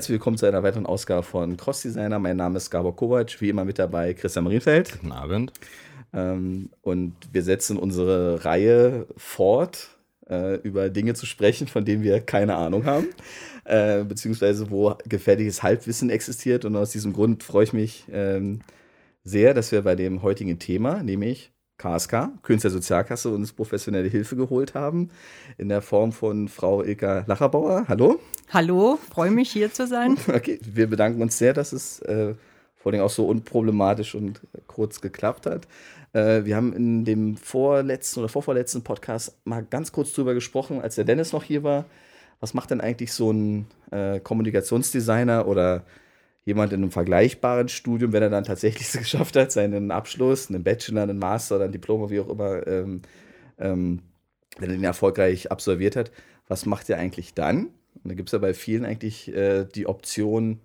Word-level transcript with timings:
Herzlich 0.00 0.14
willkommen 0.14 0.38
zu 0.38 0.46
einer 0.46 0.62
weiteren 0.62 0.86
Ausgabe 0.86 1.22
von 1.22 1.58
Cross 1.58 1.82
Designer. 1.82 2.18
Mein 2.18 2.38
Name 2.38 2.56
ist 2.56 2.70
Gabor 2.70 2.96
Kovac, 2.96 3.38
wie 3.42 3.50
immer 3.50 3.66
mit 3.66 3.78
dabei 3.78 4.14
Christian 4.14 4.44
Marienfeld. 4.44 4.92
Guten 4.92 5.12
Abend. 5.12 5.52
Ähm, 6.14 6.70
und 6.80 7.16
wir 7.32 7.42
setzen 7.42 7.76
unsere 7.76 8.42
Reihe 8.42 9.06
fort, 9.18 9.98
äh, 10.26 10.54
über 10.62 10.88
Dinge 10.88 11.12
zu 11.12 11.26
sprechen, 11.26 11.66
von 11.68 11.84
denen 11.84 12.02
wir 12.02 12.20
keine 12.22 12.56
Ahnung 12.56 12.86
haben, 12.86 13.08
äh, 13.64 14.02
beziehungsweise 14.02 14.70
wo 14.70 14.94
gefährliches 15.06 15.62
Halbwissen 15.62 16.08
existiert. 16.08 16.64
Und 16.64 16.76
aus 16.76 16.92
diesem 16.92 17.12
Grund 17.12 17.42
freue 17.42 17.64
ich 17.64 17.74
mich 17.74 18.06
ähm, 18.10 18.60
sehr, 19.22 19.52
dass 19.52 19.70
wir 19.70 19.82
bei 19.82 19.96
dem 19.96 20.22
heutigen 20.22 20.58
Thema, 20.58 21.02
nämlich 21.02 21.52
KSK, 21.80 22.28
Künstler 22.42 22.70
Sozialkasse, 22.70 23.30
uns 23.30 23.54
professionelle 23.54 24.08
Hilfe 24.08 24.36
geholt 24.36 24.74
haben, 24.74 25.08
in 25.56 25.70
der 25.70 25.80
Form 25.80 26.12
von 26.12 26.48
Frau 26.48 26.82
Ilka 26.82 27.24
Lacherbauer. 27.26 27.86
Hallo. 27.88 28.20
Hallo, 28.50 28.98
freue 29.10 29.30
mich 29.30 29.50
hier 29.50 29.72
zu 29.72 29.86
sein. 29.86 30.18
Okay, 30.28 30.60
wir 30.62 30.88
bedanken 30.88 31.22
uns 31.22 31.38
sehr, 31.38 31.54
dass 31.54 31.72
es 31.72 32.00
äh, 32.00 32.34
vor 32.76 32.92
allem 32.92 33.00
auch 33.00 33.10
so 33.10 33.26
unproblematisch 33.26 34.14
und 34.14 34.42
kurz 34.66 35.00
geklappt 35.00 35.46
hat. 35.46 35.66
Äh, 36.12 36.44
wir 36.44 36.54
haben 36.54 36.74
in 36.74 37.06
dem 37.06 37.38
vorletzten 37.38 38.20
oder 38.20 38.28
vorvorletzten 38.28 38.82
Podcast 38.82 39.38
mal 39.44 39.64
ganz 39.64 39.90
kurz 39.90 40.12
drüber 40.12 40.34
gesprochen, 40.34 40.82
als 40.82 40.96
der 40.96 41.04
Dennis 41.04 41.32
noch 41.32 41.44
hier 41.44 41.62
war. 41.62 41.86
Was 42.40 42.52
macht 42.52 42.70
denn 42.70 42.82
eigentlich 42.82 43.12
so 43.14 43.32
ein 43.32 43.66
äh, 43.90 44.20
Kommunikationsdesigner 44.20 45.46
oder 45.46 45.84
jemand 46.44 46.72
in 46.72 46.82
einem 46.82 46.90
vergleichbaren 46.90 47.68
Studium, 47.68 48.12
wenn 48.12 48.22
er 48.22 48.30
dann 48.30 48.44
tatsächlich 48.44 48.88
es 48.88 48.98
geschafft 48.98 49.36
hat, 49.36 49.52
seinen 49.52 49.90
Abschluss, 49.90 50.48
einen 50.48 50.64
Bachelor, 50.64 51.02
einen 51.02 51.18
Master 51.18 51.56
oder 51.56 51.66
ein 51.66 51.72
Diplom, 51.72 52.10
wie 52.10 52.20
auch 52.20 52.28
immer, 52.28 52.66
ähm, 52.66 53.02
ähm, 53.58 54.02
wenn 54.58 54.70
er 54.70 54.76
den 54.76 54.84
erfolgreich 54.84 55.50
absolviert 55.50 55.96
hat, 55.96 56.10
was 56.48 56.66
macht 56.66 56.90
er 56.90 56.98
eigentlich 56.98 57.34
dann? 57.34 57.66
Und 58.02 58.10
da 58.10 58.14
gibt 58.14 58.28
es 58.28 58.32
ja 58.32 58.38
bei 58.38 58.54
vielen 58.54 58.84
eigentlich 58.84 59.32
äh, 59.34 59.64
die 59.64 59.86
Option, 59.86 60.60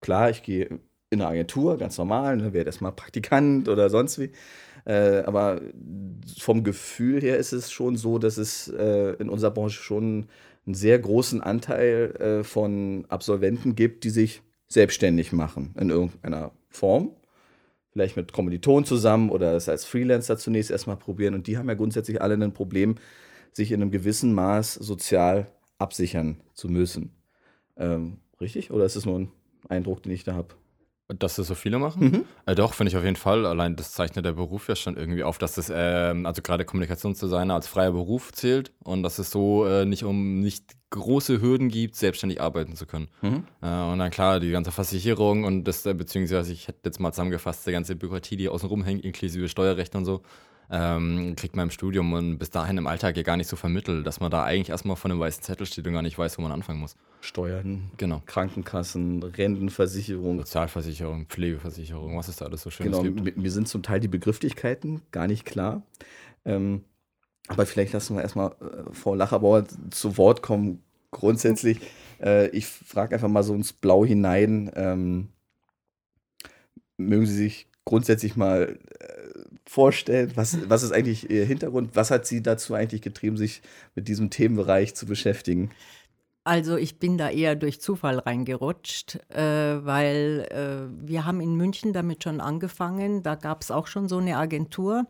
klar, 0.00 0.30
ich 0.30 0.42
gehe 0.42 0.80
in 1.10 1.20
eine 1.20 1.28
Agentur, 1.28 1.78
ganz 1.78 1.96
normal, 1.98 2.36
ne, 2.36 2.52
werde 2.52 2.68
erstmal 2.68 2.92
Praktikant 2.92 3.68
oder 3.68 3.90
sonst 3.90 4.18
wie. 4.18 4.30
Äh, 4.84 5.22
aber 5.26 5.60
vom 6.38 6.64
Gefühl 6.64 7.20
her 7.20 7.36
ist 7.36 7.52
es 7.52 7.70
schon 7.70 7.96
so, 7.96 8.18
dass 8.18 8.38
es 8.38 8.68
äh, 8.68 9.12
in 9.18 9.28
unserer 9.28 9.50
Branche 9.50 9.82
schon 9.82 10.26
einen 10.66 10.74
sehr 10.74 10.98
großen 10.98 11.42
Anteil 11.42 12.14
äh, 12.18 12.44
von 12.44 13.06
Absolventen 13.08 13.74
gibt, 13.74 14.04
die 14.04 14.10
sich 14.10 14.42
selbstständig 14.68 15.32
machen 15.32 15.74
in 15.78 15.90
irgendeiner 15.90 16.52
Form. 16.68 17.12
Vielleicht 17.90 18.16
mit 18.16 18.32
Kommilitonen 18.32 18.84
zusammen 18.84 19.30
oder 19.30 19.54
es 19.54 19.68
als 19.68 19.84
Freelancer 19.84 20.36
zunächst 20.36 20.70
erstmal 20.70 20.96
probieren. 20.96 21.34
Und 21.34 21.46
die 21.46 21.56
haben 21.56 21.68
ja 21.68 21.74
grundsätzlich 21.74 22.20
alle 22.20 22.34
ein 22.34 22.52
Problem, 22.52 22.96
sich 23.52 23.72
in 23.72 23.82
einem 23.82 23.90
gewissen 23.90 24.34
Maß 24.34 24.74
sozial 24.74 25.50
absichern 25.78 26.40
zu 26.54 26.68
müssen. 26.68 27.14
Ähm, 27.76 28.18
richtig? 28.40 28.70
Oder 28.70 28.84
ist 28.84 28.96
es 28.96 29.06
nur 29.06 29.18
ein 29.18 29.32
Eindruck, 29.68 30.02
den 30.02 30.12
ich 30.12 30.24
da 30.24 30.34
habe? 30.34 30.54
Dass 31.08 31.36
das 31.36 31.46
so 31.46 31.54
viele 31.54 31.78
machen? 31.78 32.04
Mhm. 32.04 32.24
Äh, 32.44 32.54
doch, 32.54 32.74
finde 32.74 32.90
ich 32.90 32.96
auf 32.96 33.04
jeden 33.04 33.16
Fall. 33.16 33.46
Allein 33.46 33.76
das 33.76 33.92
zeichnet 33.92 34.26
der 34.26 34.32
Beruf 34.32 34.68
ja 34.68 34.76
schon 34.76 34.98
irgendwie 34.98 35.24
auf, 35.24 35.38
dass 35.38 35.54
das, 35.54 35.72
ähm, 35.74 36.26
also 36.26 36.42
gerade 36.42 36.66
Kommunikationsdesigner 36.66 37.54
als 37.54 37.66
freier 37.66 37.92
Beruf 37.92 38.30
zählt 38.32 38.72
und 38.84 39.02
dass 39.02 39.18
es 39.18 39.30
so 39.30 39.64
äh, 39.64 39.86
nicht 39.86 40.04
um 40.04 40.40
nicht 40.40 40.76
große 40.90 41.40
Hürden 41.40 41.70
gibt, 41.70 41.96
selbstständig 41.96 42.42
arbeiten 42.42 42.76
zu 42.76 42.84
können. 42.86 43.08
Mhm. 43.22 43.44
Äh, 43.62 43.82
und 43.90 43.98
dann 43.98 44.10
klar, 44.10 44.38
die 44.38 44.50
ganze 44.50 44.70
Versicherung 44.70 45.44
und 45.44 45.64
das, 45.64 45.86
äh, 45.86 45.94
beziehungsweise 45.94 46.52
ich 46.52 46.68
hätte 46.68 46.80
jetzt 46.84 47.00
mal 47.00 47.12
zusammengefasst, 47.12 47.66
die 47.66 47.72
ganze 47.72 47.96
Bürokratie, 47.96 48.36
die 48.36 48.50
außen 48.50 48.68
rumhängt, 48.68 49.02
inklusive 49.02 49.48
Steuerrecht 49.48 49.94
und 49.94 50.04
so, 50.04 50.22
ähm, 50.70 51.34
kriegt 51.36 51.56
man 51.56 51.64
im 51.64 51.70
Studium 51.70 52.12
und 52.12 52.38
bis 52.38 52.50
dahin 52.50 52.76
im 52.76 52.86
Alltag 52.86 53.16
ja 53.16 53.22
gar 53.22 53.36
nicht 53.36 53.48
so 53.48 53.56
vermittelt, 53.56 54.06
dass 54.06 54.20
man 54.20 54.30
da 54.30 54.44
eigentlich 54.44 54.68
erstmal 54.70 54.96
vor 54.96 55.10
einem 55.10 55.20
weißen 55.20 55.42
Zettel 55.42 55.66
steht 55.66 55.86
und 55.86 55.94
gar 55.94 56.02
nicht 56.02 56.18
weiß, 56.18 56.36
wo 56.38 56.42
man 56.42 56.52
anfangen 56.52 56.80
muss. 56.80 56.96
Steuern, 57.20 57.90
genau. 57.96 58.22
Krankenkassen, 58.26 59.22
Rentenversicherung. 59.22 60.38
Sozialversicherung, 60.38 61.26
Pflegeversicherung, 61.26 62.16
was 62.16 62.28
ist 62.28 62.40
da 62.40 62.46
alles 62.46 62.62
so 62.62 62.70
schön 62.70 62.86
genau, 62.86 63.02
gibt. 63.02 63.36
Mir 63.36 63.50
sind 63.50 63.68
zum 63.68 63.82
Teil 63.82 64.00
die 64.00 64.08
Begrifflichkeiten 64.08 65.00
gar 65.10 65.26
nicht 65.26 65.44
klar. 65.44 65.82
Ähm, 66.44 66.84
aber 67.48 67.64
vielleicht 67.64 67.94
lassen 67.94 68.14
wir 68.14 68.22
erstmal 68.22 68.50
äh, 68.60 68.92
Frau 68.92 69.14
Lacherbauer 69.14 69.64
zu 69.90 70.18
Wort 70.18 70.42
kommen. 70.42 70.82
Grundsätzlich, 71.10 71.80
äh, 72.20 72.48
ich 72.50 72.66
frage 72.66 73.14
einfach 73.14 73.28
mal 73.28 73.42
so 73.42 73.54
ins 73.54 73.72
Blau 73.72 74.04
hinein. 74.04 74.70
Ähm, 74.74 75.28
mögen 76.98 77.24
Sie 77.24 77.34
sich 77.34 77.68
grundsätzlich 77.86 78.36
mal 78.36 78.78
äh, 79.00 79.17
vorstellen? 79.68 80.32
Was, 80.34 80.56
was 80.68 80.82
ist 80.82 80.92
eigentlich 80.92 81.30
Ihr 81.30 81.44
Hintergrund? 81.44 81.90
Was 81.94 82.10
hat 82.10 82.26
Sie 82.26 82.42
dazu 82.42 82.74
eigentlich 82.74 83.02
getrieben, 83.02 83.36
sich 83.36 83.60
mit 83.94 84.08
diesem 84.08 84.30
Themenbereich 84.30 84.94
zu 84.94 85.06
beschäftigen? 85.06 85.70
Also 86.48 86.78
ich 86.78 86.98
bin 86.98 87.18
da 87.18 87.28
eher 87.28 87.56
durch 87.56 87.78
Zufall 87.78 88.20
reingerutscht, 88.20 89.16
äh, 89.28 89.84
weil 89.84 90.48
äh, 90.50 91.06
wir 91.06 91.26
haben 91.26 91.42
in 91.42 91.56
München 91.56 91.92
damit 91.92 92.24
schon 92.24 92.40
angefangen. 92.40 93.22
Da 93.22 93.34
gab 93.34 93.60
es 93.60 93.70
auch 93.70 93.86
schon 93.86 94.08
so 94.08 94.16
eine 94.16 94.38
Agentur. 94.38 95.04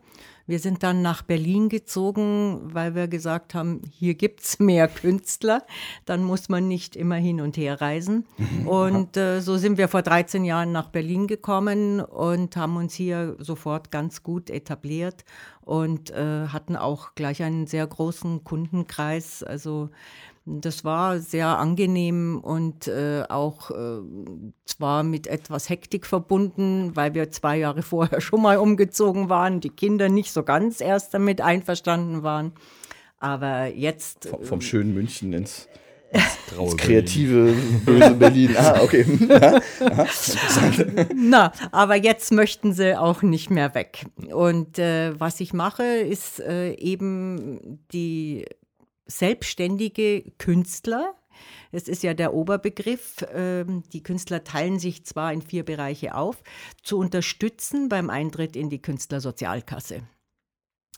Wir 0.47 0.59
sind 0.59 0.83
dann 0.83 1.01
nach 1.01 1.21
Berlin 1.21 1.69
gezogen, 1.69 2.59
weil 2.73 2.93
wir 2.93 3.07
gesagt 3.07 3.53
haben, 3.53 3.83
hier 3.89 4.15
gibt 4.15 4.41
es 4.41 4.59
mehr 4.59 4.89
Künstler. 4.89 5.63
Dann 6.05 6.25
muss 6.25 6.49
man 6.49 6.67
nicht 6.67 6.97
immer 6.97 7.15
hin 7.15 7.39
und 7.39 7.55
her 7.55 7.79
reisen. 7.79 8.25
Und 8.65 9.15
äh, 9.15 9.39
so 9.39 9.55
sind 9.55 9.77
wir 9.77 9.87
vor 9.87 10.01
13 10.01 10.43
Jahren 10.43 10.73
nach 10.73 10.89
Berlin 10.89 11.27
gekommen 11.27 12.01
und 12.01 12.57
haben 12.57 12.75
uns 12.75 12.93
hier 12.93 13.37
sofort 13.39 13.91
ganz 13.91 14.23
gut 14.23 14.49
etabliert 14.49 15.23
und 15.61 16.09
äh, 16.09 16.47
hatten 16.47 16.75
auch 16.75 17.13
gleich 17.13 17.43
einen 17.43 17.67
sehr 17.67 17.85
großen 17.85 18.43
Kundenkreis. 18.43 19.43
Also 19.43 19.89
das 20.49 20.83
war 20.83 21.19
sehr 21.19 21.47
angenehm 21.47 22.39
und 22.41 22.87
äh, 22.87 23.23
auch 23.29 23.71
äh, 23.71 23.99
zwar 24.65 25.03
mit 25.03 25.27
etwas 25.27 25.69
Hektik 25.69 26.05
verbunden, 26.05 26.95
weil 26.95 27.13
wir 27.13 27.29
zwei 27.29 27.57
Jahre 27.57 27.83
vorher 27.83 28.21
schon 28.21 28.41
mal 28.41 28.57
umgezogen 28.57 29.29
waren, 29.29 29.61
die 29.61 29.69
Kinder 29.69 30.09
nicht 30.09 30.31
so 30.31 30.43
ganz 30.43 30.81
erst 30.81 31.13
damit 31.13 31.41
einverstanden 31.41 32.23
waren. 32.23 32.53
Aber 33.19 33.67
jetzt. 33.67 34.29
Vom, 34.29 34.43
vom 34.43 34.61
schönen 34.61 34.93
München 34.93 35.33
ins, 35.33 35.67
ins 36.11 36.37
kreative, 36.77 37.53
böse 37.85 38.15
Berlin. 38.15 38.55
Ah, 38.57 38.81
okay. 38.81 39.05
Na, 41.15 41.51
aber 41.71 41.95
jetzt 41.95 42.31
möchten 42.31 42.73
sie 42.73 42.97
auch 42.97 43.21
nicht 43.21 43.49
mehr 43.49 43.75
weg. 43.75 44.05
Und 44.33 44.79
äh, 44.79 45.19
was 45.19 45.41
ich 45.41 45.53
mache, 45.53 45.83
ist 45.83 46.39
äh, 46.39 46.73
eben 46.75 47.79
die 47.91 48.45
selbstständige 49.09 50.31
Künstler. 50.37 51.15
Es 51.71 51.87
ist 51.87 52.03
ja 52.03 52.13
der 52.13 52.33
Oberbegriff. 52.33 53.25
Ähm, 53.33 53.83
die 53.93 54.03
Künstler 54.03 54.43
teilen 54.43 54.79
sich 54.79 55.05
zwar 55.05 55.33
in 55.33 55.41
vier 55.41 55.63
Bereiche 55.63 56.15
auf, 56.15 56.41
zu 56.83 56.97
unterstützen 56.97 57.89
beim 57.89 58.09
Eintritt 58.09 58.55
in 58.55 58.69
die 58.69 58.81
Künstlersozialkasse. 58.81 60.03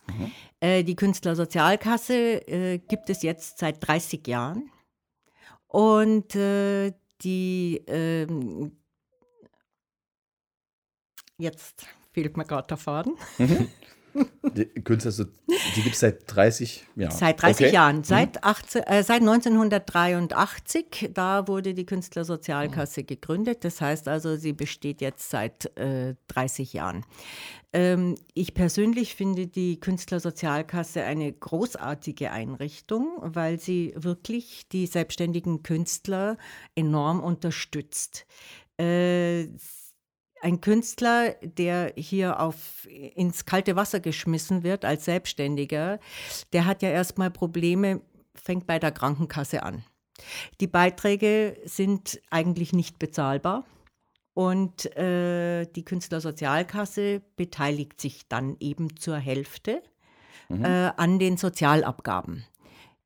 Mhm. 0.08 0.32
Äh, 0.60 0.84
die 0.84 0.96
Künstlersozialkasse 0.96 2.48
äh, 2.48 2.78
gibt 2.80 3.10
es 3.10 3.22
jetzt 3.22 3.60
seit 3.60 3.86
30 3.88 4.28
Jahren. 4.28 4.72
Und 5.68 6.36
äh, 6.36 6.94
die 7.22 7.84
ähm, 7.88 8.78
jetzt 11.38 11.86
fehlt 12.12 12.36
mir 12.36 12.46
gerade 12.46 12.68
der 12.68 12.78
Faden. 12.78 13.16
Die 14.56 14.66
Künstler, 14.81 15.28
die 15.75 15.81
gibt 15.81 15.96
es 15.96 16.02
seit 16.02 16.24
30 16.28 16.86
Jahren. 16.96 17.16
Seit 17.16 17.42
30 17.42 17.66
okay. 17.66 17.74
Jahren. 17.74 17.98
Mhm. 17.98 18.04
Seit, 18.04 18.44
18, 18.44 18.84
äh, 18.84 19.04
seit 19.04 19.22
1983, 19.22 21.12
da 21.13 21.48
wurde 21.48 21.74
die 21.74 21.86
Künstlersozialkasse 21.86 23.04
gegründet. 23.04 23.63
Das 23.63 23.80
heißt 23.81 24.08
also, 24.08 24.36
sie 24.36 24.54
besteht 24.54 25.02
jetzt 25.02 25.30
seit 25.30 25.78
äh, 25.78 26.16
30 26.28 26.74
Jahren. 26.74 27.06
Ähm, 27.74 28.16
ich 28.34 28.54
persönlich 28.54 29.16
finde 29.16 29.48
die 29.48 29.80
Künstlersozialkasse 29.80 31.04
eine 31.04 31.31
großartige 31.31 32.31
Einrichtung, 32.31 33.07
weil 33.22 33.60
sie 33.60 33.94
wirklich 33.96 34.68
die 34.69 34.88
selbstständigen 34.88 35.64
Künstler 35.64 36.38
enorm 36.75 37.22
unterstützt. 37.22 38.25
Äh, 38.78 39.48
ein 40.42 40.62
Künstler, 40.62 41.36
der 41.42 41.94
hier 41.96 42.40
auf, 42.40 42.88
ins 42.88 43.46
kalte 43.46 43.76
Wasser 43.76 44.00
geschmissen 44.00 44.64
wird 44.64 44.86
als 44.86 45.06
Selbstständiger, 45.06 46.00
der 46.54 46.66
hat 46.66 46.82
ja 46.82 46.90
erstmal 46.90 47.32
Probleme, 47.32 48.02
fängt 48.36 48.68
bei 48.68 48.80
der 48.80 48.92
Krankenkasse 48.92 49.64
an. 49.64 49.84
Die 50.60 50.68
Beiträge 50.68 51.58
sind 51.66 52.22
eigentlich 52.30 52.74
nicht 52.74 53.00
bezahlbar 53.00 53.66
und 54.34 54.96
äh, 54.98 55.66
die 55.66 55.84
Künstlersozialkasse 55.84 57.22
beteiligt 57.36 58.00
sich 58.00 58.28
dann 58.28 58.56
eben 58.60 58.98
zur 58.98 59.18
Hälfte 59.18 59.82
mhm. 60.50 60.64
äh, 60.64 60.92
an 60.96 61.20
den 61.20 61.38
Sozialabgaben. 61.38 62.46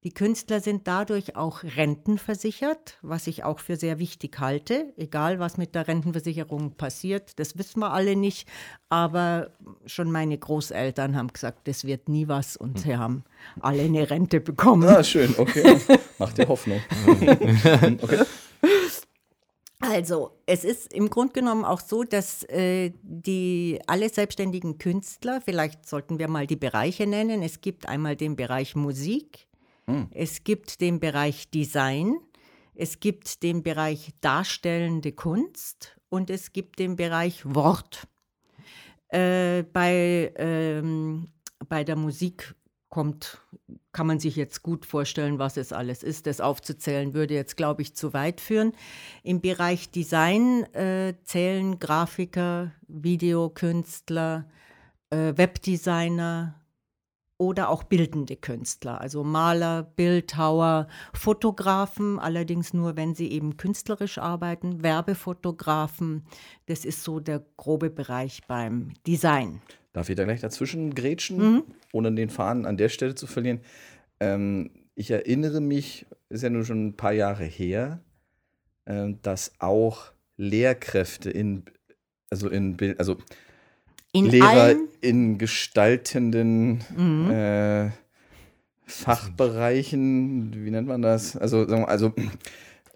Die 0.06 0.12
Künstler 0.12 0.62
sind 0.62 0.88
dadurch 0.88 1.36
auch 1.36 1.64
rentenversichert, 1.64 3.00
was 3.02 3.26
ich 3.26 3.44
auch 3.44 3.60
für 3.60 3.76
sehr 3.76 3.98
wichtig 3.98 4.40
halte. 4.40 4.94
Egal, 4.98 5.40
was 5.40 5.58
mit 5.58 5.74
der 5.74 5.88
Rentenversicherung 5.88 6.76
passiert, 6.76 7.40
das 7.40 7.58
wissen 7.58 7.80
wir 7.80 7.92
alle 7.92 8.16
nicht. 8.16 8.48
Aber 8.88 9.50
schon 9.88 10.12
meine 10.12 10.38
Großeltern 10.38 11.16
haben 11.16 11.34
gesagt, 11.34 11.68
das 11.68 11.86
wird 11.86 12.08
nie 12.08 12.28
was 12.28 12.56
und 12.56 12.82
sie 12.82 12.96
haben 12.96 13.24
alle 13.62 13.82
eine 13.82 14.08
Rente 14.08 14.42
bekommen. 14.42 14.88
Ah, 14.88 15.04
schön, 15.04 15.34
okay. 15.40 15.80
Macht 16.20 16.38
dir 16.38 16.48
Hoffnung. 16.50 16.82
okay. 18.04 18.26
Also, 19.80 20.38
es 20.46 20.64
ist 20.64 20.94
im 20.94 21.10
Grunde 21.10 21.34
genommen 21.34 21.66
auch 21.66 21.80
so, 21.80 22.04
dass 22.04 22.44
äh, 22.44 22.92
die 23.02 23.80
alle 23.88 24.10
selbstständigen 24.10 24.78
Künstler, 24.78 25.42
vielleicht 25.44 25.90
sollten 25.90 26.20
wir 26.20 26.28
mal 26.28 26.46
die 26.46 26.56
Bereiche 26.56 27.08
nennen. 27.08 27.42
Es 27.42 27.60
gibt 27.60 27.90
einmal 27.90 28.16
den 28.16 28.36
Bereich 28.36 28.76
Musik, 28.76 29.48
hm. 29.90 30.08
es 30.12 30.44
gibt 30.44 30.82
den 30.82 31.00
Bereich 31.00 31.50
Design, 31.50 32.16
es 32.74 33.00
gibt 33.00 33.44
den 33.44 33.64
Bereich 33.64 34.12
darstellende 34.22 35.14
Kunst 35.14 35.98
und 36.10 36.30
es 36.30 36.52
gibt 36.54 36.80
den 36.80 36.96
Bereich 36.96 37.46
Wort. 37.46 38.08
Äh, 39.10 39.64
bei, 39.64 40.34
ähm, 40.36 41.30
bei 41.70 41.84
der 41.84 41.96
Musik 41.96 42.56
kommt, 42.90 43.40
kann 43.92 44.08
man 44.08 44.20
sich 44.20 44.36
jetzt 44.36 44.64
gut 44.64 44.86
vorstellen, 44.86 45.40
was 45.40 45.58
es 45.58 45.74
alles 45.74 46.04
ist. 46.04 46.28
Das 46.28 46.42
aufzuzählen 46.42 47.14
würde 47.14 47.34
jetzt, 47.34 47.58
glaube 47.58 47.82
ich, 47.82 47.96
zu 47.96 48.14
weit 48.14 48.42
führen. 48.42 48.74
Im 49.24 49.42
Bereich 49.42 49.92
Design 49.92 50.64
äh, 50.74 51.14
zählen 51.24 51.80
Grafiker, 51.80 52.72
Videokünstler, 52.88 54.50
äh, 55.10 55.34
Webdesigner 55.36 56.56
oder 57.38 57.70
auch 57.70 57.84
bildende 57.84 58.36
Künstler, 58.36 59.02
also 59.02 59.24
Maler, 59.24 59.84
Bildhauer, 59.84 60.88
Fotografen, 61.14 62.18
allerdings 62.20 62.74
nur, 62.74 62.96
wenn 62.96 63.14
sie 63.14 63.30
eben 63.32 63.58
künstlerisch 63.58 64.18
arbeiten, 64.18 64.84
Werbefotografen. 64.84 66.26
Das 66.68 66.86
ist 66.86 67.04
so 67.04 67.20
der 67.20 67.44
grobe 67.58 67.90
Bereich 67.90 68.42
beim 68.48 68.94
Design. 69.06 69.62
Darf 69.92 70.10
ich 70.10 70.16
da 70.16 70.24
gleich 70.24 70.42
dazwischen 70.42 70.96
grätschen, 70.96 71.38
mhm. 71.38 71.64
ohne 71.92 72.14
den 72.14 72.30
Faden 72.30 72.66
an 72.66 72.78
der 72.78 72.90
Stelle 72.90 73.16
zu 73.16 73.28
verlieren? 73.28 73.60
Ähm, 74.20 74.72
ich 74.96 75.12
erinnere 75.12 75.60
mich, 75.60 76.06
ist 76.30 76.44
ja 76.44 76.50
nur 76.50 76.64
schon 76.64 76.88
ein 76.88 76.98
paar 76.98 77.14
Jahre 77.14 77.44
her, 77.44 78.02
äh, 78.86 79.14
dass 79.22 79.54
auch 79.60 80.12
Lehrkräfte 80.38 81.30
in, 81.30 81.66
also 82.30 82.50
in 82.50 82.78
Bild, 82.78 83.00
also 83.00 83.18
in 84.16 84.26
Lehrer 84.30 84.76
in 85.02 85.38
gestaltenden 85.38 86.84
mhm. 86.96 87.30
äh, 87.32 87.90
Fachbereichen, 88.86 90.54
wie 90.64 90.72
nennt 90.72 90.88
man 90.88 91.02
das? 91.02 91.36
Also, 91.36 91.66
also 91.66 92.14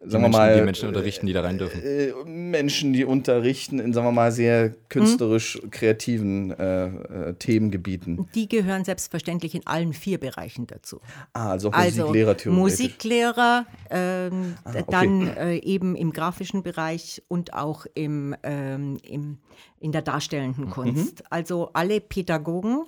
sagen 0.06 0.24
wir 0.24 0.30
mal. 0.30 0.56
Die 0.56 0.62
Menschen 0.62 0.88
unterrichten, 0.88 1.28
die 1.28 1.34
da 1.34 1.42
rein 1.42 1.58
dürfen. 1.58 1.82
Äh, 1.84 2.14
Menschen, 2.26 2.94
die 2.94 3.06
unterrichten 3.06 3.80
in, 3.80 3.94
sagen 3.94 4.08
wir 4.08 4.12
mal, 4.12 4.32
sehr 4.32 4.72
künstlerisch 4.90 5.62
mhm. 5.62 5.72
kreativen 5.72 6.52
äh, 6.52 6.88
äh, 6.88 7.34
Themengebieten. 7.34 8.28
Die 8.36 8.48
gehören 8.48 8.86
selbstverständlich 8.86 9.56
in 9.56 9.66
allen 9.68 9.94
vier 9.94 10.20
Bereichen 10.20 10.68
dazu. 10.68 11.02
Ah, 11.34 11.52
also 11.52 11.72
also 11.72 12.02
Musiklehrer 12.04 12.38
theoretisch. 12.38 12.80
Musiklehrer, 12.80 13.66
ähm, 13.90 14.56
ah, 14.64 14.70
okay. 14.70 14.84
dann 14.90 15.28
äh, 15.28 15.58
eben 15.58 15.96
im 15.96 16.12
grafischen 16.12 16.64
Bereich 16.64 17.22
und 17.28 17.54
auch 17.54 17.86
im, 17.94 18.36
ähm, 18.44 18.98
im, 19.04 19.38
in 19.80 19.92
der 19.92 20.02
darstellenden 20.02 20.66
mhm. 20.66 20.70
Kunst. 20.72 21.24
Also 21.32 21.72
alle 21.74 22.02
Pädagogen, 22.02 22.86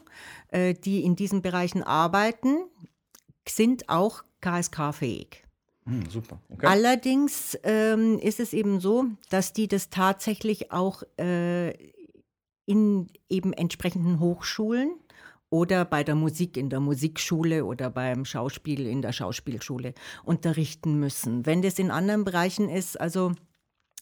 äh, 0.50 0.74
die 0.74 1.04
in 1.04 1.16
diesen 1.16 1.42
Bereichen 1.42 1.84
arbeiten, 1.84 2.58
sind 3.48 3.90
auch 3.90 4.24
KSK-fähig. 4.42 5.44
Hm, 5.92 6.10
super. 6.10 6.40
Okay. 6.50 6.68
Allerdings 6.68 7.60
ähm, 7.64 8.18
ist 8.20 8.40
es 8.40 8.54
eben 8.54 8.80
so, 8.80 9.08
dass 9.30 9.52
die 9.52 9.68
das 9.68 9.90
tatsächlich 9.90 10.72
auch 10.72 11.04
äh, 11.20 11.72
in 12.66 13.08
eben 13.28 13.52
entsprechenden 13.52 14.22
Hochschulen 14.22 14.92
oder 15.50 15.84
bei 15.84 16.06
der 16.06 16.16
Musik 16.16 16.56
in 16.56 16.70
der 16.70 16.80
Musikschule 16.80 17.66
oder 17.66 17.90
beim 17.90 18.24
Schauspiel 18.24 18.88
in 18.88 19.02
der 19.02 19.12
Schauspielschule 19.12 19.94
unterrichten 20.24 20.98
müssen. 20.98 21.46
Wenn 21.46 21.62
das 21.62 21.78
in 21.78 21.92
anderen 21.92 22.24
Bereichen 22.24 22.70
ist, 22.70 23.00
also 23.00 23.34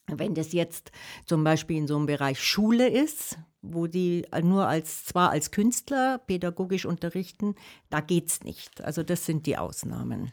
wenn 0.06 0.36
das 0.36 0.54
jetzt 0.54 0.92
zum 1.26 1.44
Beispiel 1.44 1.78
in 1.78 1.88
so 1.88 1.96
einem 1.96 2.06
Bereich 2.06 2.44
Schule 2.44 2.88
ist, 2.88 3.40
wo 3.64 3.88
die 3.88 4.28
nur 4.44 4.68
als 4.68 5.06
zwar 5.06 5.32
als 5.32 5.50
Künstler 5.50 6.20
pädagogisch 6.20 6.86
unterrichten, 6.86 7.56
da 7.90 8.00
geht 8.00 8.28
es 8.28 8.44
nicht. 8.44 8.84
Also 8.84 9.02
das 9.02 9.26
sind 9.26 9.48
die 9.48 9.58
Ausnahmen. 9.58 10.32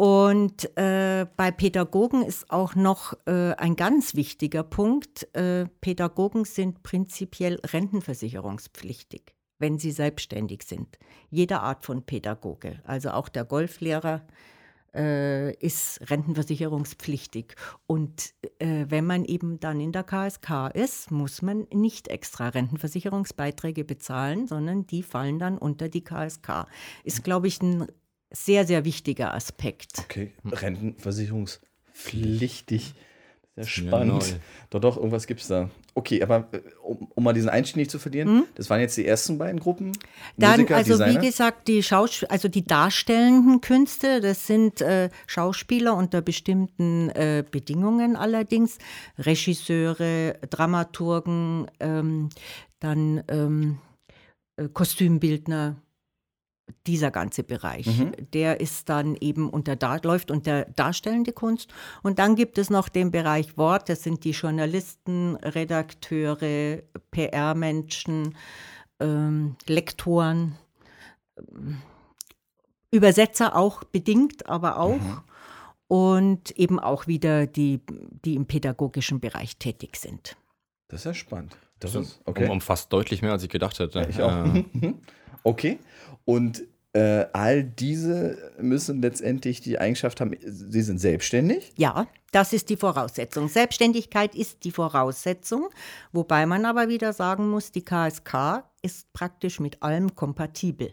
Und 0.00 0.74
äh, 0.78 1.26
bei 1.36 1.50
Pädagogen 1.50 2.22
ist 2.22 2.50
auch 2.50 2.74
noch 2.74 3.12
äh, 3.26 3.52
ein 3.52 3.76
ganz 3.76 4.14
wichtiger 4.14 4.62
Punkt, 4.62 5.28
äh, 5.36 5.66
Pädagogen 5.82 6.46
sind 6.46 6.82
prinzipiell 6.82 7.60
rentenversicherungspflichtig, 7.62 9.34
wenn 9.58 9.78
sie 9.78 9.90
selbstständig 9.90 10.62
sind. 10.62 10.98
Jede 11.28 11.60
Art 11.60 11.84
von 11.84 12.06
Pädagoge, 12.06 12.80
also 12.84 13.10
auch 13.10 13.28
der 13.28 13.44
Golflehrer, 13.44 14.22
äh, 14.94 15.52
ist 15.56 16.00
rentenversicherungspflichtig. 16.10 17.54
Und 17.86 18.32
äh, 18.58 18.86
wenn 18.88 19.04
man 19.04 19.26
eben 19.26 19.60
dann 19.60 19.80
in 19.80 19.92
der 19.92 20.04
KSK 20.04 20.70
ist, 20.72 21.10
muss 21.10 21.42
man 21.42 21.66
nicht 21.74 22.08
extra 22.08 22.48
Rentenversicherungsbeiträge 22.48 23.84
bezahlen, 23.84 24.46
sondern 24.46 24.86
die 24.86 25.02
fallen 25.02 25.38
dann 25.38 25.58
unter 25.58 25.90
die 25.90 26.02
KSK. 26.02 26.66
Ist, 27.04 27.22
glaube 27.22 27.48
ich, 27.48 27.60
ein 27.60 27.86
sehr, 28.30 28.66
sehr 28.66 28.84
wichtiger 28.84 29.34
Aspekt. 29.34 30.00
Okay, 30.04 30.32
Rentenversicherungspflichtig. 30.44 32.94
Sehr 33.56 33.66
spannend. 33.66 34.26
Ja, 34.26 34.36
doch, 34.70 34.80
doch, 34.80 34.96
irgendwas 34.96 35.26
gibt 35.26 35.40
es 35.40 35.48
da. 35.48 35.70
Okay, 35.94 36.22
aber 36.22 36.48
äh, 36.52 36.60
um, 36.82 37.08
um, 37.14 37.24
mal 37.24 37.32
diesen 37.32 37.48
Einstieg 37.48 37.76
nicht 37.76 37.90
zu 37.90 37.98
verlieren, 37.98 38.28
hm? 38.28 38.44
das 38.54 38.70
waren 38.70 38.80
jetzt 38.80 38.96
die 38.96 39.04
ersten 39.04 39.38
beiden 39.38 39.58
Gruppen. 39.58 39.92
Dann, 40.36 40.52
Musiker, 40.52 40.76
also 40.76 40.92
Designer. 40.92 41.20
wie 41.20 41.26
gesagt, 41.26 41.68
die 41.68 41.82
Schaus 41.82 42.24
also 42.24 42.48
die 42.48 42.64
darstellenden 42.64 43.60
Künste, 43.60 44.20
das 44.20 44.46
sind 44.46 44.80
äh, 44.80 45.10
Schauspieler 45.26 45.96
unter 45.96 46.22
bestimmten 46.22 47.10
äh, 47.10 47.44
Bedingungen 47.50 48.16
allerdings, 48.16 48.78
Regisseure, 49.18 50.38
Dramaturgen, 50.48 51.66
ähm, 51.80 52.28
dann 52.78 53.24
ähm, 53.28 53.78
äh, 54.56 54.68
Kostümbildner, 54.68 55.76
dieser 56.86 57.10
ganze 57.10 57.42
Bereich, 57.42 57.86
mhm. 57.86 58.12
der 58.32 58.60
ist 58.60 58.88
dann 58.88 59.16
eben 59.16 59.50
unter 59.50 59.76
läuft 60.02 60.30
unter 60.30 60.64
darstellende 60.64 61.32
Kunst. 61.32 61.72
Und 62.02 62.18
dann 62.18 62.36
gibt 62.36 62.58
es 62.58 62.70
noch 62.70 62.88
den 62.88 63.10
Bereich 63.10 63.56
Wort, 63.56 63.88
das 63.88 64.02
sind 64.02 64.24
die 64.24 64.30
Journalisten, 64.30 65.36
Redakteure, 65.36 66.82
PR-Menschen, 67.10 68.36
ähm, 69.00 69.56
Lektoren, 69.66 70.56
Übersetzer 72.90 73.56
auch 73.56 73.84
bedingt, 73.84 74.48
aber 74.48 74.78
auch. 74.78 75.00
Mhm. 75.00 75.20
Und 75.88 76.50
eben 76.52 76.78
auch 76.78 77.08
wieder 77.08 77.48
die, 77.48 77.80
die 78.24 78.36
im 78.36 78.46
pädagogischen 78.46 79.18
Bereich 79.18 79.56
tätig 79.56 79.96
sind. 79.96 80.36
Das 80.86 81.00
ist 81.00 81.04
ja 81.04 81.14
spannend. 81.14 81.56
Das, 81.80 81.94
das 81.94 82.06
ist 82.06 82.20
okay. 82.26 82.48
umfasst 82.48 82.92
deutlich 82.92 83.22
mehr, 83.22 83.32
als 83.32 83.42
ich 83.42 83.48
gedacht 83.48 83.78
hätte. 83.80 84.06
Ich 84.08 84.20
auch. 84.22 84.54
Äh, 84.54 84.64
okay. 85.44 85.78
Und 86.24 86.62
äh, 86.92 87.26
all 87.32 87.62
diese 87.62 88.52
müssen 88.58 89.00
letztendlich 89.00 89.60
die 89.60 89.78
Eigenschaft 89.78 90.20
haben, 90.20 90.34
sie 90.40 90.82
sind 90.82 90.98
selbstständig? 90.98 91.72
Ja, 91.76 92.08
das 92.32 92.52
ist 92.52 92.68
die 92.68 92.76
Voraussetzung. 92.76 93.48
Selbstständigkeit 93.48 94.34
ist 94.34 94.64
die 94.64 94.72
Voraussetzung, 94.72 95.68
wobei 96.12 96.46
man 96.46 96.64
aber 96.64 96.88
wieder 96.88 97.12
sagen 97.12 97.48
muss, 97.48 97.70
die 97.70 97.84
KSK 97.84 98.64
ist 98.82 99.12
praktisch 99.12 99.60
mit 99.60 99.82
allem 99.82 100.14
kompatibel. 100.14 100.92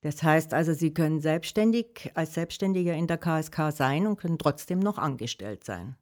Das 0.00 0.22
heißt 0.22 0.54
also, 0.54 0.74
Sie 0.74 0.94
können 0.94 1.20
selbstständig 1.20 2.10
als 2.14 2.34
Selbstständiger 2.34 2.94
in 2.94 3.06
der 3.06 3.18
KSK 3.18 3.72
sein 3.72 4.06
und 4.06 4.16
können 4.16 4.38
trotzdem 4.38 4.78
noch 4.78 4.98
angestellt 4.98 5.64
sein. 5.64 5.96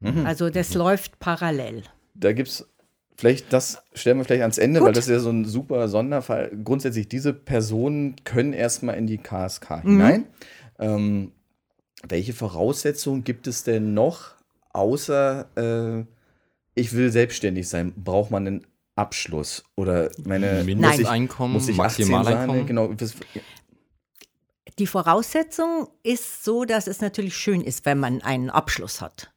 Mhm. 0.00 0.24
Also 0.24 0.50
das 0.50 0.70
mhm. 0.70 0.78
läuft 0.78 1.18
parallel. 1.18 1.82
Da 2.14 2.32
gibt 2.32 2.48
es 2.48 2.68
Vielleicht 3.18 3.52
das 3.52 3.82
stellen 3.94 4.18
wir 4.18 4.24
vielleicht 4.24 4.42
ans 4.42 4.58
Ende, 4.58 4.78
Gut. 4.78 4.86
weil 4.86 4.92
das 4.92 5.06
ist 5.06 5.10
ja 5.10 5.18
so 5.18 5.30
ein 5.30 5.44
super 5.44 5.88
Sonderfall. 5.88 6.52
Grundsätzlich, 6.62 7.08
diese 7.08 7.34
Personen 7.34 8.14
können 8.22 8.52
erstmal 8.52 8.94
in 8.94 9.08
die 9.08 9.18
KSK 9.18 9.82
mhm. 9.82 9.90
hinein. 9.90 10.24
Ähm, 10.78 11.32
welche 12.06 12.32
Voraussetzungen 12.32 13.24
gibt 13.24 13.48
es 13.48 13.64
denn 13.64 13.92
noch, 13.92 14.34
außer 14.72 15.48
äh, 15.56 16.04
ich 16.74 16.92
will 16.92 17.10
selbstständig 17.10 17.68
sein? 17.68 17.92
Braucht 17.96 18.30
man 18.30 18.46
einen 18.46 18.66
Abschluss? 18.94 19.64
Oder 19.74 20.10
meine 20.24 20.62
Mindesteinkommen, 20.62 21.54
muss 21.54 21.68
ich, 21.68 21.76
muss 21.76 21.98
ich 21.98 22.06
Maximaleinkommen? 22.06 22.66
Genau. 22.66 22.94
Die 24.78 24.86
Voraussetzung 24.86 25.88
ist 26.04 26.44
so, 26.44 26.64
dass 26.64 26.86
es 26.86 27.00
natürlich 27.00 27.36
schön 27.36 27.62
ist, 27.62 27.84
wenn 27.84 27.98
man 27.98 28.22
einen 28.22 28.48
Abschluss 28.48 29.00
hat 29.00 29.32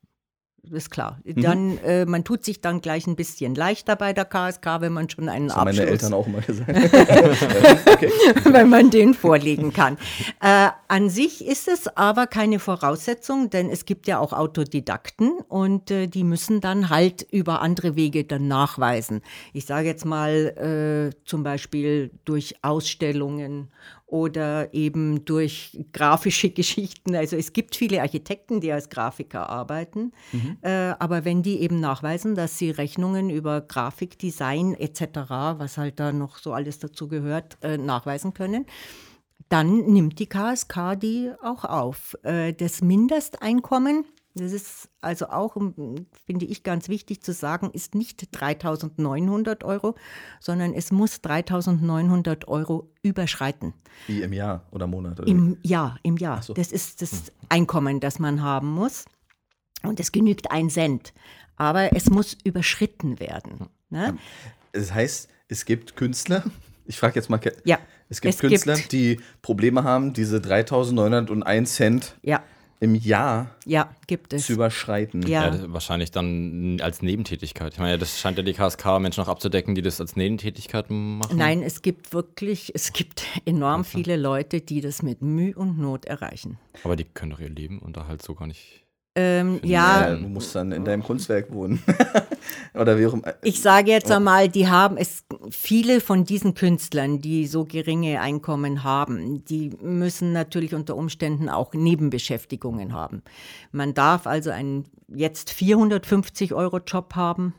ist 0.70 0.92
klar. 0.92 1.20
Mhm. 1.24 1.42
Dann, 1.42 1.78
äh, 1.80 2.06
man 2.06 2.24
tut 2.24 2.46
sich 2.46 2.62
dann 2.62 2.82
gleich 2.82 3.08
ein 3.08 3.16
bisschen 3.16 3.56
leichter 3.56 3.96
bei 3.96 4.14
der 4.14 4.26
KSK, 4.26 4.80
wenn 4.80 4.94
man 4.94 5.10
schon 5.10 5.28
einen 5.28 5.48
das 5.48 5.58
Abschluss... 5.58 5.78
meine 5.78 5.92
Eltern 5.92 6.14
auch 6.14 6.28
mal 6.28 6.42
gesagt. 6.42 6.70
wenn 8.54 8.70
man 8.70 8.90
den 8.90 9.14
vorlegen 9.14 9.74
kann. 9.74 9.98
Äh, 10.42 10.70
An 10.88 11.10
sich 11.10 11.46
ist 11.46 11.68
es 11.68 11.88
aber 11.98 12.28
keine 12.28 12.60
Voraussetzung, 12.60 13.50
denn 13.50 13.70
es 13.70 13.86
gibt 13.86 14.08
ja 14.08 14.20
auch 14.20 14.34
Autodidakten 14.34 15.32
und 15.48 15.92
äh, 15.92 16.08
die 16.08 16.24
müssen 16.24 16.62
dann 16.62 16.90
halt 16.90 17.26
über 17.32 17.62
andere 17.62 17.96
Wege 17.96 18.24
dann 18.24 18.48
nachweisen. 18.48 19.22
Ich 19.54 19.66
sage 19.66 19.88
jetzt 19.88 20.06
mal 20.06 21.12
äh, 21.12 21.16
zum 21.26 21.44
Beispiel 21.44 22.12
durch 22.26 22.56
Ausstellungen 22.62 23.72
oder 24.12 24.74
eben 24.74 25.24
durch 25.26 25.80
grafische 25.94 26.50
Geschichten. 26.52 27.16
Also 27.16 27.38
es 27.38 27.54
gibt 27.54 27.76
viele 27.76 28.02
Architekten, 28.02 28.60
die 28.60 28.72
als 28.72 28.90
Grafiker 28.90 29.50
arbeiten, 29.50 30.12
mhm. 30.34 30.58
äh, 30.62 30.94
aber 31.00 31.26
wenn 31.26 31.42
die 31.42 31.62
eben 31.62 31.80
nachweisen, 31.80 32.36
dass 32.36 32.58
sie 32.58 32.72
Rechnungen 32.72 33.30
über 33.30 33.62
Grafik, 33.62 34.20
Design 34.20 34.76
etc., 34.76 35.02
was 35.58 35.78
halt 35.78 36.00
da 36.00 36.12
noch 36.12 36.38
so 36.38 36.54
alles 36.54 36.80
dazu 36.80 37.08
gehört, 37.08 37.58
äh, 37.62 37.78
nachweisen 37.78 38.34
können, 38.34 38.66
dann 39.48 39.86
nimmt 39.86 40.20
die 40.20 40.28
KSK 40.28 40.96
die 40.96 41.32
auch 41.42 41.66
auf. 41.66 42.18
Äh, 42.24 42.54
das 42.54 42.82
Mindesteinkommen, 42.82 44.06
das 44.36 44.54
ist 44.54 44.90
also 45.02 45.28
auch, 45.28 45.56
finde 46.26 46.46
ich, 46.46 46.64
ganz 46.64 46.90
wichtig 46.90 47.22
zu 47.22 47.34
sagen, 47.34 47.70
ist 47.72 47.96
nicht 47.96 48.30
3.900 48.34 49.64
Euro, 49.66 49.96
sondern 50.40 50.74
es 50.74 50.92
muss 50.92 51.18
3.900 51.18 52.48
Euro 52.48 52.92
überschreiten. 53.04 53.74
Wie 54.08 54.22
im 54.22 54.34
Jahr 54.34 54.68
oder 54.72 54.88
Monat? 54.88 55.20
Oder 55.20 55.28
Im 55.28 55.58
Jahr, 55.64 56.00
im 56.04 56.18
Jahr. 56.18 56.42
So. 56.42 56.54
Das 56.54 56.72
ist 56.72 57.02
das 57.02 57.12
hm. 57.12 57.20
Einkommen, 57.50 58.00
das 58.00 58.20
man 58.20 58.42
haben 58.42 58.70
muss. 58.70 59.06
Und 59.84 60.00
es 60.00 60.12
genügt 60.12 60.52
ein 60.52 60.70
Cent. 60.70 61.14
Aber 61.58 61.96
es 61.96 62.10
muss 62.10 62.38
überschritten 62.44 63.20
werden. 63.20 63.68
Ne? 63.90 64.18
Das 64.72 64.94
heißt, 64.94 65.30
es 65.48 65.66
gibt 65.66 65.96
Künstler, 65.96 66.44
ich 66.86 66.98
frage 66.98 67.16
jetzt 67.16 67.30
mal, 67.30 67.40
ja. 67.64 67.80
Es 68.10 68.20
gibt 68.20 68.34
es 68.34 68.40
Künstler, 68.42 68.76
gibt 68.76 68.92
die 68.92 69.20
Probleme 69.42 69.84
haben, 69.84 70.14
diese 70.14 70.38
3.901 70.38 71.66
Cent 71.66 72.16
ja. 72.22 72.44
Im 72.82 72.96
Jahr 72.96 73.56
ja, 73.66 73.96
gibt 74.08 74.34
es. 74.34 74.48
zu 74.48 74.54
überschreiten. 74.54 75.22
Ja. 75.28 75.54
ja. 75.54 75.72
wahrscheinlich 75.72 76.10
dann 76.10 76.80
als 76.82 77.04
Nebentätigkeit. 77.04 77.74
Ich 77.74 77.80
meine, 77.80 78.00
das 78.00 78.20
scheint 78.20 78.38
ja 78.38 78.44
die 78.44 78.54
KSK 78.54 79.00
Menschen 79.00 79.22
noch 79.22 79.28
abzudecken, 79.28 79.76
die 79.76 79.84
das 79.84 80.02
als 80.02 80.16
Nebentätigkeit 80.16 80.90
machen. 80.90 81.38
Nein, 81.38 81.62
es 81.62 81.84
gibt 81.84 82.12
wirklich, 82.12 82.72
es 82.74 82.92
gibt 82.92 83.24
enorm 83.46 83.82
okay. 83.82 83.90
viele 83.92 84.18
Leute, 84.18 84.62
die 84.62 84.82
das 84.82 85.04
mit 85.04 85.22
Mühe 85.22 85.54
und 85.56 85.78
Not 85.78 86.06
erreichen. 86.06 86.58
Aber 86.84 86.96
die 86.96 87.04
können 87.04 87.32
doch 87.32 87.40
ihr 87.40 87.50
Leben 87.50 87.80
Unterhalt 87.80 88.24
so 88.24 88.34
gar 88.34 88.48
nicht 88.48 88.81
ähm, 89.16 89.60
ja. 89.64 90.10
ja. 90.10 90.16
Du 90.16 90.28
musst 90.28 90.56
dann 90.56 90.72
in 90.72 90.86
deinem 90.86 91.04
Kunstwerk 91.04 91.52
wohnen. 91.52 91.84
Oder 92.74 92.98
wie 92.98 93.06
auch 93.06 93.14
immer. 93.14 93.34
Ich 93.44 93.62
sage 93.62 93.92
jetzt 93.92 94.10
einmal, 94.10 94.48
die 94.48 94.68
haben 94.70 94.96
es, 94.98 95.26
viele 95.50 96.00
von 96.00 96.24
diesen 96.24 96.54
Künstlern, 96.54 97.20
die 97.20 97.46
so 97.48 97.66
geringe 97.66 98.22
Einkommen 98.22 98.84
haben, 98.84 99.44
die 99.46 99.72
müssen 99.82 100.32
natürlich 100.32 100.74
unter 100.74 100.96
Umständen 100.96 101.50
auch 101.50 101.74
Nebenbeschäftigungen 101.74 102.94
haben. 102.94 103.22
Man 103.72 103.94
darf 103.94 104.28
also 104.28 104.50
einen 104.50 104.86
jetzt 105.10 105.52
450 105.52 106.54
Euro 106.54 106.80
Job 106.80 107.16
haben, 107.16 107.54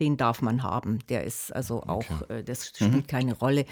den 0.00 0.16
darf 0.16 0.42
man 0.42 0.62
haben. 0.62 0.98
Der 1.08 1.24
ist 1.24 1.54
also 1.54 1.82
auch, 1.82 2.04
okay. 2.20 2.40
äh, 2.40 2.44
das 2.44 2.68
spielt 2.68 2.92
mhm. 2.92 3.06
keine 3.06 3.38
Rolle. 3.38 3.64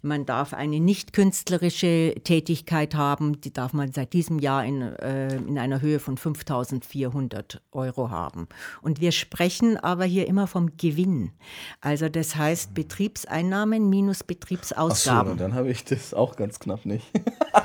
Man 0.00 0.26
darf 0.26 0.54
eine 0.54 0.80
nicht 0.80 1.12
künstlerische 1.12 2.14
Tätigkeit 2.22 2.94
haben, 2.94 3.40
die 3.40 3.52
darf 3.52 3.72
man 3.72 3.92
seit 3.92 4.12
diesem 4.12 4.38
Jahr 4.38 4.64
in, 4.64 4.82
äh, 4.82 5.36
in 5.36 5.58
einer 5.58 5.80
Höhe 5.80 5.98
von 5.98 6.16
5400 6.16 7.62
Euro 7.72 8.10
haben. 8.10 8.48
Und 8.80 9.00
wir 9.00 9.12
sprechen 9.12 9.76
aber 9.76 10.04
hier 10.04 10.26
immer 10.26 10.46
vom 10.46 10.76
Gewinn. 10.76 11.32
Also 11.80 12.08
das 12.08 12.36
heißt 12.36 12.74
Betriebseinnahmen 12.74 13.88
minus 13.88 14.22
Betriebsausgaben. 14.22 15.32
Ach 15.32 15.36
so, 15.36 15.42
dann 15.42 15.54
habe 15.54 15.70
ich 15.70 15.84
das 15.84 16.14
auch 16.14 16.36
ganz 16.36 16.60
knapp 16.60 16.86
nicht. 16.86 17.06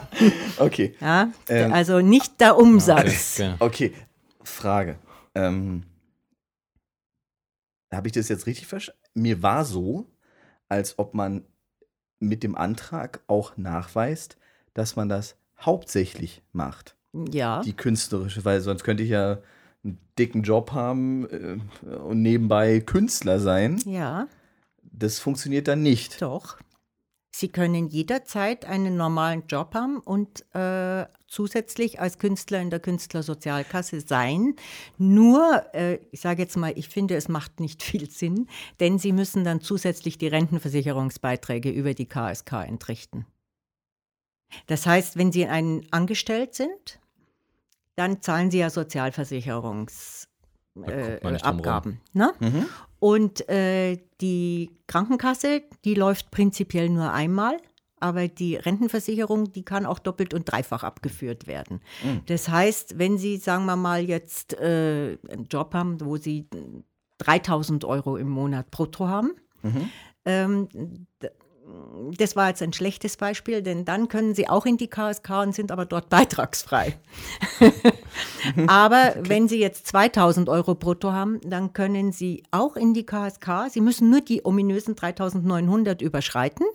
okay. 0.58 0.96
Ja, 1.00 1.32
ähm, 1.50 1.74
also 1.74 2.02
nicht 2.02 2.42
der 2.42 2.58
Umsatz. 2.58 3.40
Okay, 3.40 3.56
okay. 3.60 3.94
Frage. 4.44 4.98
Ähm, 5.36 5.84
habe 7.92 8.08
ich 8.08 8.14
das 8.14 8.30
jetzt 8.30 8.48
richtig 8.48 8.68
verstanden? 8.68 9.02
Mir 9.14 9.42
war 9.42 9.66
so, 9.66 10.08
als 10.68 10.98
ob 10.98 11.14
man 11.14 11.46
mit 12.20 12.44
dem 12.44 12.56
Antrag 12.56 13.22
auch 13.28 13.58
nachweist, 13.58 14.38
dass 14.74 14.96
man 14.96 15.10
das 15.10 15.36
hauptsächlich 15.60 16.42
macht. 16.52 16.96
Ja. 17.32 17.62
Die 17.62 17.74
künstlerische, 17.74 18.44
weil 18.46 18.62
sonst 18.62 18.84
könnte 18.84 19.04
ich 19.04 19.10
ja 19.10 19.40
einen 19.84 19.98
dicken 20.18 20.44
Job 20.44 20.72
haben 20.72 21.28
äh, 21.30 21.96
und 21.96 22.22
nebenbei 22.22 22.80
Künstler 22.80 23.40
sein. 23.40 23.80
Ja. 23.86 24.28
Das 24.82 25.20
funktioniert 25.20 25.68
dann 25.68 25.82
nicht. 25.82 26.22
Doch. 26.22 26.58
Sie 27.36 27.50
können 27.50 27.88
jederzeit 27.88 28.66
einen 28.66 28.96
normalen 28.96 29.48
Job 29.48 29.74
haben 29.74 29.98
und 29.98 30.46
äh, 30.54 31.08
zusätzlich 31.28 32.00
als 32.00 32.20
Künstler 32.20 32.62
in 32.62 32.70
der 32.70 32.80
Künstlersozialkasse 32.80 34.02
sein. 34.02 34.56
Nur, 35.00 35.66
äh, 35.74 35.96
ich 36.12 36.22
sage 36.22 36.44
jetzt 36.44 36.58
mal, 36.58 36.74
ich 36.76 36.90
finde, 36.90 37.16
es 37.16 37.30
macht 37.30 37.60
nicht 37.60 37.82
viel 37.84 38.08
Sinn, 38.08 38.48
denn 38.80 39.00
Sie 39.00 39.12
müssen 39.12 39.44
dann 39.44 39.62
zusätzlich 39.62 40.20
die 40.20 40.28
Rentenversicherungsbeiträge 40.28 41.72
über 41.72 41.96
die 41.96 42.06
KSK 42.06 42.68
entrichten. 42.68 43.26
Das 44.68 44.86
heißt, 44.86 45.18
wenn 45.18 45.32
Sie 45.32 45.48
einen 45.48 45.88
angestellt 45.92 46.54
sind, 46.54 47.00
dann 47.96 48.22
zahlen 48.22 48.52
Sie 48.52 48.60
ja 48.60 48.70
Sozialversicherungs 48.70 50.28
äh, 50.86 51.20
Abgaben. 51.42 52.00
Ne? 52.14 52.32
Mhm. 52.40 52.68
Und 53.04 53.50
äh, 53.50 53.98
die 54.22 54.72
Krankenkasse, 54.88 55.64
die 55.84 55.94
läuft 55.94 56.32
prinzipiell 56.32 56.88
nur 56.88 57.12
einmal. 57.12 57.58
Aber 58.00 58.30
die 58.30 58.56
Rentenversicherung, 58.56 59.52
die 59.52 59.66
kann 59.66 59.86
auch 59.86 60.00
doppelt 60.00 60.34
und 60.34 60.50
dreifach 60.50 60.84
abgeführt 60.86 61.46
werden. 61.46 61.82
Mhm. 62.02 62.22
Das 62.28 62.48
heißt, 62.48 62.98
wenn 63.00 63.18
Sie, 63.18 63.36
sagen 63.36 63.66
wir 63.66 63.76
mal, 63.76 64.02
jetzt 64.08 64.54
äh, 64.54 65.18
einen 65.30 65.48
Job 65.50 65.74
haben, 65.74 66.00
wo 66.00 66.16
Sie 66.16 66.48
3000 67.18 67.84
Euro 67.84 68.16
im 68.16 68.30
Monat 68.30 68.72
brutto 68.72 69.10
haben, 69.10 69.32
mhm. 69.64 69.90
ähm, 70.24 70.70
das 72.18 72.36
war 72.36 72.50
jetzt 72.50 72.62
ein 72.62 72.74
schlechtes 72.74 73.18
Beispiel, 73.18 73.62
denn 73.62 73.86
dann 73.86 74.08
können 74.08 74.36
Sie 74.36 74.50
auch 74.50 74.66
in 74.66 74.78
die 74.78 74.90
KSK 74.90 75.30
und 75.42 75.56
sind 75.56 75.72
aber 75.72 75.86
dort 75.86 76.10
beitragsfrei. 76.10 76.98
aber 78.68 79.14
okay. 79.18 79.30
wenn 79.30 79.48
Sie 79.48 79.60
jetzt 79.60 79.88
2000 79.88 80.50
Euro 80.50 80.76
brutto 80.76 81.12
haben, 81.12 81.40
dann 81.42 81.74
können 81.74 82.12
Sie 82.12 82.44
auch 82.52 82.76
in 82.76 82.94
die 82.94 83.06
KSK. 83.06 83.70
Sie 83.70 83.82
müssen 83.82 84.10
nur 84.10 84.22
die 84.22 84.46
ominösen 84.46 84.96
3900 84.96 86.02
überschreiten. 86.02 86.66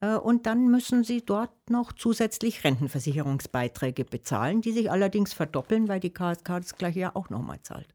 Äh, 0.00 0.16
und 0.16 0.46
dann 0.46 0.68
müssen 0.68 1.04
Sie 1.04 1.24
dort 1.24 1.50
noch 1.70 1.92
zusätzlich 1.92 2.64
Rentenversicherungsbeiträge 2.64 4.04
bezahlen, 4.04 4.60
die 4.60 4.72
sich 4.72 4.90
allerdings 4.90 5.32
verdoppeln, 5.32 5.88
weil 5.88 6.00
die 6.00 6.12
KSK 6.12 6.60
das 6.60 6.76
gleiche 6.76 7.00
ja 7.00 7.10
auch 7.14 7.30
nochmal 7.30 7.60
zahlt. 7.62 7.88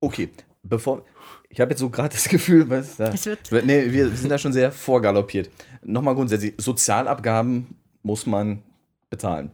Okay, 0.00 0.30
bevor. 0.64 1.04
Ich 1.48 1.60
habe 1.60 1.70
jetzt 1.70 1.80
so 1.80 1.90
gerade 1.90 2.10
das 2.10 2.28
Gefühl, 2.28 2.68
was 2.68 2.96
da. 2.96 3.12
Es 3.12 3.26
wird 3.26 3.64
nee, 3.64 3.92
wir 3.92 4.10
sind 4.10 4.30
da 4.30 4.38
schon 4.38 4.52
sehr 4.52 4.72
vorgaloppiert. 4.72 5.50
Nochmal 5.82 6.14
grundsätzlich: 6.14 6.54
Sozialabgaben 6.58 7.76
muss 8.02 8.26
man 8.26 8.62
bezahlen. 9.10 9.52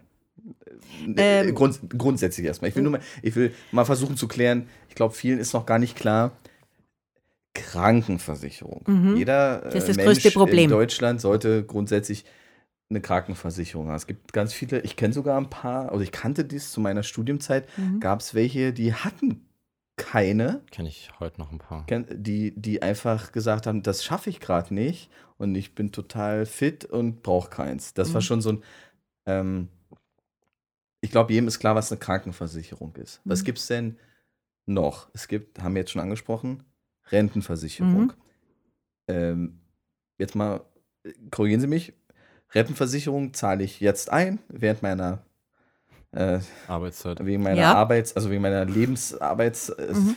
Äh, 1.16 1.48
ähm, 1.48 1.54
Grund, 1.54 1.80
grundsätzlich 1.96 2.46
erstmal. 2.46 2.70
Ich 2.70 2.76
will 2.76 2.82
nur 2.82 2.92
mal, 2.92 3.00
ich 3.22 3.36
will 3.36 3.52
mal 3.72 3.84
versuchen 3.84 4.16
zu 4.16 4.28
klären. 4.28 4.68
Ich 4.88 4.94
glaube, 4.94 5.14
vielen 5.14 5.38
ist 5.38 5.52
noch 5.52 5.66
gar 5.66 5.78
nicht 5.78 5.96
klar. 5.96 6.32
Krankenversicherung. 7.54 8.84
Mhm. 8.86 9.16
Jeder 9.16 9.60
das 9.60 9.74
ist 9.74 9.84
äh, 9.84 9.86
das 9.88 9.96
Mensch 9.96 10.34
Problem. 10.34 10.64
in 10.64 10.70
Deutschland 10.70 11.20
sollte 11.20 11.64
grundsätzlich 11.64 12.24
eine 12.90 13.00
Krankenversicherung 13.00 13.88
haben. 13.88 13.96
Es 13.96 14.06
gibt 14.06 14.32
ganz 14.32 14.52
viele, 14.52 14.80
ich 14.80 14.96
kenne 14.96 15.14
sogar 15.14 15.38
ein 15.38 15.50
paar, 15.50 15.90
also 15.90 16.02
ich 16.02 16.12
kannte 16.12 16.44
dies 16.44 16.72
zu 16.72 16.80
meiner 16.80 17.02
Studienzeit, 17.02 17.68
mhm. 17.76 18.00
gab 18.00 18.20
es 18.20 18.34
welche, 18.34 18.72
die 18.72 18.94
hatten 18.94 19.46
keine. 20.00 20.62
Kenne 20.70 20.88
ich 20.88 21.10
heute 21.20 21.40
noch 21.40 21.52
ein 21.52 21.58
paar. 21.58 21.86
Die, 21.86 22.52
die 22.60 22.82
einfach 22.82 23.32
gesagt 23.32 23.66
haben, 23.66 23.82
das 23.82 24.04
schaffe 24.04 24.30
ich 24.30 24.40
gerade 24.40 24.74
nicht 24.74 25.10
und 25.36 25.54
ich 25.54 25.74
bin 25.74 25.92
total 25.92 26.46
fit 26.46 26.84
und 26.84 27.22
brauche 27.22 27.50
keins. 27.50 27.94
Das 27.94 28.08
mhm. 28.08 28.14
war 28.14 28.20
schon 28.20 28.40
so 28.40 28.52
ein. 28.52 28.64
Ähm, 29.26 29.68
ich 31.02 31.10
glaube, 31.10 31.32
jedem 31.32 31.48
ist 31.48 31.60
klar, 31.60 31.74
was 31.74 31.90
eine 31.90 31.98
Krankenversicherung 31.98 32.94
ist. 32.96 33.24
Mhm. 33.24 33.30
Was 33.30 33.44
gibt 33.44 33.58
es 33.58 33.66
denn 33.66 33.98
noch? 34.66 35.08
Es 35.14 35.28
gibt, 35.28 35.62
haben 35.62 35.74
wir 35.74 35.80
jetzt 35.80 35.92
schon 35.92 36.02
angesprochen, 36.02 36.64
Rentenversicherung. 37.10 38.06
Mhm. 38.06 38.12
Ähm, 39.08 39.60
jetzt 40.18 40.34
mal, 40.34 40.60
korrigieren 41.30 41.60
Sie 41.60 41.66
mich, 41.66 41.94
Rentenversicherung 42.52 43.32
zahle 43.32 43.64
ich 43.64 43.80
jetzt 43.80 44.10
ein 44.10 44.40
während 44.48 44.82
meiner 44.82 45.24
äh, 46.12 46.40
Arbeitszeit. 46.66 47.24
Wegen 47.24 47.42
meiner 47.42 47.60
ja. 47.60 47.74
Arbeits-, 47.74 48.16
also 48.16 48.30
wegen 48.30 48.42
meiner 48.42 48.64
Lebensarbeits, 48.64 49.72
mhm. 49.78 50.16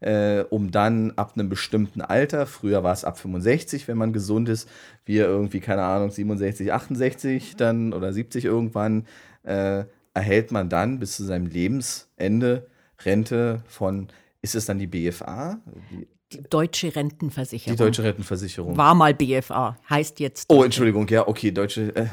äh, 0.00 0.40
um 0.50 0.70
dann 0.70 1.12
ab 1.12 1.32
einem 1.34 1.48
bestimmten 1.48 2.00
Alter, 2.00 2.46
früher 2.46 2.82
war 2.82 2.92
es 2.92 3.04
ab 3.04 3.18
65, 3.18 3.86
wenn 3.88 3.98
man 3.98 4.12
gesund 4.12 4.48
ist, 4.48 4.68
wir 5.04 5.26
irgendwie, 5.26 5.60
keine 5.60 5.82
Ahnung, 5.82 6.10
67, 6.10 6.72
68 6.72 7.56
dann 7.56 7.92
oder 7.92 8.12
70 8.12 8.44
irgendwann, 8.44 9.06
äh, 9.42 9.84
erhält 10.14 10.52
man 10.52 10.68
dann 10.68 10.98
bis 10.98 11.16
zu 11.16 11.24
seinem 11.24 11.46
Lebensende 11.46 12.66
Rente 13.04 13.62
von, 13.66 14.08
ist 14.40 14.54
es 14.54 14.66
dann 14.66 14.78
die 14.78 14.86
BFA? 14.86 15.58
Die 15.90 16.06
Die 16.32 16.42
deutsche 16.42 16.88
Die 16.88 16.94
Rentenversicherung. 16.94 17.76
Deutsche 17.76 18.02
Rentenversicherung. 18.02 18.76
War 18.76 18.94
mal 18.94 19.14
BFA, 19.14 19.76
heißt 19.88 20.20
jetzt. 20.20 20.46
Oh. 20.48 20.64
Entschuldigung, 20.64 21.06
ja, 21.08 21.28
okay, 21.28 21.52
Deutsche. 21.52 21.94
Äh, 21.94 22.06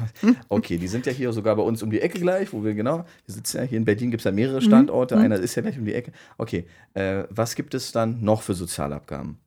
okay, 0.50 0.78
die 0.78 0.88
sind 0.88 1.06
ja 1.06 1.12
hier 1.12 1.34
sogar 1.34 1.56
bei 1.56 1.64
uns 1.64 1.82
um 1.82 1.90
die 1.90 2.02
Ecke 2.02 2.20
gleich, 2.20 2.54
wo 2.54 2.64
wir 2.64 2.74
genau. 2.74 3.06
Wir 3.26 3.36
sitzen 3.36 3.58
ja 3.58 3.64
hier 3.64 3.78
in 3.78 3.86
Berlin, 3.86 4.12
gibt 4.12 4.22
es 4.22 4.26
ja 4.26 4.32
mehrere 4.32 4.62
Standorte. 4.62 5.18
Einer 5.18 5.38
ist 5.38 5.56
ja 5.56 5.62
gleich 5.62 5.78
um 5.78 5.86
die 5.86 5.94
Ecke. 5.94 6.12
Okay, 6.38 6.66
äh, 6.94 7.24
was 7.30 7.56
gibt 7.56 7.74
es 7.74 7.92
dann 7.92 8.22
noch 8.22 8.42
für 8.42 8.54
Sozialabgaben? 8.54 9.40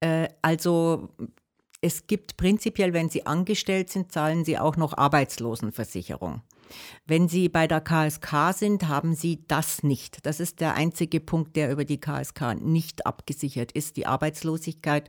Äh, 0.00 0.28
also 0.42 1.08
es 1.80 2.06
gibt 2.06 2.36
prinzipiell, 2.36 2.92
wenn 2.92 3.08
Sie 3.08 3.26
angestellt 3.26 3.90
sind, 3.90 4.12
zahlen 4.12 4.44
Sie 4.44 4.58
auch 4.58 4.76
noch 4.76 4.96
Arbeitslosenversicherung. 4.96 6.42
Wenn 7.06 7.28
Sie 7.28 7.48
bei 7.48 7.66
der 7.66 7.80
KSK 7.80 8.52
sind, 8.54 8.88
haben 8.88 9.14
Sie 9.14 9.44
das 9.48 9.82
nicht. 9.82 10.26
Das 10.26 10.40
ist 10.40 10.60
der 10.60 10.74
einzige 10.74 11.20
Punkt, 11.20 11.56
der 11.56 11.70
über 11.70 11.84
die 11.84 12.00
KSK 12.00 12.54
nicht 12.60 13.06
abgesichert 13.06 13.72
ist, 13.72 13.96
die 13.96 14.06
Arbeitslosigkeit. 14.06 15.08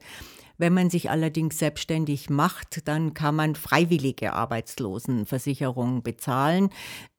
Wenn 0.57 0.73
man 0.73 0.89
sich 0.89 1.09
allerdings 1.09 1.57
selbstständig 1.57 2.29
macht, 2.29 2.87
dann 2.87 3.13
kann 3.13 3.35
man 3.35 3.55
freiwillige 3.55 4.33
Arbeitslosenversicherung 4.33 6.03
bezahlen, 6.03 6.69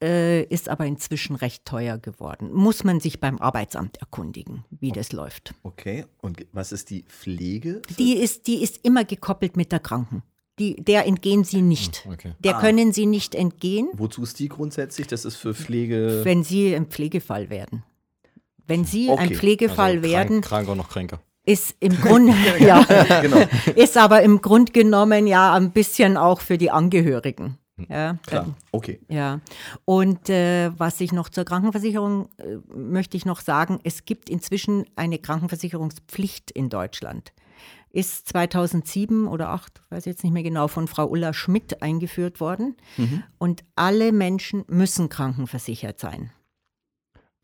äh, 0.03 0.45
ist 0.45 0.69
aber 0.69 0.87
inzwischen 0.87 1.35
recht 1.35 1.65
teuer 1.65 1.99
geworden. 1.99 2.53
Muss 2.53 2.85
man 2.85 3.01
sich 3.01 3.21
beim 3.21 3.39
Arbeitsamt 3.39 3.97
erkundigen, 3.97 4.65
wie 4.71 4.93
das 4.93 5.13
läuft. 5.13 5.55
Okay, 5.63 6.07
und 6.23 6.47
was 6.53 6.73
ist 6.73 6.91
die 6.91 7.03
Pflege? 7.03 7.83
Die 7.99 8.15
ist, 8.15 8.47
die 8.47 8.63
ist 8.63 8.85
immer 8.85 9.05
gekoppelt 9.05 9.57
mit 9.57 9.73
der 9.73 9.81
Kranken. 9.81 10.23
Die, 10.59 10.77
der 10.77 11.07
entgehen 11.07 11.43
Sie 11.45 11.63
nicht. 11.63 12.07
okay. 12.09 12.33
Der 12.39 12.55
können 12.55 12.93
Sie 12.93 13.07
nicht 13.07 13.35
entgehen, 13.35 13.89
Wozu 13.95 14.23
ist 14.23 14.39
die 14.39 14.49
grundsätzlich? 14.49 15.07
Das 15.09 15.25
ist 15.25 15.37
für 15.37 15.53
Pflege. 15.55 16.21
wenn 16.25 16.45
Sie 16.45 16.75
ein 16.77 16.87
Pflegefall 16.87 17.51
werden. 17.51 17.83
Wenn 18.67 18.85
Sie 18.85 19.11
ein 19.11 19.19
Okay. 19.27 19.35
Pflegefall 19.35 19.97
Also 19.97 20.03
werden, 20.09 20.41
Krank, 20.41 20.67
krank 20.67 20.69
und 20.69 20.79
noch 20.79 20.89
kränker. 20.89 21.21
ist 21.45 21.75
im 21.81 22.01
Grunde, 22.01 22.33
ja, 22.61 22.83
genau, 23.21 23.43
ist 23.75 23.97
aber 23.97 24.23
im 24.23 24.41
Grund 24.41 24.73
genommen 24.73 25.27
ja 25.27 25.55
ein 25.55 25.73
bisschen 25.73 26.17
auch 26.17 26.41
für 26.41 26.57
die 26.57 26.71
Angehörigen. 26.71 27.59
Ja, 27.89 28.19
klar. 28.25 28.55
Okay. 28.71 29.01
Ja, 29.09 29.41
und 29.85 30.31
äh, 30.31 30.71
was 30.79 31.01
ich 31.01 31.11
noch 31.13 31.29
zur 31.29 31.45
Krankenversicherung 31.45 32.29
äh, 32.39 32.59
möchte 32.73 33.17
ich 33.17 33.27
noch 33.27 33.41
sagen, 33.41 33.81
es 33.83 34.05
gibt 34.05 34.31
inzwischen 34.31 34.85
eine 34.95 35.19
Krankenversicherungspflicht 35.19 36.53
in 36.53 36.69
Deutschland. 36.69 37.33
Ist 37.95 38.29
2007 38.29 39.29
oder 39.29 39.45
2008, 39.47 39.83
weiß 39.91 40.07
ich 40.07 40.11
jetzt 40.13 40.25
nicht 40.25 40.33
mehr 40.33 40.43
genau, 40.43 40.67
von 40.69 40.89
Frau 40.89 41.07
Ulla 41.07 41.33
Schmidt 41.33 41.81
eingeführt 41.83 42.41
worden. 42.41 42.77
Und 43.39 43.65
alle 43.77 44.11
Menschen 44.13 44.65
müssen 44.69 45.09
krankenversichert 45.09 46.01
sein. 46.01 46.31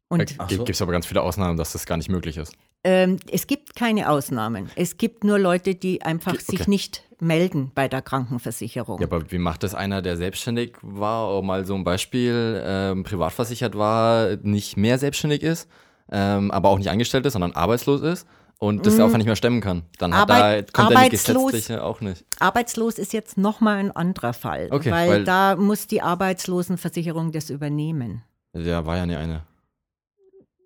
Und 0.09 0.37
Gibt 0.49 0.51
so. 0.51 0.65
es 0.69 0.83
aber 0.83 0.91
ganz 0.93 1.07
viele 1.07 1.23
Ausnahmen, 1.23 1.57
dass 1.57 1.73
das 1.73 1.87
gar 1.87 1.97
nicht 1.97 2.09
möglich 2.11 2.37
ist. 2.37 2.53
ähm, 2.83 3.19
es 3.31 3.47
gibt 3.47 3.77
keine 3.77 4.11
Ausnahmen. 4.11 4.69
Es 4.75 4.97
gibt 4.97 5.23
nur 5.23 5.39
Leute, 5.39 5.75
die 5.77 6.03
einfach 6.03 6.33
Okay. 6.33 6.43
sich 6.57 6.67
nicht 6.67 7.05
melden 7.21 7.71
bei 7.75 7.87
der 7.87 8.03
Krankenversicherung. 8.03 8.99
Ja, 9.01 9.07
aber 9.07 9.31
wie 9.31 9.39
macht 9.39 9.63
das 9.63 9.75
einer, 9.77 10.03
der 10.03 10.17
selbstständig 10.17 10.77
war, 10.83 11.39
um 11.39 11.47
mal 11.47 11.65
so 11.65 11.75
ein 11.77 11.85
Beispiel, 11.85 12.61
ähm, 12.65 13.05
privat 13.05 13.33
versichert 13.35 13.77
war, 13.79 14.37
nicht 14.43 14.77
mehr 14.77 14.99
selbstständig 14.99 15.43
ist, 15.43 15.69
ähm, 16.11 16.51
aber 16.51 16.71
auch 16.71 16.79
nicht 16.79 16.91
angestellt 16.91 17.25
ist, 17.27 17.35
sondern 17.35 17.53
arbeitslos 17.53 18.01
ist 18.01 18.27
und 18.61 18.87
das 18.87 19.01
einfach 19.01 19.17
nicht 19.17 19.27
mehr 19.27 19.35
stemmen 19.37 19.61
kann? 19.61 19.83
Dann 19.99 20.15
hat 20.15 20.29
Mhm. 20.29 20.35
Arbeit- 20.35 20.67
er, 20.69 20.73
kommt 20.73 20.91
er 20.93 21.05
die 21.05 21.11
gesetzliche 21.11 21.83
auch 21.83 22.01
nicht. 22.01 22.25
Arbeitslos 22.39 22.99
ist 22.99 23.13
jetzt 23.13 23.37
nochmal 23.37 23.79
ein 23.79 23.91
anderer 23.91 24.33
Fall, 24.33 24.69
Okay, 24.71 24.91
weil, 24.93 25.09
weil- 25.11 25.25
da 25.25 25.57
muss 25.57 25.89
die 25.89 26.01
Arbeitslosenversicherung 26.03 27.33
das 27.33 27.51
übernehmen. 27.51 28.23
Der 28.55 28.87
war 28.87 28.97
ja 28.97 29.07
nie 29.07 29.17
eine. 29.17 29.43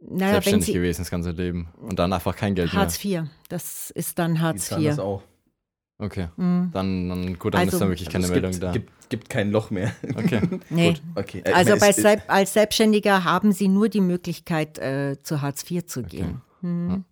Naja, 0.06 0.18
wenn 0.26 0.28
selbstständig 0.32 0.66
Sie 0.66 0.72
gewesen 0.74 1.00
das 1.00 1.10
ganze 1.10 1.30
Leben 1.30 1.68
und 1.80 1.98
dann 1.98 2.12
einfach 2.12 2.36
kein 2.36 2.54
Geld 2.54 2.72
Hartz 2.74 3.02
IV, 3.02 3.22
das 3.48 3.90
ist 3.90 4.18
dann 4.18 4.40
Hartz 4.42 4.66
zahlen 4.68 4.84
das 4.84 4.96
IV. 4.98 5.00
auch. 5.02 5.20
mehr. 5.20 6.06
Okay, 6.06 6.28
Mhm. 6.36 6.70
dann, 6.74 7.08
dann 7.08 7.38
gut, 7.38 7.54
dann 7.54 7.60
Also- 7.62 7.76
ist 7.76 7.80
da 7.80 7.88
wirklich 7.88 8.10
keine 8.10 8.24
es 8.24 8.30
Meldung 8.30 8.50
gibt, 8.50 8.62
da. 8.62 8.72
Gibt, 8.72 8.90
gibt 9.10 9.30
kein 9.30 9.50
Loch 9.50 9.70
mehr. 9.70 9.92
Okay, 10.16 10.40
Nee. 10.68 10.88
gut. 10.90 11.02
Okay. 11.14 11.42
äh, 11.44 11.52
Also 11.52 11.76
meine, 11.76 11.92
Selb 11.92 12.22
als 12.26 12.52
Selbstständiger 12.52 13.24
haben 13.24 13.52
Sie 13.52 13.68
nur 13.68 13.88
die 13.88 14.00
Möglichkeit, 14.02 14.78
äh, 14.78 15.16
zu 15.22 15.40
Hartz 15.40 15.64
IV 15.70 15.86
zu 15.86 16.02
gehen. 16.02 16.42
Mhm. 16.60 17.04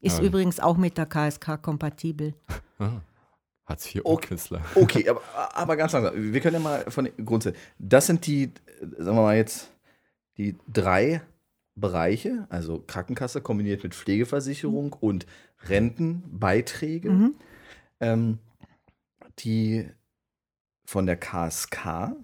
Ist 0.00 0.18
Ja. 0.18 0.24
übrigens 0.24 0.60
auch 0.60 0.76
mit 0.76 0.96
der 0.98 1.06
KSK 1.06 1.56
kompatibel. 1.62 2.34
Ah. 2.80 3.00
Hartz 3.66 3.92
IV 3.92 4.02
Okay. 4.04 4.28
Künstler. 4.28 4.62
Okay, 4.76 5.08
aber, 5.08 5.20
aber 5.56 5.76
ganz 5.76 5.92
langsam. 5.92 6.14
Wir 6.32 6.40
können 6.40 6.54
ja 6.54 6.60
mal 6.60 6.88
von 6.90 7.06
den 7.06 7.26
Grundsätzen. 7.26 7.58
Das 7.78 8.06
sind 8.06 8.24
die, 8.26 8.52
sagen 8.80 9.16
wir 9.18 9.22
mal 9.22 9.36
jetzt, 9.36 9.72
die 10.36 10.56
drei 10.68 11.20
Bereiche, 11.74 12.46
also 12.50 12.78
Krankenkasse 12.86 13.40
kombiniert 13.40 13.82
mit 13.82 13.94
Pflegeversicherung 13.96 14.92
und 14.92 15.26
Rentenbeiträge, 15.66 17.10
Mhm. 17.10 17.34
ähm, 18.00 18.38
die 19.40 19.88
von 20.84 21.06
der 21.06 21.16
KSK 21.16 22.14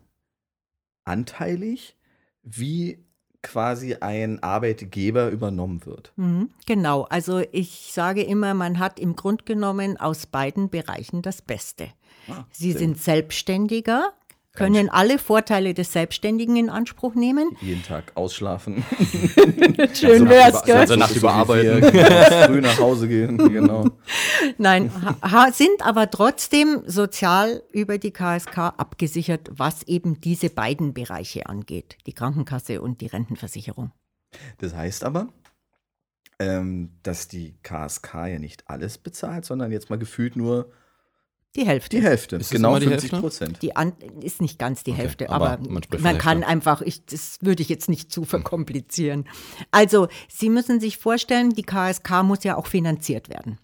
anteilig 1.05 1.97
wie 2.43 3.05
quasi 3.45 3.95
ein 3.95 4.43
Arbeitgeber 4.43 5.29
übernommen 5.29 5.87
wird. 5.87 6.13
Mhm. 6.17 6.51
Genau, 6.67 7.03
also 7.03 7.43
ich 7.53 7.91
sage 7.93 8.23
immer, 8.23 8.55
man 8.55 8.81
hat 8.81 8.99
im 8.99 9.15
Grund 9.15 9.47
genommen 9.47 9.97
aus 9.97 10.27
beiden 10.27 10.71
Bereichen 10.71 11.23
das 11.23 11.43
Beste. 11.43 11.89
Ah, 12.29 12.45
Sie 12.51 12.73
sind 12.73 12.99
Selbstständiger, 13.01 14.13
können 14.55 14.89
alle 14.89 15.19
Vorteile 15.19 15.75
des 15.75 15.93
Selbstständigen 15.93 16.57
in 16.57 16.71
Anspruch 16.71 17.15
nehmen. 17.15 17.57
Jeden 17.61 17.83
Tag 17.83 18.13
ausschlafen. 18.15 18.85
Schön 19.95 20.25
Nacht 20.25 20.33
wär's, 20.33 20.63
gell? 20.65 20.77
Also 20.77 20.95
wie 20.95 21.19
überarbeiten. 21.19 21.81
genau, 21.93 22.47
früh 22.47 22.61
nach 22.61 22.79
Hause 22.79 23.09
gehen, 23.09 23.37
genau. 23.37 23.91
Nein, 24.57 24.93
sind 25.53 25.85
aber 25.85 26.09
trotzdem 26.09 26.83
sozial 26.87 27.65
über 27.73 27.99
die 27.99 28.13
KSK 28.13 28.59
abgesichert, 28.77 29.51
was 29.53 29.83
eben 29.83 30.21
diese 30.21 30.51
beiden 30.51 30.95
Bereiche 30.95 31.47
angeht, 31.47 31.99
die 32.07 32.13
Krankenkasse 32.13 32.81
und 32.81 33.01
die 33.01 33.07
Rentenversicherung. 33.07 33.91
Das 34.59 34.75
heißt 34.75 35.03
aber, 35.03 35.29
ähm, 36.39 36.91
dass 37.03 37.27
die 37.27 37.57
KSK 37.63 38.15
ja 38.29 38.39
nicht 38.39 38.69
alles 38.69 38.99
bezahlt, 38.99 39.45
sondern 39.45 39.73
jetzt 39.73 39.91
mal 39.91 39.99
gefühlt 39.99 40.37
nur 40.37 40.71
Die 41.57 41.67
Hälfte. 41.67 41.97
die 41.97 42.03
Hälfte. 42.03 42.37
Ist 42.37 42.47
es 42.47 42.51
genau 42.51 42.71
immer 42.71 42.81
die 42.81 42.87
50 42.87 43.13
Hälfte? 43.13 43.21
Prozent. 43.21 43.63
Die 43.63 43.77
an 43.77 43.93
ist 44.21 44.41
nicht 44.41 44.59
ganz 44.59 44.83
die 44.83 44.93
Hälfte, 44.93 45.31
aber 45.31 45.53
aber, 45.53 45.69
man 45.69 45.83
man, 46.01 46.19
kann 46.19 46.43
einfach, 46.43 46.83
ich, 46.83 47.05
das 47.07 47.39
würde 47.43 47.63
ich 47.63 47.69
jetzt 47.69 47.89
nicht 47.89 48.11
zu 48.11 48.25
verkomplizieren. 48.25 49.29
Also, 49.71 50.09
Sie 50.29 50.51
müssen 50.51 50.81
sich 50.81 50.99
vorstellen, 50.99 51.51
die 51.51 51.63
KSK 51.63 52.23
muss 52.25 52.43
ja 52.43 52.57
auch 52.57 52.67
finanziert 52.67 53.29
werden. 53.29 53.59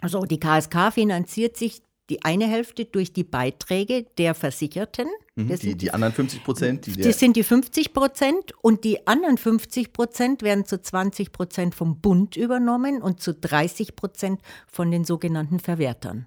Also, 0.00 0.24
die 0.24 0.38
KSK 0.38 0.92
finanziert 0.92 1.56
sich 1.56 1.82
die 2.10 2.22
eine 2.22 2.46
Hälfte 2.46 2.84
durch 2.84 3.12
die 3.12 3.24
Beiträge 3.24 4.06
der 4.18 4.34
Versicherten. 4.34 5.08
Mhm, 5.34 5.48
Das 5.48 5.60
die, 5.60 5.70
sind 5.70 5.82
die 5.82 5.90
anderen 5.90 6.12
50 6.12 6.44
Prozent, 6.44 6.86
die 6.86 7.00
Das 7.00 7.18
sind 7.18 7.36
die 7.36 7.42
50 7.42 7.92
Prozent 7.92 8.52
und 8.62 8.84
die 8.84 9.06
anderen 9.06 9.38
50 9.38 9.92
Prozent 9.92 10.42
werden 10.42 10.64
zu 10.64 10.80
20 10.80 11.32
Prozent 11.32 11.74
vom 11.74 12.00
Bund 12.00 12.36
übernommen 12.36 13.02
und 13.02 13.20
zu 13.20 13.34
30 13.34 13.96
Prozent 13.96 14.40
von 14.70 14.90
den 14.90 15.04
sogenannten 15.04 15.58
Verwertern. 15.58 16.26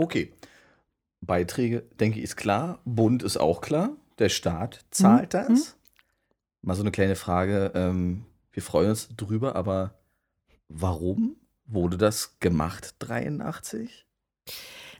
Okay. 0.00 0.32
Beiträge, 1.20 1.82
denke 2.00 2.18
ich, 2.18 2.24
ist 2.24 2.36
klar. 2.36 2.80
Bund 2.86 3.22
ist 3.22 3.36
auch 3.36 3.60
klar. 3.60 3.90
Der 4.18 4.30
Staat 4.30 4.86
zahlt 4.90 5.34
Mhm. 5.34 5.38
das. 5.38 5.76
Mal 6.62 6.74
so 6.74 6.82
eine 6.82 6.90
kleine 6.90 7.16
Frage. 7.16 7.70
Ähm, 7.74 8.24
wir 8.50 8.62
freuen 8.62 8.90
uns 8.90 9.08
drüber, 9.14 9.56
aber 9.56 10.00
warum 10.68 11.36
wurde 11.66 11.98
das 11.98 12.38
gemacht, 12.40 12.94
83? 13.00 14.06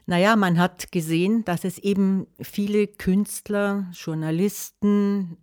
Naja, 0.05 0.35
man 0.35 0.59
hat 0.59 0.91
gesehen, 0.91 1.43
dass 1.45 1.63
es 1.63 1.79
eben 1.79 2.27
viele 2.39 2.85
Künstler, 2.85 3.87
Journalisten 3.93 5.37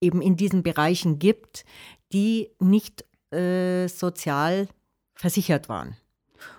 eben 0.00 0.22
in 0.22 0.36
diesen 0.36 0.62
Bereichen 0.62 1.18
gibt, 1.18 1.64
die 2.12 2.50
nicht 2.60 3.04
äh, 3.32 3.88
sozial 3.88 4.68
versichert 5.16 5.68
waren 5.68 5.96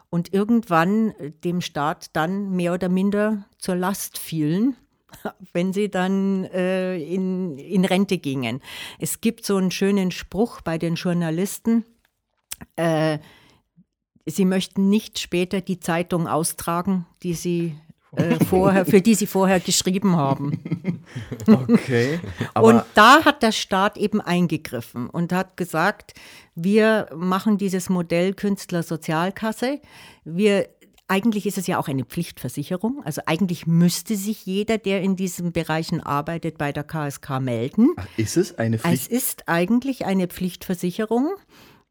und 0.10 0.34
irgendwann 0.34 1.12
äh, 1.12 1.32
dem 1.32 1.62
Staat 1.62 2.16
dann 2.16 2.52
mehr 2.52 2.74
oder 2.74 2.90
minder 2.90 3.46
zur 3.58 3.76
Last 3.76 4.18
fielen, 4.18 4.76
wenn 5.54 5.74
sie 5.74 5.90
dann 5.90 6.46
äh, 6.46 6.98
in, 6.98 7.58
in 7.58 7.86
Rente 7.86 8.18
gingen. 8.18 8.62
Es 9.00 9.22
gibt 9.22 9.46
so 9.46 9.58
einen 9.58 9.72
schönen 9.72 10.12
Spruch 10.12 10.62
bei 10.62 10.78
den 10.78 10.96
Journalisten, 10.96 11.86
äh, 12.76 13.20
sie 14.26 14.46
möchten 14.46 14.90
nicht 14.90 15.20
später 15.20 15.62
die 15.62 15.80
Zeitung 15.80 16.28
austragen, 16.28 17.06
die 17.24 17.34
sie 17.34 17.76
äh, 18.18 18.44
vorher, 18.46 18.86
für 18.86 19.02
die 19.02 19.16
sie 19.16 19.28
vorher 19.28 19.60
geschrieben 19.60 20.16
haben. 20.16 20.62
Okay. 21.48 22.20
Aber 22.56 22.68
und 22.68 22.84
da 22.96 23.24
hat 23.24 23.44
der 23.44 23.52
Staat 23.52 23.96
eben 23.98 24.20
eingegriffen 24.20 25.08
und 25.08 25.32
hat 25.32 25.56
gesagt, 25.56 26.14
wir 26.56 27.08
machen 27.16 27.58
dieses 27.58 27.90
Modell 27.90 28.34
Künstlersozialkasse. 28.34 29.80
Wir 30.24 30.68
eigentlich 31.08 31.46
ist 31.46 31.58
es 31.60 31.68
ja 31.68 31.78
auch 31.78 31.88
eine 31.88 32.04
Pflichtversicherung. 32.04 33.04
Also 33.06 33.22
eigentlich 33.28 33.68
müsste 33.68 34.16
sich 34.16 34.46
jeder, 34.46 34.80
der 34.80 35.02
in 35.02 35.16
diesen 35.16 35.52
Bereichen 35.52 36.02
arbeitet, 36.02 36.58
bei 36.58 36.72
der 36.72 36.84
KSK 36.84 37.40
melden. 37.42 37.90
Ach, 37.96 38.08
ist 38.18 38.38
es 38.38 38.58
eine 38.58 38.78
Es 38.78 38.82
Pflicht? 38.82 39.12
ist 39.12 39.44
eigentlich 39.48 40.06
eine 40.06 40.28
Pflichtversicherung. 40.28 41.30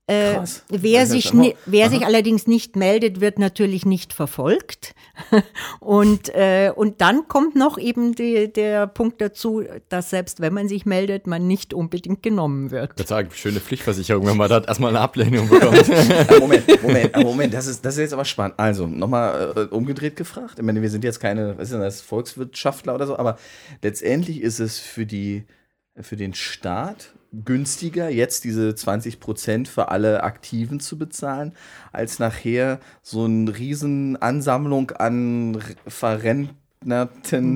Äh, 0.06 0.36
wer 0.68 1.06
sich, 1.06 1.32
wer 1.64 1.88
sich 1.88 2.04
allerdings 2.04 2.46
nicht 2.46 2.76
meldet, 2.76 3.22
wird 3.22 3.38
natürlich 3.38 3.86
nicht 3.86 4.12
verfolgt. 4.12 4.94
und, 5.80 6.28
äh, 6.34 6.72
und 6.76 7.00
dann 7.00 7.26
kommt 7.26 7.56
noch 7.56 7.78
eben 7.78 8.14
die, 8.14 8.52
der 8.52 8.86
Punkt 8.86 9.22
dazu, 9.22 9.64
dass 9.88 10.10
selbst 10.10 10.40
wenn 10.40 10.52
man 10.52 10.68
sich 10.68 10.84
meldet, 10.84 11.26
man 11.26 11.46
nicht 11.46 11.72
unbedingt 11.72 12.22
genommen 12.22 12.70
wird. 12.70 12.92
Ich 12.92 12.98
würde 12.98 13.08
sagen, 13.08 13.30
schöne 13.32 13.60
Pflichtversicherung, 13.60 14.26
wenn 14.26 14.36
man 14.36 14.50
da 14.50 14.60
erstmal 14.60 14.90
eine 14.90 15.00
Ablehnung 15.00 15.48
bekommt. 15.48 15.88
Moment, 16.38 16.82
Moment, 16.82 17.16
Moment, 17.22 17.54
das 17.54 17.66
ist, 17.66 17.82
das 17.82 17.94
ist 17.94 18.00
jetzt 18.00 18.12
aber 18.12 18.26
spannend. 18.26 18.58
Also, 18.58 18.86
nochmal 18.86 19.54
äh, 19.56 19.74
umgedreht 19.74 20.16
gefragt. 20.16 20.58
Ich 20.58 20.64
meine, 20.64 20.82
wir 20.82 20.90
sind 20.90 21.02
jetzt 21.02 21.18
keine, 21.18 21.56
was 21.56 21.68
ist 21.68 21.72
denn 21.72 21.80
das, 21.80 22.02
Volkswirtschaftler 22.02 22.94
oder 22.94 23.06
so, 23.06 23.16
aber 23.16 23.38
letztendlich 23.80 24.42
ist 24.42 24.60
es 24.60 24.78
für 24.78 25.06
die, 25.06 25.46
für 25.98 26.16
den 26.16 26.34
Staat 26.34 27.14
günstiger, 27.44 28.08
jetzt 28.08 28.44
diese 28.44 28.74
20 28.74 29.20
Prozent 29.20 29.68
für 29.68 29.88
alle 29.88 30.22
Aktiven 30.22 30.80
zu 30.80 30.98
bezahlen, 30.98 31.52
als 31.92 32.18
nachher 32.18 32.80
so 33.02 33.24
eine 33.24 33.56
riesen 33.56 34.20
Ansammlung 34.20 34.90
an 34.92 35.62
verrentnerten 35.86 36.54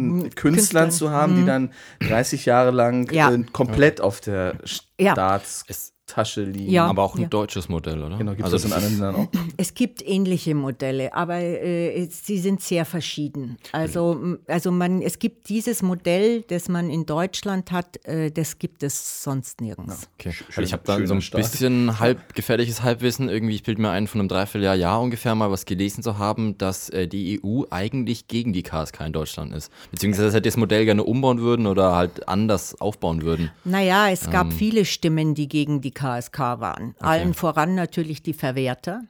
mhm. 0.08 0.20
Künstlern, 0.22 0.34
Künstlern, 0.34 0.90
zu 0.90 1.10
haben, 1.10 1.34
mhm. 1.34 1.36
die 1.36 1.46
dann 1.46 1.72
30 2.00 2.46
Jahre 2.46 2.70
lang 2.70 3.10
ja. 3.12 3.30
äh, 3.30 3.42
komplett 3.52 4.00
auf 4.00 4.20
der 4.20 4.58
Staats... 4.64 5.64
Ja. 5.68 5.74
Tasche 6.08 6.42
liegen. 6.42 6.72
Ja, 6.72 6.86
aber 6.86 7.02
auch 7.02 7.14
ein 7.14 7.22
ja. 7.22 7.28
deutsches 7.28 7.68
Modell, 7.68 8.02
oder? 8.02 8.18
Genau, 8.18 8.32
gibt 8.32 8.42
also 8.42 8.56
es 8.56 8.64
in 8.64 8.72
anderen 8.72 8.92
Ländern 8.98 9.14
auch? 9.14 9.28
Es 9.56 9.74
gibt 9.74 10.06
ähnliche 10.06 10.54
Modelle, 10.54 11.14
aber 11.14 11.40
äh, 11.40 12.08
sie 12.10 12.38
sind 12.38 12.60
sehr 12.60 12.84
verschieden. 12.84 13.56
Also, 13.72 14.36
also 14.46 14.70
man, 14.70 15.02
es 15.02 15.18
gibt 15.18 15.48
dieses 15.48 15.82
Modell, 15.82 16.42
das 16.42 16.68
man 16.68 16.90
in 16.90 17.06
Deutschland 17.06 17.70
hat, 17.72 18.04
äh, 18.04 18.30
das 18.30 18.58
gibt 18.58 18.82
es 18.82 19.22
sonst 19.22 19.60
nirgends. 19.60 20.02
Ja, 20.02 20.08
okay. 20.18 20.44
Schön, 20.48 20.64
ich 20.64 20.72
habe 20.72 20.82
da 20.84 21.06
so 21.06 21.14
ein 21.14 21.22
Start. 21.22 21.42
bisschen 21.42 21.98
halb 21.98 22.34
gefährliches 22.34 22.82
Halbwissen. 22.82 23.28
Irgendwie, 23.28 23.54
ich 23.54 23.62
bilde 23.62 23.82
mir 23.82 23.90
ein, 23.90 24.06
von 24.06 24.20
einem 24.20 24.28
Dreivierteljahr 24.28 24.74
Jahr 24.74 25.00
ungefähr 25.00 25.34
mal 25.34 25.50
was 25.50 25.66
gelesen 25.66 26.02
zu 26.02 26.18
haben, 26.18 26.56
dass 26.58 26.88
äh, 26.90 27.06
die 27.06 27.40
EU 27.42 27.64
eigentlich 27.70 28.28
gegen 28.28 28.52
die 28.52 28.62
KSK 28.62 29.00
in 29.06 29.12
Deutschland 29.12 29.52
ist. 29.52 29.70
Beziehungsweise, 29.90 30.26
dass 30.26 30.34
sie 30.34 30.42
das 30.42 30.56
Modell 30.56 30.84
gerne 30.84 31.04
umbauen 31.04 31.40
würden 31.40 31.66
oder 31.66 31.94
halt 31.94 32.28
anders 32.28 32.80
aufbauen 32.80 33.22
würden. 33.22 33.50
Naja, 33.64 34.08
es 34.10 34.30
gab 34.30 34.46
ähm, 34.46 34.52
viele 34.52 34.84
Stimmen, 34.84 35.34
die 35.34 35.48
gegen 35.48 35.80
die 35.80 35.90
KSK 35.98 36.38
waren. 36.38 36.94
Okay. 36.98 37.06
Allen 37.06 37.34
voran 37.34 37.74
natürlich 37.74 38.22
die 38.22 38.34
Verwerter. 38.34 39.02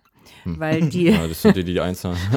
Hm. 0.44 0.60
Weil 0.60 0.88
die, 0.88 1.04
ja, 1.04 1.26
das 1.26 1.42
sind 1.42 1.56
die, 1.56 1.64
die 1.64 1.80
eins 1.80 2.04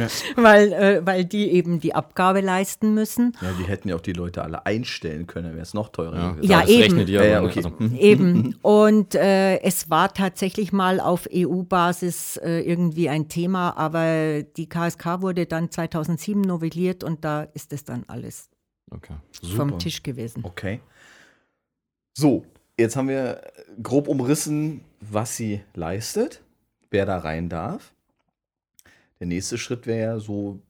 weil, 0.36 0.72
äh, 0.72 1.06
weil 1.06 1.24
die 1.24 1.50
eben 1.50 1.80
die 1.80 1.94
Abgabe 1.94 2.40
leisten 2.40 2.94
müssen. 2.94 3.36
Ja, 3.40 3.52
die 3.58 3.64
hätten 3.64 3.88
ja 3.88 3.96
auch 3.96 4.00
die 4.00 4.12
Leute 4.12 4.42
alle 4.42 4.66
einstellen 4.66 5.26
können, 5.26 5.52
wäre 5.52 5.62
es 5.62 5.74
noch 5.74 5.90
teurer 5.90 6.16
ja. 6.16 6.30
gewesen. 6.32 6.50
Ja, 6.50 6.62
ja 6.62 6.68
eben. 6.68 7.06
Ja, 7.06 7.24
ja, 7.24 7.42
okay. 7.42 7.62
also. 7.64 7.96
eben. 7.96 8.56
Und 8.62 9.14
äh, 9.14 9.58
es 9.60 9.90
war 9.90 10.12
tatsächlich 10.12 10.72
mal 10.72 11.00
auf 11.00 11.28
EU-Basis 11.32 12.38
äh, 12.38 12.60
irgendwie 12.60 13.08
ein 13.08 13.28
Thema, 13.28 13.76
aber 13.76 14.42
die 14.42 14.68
KSK 14.68 15.20
wurde 15.20 15.46
dann 15.46 15.70
2007 15.70 16.40
novelliert 16.40 17.04
und 17.04 17.24
da 17.24 17.42
ist 17.42 17.72
es 17.72 17.84
dann 17.84 18.04
alles 18.08 18.48
okay. 18.90 19.14
vom 19.56 19.78
Tisch 19.78 20.02
gewesen. 20.02 20.44
Okay. 20.44 20.80
So, 22.16 22.46
Jetzt 22.78 22.96
haben 22.96 23.08
wir 23.08 23.40
grob 23.82 24.08
umrissen, 24.08 24.80
was 25.00 25.36
sie 25.36 25.60
leistet, 25.74 26.42
wer 26.90 27.06
da 27.06 27.18
rein 27.18 27.48
darf. 27.48 27.94
Der 29.20 29.28
nächste 29.28 29.58
Schritt 29.58 29.86
wäre 29.86 30.14
ja 30.14 30.18
so. 30.18 30.60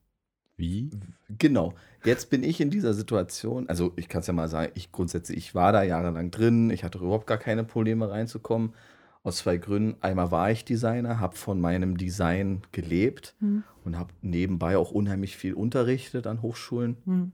Wie? 0.56 0.90
Genau. 1.38 1.74
Jetzt 2.04 2.30
bin 2.30 2.44
ich 2.44 2.60
in 2.60 2.70
dieser 2.70 2.94
Situation, 2.94 3.68
also 3.68 3.92
ich 3.96 4.08
kann 4.08 4.20
es 4.20 4.26
ja 4.26 4.34
mal 4.34 4.48
sagen, 4.48 4.70
ich 4.74 4.92
grundsätzlich, 4.92 5.38
ich 5.38 5.54
war 5.54 5.72
da 5.72 5.82
jahrelang 5.82 6.30
drin, 6.30 6.70
ich 6.70 6.84
hatte 6.84 6.98
überhaupt 6.98 7.26
gar 7.26 7.38
keine 7.38 7.64
Probleme 7.64 8.10
reinzukommen. 8.10 8.74
Aus 9.22 9.38
zwei 9.38 9.56
Gründen. 9.56 9.96
Einmal 10.02 10.30
war 10.30 10.50
ich 10.50 10.66
Designer, 10.66 11.18
habe 11.18 11.34
von 11.34 11.58
meinem 11.58 11.96
Design 11.96 12.60
gelebt 12.72 13.34
mhm. 13.40 13.64
und 13.82 13.98
habe 13.98 14.12
nebenbei 14.20 14.76
auch 14.76 14.90
unheimlich 14.90 15.38
viel 15.38 15.54
unterrichtet 15.54 16.26
an 16.26 16.42
Hochschulen. 16.42 16.98
Mhm. 17.06 17.32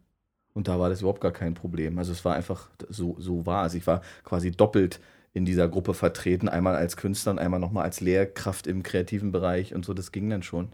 Und 0.55 0.69
da 0.69 0.79
war 0.79 0.89
das 0.89 1.01
überhaupt 1.01 1.21
gar 1.21 1.33
kein 1.33 1.55
Problem. 1.55 1.99
Also 1.99 2.13
es 2.13 2.25
war 2.25 2.35
einfach, 2.35 2.69
so, 2.89 3.17
so 3.19 3.47
war 3.47 3.67
es. 3.67 3.75
Ich 3.75 3.87
war 3.87 4.03
quasi 4.25 4.51
doppelt 4.51 5.01
in 5.33 5.45
dieser 5.45 5.69
Gruppe 5.69 5.95
vertreten, 5.95 6.49
einmal 6.49 6.75
als 6.77 6.97
Künstler 6.97 7.33
und 7.33 7.39
einmal 7.39 7.61
nochmal 7.61 7.85
als 7.85 8.01
Lehrkraft 8.01 8.67
im 8.67 8.83
kreativen 8.83 9.33
Bereich 9.33 9.75
und 9.75 9.85
so, 9.85 9.95
das 9.95 10.13
ging 10.13 10.29
dann 10.29 10.43
schon. 10.43 10.71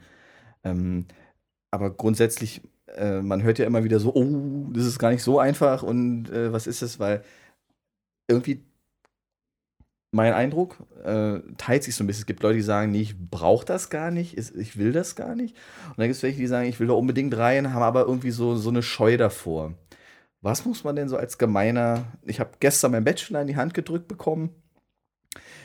Ähm, 0.65 1.07
aber 1.71 1.91
grundsätzlich, 1.91 2.63
äh, 2.97 3.21
man 3.21 3.43
hört 3.43 3.59
ja 3.59 3.67
immer 3.67 3.85
wieder 3.85 4.01
so, 4.01 4.15
oh, 4.15 4.71
das 4.73 4.87
ist 4.87 4.99
gar 4.99 5.11
nicht 5.11 5.23
so 5.23 5.39
einfach 5.39 5.83
und 5.83 6.31
äh, 6.31 6.53
was 6.53 6.67
ist 6.67 6.83
es, 6.83 6.99
weil 6.99 7.23
irgendwie 8.29 8.63
mein 10.17 10.33
Eindruck 10.33 10.79
äh, 11.05 11.41
teilt 11.59 11.85
sich 11.85 11.95
so 11.95 12.03
ein 12.03 12.07
bisschen. 12.07 12.23
Es 12.23 12.27
gibt 12.27 12.43
Leute, 12.43 12.57
die 12.57 12.63
sagen, 12.63 12.91
nee, 12.91 13.03
ich 13.03 13.17
brauche 13.19 13.65
das 13.65 13.91
gar 13.91 14.11
nicht, 14.11 14.37
ich 14.37 14.77
will 14.77 14.93
das 14.93 15.15
gar 15.15 15.37
nicht. 15.37 15.55
Und 15.91 15.99
dann 15.99 16.07
gibt 16.07 16.17
es 16.17 16.23
welche, 16.23 16.39
die 16.39 16.47
sagen, 16.47 16.69
ich 16.69 16.81
will 16.81 16.89
da 16.89 16.95
unbedingt 16.95 17.37
rein, 17.37 17.73
haben 17.73 17.83
aber 17.83 18.07
irgendwie 18.07 18.31
so, 18.31 18.57
so 18.57 18.71
eine 18.71 18.83
Scheu 18.83 19.17
davor. 19.17 19.75
Was 20.41 20.65
muss 20.65 20.85
man 20.85 20.97
denn 20.97 21.09
so 21.09 21.17
als 21.17 21.39
gemeiner, 21.39 22.05
ich 22.25 22.41
habe 22.41 22.51
gestern 22.61 22.93
mein 22.93 23.05
Bachelor 23.05 23.43
in 23.43 23.47
die 23.47 23.57
Hand 23.57 23.75
gedrückt 23.75 24.09
bekommen, 24.09 24.51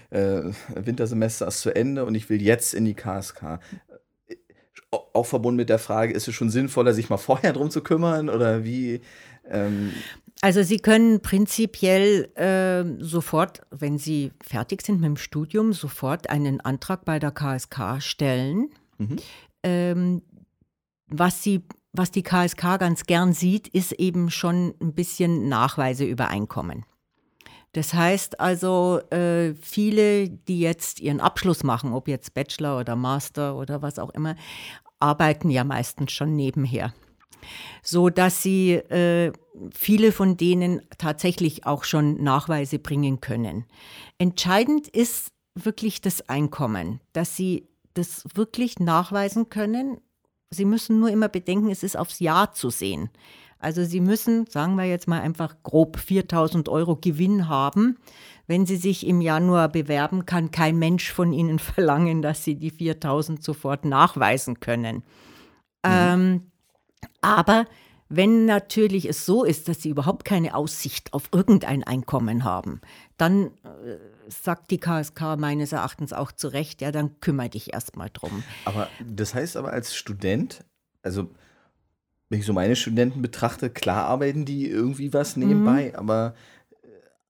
äh, 0.09 0.43
Wintersemester 0.75 1.47
ist 1.47 1.61
zu 1.61 1.73
Ende 1.73 2.05
und 2.05 2.15
ich 2.15 2.29
will 2.29 2.41
jetzt 2.41 2.73
in 2.73 2.85
die 2.85 2.93
KSK. 2.93 3.59
Auch 4.91 5.25
verbunden 5.25 5.57
mit 5.57 5.69
der 5.69 5.79
Frage, 5.79 6.13
ist 6.13 6.27
es 6.27 6.35
schon 6.35 6.49
sinnvoller, 6.49 6.93
sich 6.93 7.09
mal 7.09 7.17
vorher 7.17 7.53
drum 7.53 7.71
zu 7.71 7.81
kümmern 7.81 8.29
oder 8.29 8.65
wie? 8.65 9.01
Ähm, 9.49 9.93
also 10.41 10.63
Sie 10.63 10.77
können 10.77 11.21
prinzipiell 11.21 12.31
äh, 12.35 13.03
sofort, 13.03 13.61
wenn 13.69 13.99
Sie 13.99 14.31
fertig 14.41 14.81
sind 14.81 14.99
mit 14.99 15.05
dem 15.05 15.17
Studium, 15.17 15.71
sofort 15.71 16.29
einen 16.29 16.59
Antrag 16.61 17.05
bei 17.05 17.19
der 17.19 17.31
KSK 17.31 17.99
stellen. 18.01 18.69
Mhm. 18.97 19.15
Ähm, 19.63 20.21
was, 21.07 21.43
Sie, 21.43 21.63
was 21.93 22.09
die 22.09 22.23
KSK 22.23 22.79
ganz 22.79 23.05
gern 23.05 23.33
sieht, 23.33 23.67
ist 23.67 23.91
eben 23.93 24.31
schon 24.31 24.73
ein 24.81 24.93
bisschen 24.93 25.47
Nachweise 25.47 26.05
über 26.05 26.29
Einkommen. 26.29 26.85
Das 27.73 27.93
heißt 27.93 28.39
also, 28.39 28.99
äh, 29.11 29.53
viele, 29.53 30.27
die 30.29 30.59
jetzt 30.59 30.99
ihren 30.99 31.21
Abschluss 31.21 31.63
machen, 31.63 31.93
ob 31.93 32.07
jetzt 32.07 32.33
Bachelor 32.33 32.79
oder 32.79 32.95
Master 32.95 33.55
oder 33.55 33.81
was 33.81 33.99
auch 33.99 34.09
immer, 34.09 34.35
arbeiten 34.99 35.49
ja 35.49 35.63
meistens 35.63 36.11
schon 36.11 36.35
nebenher 36.35 36.93
so 37.83 38.09
dass 38.09 38.41
sie 38.41 38.73
äh, 38.73 39.31
viele 39.73 40.11
von 40.11 40.37
denen 40.37 40.81
tatsächlich 40.97 41.65
auch 41.65 41.83
schon 41.83 42.23
Nachweise 42.23 42.79
bringen 42.79 43.21
können. 43.21 43.65
Entscheidend 44.17 44.87
ist 44.87 45.31
wirklich 45.55 46.01
das 46.01 46.29
Einkommen, 46.29 47.01
dass 47.13 47.35
sie 47.35 47.67
das 47.93 48.23
wirklich 48.35 48.79
nachweisen 48.79 49.49
können. 49.49 49.99
Sie 50.49 50.65
müssen 50.65 50.99
nur 50.99 51.09
immer 51.09 51.29
bedenken, 51.29 51.69
es 51.69 51.83
ist 51.83 51.97
aufs 51.97 52.19
Jahr 52.19 52.53
zu 52.53 52.69
sehen. 52.69 53.09
Also 53.61 53.83
Sie 53.83 54.01
müssen, 54.01 54.47
sagen 54.47 54.75
wir 54.75 54.85
jetzt 54.85 55.07
mal 55.07 55.21
einfach 55.21 55.55
grob 55.61 55.97
4000 55.99 56.67
Euro 56.67 56.95
Gewinn 56.95 57.47
haben. 57.47 57.97
Wenn 58.47 58.65
Sie 58.65 58.75
sich 58.75 59.05
im 59.05 59.21
Januar 59.21 59.69
bewerben, 59.69 60.25
kann 60.25 60.49
kein 60.49 60.79
Mensch 60.79 61.11
von 61.11 61.31
Ihnen 61.31 61.59
verlangen, 61.59 62.21
dass 62.21 62.43
Sie 62.43 62.55
die 62.55 62.71
4000 62.71 63.41
sofort 63.41 63.85
nachweisen 63.85 64.59
können. 64.59 64.97
Mhm. 65.85 65.91
Ähm, 65.91 66.50
aber 67.21 67.65
wenn 68.13 68.45
natürlich 68.45 69.07
es 69.07 69.25
so 69.25 69.45
ist, 69.45 69.69
dass 69.69 69.81
sie 69.81 69.89
überhaupt 69.89 70.25
keine 70.25 70.53
Aussicht 70.53 71.13
auf 71.13 71.29
irgendein 71.31 71.83
Einkommen 71.83 72.43
haben, 72.43 72.81
dann 73.17 73.47
äh, 73.63 73.97
sagt 74.27 74.69
die 74.69 74.79
KSK 74.79 75.37
meines 75.37 75.71
Erachtens 75.71 76.11
auch 76.11 76.33
zu 76.33 76.49
Recht, 76.49 76.81
ja, 76.81 76.91
dann 76.91 77.21
kümmere 77.21 77.49
dich 77.49 77.73
erstmal 77.73 78.09
drum. 78.11 78.43
Aber 78.65 78.89
das 79.07 79.33
heißt 79.33 79.55
aber 79.55 79.71
als 79.71 79.95
Student, 79.95 80.65
also 81.01 81.29
wenn 82.27 82.39
ich 82.39 82.45
so 82.45 82.51
meine 82.51 82.75
Studenten 82.75 83.21
betrachte, 83.21 83.69
klar 83.69 84.07
arbeiten 84.07 84.43
die 84.43 84.69
irgendwie 84.69 85.13
was 85.13 85.37
nebenbei, 85.37 85.89
mhm. 85.89 85.95
aber 85.95 86.35
äh, 86.81 86.87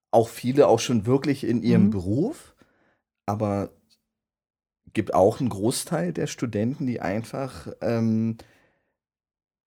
auch 0.10 0.30
viele 0.30 0.68
auch 0.68 0.80
schon 0.80 1.06
wirklich 1.06 1.44
in 1.44 1.62
ihrem 1.62 1.86
mhm. 1.86 1.92
Beruf, 1.92 2.56
aber 3.28 3.70
gibt 4.94 5.14
auch 5.14 5.40
einen 5.40 5.50
Großteil 5.50 6.12
der 6.12 6.28
Studenten, 6.28 6.88
die 6.88 7.02
einfach 7.02 7.68
ähm, 7.82 8.38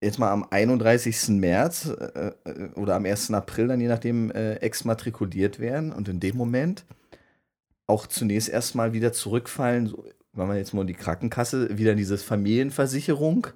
jetzt 0.05 0.19
mal 0.19 0.31
am 0.31 0.47
31. 0.49 1.29
März 1.31 1.87
äh, 1.87 2.33
äh, 2.45 2.69
oder 2.75 2.95
am 2.95 3.05
1. 3.05 3.33
April, 3.33 3.69
dann 3.69 3.81
je 3.81 3.89
nachdem, 3.89 4.31
äh, 4.31 4.55
exmatrikuliert 4.57 5.59
werden 5.59 5.93
und 5.93 6.09
in 6.09 6.21
dem 6.21 6.37
Moment 6.37 6.85
auch 7.87 8.07
zunächst 8.07 8.49
erstmal 8.49 8.93
wieder 8.93 9.13
zurückfallen, 9.13 9.87
so, 9.89 10.05
wenn 10.33 10.47
man 10.47 10.57
jetzt 10.57 10.75
mal 10.75 10.83
in 10.83 10.87
die 10.87 10.95
Krankenkasse, 10.95 11.79
wieder 11.79 11.93
in 11.93 11.99
diese 11.99 12.19
Familienversicherung 12.19 13.47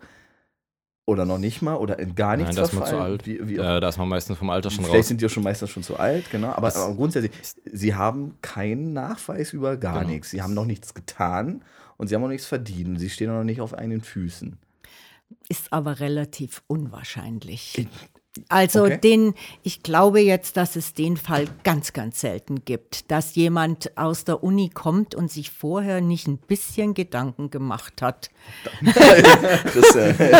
oder 1.06 1.24
noch 1.24 1.38
nicht 1.38 1.62
mal 1.62 1.76
oder 1.76 1.98
in 1.98 2.14
gar 2.14 2.36
nichts 2.36 2.54
Nein, 2.54 2.56
da 2.56 2.62
ist 2.62 2.72
man 2.74 2.86
zu 2.86 2.98
alt. 2.98 3.26
Wie, 3.26 3.48
wie 3.48 3.54
äh, 3.54 3.80
da 3.80 3.88
ist 3.88 3.96
man 3.96 4.08
meistens 4.08 4.36
vom 4.38 4.50
Alter 4.50 4.70
schon 4.70 4.84
Vielleicht 4.84 4.88
raus. 4.88 4.92
Vielleicht 4.92 5.08
sind 5.08 5.20
die 5.20 5.26
auch 5.26 5.30
schon 5.30 5.42
meistens 5.42 5.70
schon 5.70 5.82
zu 5.82 5.96
alt, 5.98 6.30
genau. 6.30 6.48
Aber, 6.48 6.74
aber 6.74 6.94
grundsätzlich, 6.94 7.32
sie 7.72 7.94
haben 7.94 8.36
keinen 8.42 8.92
Nachweis 8.92 9.52
über 9.52 9.76
gar 9.76 10.00
genau. 10.00 10.12
nichts. 10.12 10.30
Sie 10.30 10.42
haben 10.42 10.54
noch 10.54 10.66
nichts 10.66 10.92
getan 10.94 11.62
und 11.96 12.08
sie 12.08 12.14
haben 12.14 12.24
auch 12.24 12.28
nichts 12.28 12.46
verdient. 12.46 13.00
Sie 13.00 13.10
stehen 13.10 13.32
noch 13.32 13.44
nicht 13.44 13.60
auf 13.60 13.74
eigenen 13.74 14.02
Füßen 14.02 14.58
ist 15.48 15.72
aber 15.72 16.00
relativ 16.00 16.62
unwahrscheinlich. 16.66 17.86
Also 18.48 18.84
Okay. 18.84 18.98
den, 18.98 19.34
ich 19.62 19.82
glaube 19.82 20.20
jetzt, 20.20 20.56
dass 20.56 20.76
es 20.76 20.94
den 20.94 21.16
Fall 21.16 21.46
ganz, 21.64 21.92
ganz 21.92 22.20
selten 22.20 22.64
gibt, 22.64 23.10
dass 23.10 23.34
jemand 23.34 23.96
aus 23.96 24.24
der 24.24 24.42
Uni 24.42 24.70
kommt 24.72 25.14
und 25.14 25.30
sich 25.30 25.50
vorher 25.50 26.00
nicht 26.00 26.26
ein 26.28 26.38
bisschen 26.38 26.94
Gedanken 26.94 27.50
gemacht 27.50 28.00
hat. 28.02 28.30
Das, 29.74 29.94
äh, 29.96 30.14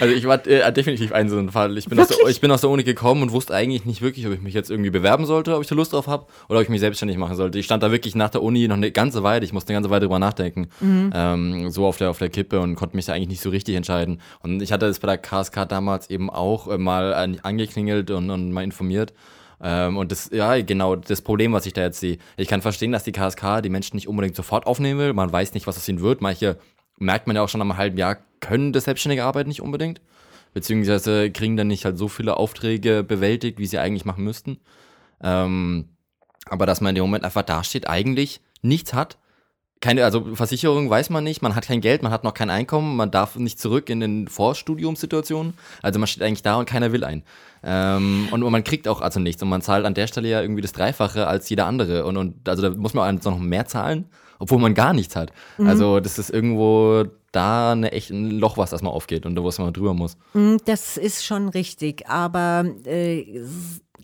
Also 0.00 0.14
ich 0.14 0.24
war 0.26 0.46
äh, 0.46 0.72
definitiv 0.72 1.12
ein 1.12 1.28
so 1.28 1.38
ein 1.38 1.50
Fall. 1.50 1.76
Ich 1.78 1.86
bin, 1.86 1.98
aus 1.98 2.08
der, 2.08 2.18
ich 2.28 2.40
bin 2.40 2.50
aus 2.50 2.60
der 2.60 2.70
Uni 2.70 2.82
gekommen 2.84 3.22
und 3.22 3.32
wusste 3.32 3.54
eigentlich 3.54 3.84
nicht 3.84 4.02
wirklich, 4.02 4.26
ob 4.26 4.32
ich 4.32 4.40
mich 4.40 4.54
jetzt 4.54 4.70
irgendwie 4.70 4.90
bewerben 4.90 5.26
sollte, 5.26 5.54
ob 5.56 5.62
ich 5.62 5.68
da 5.68 5.74
Lust 5.74 5.92
drauf 5.92 6.06
habe 6.06 6.26
oder 6.48 6.58
ob 6.58 6.62
ich 6.64 6.68
mich 6.68 6.80
selbstständig 6.80 7.16
machen 7.18 7.36
sollte. 7.36 7.58
Ich 7.58 7.64
stand 7.66 7.82
da 7.82 7.90
wirklich 7.90 8.14
nach 8.14 8.30
der 8.30 8.42
Uni 8.42 8.66
noch 8.68 8.76
eine 8.76 8.90
ganze 8.90 9.22
Weile, 9.22 9.44
ich 9.44 9.52
musste 9.52 9.70
eine 9.70 9.76
ganze 9.76 9.90
Weile 9.90 10.00
drüber 10.02 10.18
nachdenken, 10.18 10.68
ähm, 10.82 11.70
so 11.70 11.86
auf 11.86 11.96
der, 11.98 12.10
auf 12.10 12.18
der 12.18 12.28
Kippe 12.28 12.60
und 12.60 12.74
konnte 12.76 12.96
mich 12.96 13.06
da 13.06 13.12
eigentlich 13.12 13.28
nicht 13.28 13.40
so 13.42 13.50
richtig 13.50 13.74
entscheiden. 13.76 14.20
Und 14.42 14.62
ich 14.62 14.72
hatte 14.72 14.86
das 14.86 14.98
bei 14.98 15.06
der 15.08 15.18
KSK 15.18 15.65
damals 15.66 16.10
eben 16.10 16.30
auch 16.30 16.68
äh, 16.68 16.78
mal 16.78 17.14
an, 17.14 17.38
angeklingelt 17.42 18.10
und, 18.10 18.30
und 18.30 18.52
mal 18.52 18.64
informiert. 18.64 19.12
Ähm, 19.60 19.96
und 19.96 20.12
das, 20.12 20.30
ja, 20.32 20.60
genau, 20.60 20.96
das 20.96 21.22
Problem, 21.22 21.52
was 21.52 21.66
ich 21.66 21.72
da 21.72 21.82
jetzt 21.82 22.00
sehe. 22.00 22.18
Ich 22.36 22.48
kann 22.48 22.62
verstehen, 22.62 22.92
dass 22.92 23.04
die 23.04 23.12
KSK 23.12 23.62
die 23.62 23.68
Menschen 23.70 23.96
nicht 23.96 24.08
unbedingt 24.08 24.36
sofort 24.36 24.66
aufnehmen 24.66 25.00
will. 25.00 25.12
Man 25.12 25.32
weiß 25.32 25.54
nicht, 25.54 25.66
was 25.66 25.76
aus 25.76 25.88
ihnen 25.88 26.00
wird. 26.00 26.20
Manche 26.20 26.58
merkt 26.98 27.26
man 27.26 27.36
ja 27.36 27.42
auch 27.42 27.48
schon 27.48 27.60
einem 27.60 27.76
halben 27.76 27.98
Jahr, 27.98 28.18
können 28.40 28.72
das 28.72 28.84
selbstständige 28.84 29.24
Arbeit 29.24 29.46
nicht 29.46 29.62
unbedingt. 29.62 30.00
Beziehungsweise 30.52 31.30
kriegen 31.30 31.56
dann 31.56 31.68
nicht 31.68 31.84
halt 31.84 31.98
so 31.98 32.08
viele 32.08 32.36
Aufträge 32.36 33.02
bewältigt, 33.02 33.58
wie 33.58 33.66
sie 33.66 33.78
eigentlich 33.78 34.04
machen 34.04 34.24
müssten. 34.24 34.58
Ähm, 35.22 35.88
aber 36.48 36.66
dass 36.66 36.80
man 36.80 36.90
in 36.90 36.94
dem 36.96 37.04
Moment 37.04 37.24
einfach 37.24 37.42
dasteht, 37.42 37.88
eigentlich 37.88 38.40
nichts 38.62 38.94
hat. 38.94 39.18
Keine, 39.80 40.04
also 40.04 40.34
Versicherung 40.34 40.88
weiß 40.88 41.10
man 41.10 41.22
nicht, 41.22 41.42
man 41.42 41.54
hat 41.54 41.66
kein 41.66 41.80
Geld, 41.82 42.02
man 42.02 42.10
hat 42.10 42.24
noch 42.24 42.32
kein 42.34 42.48
Einkommen, 42.48 42.96
man 42.96 43.10
darf 43.10 43.36
nicht 43.36 43.60
zurück 43.60 43.90
in 43.90 44.00
den 44.00 44.26
Vorstudiumssituationen. 44.26 45.54
Also 45.82 45.98
man 45.98 46.06
steht 46.06 46.22
eigentlich 46.22 46.42
da 46.42 46.56
und 46.56 46.66
keiner 46.66 46.92
will 46.92 47.04
ein. 47.04 47.22
Ähm, 47.62 48.28
und 48.30 48.40
man 48.40 48.64
kriegt 48.64 48.88
auch 48.88 49.00
also 49.00 49.20
nichts 49.20 49.42
und 49.42 49.48
man 49.48 49.60
zahlt 49.60 49.84
an 49.84 49.94
der 49.94 50.06
Stelle 50.06 50.28
ja 50.28 50.40
irgendwie 50.40 50.62
das 50.62 50.72
Dreifache 50.72 51.26
als 51.26 51.48
jeder 51.48 51.66
andere. 51.66 52.06
Und, 52.06 52.16
und 52.16 52.48
also 52.48 52.62
da 52.62 52.70
muss 52.70 52.94
man 52.94 53.18
auch 53.18 53.24
noch 53.24 53.38
mehr 53.38 53.66
zahlen, 53.66 54.06
obwohl 54.38 54.58
man 54.58 54.74
gar 54.74 54.92
nichts 54.94 55.14
hat. 55.16 55.32
Also 55.58 56.00
das 56.00 56.18
ist 56.18 56.30
irgendwo 56.30 57.04
da 57.32 57.72
eine 57.72 57.92
echt 57.92 58.10
ein 58.10 58.30
Loch, 58.30 58.56
was 58.56 58.72
erstmal 58.72 58.92
aufgeht 58.92 59.26
und 59.26 59.34
da 59.34 59.42
wo 59.42 59.48
es 59.48 59.58
mal 59.58 59.70
drüber 59.70 59.92
muss. 59.92 60.16
Mm, 60.32 60.56
Das 60.64 60.96
ist 60.96 61.24
schon 61.24 61.50
richtig, 61.50 62.08
aber 62.08 62.64
äh, 62.86 63.40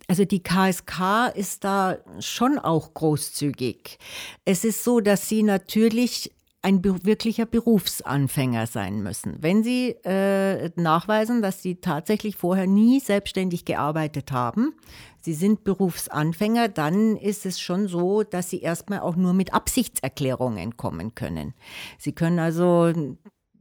also 0.07 0.25
die 0.25 0.43
KSK 0.43 1.31
ist 1.35 1.63
da 1.63 1.97
schon 2.19 2.59
auch 2.59 2.93
großzügig. 2.93 3.97
Es 4.45 4.63
ist 4.63 4.83
so, 4.83 4.99
dass 4.99 5.29
sie 5.29 5.43
natürlich 5.43 6.31
ein 6.63 6.81
wirklicher 6.83 7.45
Berufsanfänger 7.45 8.67
sein 8.67 9.03
müssen. 9.03 9.35
Wenn 9.41 9.63
sie 9.63 9.89
äh, 10.05 10.71
nachweisen, 10.77 11.41
dass 11.41 11.61
sie 11.61 11.75
tatsächlich 11.75 12.37
vorher 12.37 12.67
nie 12.67 13.01
selbstständig 13.01 13.65
gearbeitet 13.65 14.31
haben, 14.31 14.73
sie 15.19 15.33
sind 15.33 15.65
Berufsanfänger, 15.65 16.69
dann 16.69 17.17
ist 17.17 17.45
es 17.45 17.59
schon 17.59 17.89
so, 17.89 18.23
dass 18.23 18.49
sie 18.49 18.61
erstmal 18.61 19.01
auch 19.01 19.17
nur 19.17 19.33
mit 19.33 19.53
Absichtserklärungen 19.53 20.77
kommen 20.77 21.15
können. 21.15 21.53
Sie 21.97 22.13
können 22.13 22.39
also 22.39 22.93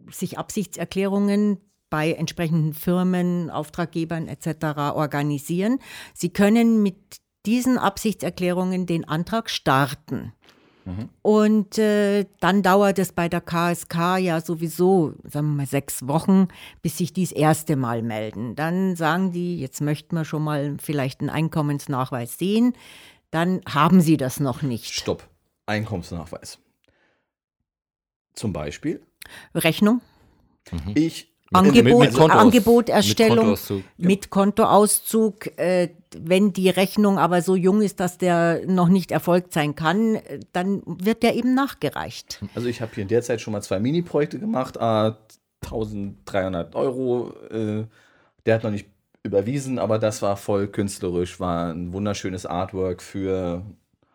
sich 0.08 0.38
Absichtserklärungen 0.38 1.58
bei 1.92 2.12
entsprechenden 2.14 2.72
Firmen, 2.72 3.50
Auftraggebern 3.50 4.26
etc. 4.26 4.94
organisieren. 4.94 5.78
Sie 6.14 6.30
können 6.30 6.82
mit 6.82 6.96
diesen 7.44 7.76
Absichtserklärungen 7.76 8.86
den 8.86 9.06
Antrag 9.06 9.50
starten. 9.50 10.32
Und 11.20 11.78
äh, 11.78 12.24
dann 12.40 12.62
dauert 12.62 12.98
es 12.98 13.12
bei 13.12 13.28
der 13.28 13.40
KSK 13.40 14.18
ja 14.18 14.40
sowieso, 14.40 15.14
sagen 15.22 15.48
wir 15.50 15.56
mal, 15.58 15.66
sechs 15.66 16.08
Wochen, 16.08 16.48
bis 16.80 16.98
sich 16.98 17.12
die 17.12 17.22
das 17.22 17.32
erste 17.32 17.76
Mal 17.76 18.02
melden. 18.02 18.56
Dann 18.56 18.96
sagen 18.96 19.30
die, 19.30 19.60
jetzt 19.60 19.80
möchten 19.80 20.16
wir 20.16 20.24
schon 20.24 20.42
mal 20.42 20.76
vielleicht 20.80 21.20
einen 21.20 21.30
Einkommensnachweis 21.30 22.38
sehen. 22.38 22.72
Dann 23.30 23.60
haben 23.68 24.00
sie 24.00 24.16
das 24.16 24.40
noch 24.40 24.62
nicht. 24.62 24.92
Stopp. 24.92 25.28
Einkommensnachweis. 25.66 26.58
Zum 28.34 28.52
Beispiel, 28.52 29.06
Rechnung, 29.54 30.00
ich. 30.94 31.31
Angebot, 31.54 32.00
mit 32.00 32.12
Kontoaus- 32.14 32.30
Angeboterstellung. 32.30 33.36
mit 33.36 33.46
Kontoauszug. 33.46 33.82
Mit 33.98 34.30
Kontoauszug, 34.30 35.58
äh, 35.58 35.88
wenn 36.18 36.52
die 36.52 36.68
Rechnung 36.70 37.18
aber 37.18 37.42
so 37.42 37.56
jung 37.56 37.82
ist, 37.82 38.00
dass 38.00 38.18
der 38.18 38.66
noch 38.66 38.88
nicht 38.88 39.10
erfolgt 39.10 39.52
sein 39.52 39.74
kann, 39.74 40.16
äh, 40.16 40.40
dann 40.52 40.82
wird 40.86 41.22
der 41.22 41.34
eben 41.34 41.54
nachgereicht. 41.54 42.42
Also 42.54 42.68
ich 42.68 42.80
habe 42.80 42.92
hier 42.94 43.02
in 43.02 43.08
der 43.08 43.22
Zeit 43.22 43.40
schon 43.40 43.52
mal 43.52 43.62
zwei 43.62 43.80
Mini-Projekte 43.80 44.38
gemacht, 44.38 44.80
ah, 44.80 45.18
1300 45.64 46.74
Euro. 46.74 47.32
Äh, 47.50 47.84
der 48.46 48.54
hat 48.56 48.64
noch 48.64 48.70
nicht 48.70 48.86
überwiesen, 49.22 49.78
aber 49.78 49.98
das 49.98 50.20
war 50.22 50.36
voll 50.36 50.66
künstlerisch, 50.68 51.38
war 51.38 51.72
ein 51.72 51.92
wunderschönes 51.92 52.44
Artwork 52.44 53.02
für 53.02 53.62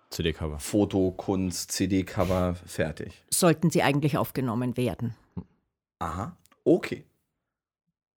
CD-Cover. 0.10 0.60
Foto, 0.60 1.12
Kunst, 1.12 1.72
CD-Cover, 1.72 2.56
fertig. 2.66 3.24
Sollten 3.30 3.70
sie 3.70 3.84
eigentlich 3.84 4.18
aufgenommen 4.18 4.78
werden. 4.78 5.16
Aha, 6.00 6.36
okay. 6.64 7.06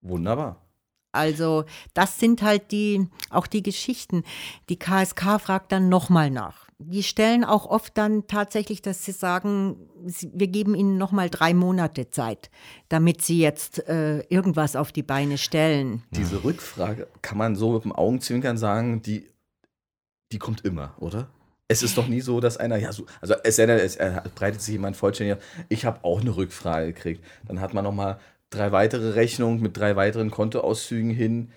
Wunderbar. 0.01 0.69
Also 1.11 1.65
das 1.93 2.19
sind 2.19 2.41
halt 2.41 2.71
die, 2.71 3.07
auch 3.29 3.47
die 3.47 3.63
Geschichten. 3.63 4.23
Die 4.69 4.77
KSK 4.77 5.39
fragt 5.39 5.71
dann 5.71 5.89
nochmal 5.89 6.29
nach. 6.29 6.67
Die 6.77 7.03
stellen 7.03 7.43
auch 7.43 7.65
oft 7.65 7.97
dann 7.97 8.27
tatsächlich, 8.27 8.81
dass 8.81 9.03
sie 9.03 9.11
sagen, 9.11 9.89
wir 10.31 10.47
geben 10.47 10.75
ihnen 10.75 10.97
nochmal 10.97 11.29
drei 11.29 11.53
Monate 11.53 12.09
Zeit, 12.09 12.49
damit 12.87 13.21
sie 13.21 13.39
jetzt 13.39 13.85
äh, 13.89 14.19
irgendwas 14.29 14.75
auf 14.77 14.91
die 14.91 15.03
Beine 15.03 15.37
stellen. 15.37 16.03
Diese 16.11 16.43
Rückfrage 16.43 17.07
kann 17.21 17.37
man 17.37 17.55
so 17.55 17.73
mit 17.73 17.83
dem 17.83 17.91
Augenzwinkern 17.91 18.57
sagen, 18.57 19.01
die, 19.01 19.29
die 20.31 20.39
kommt 20.39 20.63
immer, 20.63 20.93
oder? 20.99 21.27
Es 21.67 21.83
ist 21.83 21.97
doch 21.97 22.07
nie 22.07 22.21
so, 22.21 22.39
dass 22.39 22.57
einer, 22.57 22.77
ja, 22.77 22.93
so, 22.93 23.05
also 23.19 23.35
es, 23.43 23.57
denn, 23.57 23.69
es 23.69 23.95
er 23.95 24.23
breitet 24.33 24.61
sich 24.61 24.71
jemand 24.71 24.95
vollständig 24.95 25.37
auf. 25.37 25.43
Ich 25.67 25.85
habe 25.85 26.03
auch 26.03 26.21
eine 26.21 26.35
Rückfrage 26.35 26.93
gekriegt. 26.93 27.23
Dann 27.45 27.59
hat 27.59 27.73
man 27.73 27.83
nochmal 27.83 28.19
drei 28.49 28.71
weitere 28.71 29.11
Rechnungen 29.11 29.61
mit 29.61 29.77
drei 29.77 29.95
weiteren 29.95 30.31
Kontoauszügen 30.31 31.11
hin 31.11 31.51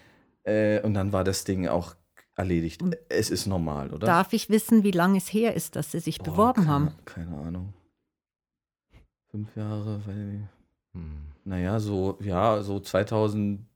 äh, 0.44 0.80
und 0.82 0.94
dann 0.94 1.12
war 1.12 1.24
das 1.24 1.44
Ding 1.44 1.68
auch 1.68 1.94
erledigt. 2.36 2.82
Es 3.08 3.30
ist 3.30 3.46
normal, 3.46 3.92
oder? 3.92 4.06
Darf 4.06 4.32
ich 4.32 4.48
wissen, 4.48 4.84
wie 4.84 4.90
lange 4.90 5.18
es 5.18 5.32
her 5.32 5.54
ist, 5.54 5.76
dass 5.76 5.92
sie 5.92 6.00
sich 6.00 6.18
Boah, 6.18 6.24
beworben 6.24 6.62
keine, 6.64 6.68
haben? 6.68 6.94
Keine 7.04 7.36
Ahnung. 7.38 7.74
Fünf 9.30 9.54
Jahre, 9.56 10.02
weil, 10.06 10.48
Hm. 10.92 11.22
naja, 11.44 11.80
so, 11.80 12.18
ja, 12.20 12.62
so 12.62 12.78
2005, 12.80 13.66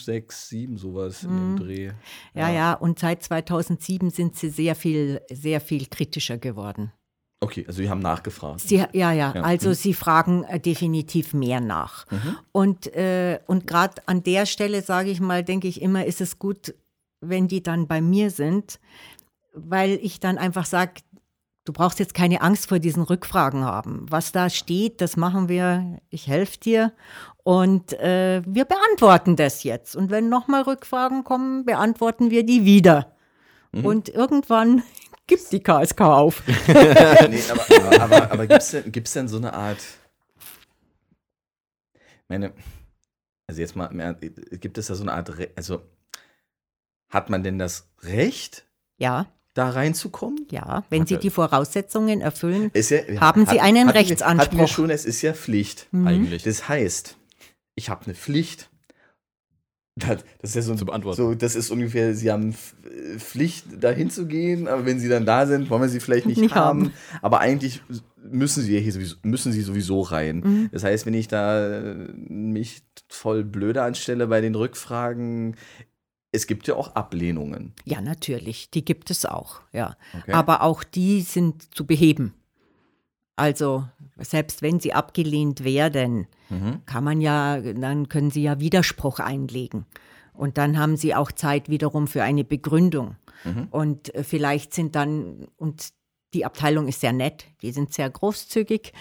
6, 0.00 0.48
7, 0.48 0.76
sowas 0.76 1.22
in 1.24 1.36
dem 1.36 1.50
Mhm. 1.52 1.56
Dreh. 1.56 1.92
Ja, 2.34 2.50
ja, 2.50 2.74
und 2.74 2.98
seit 2.98 3.22
2007 3.22 4.10
sind 4.10 4.36
sie 4.36 4.50
sehr 4.50 4.74
viel, 4.74 5.22
sehr 5.30 5.60
viel 5.60 5.86
kritischer 5.86 6.36
geworden. 6.38 6.92
Okay, 7.42 7.64
also 7.66 7.80
wir 7.80 7.88
haben 7.88 8.00
nachgefragt. 8.00 8.60
Sie, 8.60 8.76
ja, 8.76 8.88
ja, 8.92 9.12
Ja, 9.12 9.32
also 9.32 9.70
mhm. 9.70 9.74
sie 9.74 9.94
fragen 9.94 10.44
äh, 10.44 10.60
definitiv 10.60 11.32
mehr 11.32 11.60
nach. 11.60 12.04
Mhm. 12.10 12.36
Und, 12.52 12.94
äh, 12.94 13.40
und 13.46 13.66
gerade 13.66 14.02
an 14.06 14.22
der 14.22 14.44
Stelle, 14.44 14.82
sage 14.82 15.10
ich 15.10 15.20
mal, 15.20 15.42
denke 15.42 15.66
ich 15.66 15.80
immer, 15.80 16.04
ist 16.04 16.20
es 16.20 16.38
gut, 16.38 16.74
wenn 17.22 17.48
die 17.48 17.62
dann 17.62 17.86
bei 17.86 18.02
mir 18.02 18.30
sind, 18.30 18.78
weil 19.54 19.98
ich 20.02 20.20
dann 20.20 20.36
einfach 20.36 20.66
sage, 20.66 21.00
du 21.64 21.72
brauchst 21.72 21.98
jetzt 21.98 22.14
keine 22.14 22.42
Angst 22.42 22.68
vor 22.68 22.78
diesen 22.78 23.02
Rückfragen 23.02 23.64
haben. 23.64 24.04
Was 24.10 24.32
da 24.32 24.50
steht, 24.50 25.00
das 25.00 25.16
machen 25.16 25.48
wir, 25.48 25.98
ich 26.10 26.26
helfe 26.26 26.58
dir 26.58 26.92
und 27.42 27.94
äh, 27.94 28.42
wir 28.46 28.66
beantworten 28.66 29.36
das 29.36 29.64
jetzt. 29.64 29.96
Und 29.96 30.10
wenn 30.10 30.28
nochmal 30.28 30.62
Rückfragen 30.62 31.24
kommen, 31.24 31.64
beantworten 31.64 32.30
wir 32.30 32.44
die 32.44 32.66
wieder. 32.66 33.16
Mhm. 33.72 33.86
Und 33.86 34.08
irgendwann 34.08 34.82
gibt 35.30 35.50
die 35.52 35.62
KSK 35.62 36.00
auf. 36.02 36.42
nee, 36.68 36.74
aber, 37.50 37.64
aber, 37.70 38.02
aber, 38.02 38.32
aber 38.32 38.46
gibt 38.46 38.62
es 38.62 38.70
denn, 38.72 38.92
gibt's 38.92 39.12
denn 39.14 39.28
so 39.28 39.38
eine 39.38 39.54
Art. 39.54 39.78
Meine. 42.28 42.52
Also 43.46 43.60
jetzt 43.62 43.74
mal, 43.74 43.86
Ernst, 43.98 44.20
gibt 44.60 44.78
es 44.78 44.86
da 44.86 44.94
so 44.94 45.02
eine 45.02 45.12
Art. 45.12 45.36
Re 45.38 45.48
also 45.56 45.82
hat 47.08 47.30
man 47.30 47.42
denn 47.42 47.58
das 47.58 47.88
Recht, 48.02 48.64
ja, 48.98 49.26
da 49.54 49.70
reinzukommen? 49.70 50.46
ja, 50.52 50.84
wenn 50.90 51.00
Hat 51.02 51.08
Sie 51.08 51.14
er- 51.14 51.20
die 51.20 51.30
Voraussetzungen 51.30 52.20
erfüllen. 52.20 52.70
Ist 52.72 52.90
ja, 52.90 53.00
Haben 53.20 53.46
Sie 53.46 53.58
einen 53.60 53.88
wir- 53.88 53.94
Rechtsanspruch? 53.96 54.38
Hatten 54.46 54.58
wir 54.58 54.68
schon, 54.68 54.90
es 54.90 55.04
ist 55.04 55.22
ja 55.22 55.34
Pflicht. 55.34 55.88
Mhm. 55.90 56.06
Eigentlich. 56.06 56.42
Das 56.44 56.68
heißt, 56.68 57.16
ich 57.74 57.90
habe 57.90 58.04
eine 58.04 58.14
Pflicht. 58.14 58.69
Das, 60.00 60.50
ist 60.50 60.54
ja 60.56 60.62
so, 60.62 60.74
Zu 60.74 60.86
beantworten. 60.86 61.16
so, 61.16 61.34
das 61.34 61.54
ist 61.54 61.70
ungefähr, 61.70 62.14
sie 62.14 62.30
haben 62.30 62.54
äh, 62.84 63.18
Pflicht, 63.18 63.82
dahin 63.82 64.10
zu 64.10 64.26
gehen, 64.26 64.68
aber 64.68 64.86
wenn 64.86 64.98
sie 64.98 65.08
dann 65.08 65.26
da 65.26 65.46
sind, 65.46 65.70
wollen 65.70 65.82
wir 65.82 65.88
sie 65.88 66.00
vielleicht 66.00 66.26
nicht, 66.26 66.40
Nicht 66.40 66.54
haben. 66.54 66.84
haben. 66.84 66.92
Aber 67.22 67.40
eigentlich 67.40 67.82
müssen 68.22 68.62
sie 68.62 68.78
hier 68.78 68.92
sowieso, 68.92 69.16
müssen 69.22 69.52
sie 69.52 69.62
sowieso 69.62 70.00
rein. 70.00 70.40
Mhm. 70.40 70.68
Das 70.72 70.84
heißt, 70.84 71.06
wenn 71.06 71.14
ich 71.14 71.28
da 71.28 71.68
äh, 71.68 71.94
mich 72.14 72.82
voll 73.08 73.44
blöde 73.44 73.82
anstelle 73.82 74.26
bei 74.26 74.40
den 74.40 74.54
Rückfragen, 74.54 75.56
es 76.32 76.46
gibt 76.46 76.68
ja 76.68 76.74
auch 76.74 76.94
Ablehnungen. 76.94 77.72
Ja, 77.84 78.00
natürlich, 78.00 78.70
die 78.70 78.84
gibt 78.84 79.10
es 79.10 79.26
auch, 79.26 79.62
ja. 79.72 79.96
Okay? 80.16 80.32
Aber 80.32 80.62
auch 80.62 80.84
die 80.84 81.22
sind 81.22 81.74
zu 81.74 81.86
beheben. 81.86 82.34
Also 83.40 83.84
selbst 84.18 84.60
wenn 84.60 84.80
sie 84.80 84.92
abgelehnt 84.92 85.64
werden, 85.64 86.26
Mhm. 86.50 86.82
kann 86.84 87.04
man 87.04 87.20
ja, 87.20 87.60
dann 87.60 88.08
können 88.08 88.30
sie 88.30 88.42
ja 88.42 88.58
Widerspruch 88.58 89.20
einlegen. 89.20 89.86
Und 90.34 90.58
dann 90.58 90.78
haben 90.78 90.96
sie 90.96 91.14
auch 91.14 91.30
Zeit 91.32 91.68
wiederum 91.68 92.08
für 92.08 92.22
eine 92.24 92.44
Begründung. 92.44 93.16
Mhm. 93.44 93.68
Und 93.70 94.14
äh, 94.14 94.24
vielleicht 94.24 94.74
sind 94.74 94.96
dann, 94.96 95.46
und 95.56 95.90
die 96.34 96.44
Abteilung 96.44 96.88
ist 96.88 97.00
sehr 97.00 97.12
nett, 97.12 97.46
die 97.62 97.72
sind 97.72 97.94
sehr 97.94 98.10
großzügig. 98.10 98.92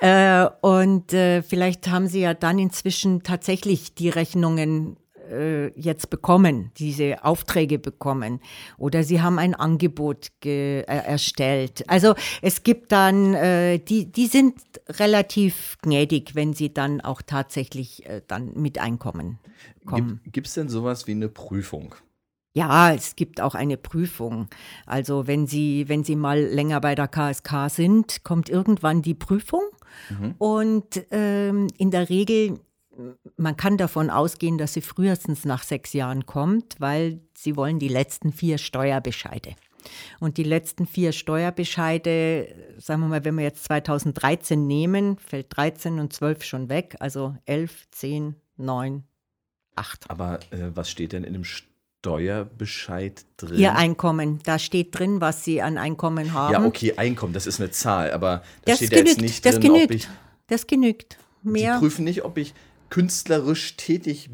Äh, 0.00 0.46
und 0.60 1.12
äh, 1.12 1.42
vielleicht 1.42 1.88
haben 1.88 2.06
sie 2.06 2.20
ja 2.20 2.32
dann 2.32 2.58
inzwischen 2.58 3.22
tatsächlich 3.22 3.94
die 3.94 4.08
Rechnungen 4.08 4.96
äh, 5.30 5.68
jetzt 5.80 6.10
bekommen, 6.10 6.70
diese 6.78 7.24
Aufträge 7.24 7.78
bekommen. 7.78 8.40
Oder 8.78 9.02
sie 9.04 9.20
haben 9.22 9.38
ein 9.38 9.54
Angebot 9.54 10.28
ge- 10.40 10.80
äh, 10.82 10.84
erstellt. 10.84 11.84
Also 11.88 12.14
es 12.42 12.62
gibt 12.62 12.92
dann, 12.92 13.34
äh, 13.34 13.78
die, 13.78 14.10
die 14.10 14.26
sind 14.26 14.54
relativ 14.88 15.76
gnädig, 15.82 16.34
wenn 16.34 16.52
sie 16.52 16.72
dann 16.72 17.00
auch 17.00 17.22
tatsächlich 17.22 18.06
äh, 18.06 18.22
dann 18.26 18.52
mit 18.54 18.78
Einkommen 18.78 19.38
kommen. 19.86 20.20
Gibt 20.32 20.46
es 20.46 20.54
denn 20.54 20.68
sowas 20.68 21.06
wie 21.06 21.12
eine 21.12 21.28
Prüfung? 21.28 21.94
Ja, 22.56 22.92
es 22.94 23.16
gibt 23.16 23.40
auch 23.40 23.56
eine 23.56 23.76
Prüfung. 23.76 24.46
Also 24.86 25.26
wenn 25.26 25.48
Sie, 25.48 25.88
wenn 25.88 26.04
Sie 26.04 26.14
mal 26.14 26.40
länger 26.40 26.80
bei 26.80 26.94
der 26.94 27.08
KSK 27.08 27.68
sind, 27.68 28.22
kommt 28.22 28.48
irgendwann 28.48 29.02
die 29.02 29.14
Prüfung. 29.14 29.62
Und 30.38 31.04
ähm, 31.10 31.66
in 31.78 31.90
der 31.90 32.08
Regel, 32.08 32.60
man 33.36 33.56
kann 33.56 33.76
davon 33.76 34.10
ausgehen, 34.10 34.58
dass 34.58 34.74
sie 34.74 34.80
frühestens 34.80 35.44
nach 35.44 35.62
sechs 35.62 35.92
Jahren 35.92 36.26
kommt, 36.26 36.76
weil 36.78 37.20
sie 37.36 37.56
wollen 37.56 37.78
die 37.78 37.88
letzten 37.88 38.32
vier 38.32 38.58
Steuerbescheide. 38.58 39.54
Und 40.18 40.38
die 40.38 40.44
letzten 40.44 40.86
vier 40.86 41.12
Steuerbescheide, 41.12 42.74
sagen 42.78 43.02
wir 43.02 43.08
mal, 43.08 43.24
wenn 43.24 43.36
wir 43.36 43.44
jetzt 43.44 43.64
2013 43.64 44.66
nehmen, 44.66 45.18
fällt 45.18 45.54
13 45.56 45.98
und 45.98 46.12
12 46.12 46.42
schon 46.44 46.68
weg, 46.68 46.96
also 47.00 47.36
11, 47.44 47.84
10, 47.90 48.34
9, 48.56 49.04
8. 49.76 50.10
Aber 50.10 50.40
äh, 50.50 50.70
was 50.74 50.90
steht 50.90 51.12
denn 51.12 51.24
in 51.24 51.32
dem 51.34 51.44
Steuerbescheid 51.44 53.24
drin? 53.36 53.58
Ihr 53.58 53.74
Einkommen, 53.74 54.40
da 54.44 54.58
steht 54.58 54.98
drin, 54.98 55.20
was 55.20 55.44
Sie 55.44 55.60
an 55.60 55.78
Einkommen 55.78 56.32
haben. 56.32 56.52
ja, 56.52 56.64
okay, 56.64 56.94
Einkommen, 56.96 57.32
das 57.32 57.46
ist 57.46 57.60
eine 57.60 57.70
Zahl, 57.70 58.12
aber 58.12 58.38
da 58.64 58.72
Das 58.72 58.76
steht 58.76 58.92
ja 58.92 58.98
jetzt 58.98 59.16
genügt, 59.16 59.20
nicht 59.20 59.46
das 59.46 59.56
drin, 59.56 59.70
ob 59.70 59.76
genügt. 59.76 59.94
ich. 59.94 60.08
Das 60.46 60.66
genügt. 60.66 61.18
Mehr. 61.42 61.78
prüfen 61.78 62.04
nicht, 62.04 62.24
ob 62.24 62.38
ich 62.38 62.54
künstlerisch 62.94 63.76
tätig 63.76 64.28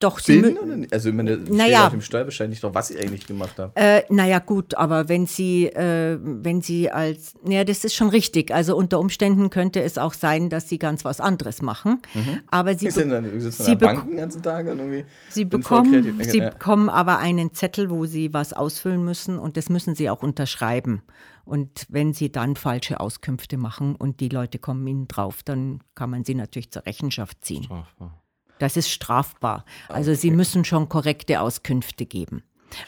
Doch, 0.00 0.20
Sie 0.20 0.40
bin. 0.40 0.86
Also, 0.92 1.08
ich 1.08 1.14
meine, 1.14 1.34
steht 1.38 1.50
Naja. 1.50 1.86
auf 1.86 1.90
dem 1.90 2.02
Steuerbescheid 2.02 2.48
nicht 2.48 2.62
drauf, 2.62 2.72
was 2.72 2.90
ich 2.90 3.00
eigentlich 3.00 3.26
gemacht 3.26 3.58
habe. 3.58 3.72
Äh, 3.74 4.02
naja, 4.10 4.38
gut, 4.38 4.76
aber 4.76 5.08
wenn 5.08 5.26
Sie, 5.26 5.66
äh, 5.66 6.18
wenn 6.22 6.62
Sie 6.62 6.88
als, 6.88 7.34
naja, 7.42 7.64
das 7.64 7.82
ist 7.82 7.94
schon 7.96 8.08
richtig. 8.08 8.52
Also 8.54 8.76
unter 8.76 9.00
Umständen 9.00 9.50
könnte 9.50 9.82
es 9.82 9.98
auch 9.98 10.12
sein, 10.14 10.50
dass 10.50 10.68
Sie 10.68 10.78
ganz 10.78 11.04
was 11.04 11.20
anderes 11.20 11.62
machen. 11.62 12.00
Aber 12.48 12.76
Sie, 12.76 12.88
be 12.90 13.06
dann, 13.08 13.36
ich 13.36 13.42
sitze 13.42 13.64
Sie 13.64 13.72
an 13.72 13.78
der 13.78 13.86
Bank 13.86 14.06
den 14.06 14.16
ganzen 14.18 14.40
Tag 14.42 14.66
und 14.68 14.78
irgendwie. 14.78 15.04
Sie, 15.30 15.44
bekommen, 15.44 15.90
kreativ. 15.90 16.30
Sie 16.30 16.38
Ja. 16.38 16.50
bekommen 16.50 16.88
aber 16.88 17.18
einen 17.18 17.52
Zettel, 17.52 17.90
wo 17.90 18.06
Sie 18.06 18.32
was 18.32 18.52
ausfüllen 18.52 19.04
müssen 19.04 19.36
und 19.40 19.56
das 19.56 19.68
müssen 19.68 19.96
Sie 19.96 20.08
auch 20.10 20.22
unterschreiben. 20.22 21.02
Und 21.44 21.86
wenn 21.88 22.12
Sie 22.12 22.30
dann 22.30 22.54
falsche 22.54 23.00
Auskünfte 23.00 23.56
machen 23.56 23.96
und 23.96 24.20
die 24.20 24.28
Leute 24.28 24.60
kommen 24.60 24.86
Ihnen 24.86 25.08
drauf, 25.08 25.42
dann 25.42 25.80
kann 25.96 26.10
man 26.10 26.24
Sie 26.24 26.36
natürlich 26.36 26.70
zur 26.70 26.86
Rechenschaft 26.86 27.44
ziehen. 27.44 27.64
Strafbar. 27.64 28.22
Das 28.58 28.76
ist 28.76 28.88
strafbar. 28.90 29.64
Also 29.88 30.14
Sie 30.14 30.30
müssen 30.30 30.64
schon 30.64 30.88
korrekte 30.88 31.40
Auskünfte 31.40 32.06
geben. 32.06 32.42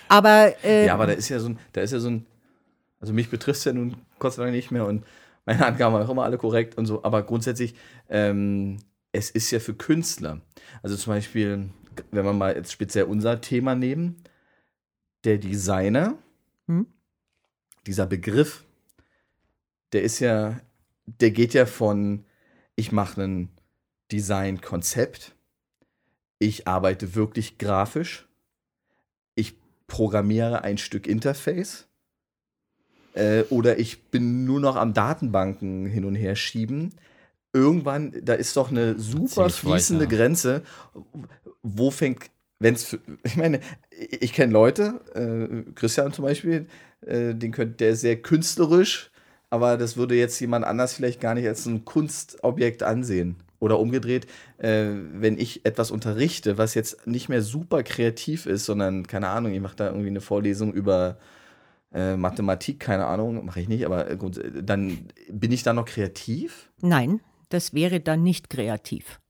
Aber, 0.09 0.55
äh, 0.65 0.87
Ja, 0.87 0.95
aber 0.95 1.07
da 1.07 1.13
ist 1.13 1.29
ja 1.29 1.39
so 1.41 1.49
ein, 1.51 1.59
da 1.73 1.81
ist 1.81 1.93
ja 1.93 2.01
so 2.01 2.09
ein, 2.11 2.27
also 3.01 3.13
mich 3.13 3.31
betrifft 3.31 3.59
es 3.61 3.65
ja 3.65 3.73
nun 3.73 3.97
Gott 4.19 4.35
sei 4.35 4.43
Dank 4.45 4.55
nicht 4.55 4.71
mehr 4.71 4.87
und 4.87 5.05
meine 5.47 5.65
Angaben 5.67 5.95
waren 5.95 6.07
auch 6.07 6.11
immer 6.11 6.25
alle 6.25 6.37
korrekt 6.39 6.77
und 6.77 6.87
so, 6.87 7.03
aber 7.03 7.23
grundsätzlich, 7.23 7.75
ähm, 8.09 8.79
es 9.13 9.31
ist 9.31 9.51
ja 9.51 9.59
für 9.59 9.75
Künstler. 9.75 10.41
Also 10.83 10.97
zum 10.97 11.13
Beispiel, 11.15 11.71
wenn 12.11 12.25
wir 12.25 12.33
mal 12.33 12.55
jetzt 12.55 12.73
speziell 12.73 13.05
unser 13.05 13.41
Thema 13.41 13.75
nehmen, 13.75 14.23
der 15.25 15.39
Designer, 15.39 16.15
Hm? 16.69 16.87
dieser 17.87 18.07
Begriff, 18.07 18.65
der 19.93 20.03
ist 20.03 20.21
ja, 20.21 20.61
der 21.07 21.31
geht 21.31 21.55
ja 21.55 21.67
von, 21.67 22.25
ich 22.77 22.93
mache 22.93 23.23
ein 23.23 23.49
Designkonzept, 24.13 25.35
ich 26.41 26.67
arbeite 26.67 27.15
wirklich 27.15 27.59
grafisch, 27.59 28.27
ich 29.37 29.55
programmiere 29.87 30.65
ein 30.65 30.79
Stück 30.79 31.07
Interface 31.07 31.87
äh, 33.15 33.43
oder 33.51 33.79
ich 33.79 34.05
bin 34.05 34.45
nur 34.45 34.59
noch 34.59 34.75
am 34.75 34.95
Datenbanken 34.95 35.87
hin 35.87 36.05
und 36.05 36.17
her 36.17 36.35
schieben. 36.35 36.95
Irgendwann, 37.53 38.15
da 38.23 38.35
ist 38.35 38.57
doch 38.57 38.71
eine 38.71 38.99
super 38.99 39.27
Ziemlich 39.27 39.39
weit, 39.39 39.53
fließende 39.53 40.05
ja. 40.05 40.11
Grenze. 40.11 40.63
Wo 41.63 41.91
fängt, 41.91 42.31
wenn 42.59 42.75
es, 42.75 42.97
ich 43.23 43.37
meine, 43.37 43.61
ich, 43.91 44.23
ich 44.23 44.33
kenne 44.33 44.53
Leute, 44.53 45.01
äh, 45.15 45.71
Christian 45.73 46.13
zum 46.13 46.25
Beispiel, 46.25 46.67
äh, 47.03 47.35
den 47.35 47.53
könnt, 47.53 47.81
der 47.81 47.91
ist 47.91 48.01
sehr 48.01 48.21
künstlerisch, 48.21 49.11
aber 49.51 49.77
das 49.77 49.97
würde 49.97 50.15
jetzt 50.15 50.41
jemand 50.41 50.65
anders 50.65 50.95
vielleicht 50.95 51.21
gar 51.21 51.35
nicht 51.35 51.47
als 51.47 51.67
ein 51.67 51.85
Kunstobjekt 51.85 52.83
ansehen. 52.83 53.37
Oder 53.61 53.79
umgedreht, 53.79 54.27
äh, 54.59 54.87
wenn 55.13 55.39
ich 55.39 55.65
etwas 55.65 55.91
unterrichte, 55.91 56.59
was 56.59 56.75
jetzt 56.75 57.07
nicht 57.07 57.29
mehr 57.29 57.43
super 57.43 57.83
kreativ 57.83 58.47
ist, 58.47 58.65
sondern, 58.65 59.07
keine 59.07 59.29
Ahnung, 59.29 59.53
ich 59.53 59.61
mache 59.61 59.77
da 59.77 59.87
irgendwie 59.87 60.09
eine 60.09 60.21
Vorlesung 60.21 60.73
über 60.73 61.19
äh, 61.93 62.17
Mathematik, 62.17 62.81
keine 62.81 63.07
Ahnung, 63.07 63.45
mache 63.45 63.61
ich 63.61 63.69
nicht, 63.69 63.85
aber 63.87 64.11
äh, 64.11 64.17
gut, 64.17 64.41
dann 64.63 65.09
bin 65.29 65.53
ich 65.53 65.63
da 65.63 65.73
noch 65.73 65.85
kreativ? 65.85 66.71
nein, 66.81 67.21
das 67.51 67.75
wäre 67.75 68.01
dann 68.01 68.23
nicht 68.23 68.49
kreativ. 68.49 69.21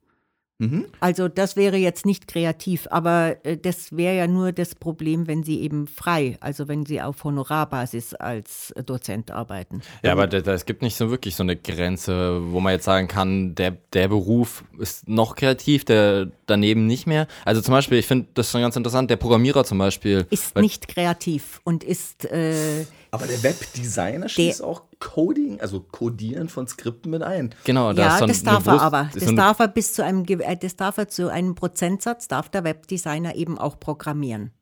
Mhm. 0.60 0.84
Also 1.00 1.28
das 1.28 1.56
wäre 1.56 1.78
jetzt 1.78 2.04
nicht 2.04 2.28
kreativ, 2.28 2.86
aber 2.90 3.36
äh, 3.44 3.56
das 3.56 3.96
wäre 3.96 4.14
ja 4.14 4.26
nur 4.26 4.52
das 4.52 4.74
Problem, 4.74 5.26
wenn 5.26 5.42
Sie 5.42 5.60
eben 5.62 5.86
frei, 5.86 6.36
also 6.40 6.68
wenn 6.68 6.84
Sie 6.84 7.00
auf 7.00 7.24
Honorarbasis 7.24 8.12
als 8.12 8.70
äh, 8.72 8.84
Dozent 8.84 9.30
arbeiten. 9.30 9.80
Ja, 10.02 10.12
aber 10.12 10.30
es 10.30 10.66
gibt 10.66 10.82
nicht 10.82 10.96
so 10.96 11.10
wirklich 11.10 11.34
so 11.34 11.42
eine 11.42 11.56
Grenze, 11.56 12.52
wo 12.52 12.60
man 12.60 12.74
jetzt 12.74 12.84
sagen 12.84 13.08
kann, 13.08 13.54
der, 13.54 13.78
der 13.94 14.08
Beruf 14.08 14.62
ist 14.78 15.08
noch 15.08 15.34
kreativ, 15.34 15.86
der 15.86 16.30
daneben 16.44 16.86
nicht 16.86 17.06
mehr. 17.06 17.26
Also 17.46 17.62
zum 17.62 17.72
Beispiel, 17.72 17.96
ich 17.96 18.06
finde 18.06 18.26
das 18.34 18.50
schon 18.50 18.60
ganz 18.60 18.76
interessant, 18.76 19.08
der 19.08 19.16
Programmierer 19.16 19.64
zum 19.64 19.78
Beispiel. 19.78 20.26
Ist 20.28 20.56
nicht 20.56 20.88
kreativ 20.88 21.62
und 21.64 21.84
ist, 21.84 22.26
äh, 22.26 22.84
Aber 23.12 23.26
der 23.26 23.42
Webdesigner 23.42 24.28
schließt 24.28 24.62
auch 24.62 24.82
Coding, 25.00 25.60
also 25.60 25.80
Codieren 25.80 26.48
von 26.48 26.68
Skripten 26.68 27.10
mit 27.10 27.22
ein. 27.22 27.54
Genau, 27.64 27.92
da 27.92 28.02
ja, 28.02 28.08
ist 28.12 28.18
so 28.18 28.24
ein- 28.24 28.28
das 28.28 28.42
darf 28.44 28.66
er 28.66 28.80
aber. 28.82 29.10
Das 29.12 29.34
darf 29.34 29.58
er 29.58 29.68
bis 29.68 29.92
zu 29.94 30.04
einem, 30.04 30.24
äh, 30.26 30.56
das 30.56 30.76
darf 30.76 30.96
er 30.98 31.08
zu 31.08 31.28
einem 31.28 31.54
Prozentsatz, 31.56 32.28
darf 32.28 32.48
der 32.50 32.62
Webdesigner 32.64 33.34
eben 33.34 33.58
auch 33.58 33.80
programmieren. 33.80 34.52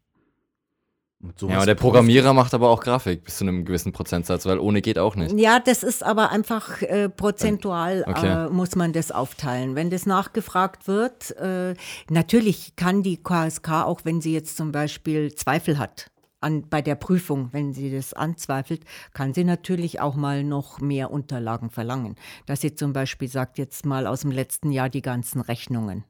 Ja, 1.41 1.57
aber 1.57 1.67
der 1.67 1.75
Programmierer 1.75 2.33
macht 2.33 2.55
aber 2.55 2.71
auch 2.71 2.81
Grafik 2.81 3.25
bis 3.25 3.39
zu 3.39 3.45
einem 3.45 3.65
gewissen 3.65 3.93
Prozentsatz, 3.93 4.47
weil 4.47 4.61
ohne 4.61 4.81
geht 4.83 5.01
auch 5.01 5.17
nicht. 5.17 5.33
Ja, 5.37 5.59
das 5.59 5.83
ist 5.83 6.05
aber 6.05 6.31
einfach 6.31 6.81
äh, 6.83 7.09
prozentual, 7.09 8.05
Okay. 8.07 8.47
äh, 8.47 8.49
muss 8.51 8.77
man 8.77 8.93
das 8.93 9.11
aufteilen. 9.11 9.75
Wenn 9.75 9.91
das 9.91 10.07
nachgefragt 10.07 10.87
wird, 10.87 11.37
äh, 11.39 11.75
natürlich 12.09 12.77
kann 12.77 13.03
die 13.03 13.17
KSK, 13.21 13.83
auch 13.85 14.03
wenn 14.05 14.21
sie 14.21 14.33
jetzt 14.33 14.57
zum 14.57 14.71
Beispiel 14.71 15.35
Zweifel 15.35 15.79
hat, 15.81 16.07
an, 16.41 16.69
bei 16.69 16.83
der 16.83 16.95
Prüfung, 16.95 17.53
wenn 17.53 17.73
sie 17.73 17.91
das 17.91 18.13
anzweifelt, 18.13 18.85
kann 19.13 19.35
sie 19.35 19.45
natürlich 19.45 20.01
auch 20.01 20.15
mal 20.15 20.45
noch 20.45 20.81
mehr 20.81 21.11
Unterlagen 21.11 21.71
verlangen. 21.71 22.17
Dass 22.47 22.61
sie 22.61 22.75
zum 22.75 22.93
Beispiel 22.93 23.29
sagt, 23.29 23.59
jetzt 23.59 23.87
mal 23.87 24.07
aus 24.07 24.21
dem 24.21 24.31
letzten 24.31 24.71
Jahr 24.71 24.89
die 24.89 25.03
ganzen 25.03 25.41
Rechnungen. 25.41 26.05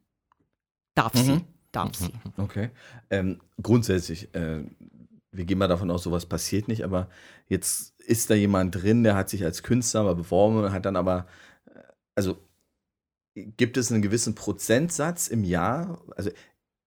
Darf 0.95 1.15
sie, 1.15 1.41
darf 1.71 1.95
sie. 1.95 2.11
Okay. 2.37 2.69
Ähm, 3.09 3.39
grundsätzlich, 3.61 4.33
äh, 4.35 4.63
wir 5.31 5.45
gehen 5.45 5.57
mal 5.57 5.67
davon 5.67 5.91
aus, 5.91 6.03
sowas 6.03 6.25
passiert 6.25 6.67
nicht, 6.67 6.83
aber 6.83 7.09
jetzt 7.47 7.99
ist 7.99 8.29
da 8.29 8.33
jemand 8.33 8.75
drin, 8.75 9.03
der 9.03 9.15
hat 9.15 9.29
sich 9.29 9.43
als 9.43 9.63
Künstler 9.63 10.03
mal 10.03 10.15
beworben 10.15 10.57
und 10.57 10.71
hat 10.71 10.85
dann 10.85 10.95
aber, 10.95 11.27
äh, 11.65 11.79
also 12.15 12.37
gibt 13.35 13.77
es 13.77 13.91
einen 13.91 14.01
gewissen 14.01 14.35
Prozentsatz 14.35 15.27
im 15.27 15.43
Jahr, 15.43 16.01
also 16.15 16.31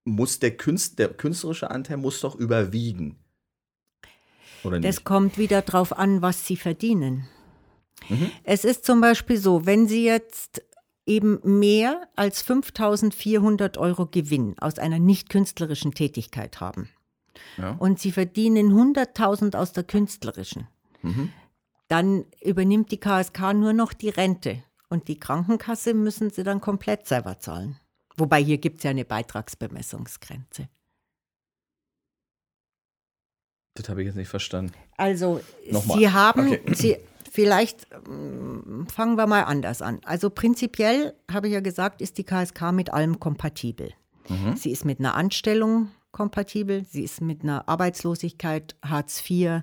muss 0.05 0.40
der, 0.40 0.57
Künst, 0.57 0.98
der 0.98 1.09
künstlerische 1.09 1.70
Anteil 1.70 1.96
muss 1.96 2.20
doch 2.20 2.35
überwiegen. 2.35 3.18
Oder 4.64 4.81
Das 4.81 4.96
nicht? 4.96 5.05
kommt 5.05 5.38
wieder 5.38 5.62
darauf 5.62 5.96
an, 5.96 6.23
was 6.23 6.46
Sie 6.46 6.56
verdienen. 6.56 7.27
Mhm. 8.08 8.31
Es 8.44 8.65
ist 8.65 8.85
zum 8.85 9.00
Beispiel 9.00 9.37
so, 9.38 9.67
wenn 9.67 9.87
Sie 9.88 10.04
jetzt 10.04 10.63
eben 11.06 11.40
mehr 11.58 12.08
als 12.17 12.42
5400 12.42 13.77
Euro 13.79 14.06
Gewinn 14.06 14.56
aus 14.60 14.79
einer 14.79 14.98
nicht 14.98 15.29
künstlerischen 15.31 15.92
Tätigkeit 15.94 16.60
haben 16.60 16.88
Ja. 17.56 17.73
und 17.73 17.98
Sie 17.98 18.13
verdienen 18.13 18.73
100.000 18.73 19.56
aus 19.56 19.73
der 19.73 19.83
künstlerischen, 19.85 20.69
Mhm. 21.02 21.31
dann 21.88 22.25
übernimmt 22.42 22.92
die 22.92 22.98
KSK 23.00 23.52
nur 23.54 23.73
noch 23.73 23.92
die 23.92 24.10
Rente 24.10 24.63
und 24.88 25.08
die 25.08 25.19
Krankenkasse 25.19 25.94
müssen 25.94 26.31
Sie 26.31 26.44
dann 26.44 26.60
komplett 26.60 27.06
selber 27.08 27.38
zahlen. 27.40 27.79
Wobei 28.17 28.42
hier 28.42 28.58
gibt 28.58 28.79
es 28.79 28.85
ja 28.85 28.90
eine 28.90 29.04
Beitragsbemessungsgrenze. 29.04 30.69
Das 33.75 33.88
habe 33.88 34.02
ich 34.02 34.06
jetzt 34.06 34.16
nicht 34.16 34.29
verstanden. 34.29 34.73
Also, 34.96 35.40
Nochmal. 35.70 35.98
Sie 35.98 36.10
haben, 36.10 36.48
Okay. 36.48 36.75
Sie, 36.75 36.96
vielleicht 37.31 37.87
ähm, 38.06 38.87
fangen 38.92 39.16
wir 39.16 39.27
mal 39.27 39.42
anders 39.42 39.81
an. 39.81 40.00
Also 40.04 40.29
prinzipiell, 40.31 41.14
habe 41.31 41.48
ich 41.48 41.54
ja 41.54 41.60
gesagt, 41.60 42.02
ist 42.02 42.18
die 42.18 42.25
KSK 42.25 42.73
mit 42.73 42.92
allem 42.92 43.18
kompatibel. 43.20 43.92
Sie 44.54 44.70
ist 44.70 44.85
mit 44.85 45.00
einer 45.00 45.14
Anstellung 45.14 45.88
kompatibel, 46.12 46.85
sie 46.88 47.02
ist 47.02 47.20
mit 47.20 47.42
einer 47.42 47.68
Arbeitslosigkeit, 47.68 48.77
Hartz 48.83 49.23
IV 49.29 49.62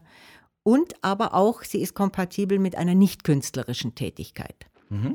und 0.63 0.93
aber 1.01 1.33
auch, 1.33 1.63
sie 1.63 1.81
ist 1.81 1.93
kompatibel 1.93 2.59
mit 2.59 2.75
einer 2.75 2.93
nicht 2.93 3.23
künstlerischen 3.23 3.95
Tätigkeit. 3.95 4.67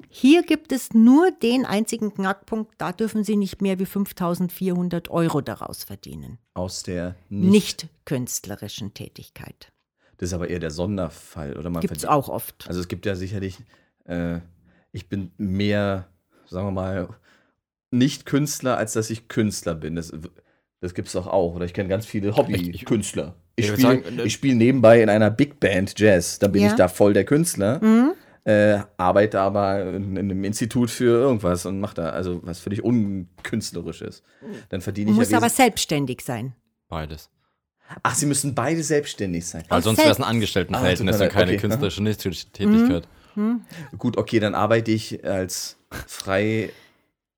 Hier 0.09 0.43
gibt 0.45 0.71
es 0.71 0.95
nur 0.95 1.31
den 1.33 1.65
einzigen 1.67 2.15
Knackpunkt, 2.15 2.73
da 2.79 2.93
dürfen 2.93 3.25
Sie 3.25 3.37
nicht 3.37 3.61
mehr 3.61 3.79
wie 3.81 3.87
5400 3.87 5.11
Euro 5.11 5.41
daraus 5.41 5.83
verdienen. 5.85 6.39
Aus 6.55 6.85
der 6.85 7.17
nicht, 7.29 7.51
Nicht 7.51 7.89
künstlerischen 8.05 8.95
Tätigkeit. 8.95 9.73
Das 10.19 10.29
ist 10.29 10.33
aber 10.35 10.49
eher 10.49 10.61
der 10.61 10.71
Sonderfall, 10.71 11.57
oder? 11.59 11.71
Man 11.71 11.81
Gibt 11.81 11.97
es 11.97 12.05
auch 12.05 12.29
oft. 12.29 12.67
Also 12.69 12.81
es 12.81 12.87
gibt 12.89 13.05
ja 13.05 13.17
sicherlich, 13.17 13.59
äh, 14.05 14.39
ich 14.93 15.09
bin 15.09 15.33
mehr, 15.39 16.07
sagen 16.47 16.69
wir 16.69 16.73
mal, 16.73 17.09
nicht 17.91 18.27
Künstler, 18.27 18.77
als 18.77 18.93
dass 18.93 19.11
ich 19.11 19.27
Künstler 19.29 19.75
bin. 19.75 19.97
Das, 19.97 20.13
das 20.81 20.95
gibt 20.95 21.09
es 21.09 21.15
doch 21.15 21.27
auch. 21.27 21.55
Oder 21.57 21.65
ich 21.65 21.75
kenne 21.75 21.89
ganz 21.89 22.07
viele 22.07 22.37
Hobby-Künstler. 22.37 23.35
Ich 23.57 23.65
ich 23.67 23.71
spiele 23.73 23.83
sagen, 23.83 24.19
äh, 24.19 24.23
ich 24.25 24.33
spiel 24.33 24.55
nebenbei 24.55 25.03
in 25.03 25.09
einer 25.09 25.31
Big 25.31 25.59
Band 25.59 25.99
Jazz. 25.99 26.39
Da 26.39 26.47
bin 26.49 26.63
Ja. 26.63 26.69
ich 26.69 26.75
da 26.75 26.87
voll 26.89 27.13
der 27.13 27.25
Künstler. 27.25 27.81
Äh, 28.45 28.81
arbeite 28.99 29.41
aber 29.41 29.85
in, 29.95 30.17
in 30.17 30.31
einem 30.31 30.45
Institut 30.45 30.91
für 30.91 31.07
irgendwas 31.19 31.65
und 31.65 31.81
mache 31.81 31.95
da 31.95 32.11
also 32.11 32.41
was 32.45 32.61
völlig 32.61 32.85
unkünstlerisches. 32.85 34.23
Dann 34.69 34.83
verdiene 34.83 35.11
ich 35.13 35.17
Muss 35.17 35.31
ja 35.31 35.39
aber 35.39 35.49
selbstständig 35.49 36.21
sein. 36.23 36.55
Beides. 36.89 37.31
Ach, 38.03 38.15
sie 38.15 38.27
müssen 38.27 38.55
beide 38.55 38.83
selbstständig 38.83 39.47
sein. 39.47 39.65
Weil 39.69 39.83
sonst 39.83 39.99
wäre 39.99 40.11
es 40.11 40.19
ein 40.19 40.25
Angestelltenverhältnis 40.25 41.21
Ah, 41.21 41.25
und 41.25 41.31
keine 41.31 41.53
okay, 41.53 41.61
künstlerische 41.61 42.03
nicht- 42.03 42.21
Tätigkeit. 42.53 43.09
Gut, 43.99 44.17
okay, 44.17 44.41
dann 44.41 44.55
arbeite 44.55 44.91
ich 44.93 45.25
als 45.25 45.77
frei, 46.07 46.71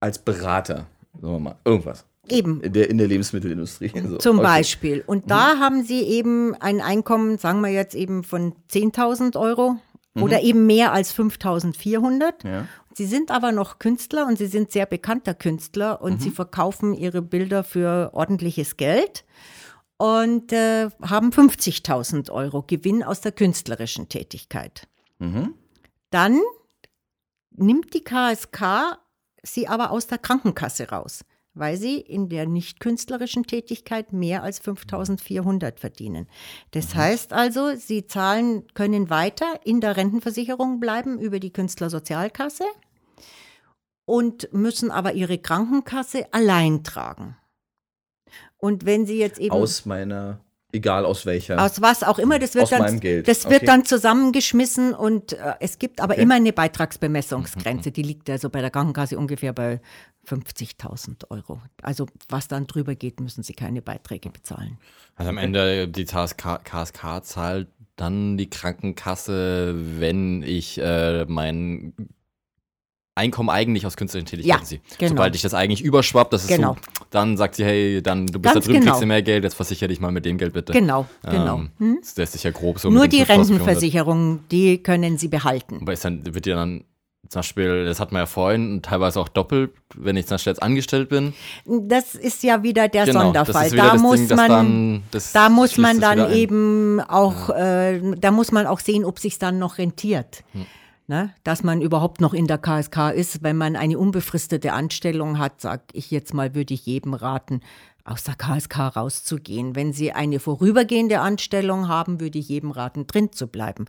als 0.00 0.18
Berater. 0.18 0.86
Sagen 1.20 1.32
wir 1.34 1.40
mal, 1.40 1.57
irgendwas. 1.64 2.04
Eben. 2.28 2.61
In 2.61 2.72
der, 2.72 2.90
in 2.90 2.98
der 2.98 3.07
Lebensmittelindustrie. 3.07 3.92
So, 3.94 4.16
Zum 4.18 4.38
okay. 4.38 4.46
Mhm. 4.48 4.52
Beispiel. 4.52 5.04
Und 5.07 5.30
da 5.30 5.59
haben 5.59 5.84
Sie 5.84 6.02
eben 6.02 6.54
ein 6.57 6.80
Einkommen, 6.80 7.38
sagen 7.38 7.61
wir 7.61 7.70
jetzt 7.70 7.94
eben 7.94 8.24
von 8.24 8.54
10.000 8.70 9.38
Euro 9.38 9.76
oder 10.22 10.42
eben 10.42 10.66
mehr 10.66 10.92
als 10.92 11.14
5.400. 11.14 12.44
Mhm. 12.44 12.50
Ja. 12.50 12.68
Sie 12.94 13.06
sind 13.06 13.30
aber 13.30 13.52
noch 13.52 13.78
Künstler 13.78 14.26
und 14.26 14.38
Sie 14.38 14.46
sind 14.46 14.70
sehr 14.72 14.86
bekannter 14.86 15.34
Künstler 15.34 16.00
und 16.00 16.14
Mhm. 16.14 16.20
Sie 16.20 16.30
verkaufen 16.30 16.94
Ihre 16.94 17.20
Bilder 17.22 17.62
für 17.62 18.10
ordentliches 18.14 18.76
Geld 18.76 19.24
und 19.98 20.52
äh, 20.52 20.88
haben 21.02 21.30
50.000 21.30 22.30
Euro 22.30 22.62
Gewinn 22.62 23.02
aus 23.02 23.20
der 23.20 23.32
künstlerischen 23.32 24.08
Tätigkeit. 24.08 24.88
Mhm. 25.18 25.54
Dann 26.10 26.40
nimmt 27.50 27.92
die 27.94 28.02
KSK 28.04 28.98
sie 29.42 29.68
aber 29.68 29.90
aus 29.90 30.06
der 30.06 30.18
Krankenkasse 30.18 30.88
raus, 30.90 31.24
weil 31.57 31.76
sie 31.76 32.00
in 32.00 32.28
der 32.28 32.46
nicht 32.46 32.80
künstlerischen 32.80 33.44
Tätigkeit 33.44 34.12
mehr 34.12 34.42
als 34.42 34.59
5400 34.59 35.80
verdienen. 35.80 36.28
Das 36.72 36.94
heißt 36.94 37.32
also, 37.32 37.74
sie 37.74 38.07
zahlen, 38.07 38.66
können 38.74 39.11
weiter 39.11 39.61
in 39.64 39.80
der 39.80 39.96
Rentenversicherung 39.96 40.78
bleiben 40.80 41.18
über 41.18 41.40
die 41.40 41.52
Künstlersozialkasse 41.52 42.64
und 44.04 44.52
müssen 44.52 44.90
aber 44.90 45.14
ihre 45.14 45.38
Krankenkasse 45.38 46.32
allein 46.32 46.84
tragen. 46.84 47.36
Und 48.59 48.86
wenn 48.86 49.07
sie 49.07 49.18
jetzt 49.18 49.38
eben 49.38 49.54
Aus 49.54 49.84
meiner, 49.86 50.40
egal 50.77 51.05
aus 51.05 51.27
welcher. 51.27 51.61
aus 51.62 51.81
was 51.83 52.03
auch 52.03 52.18
immer, 52.18 52.39
das 52.39 52.55
wird 52.55 52.64
Aus 52.64 52.70
dann, 52.70 52.81
meinem 52.81 53.01
Geld. 53.01 53.27
Das 53.29 53.45
wird 53.45 53.57
Okay. 53.62 53.66
dann 53.66 53.85
zusammengeschmissen 53.85 54.95
und 54.95 55.33
äh, 55.33 55.55
es 55.61 55.79
gibt 55.79 56.01
aber 56.01 56.14
Okay. 56.14 56.22
immer 56.22 56.35
eine 56.37 56.53
Beitragsbemessungsgrenze, 56.53 57.91
die 57.91 58.03
liegt 58.03 58.31
also 58.31 58.51
bei 58.51 58.61
der 58.61 58.70
Krankenkasse 58.70 59.18
ungefähr 59.18 59.53
bei 59.53 59.81
50.000 60.29 61.31
Euro. 61.31 61.61
Also 61.83 62.07
was 62.29 62.49
dann 62.49 62.66
drüber 62.66 62.95
geht, 62.95 63.20
müssen 63.20 63.43
Sie 63.43 63.55
keine 63.55 63.83
Beiträge 63.83 64.31
bezahlen. 64.31 64.79
Also 65.14 65.29
am 65.31 65.39
Ende 65.39 65.89
die 65.89 66.05
KSK, 66.05 66.64
KSK 66.64 67.22
zahlt 67.24 67.68
dann 67.97 68.37
die 68.37 68.51
Krankenkasse, 68.51 69.74
wenn 69.99 70.43
ich 70.43 70.79
äh, 70.79 71.24
mein 71.27 71.95
Einkommen 73.16 73.48
eigentlich 73.50 73.86
aus 73.86 73.96
künstlerischen 73.96 74.26
Tätigkeiten 74.28 74.66
Ja, 74.74 74.78
genau. 74.98 75.08
Sobald 75.08 75.34
ich 75.34 75.40
das 75.42 75.54
eigentlich 75.54 75.82
überschwappt, 75.82 76.32
das 76.34 76.42
ist 76.42 76.48
Genau. 76.48 76.74
so, 76.74 76.80
dann 77.10 77.36
sagt 77.38 77.54
sie, 77.54 77.64
hey, 77.64 78.02
dann 78.02 78.26
du 78.26 78.38
bist 78.38 78.54
Ganz 78.54 78.64
da 78.66 78.68
drüben, 78.70 78.80
genau. 78.80 78.92
kriegst 78.92 79.02
du 79.02 79.06
mehr 79.06 79.22
Geld, 79.22 79.42
jetzt 79.42 79.54
versichere 79.54 79.88
dich 79.88 80.00
mal 80.00 80.12
mit 80.12 80.26
dem 80.26 80.36
Geld 80.36 80.52
bitte. 80.52 80.72
Genau, 80.74 81.06
genau. 81.22 81.56
Ähm, 81.56 81.70
Hm? 81.78 81.98
Das 82.02 82.14
lässt 82.16 82.32
sich 82.34 82.42
ja 82.44 82.50
grob 82.50 82.78
so 82.78 82.90
Nur 82.90 83.08
die 83.08 83.24
5400. 83.24 83.66
Rentenversicherung, 83.66 84.40
die 84.50 84.82
können 84.82 85.16
Sie 85.18 85.28
behalten. 85.28 85.78
Aber 85.80 85.92
ist 85.94 86.04
dann, 86.04 86.22
wird 86.34 86.46
ja 86.46 86.56
dann 86.56 86.84
zum 87.28 87.40
Beispiel, 87.40 87.86
das 87.86 87.98
hat 88.00 88.12
man 88.12 88.20
ja 88.20 88.26
vorhin, 88.26 88.82
teilweise 88.82 89.18
auch 89.18 89.28
doppelt, 89.28 89.72
wenn 89.96 90.16
ich 90.16 90.26
zum 90.26 90.34
Beispiel 90.34 90.50
jetzt 90.52 90.62
angestellt 90.62 91.08
bin. 91.08 91.32
Das 91.64 92.14
ist 92.14 92.42
ja 92.44 92.62
wieder 92.62 92.86
der 92.88 93.06
Genau, 93.06 93.22
Sonderfall. 93.22 93.72
wieder 93.72 93.82
Da 93.82 93.96
muss 93.96 94.26
Ding, 94.28 94.36
man, 94.36 94.48
dann- 94.48 95.02
da 95.32 95.48
muss 95.48 95.76
man 95.78 95.98
dann 96.00 96.32
eben 96.34 97.00
auch, 97.00 97.48
äh, 97.50 98.00
da 98.18 98.30
muss 98.30 98.52
man 98.52 98.66
auch 98.66 98.78
sehen, 98.78 99.04
ob 99.04 99.18
sich 99.18 99.38
dann 99.38 99.58
noch 99.58 99.78
rentiert. 99.78 100.44
Hm. 100.52 100.66
Ne? 101.09 101.32
Dass 101.44 101.62
man 101.62 101.80
überhaupt 101.80 102.20
noch 102.20 102.34
in 102.34 102.46
der 102.46 102.59
KSK 102.59 103.11
ist. 103.11 103.42
Wenn 103.42 103.57
man 103.57 103.76
eine 103.76 103.98
unbefristete 103.98 104.72
Anstellung 104.72 105.38
hat, 105.38 105.61
sag 105.61 105.82
ich 105.92 106.11
jetzt 106.11 106.34
mal, 106.34 106.54
würde 106.54 106.74
ich 106.74 106.84
jedem 106.84 107.14
raten, 107.14 107.61
aus 108.07 108.24
der 108.24 108.34
KSK 108.34 108.96
rauszugehen. 108.96 109.74
Wenn 109.74 109.92
Sie 109.92 110.12
eine 110.12 110.40
vorübergehende 110.40 111.20
Anstellung 111.20 111.88
haben, 111.88 112.20
würde 112.20 112.38
ich 112.38 112.48
jedem 112.48 112.70
raten, 112.70 113.07
drin 113.07 113.32
zu 113.32 113.46
bleiben. 113.46 113.86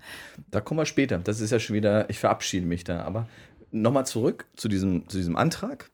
Da 0.52 0.62
kommen 0.62 0.80
wir 0.80 0.86
später. 0.86 1.20
Das 1.20 1.40
ist 1.40 1.52
ja 1.52 1.60
schon 1.60 1.76
wieder, 1.76 2.10
ich 2.10 2.20
verabschiede 2.20 2.66
mich 2.66 2.84
da. 2.84 3.04
Aber 3.04 3.28
nochmal 3.72 4.06
zurück 4.06 4.46
zu 4.56 4.68
diesem, 4.68 5.08
zu 5.08 5.18
diesem 5.18 5.36
Antrag. 5.36 5.90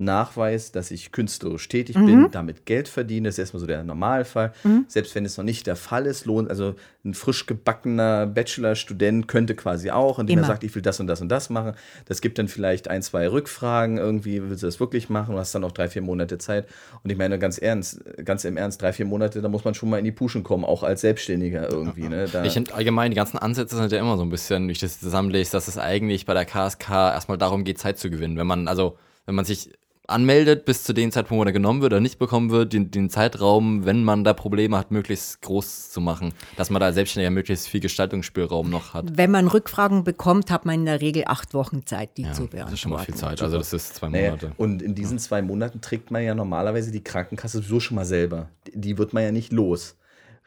Nachweis, 0.00 0.72
dass 0.72 0.90
ich 0.90 1.12
künstlerisch 1.12 1.68
tätig 1.68 1.96
Mhm. 1.96 2.06
bin, 2.06 2.30
damit 2.30 2.66
Geld 2.66 2.88
verdiene, 2.88 3.28
das 3.28 3.34
ist 3.34 3.38
erstmal 3.40 3.60
so 3.60 3.66
der 3.66 3.84
Normalfall. 3.84 4.52
Selbst 4.88 5.14
wenn 5.14 5.24
es 5.24 5.36
noch 5.36 5.44
nicht 5.44 5.66
der 5.66 5.76
Fall 5.76 6.06
ist, 6.06 6.24
lohnt, 6.26 6.50
also 6.50 6.74
ein 7.04 7.14
frisch 7.14 7.46
gebackener 7.46 8.26
Bachelorstudent 8.26 9.26
könnte 9.28 9.54
quasi 9.54 9.90
auch, 9.90 10.18
indem 10.18 10.38
Immer. 10.38 10.46
er 10.46 10.48
sagt, 10.48 10.64
ich 10.64 10.74
will 10.74 10.82
das 10.82 11.00
und 11.00 11.06
das 11.06 11.20
und 11.20 11.28
das 11.28 11.48
machen. 11.50 11.72
Das 12.06 12.20
gibt 12.20 12.38
dann 12.38 12.48
vielleicht 12.48 12.88
ein, 12.88 13.02
zwei 13.02 13.28
Rückfragen 13.28 13.96
irgendwie, 13.98 14.42
willst 14.42 14.62
du 14.62 14.66
das 14.66 14.80
wirklich 14.80 15.08
machen? 15.08 15.32
Du 15.34 15.38
hast 15.38 15.54
dann 15.54 15.62
noch 15.62 15.72
drei, 15.72 15.88
vier 15.88 16.02
Monate 16.02 16.38
Zeit. 16.38 16.66
Und 17.02 17.10
ich 17.10 17.16
meine, 17.16 17.38
ganz 17.38 17.58
ernst, 17.58 18.02
ganz 18.24 18.44
im 18.44 18.56
Ernst, 18.56 18.82
drei, 18.82 18.92
vier 18.92 19.06
Monate, 19.06 19.40
da 19.40 19.48
muss 19.48 19.64
man 19.64 19.74
schon 19.74 19.88
mal 19.90 19.98
in 19.98 20.04
die 20.04 20.12
Puschen 20.12 20.42
kommen, 20.42 20.64
auch 20.64 20.82
als 20.82 21.00
Selbstständiger 21.00 21.70
irgendwie. 21.70 22.08
Ne? 22.08 22.26
Da, 22.30 22.44
Ich 22.44 22.52
finde 22.52 22.74
allgemein, 22.74 23.10
die 23.10 23.16
ganzen 23.16 23.38
Ansätze 23.38 23.76
sind 23.76 23.92
ja 23.92 23.98
immer 23.98 24.16
so 24.16 24.22
ein 24.22 24.30
bisschen, 24.30 24.68
wie 24.68 24.72
ich 24.72 24.78
das 24.80 25.00
zusammenlese, 25.00 25.52
dass 25.52 25.68
es 25.68 25.78
eigentlich 25.78 26.26
bei 26.26 26.34
der 26.34 26.44
KSK 26.44 26.90
erstmal 26.90 27.38
darum 27.38 27.64
geht, 27.64 27.78
Zeit 27.78 27.98
zu 27.98 28.10
gewinnen. 28.10 28.36
Wenn 28.36 28.46
man, 28.46 28.68
also, 28.68 28.98
wenn 29.26 29.34
man 29.34 29.44
sich 29.44 29.70
anmeldet 30.10 30.64
bis 30.64 30.84
zu 30.84 30.92
dem 30.92 31.10
Zeitpunkt, 31.12 31.40
wo 31.40 31.44
er 31.46 31.52
genommen 31.52 31.80
wird 31.82 31.92
oder 31.92 32.00
nicht 32.00 32.18
bekommen 32.18 32.50
wird, 32.50 32.72
den, 32.72 32.90
den 32.90 33.08
Zeitraum, 33.10 33.84
wenn 33.86 34.04
man 34.04 34.24
da 34.24 34.32
Probleme 34.34 34.76
hat, 34.76 34.90
möglichst 34.90 35.40
groß 35.42 35.90
zu 35.90 36.00
machen. 36.00 36.32
Dass 36.56 36.68
man 36.70 36.80
da 36.80 36.92
selbstständiger 36.92 37.30
möglichst 37.30 37.68
viel 37.68 37.80
Gestaltungsspielraum 37.80 38.68
noch 38.68 38.92
hat. 38.94 39.16
Wenn 39.16 39.30
man 39.30 39.46
Rückfragen 39.48 40.04
bekommt, 40.04 40.50
hat 40.50 40.66
man 40.66 40.74
in 40.76 40.84
der 40.86 41.00
Regel 41.00 41.24
acht 41.26 41.54
Wochen 41.54 41.86
Zeit, 41.86 42.16
die 42.16 42.22
Ja, 42.22 42.32
zu 42.32 42.42
beantworten. 42.42 42.64
das 42.66 42.72
ist 42.74 42.80
schon 42.80 42.92
mal 42.92 43.04
viel 43.04 43.14
Zeit. 43.14 43.40
Also 43.42 43.58
das 43.58 43.72
ist 43.72 43.94
zwei 43.94 44.08
Naja, 44.08 44.30
Monate. 44.30 44.52
und 44.56 44.82
in 44.82 44.94
diesen 44.94 45.18
zwei 45.18 45.42
Monaten 45.42 45.80
trägt 45.80 46.10
man 46.10 46.22
ja 46.22 46.34
normalerweise 46.34 46.90
die 46.90 47.02
Krankenkasse 47.04 47.58
sowieso 47.58 47.80
schon 47.80 47.94
mal 47.94 48.04
selber. 48.04 48.48
Die- 48.66 48.80
Die 48.80 48.98
wird 48.98 49.12
man 49.12 49.22
ja 49.22 49.32
nicht 49.32 49.52
los. 49.52 49.96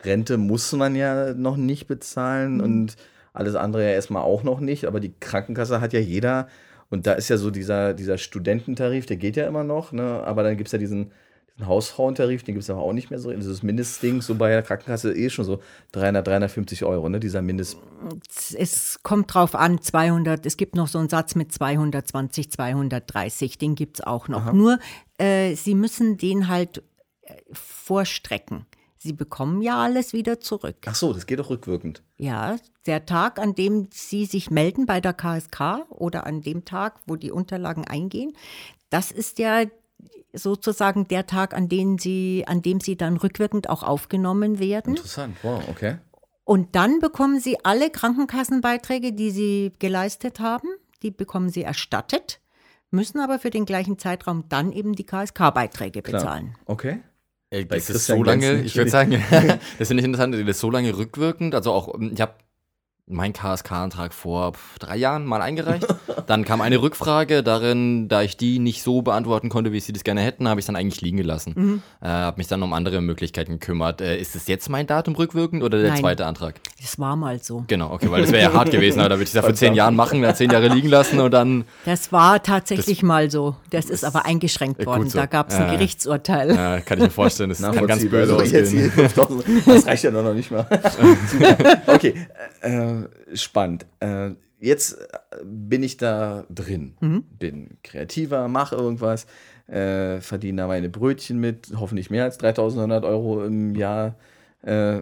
Rente 0.04 0.38
muss 0.38 0.72
man 0.74 0.96
ja 0.96 1.34
noch 1.34 1.56
nicht 1.56 1.88
bezahlen 1.88 2.60
und 2.62 2.96
alles 3.32 3.56
andere 3.56 3.84
ja 3.84 3.90
erstmal 3.92 4.24
auch 4.24 4.44
noch 4.44 4.60
nicht. 4.60 4.86
Aber 4.86 5.00
die 5.00 5.14
Krankenkasse 5.20 5.80
hat 5.82 5.94
ja 5.94 6.00
jeder. 6.00 6.48
Und 6.94 7.08
da 7.08 7.14
ist 7.14 7.28
ja 7.28 7.38
so 7.38 7.50
dieser, 7.50 7.96
dieser 7.96 8.20
Studententarif, 8.20 9.08
der 9.08 9.18
geht 9.18 9.36
ja 9.36 9.48
immer 9.48 9.64
noch. 9.64 9.94
Ne? 9.94 10.22
Aber 10.26 10.44
dann 10.44 10.58
gibt 10.58 10.68
es 10.68 10.74
ja 10.74 10.78
diesen, 10.78 11.12
diesen 11.56 11.68
Hausfrauentarif, 11.68 12.44
den 12.44 12.54
gibt 12.54 12.62
es 12.62 12.70
aber 12.70 12.84
auch 12.84 12.94
nicht 12.94 13.10
mehr 13.10 13.18
so. 13.18 13.32
Dieses 13.32 13.64
Mindestding, 13.64 14.22
so 14.22 14.36
bei 14.36 14.50
der 14.50 14.62
Krankenkasse 14.62 15.12
eh 15.12 15.32
schon 15.32 15.44
so 15.44 15.60
300, 15.94 16.28
350 16.28 16.84
Euro, 16.84 17.10
ne? 17.10 17.20
dieser 17.20 17.42
Mindest. 17.42 17.80
Es 18.56 19.00
kommt 19.02 19.34
drauf 19.34 19.56
an, 19.56 19.82
200, 19.82 20.46
es 20.46 20.56
gibt 20.56 20.76
noch 20.76 20.88
so 20.88 21.00
einen 21.00 21.10
Satz 21.10 21.34
mit 21.34 21.52
220, 21.52 22.52
230, 22.52 23.58
den 23.58 23.74
gibt 23.74 23.98
es 23.98 24.06
auch 24.06 24.28
noch. 24.28 24.54
Nur, 24.54 24.78
äh, 25.18 25.56
Sie 25.56 25.74
müssen 25.74 26.18
den 26.18 26.48
halt 26.48 26.84
äh, 27.24 27.34
vorstrecken. 27.54 28.68
Sie 29.04 29.12
bekommen 29.12 29.62
ja 29.62 29.84
alles 29.84 30.14
wieder 30.14 30.40
zurück. 30.40 30.78
Ach 30.86 30.96
so, 30.96 31.12
das 31.12 31.26
geht 31.26 31.38
doch 31.38 31.50
rückwirkend. 31.50 32.04
Ja, 32.16 32.56
der 32.86 33.06
Tag, 33.06 33.38
an 33.38 33.54
dem 33.54 33.90
Sie 33.92 34.24
sich 34.24 34.50
melden 34.50 34.86
bei 34.86 35.02
der 35.02 35.12
KSK 35.12 35.86
oder 35.90 36.26
an 36.26 36.40
dem 36.40 36.64
Tag, 36.64 37.02
wo 37.06 37.18
die 37.18 37.30
Unterlagen 37.30 37.86
eingehen, 37.86 38.32
das 38.90 39.12
ist 39.12 39.40
ja 39.40 39.64
sozusagen 40.32 41.06
der 41.10 41.28
Tag, 41.28 41.54
an, 41.54 41.68
den 41.68 41.98
Sie, 41.98 42.46
an 42.48 42.62
dem 42.62 42.80
Sie 42.80 42.96
dann 42.96 43.18
rückwirkend 43.18 43.68
auch 43.68 43.84
aufgenommen 43.84 44.58
werden. 44.60 44.96
Interessant, 44.96 45.36
wow, 45.44 45.62
okay. 45.68 45.98
Und 46.46 46.74
dann 46.74 47.00
bekommen 47.00 47.42
Sie 47.42 47.58
alle 47.66 47.90
Krankenkassenbeiträge, 47.90 49.12
die 49.12 49.32
Sie 49.32 49.74
geleistet 49.80 50.40
haben, 50.40 50.70
die 51.02 51.12
bekommen 51.12 51.50
Sie 51.50 51.64
erstattet, 51.64 52.40
müssen 52.90 53.20
aber 53.20 53.38
für 53.38 53.50
den 53.50 53.66
gleichen 53.66 54.00
Zeitraum 54.00 54.46
dann 54.48 54.72
eben 54.72 54.94
die 54.94 55.06
KSK-Beiträge 55.06 56.02
bezahlen. 56.02 56.56
Okay. 56.68 57.02
Ey, 57.54 57.66
Bei 57.66 57.76
das 57.76 57.88
ist 57.92 58.08
so 58.08 58.24
lange, 58.24 58.62
ich 58.62 58.76
würde 58.76 58.90
sagen, 58.90 59.12
das 59.78 59.88
finde 59.88 60.02
ich 60.02 60.06
interessant, 60.06 60.34
das 60.34 60.42
ist 60.42 60.60
so 60.60 60.72
lange 60.72 60.98
rückwirkend. 60.98 61.54
Also 61.54 61.72
auch, 61.72 61.94
ich 62.00 62.20
habe 62.20 62.34
meinen 63.06 63.34
KSK-Antrag 63.34 64.12
vor 64.12 64.54
drei 64.80 64.98
Jahren 64.98 65.26
mal 65.26 65.40
eingereicht. 65.40 65.86
dann 66.28 66.46
kam 66.46 66.62
eine 66.62 66.82
Rückfrage 66.82 67.44
darin, 67.44 68.08
da 68.08 68.22
ich 68.22 68.38
die 68.38 68.60
nicht 68.60 68.84
so 68.84 69.02
beantworten 69.02 69.50
konnte, 69.50 69.72
wie 69.72 69.80
sie 69.80 69.94
das 69.94 70.04
gerne 70.04 70.22
hätten, 70.22 70.48
habe 70.48 70.60
ich 70.60 70.66
dann 70.66 70.76
eigentlich 70.76 71.02
liegen 71.02 71.18
gelassen. 71.18 71.54
Mhm. 71.56 71.82
Äh, 72.02 72.08
habe 72.08 72.38
mich 72.38 72.48
dann 72.48 72.62
um 72.64 72.74
andere 72.74 73.02
Möglichkeiten 73.02 73.54
gekümmert. 73.60 74.02
Äh, 74.02 74.18
ist 74.20 74.36
es 74.36 74.48
jetzt 74.48 74.70
mein 74.70 74.88
Datum 74.88 75.16
rückwirkend 75.16 75.64
oder 75.64 75.80
der 75.80 75.92
Nein. 75.92 76.00
zweite 76.00 76.26
Antrag? 76.26 76.56
Das 76.82 76.98
war 77.00 77.16
mal 77.16 77.42
so. 77.42 77.64
Genau, 77.68 77.92
okay, 77.92 78.10
weil 78.12 78.22
das 78.22 78.32
wäre 78.32 78.44
ja 78.44 78.54
hart 78.54 78.72
gewesen, 78.72 79.00
aber 79.00 79.10
da 79.10 79.16
würde 79.16 79.24
ich 79.24 79.30
das 79.30 79.36
ja 79.36 79.42
vor 79.44 79.54
zehn 79.54 79.74
Jahren 79.74 79.96
machen, 79.96 80.22
dann 80.22 80.36
zehn 80.36 80.50
Jahre 80.52 80.68
liegen 80.68 80.90
lassen 80.90 81.20
und 81.20 81.32
dann 81.32 81.66
Das 81.86 82.12
war 82.12 82.42
tatsächlich 82.44 83.04
mal 83.04 83.30
so. 83.32 83.56
Das 83.70 83.86
ist 83.86 84.04
aber 84.04 84.26
eingeschränkt 84.26 84.82
Äh, 84.82 84.86
worden. 84.86 85.10
so. 85.10 85.18
Da 85.18 85.26
gab 85.26 85.50
es 85.50 85.56
ein 85.56 85.70
Äh. 85.70 85.72
Gerichtsurteil. 85.74 86.50
äh, 86.52 86.82
kann 86.82 86.98
ich 86.98 87.04
mir 87.06 87.10
vorstellen, 87.10 87.50
das 87.50 87.62
kann 87.62 87.88
ganz 87.88 88.02
böse 88.10 88.34
Also 88.34 88.36
ausgehen. 88.44 88.66
hier 88.66 88.92
5000, 88.92 89.46
das 89.68 89.86
reicht 89.86 90.04
ja 90.04 90.12
noch 90.12 90.34
nicht 90.34 90.52
mal. 90.52 90.66
Okay, 91.88 92.14
äh, 92.62 93.36
spannend. 93.36 93.86
Jetzt 94.64 94.94
äh, 94.94 95.08
bin 95.44 95.84
ich 95.84 95.98
da 95.98 96.46
drin. 96.50 96.96
Bin 97.38 97.78
kreativer, 97.84 98.48
mache 98.48 98.76
irgendwas, 98.76 99.26
äh, 99.68 100.22
verdiene 100.22 100.62
da 100.62 100.68
meine 100.68 100.88
Brötchen 100.90 101.38
mit, 101.40 101.74
hoffentlich 101.78 102.10
mehr 102.10 102.24
als 102.24 102.38
3100 102.38 103.04
Euro 103.04 103.44
im 103.44 103.76
Jahr. 103.76 104.16
Äh, 104.62 105.02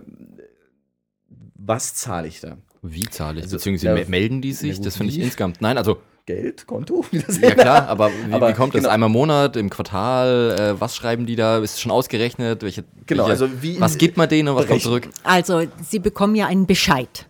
was 1.55 1.93
zahle 1.95 2.27
ich 2.27 2.41
da? 2.41 2.57
Wie 2.81 3.03
zahle 3.07 3.37
ich? 3.37 3.43
Also, 3.43 3.57
Beziehungsweise 3.57 3.87
ja, 3.87 3.93
me- 3.93 4.09
melden 4.09 4.41
die 4.41 4.53
sich? 4.53 4.81
Das 4.81 4.97
finde 4.97 5.13
ich 5.13 5.19
insgesamt. 5.19 5.61
Nein, 5.61 5.77
also, 5.77 5.97
Geld, 6.25 6.65
Konto? 6.65 7.05
Wie 7.11 7.19
das 7.19 7.39
ja 7.39 7.51
klar, 7.53 7.87
aber 7.87 8.09
wie, 8.25 8.33
Aber 8.33 8.49
wie 8.49 8.53
kommt 8.53 8.73
das? 8.73 8.81
genau. 8.81 8.93
Einmal 8.93 9.07
im 9.07 9.13
Monat, 9.13 9.55
im 9.57 9.69
Quartal? 9.69 10.55
Äh, 10.77 10.81
was 10.81 10.95
schreiben 10.95 11.25
die 11.27 11.35
da? 11.35 11.59
Ist 11.59 11.75
es 11.75 11.81
schon 11.81 11.91
ausgerechnet? 11.91 12.63
Welche, 12.63 12.83
Genau, 13.05 13.27
welche, 13.27 13.43
also 13.43 13.61
wie- 13.61 13.79
was 13.79 13.97
gibt 13.99 14.17
man 14.17 14.27
denen 14.29 14.49
und 14.49 14.55
was 14.55 14.65
kommt 14.67 14.81
zurück? 14.81 15.07
Also, 15.23 15.63
Sie 15.87 15.99
bekommen 15.99 16.33
ja 16.35 16.47
einen 16.47 16.65
Bescheid. 16.65 17.27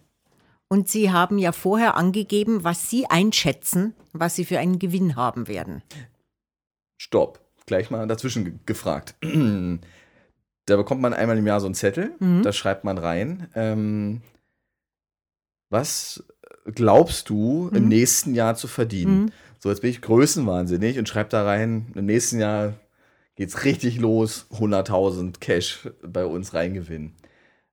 Und 0.72 0.88
Sie 0.88 1.12
haben 1.12 1.38
ja 1.38 1.52
vorher 1.52 1.98
angegeben, 1.98 2.64
was 2.64 2.90
Sie 2.90 3.06
einschätzen, 3.06 3.94
was 4.14 4.36
Sie 4.36 4.46
für 4.46 4.58
einen 4.58 4.80
Gewinn 4.80 5.18
haben 5.18 5.50
werden. 5.50 5.84
Stopp. 6.98 7.42
Gleich 7.66 7.92
mal 7.92 8.08
dazwischen 8.08 8.46
ge 8.46 8.54
gefragt. 8.66 9.16
Da 10.68 10.78
bekommt 10.78 11.02
man 11.02 11.14
einmal 11.14 11.38
im 11.40 11.48
Jahr 11.48 11.60
so 11.60 11.66
einen 11.66 11.74
Zettel, 11.76 12.14
Mhm. 12.20 12.44
da 12.44 12.54
schreibt 12.54 12.84
man 12.84 13.00
rein. 13.00 13.50
Ähm, 13.56 14.22
was 15.72 16.24
glaubst 16.66 17.30
du 17.30 17.70
im 17.74 17.84
Mhm. 17.84 17.90
nächsten 17.90 18.36
Jahr 18.36 18.56
zu 18.56 18.68
verdienen? 18.68 19.24
Mhm. 19.24 19.32
So, 19.60 19.70
jetzt 19.70 19.82
bin 19.82 19.90
ich 19.90 20.02
größenwahnsinnig 20.02 21.00
und 21.00 21.10
schreibe 21.10 21.30
da 21.30 21.44
rein, 21.44 21.92
im 21.96 22.06
nächsten 22.06 22.40
Jahr 22.40 22.76
geht's 23.36 23.64
richtig 23.66 24.00
los, 24.00 24.46
100.000 24.52 25.40
Cash 25.42 25.90
bei 26.04 26.26
uns 26.26 26.54
reingewinnen. 26.54 27.16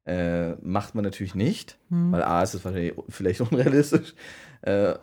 Äh, 0.08 0.54
macht 0.62 0.94
man 0.94 1.04
natürlich 1.04 1.34
nicht, 1.34 1.78
Mhm. 1.90 2.12
weil 2.12 2.22
A, 2.22 2.42
ist 2.42 2.54
es 2.54 2.62
vielleicht 3.10 3.40
unrealistisch. 3.52 4.14
Äh, 4.62 4.94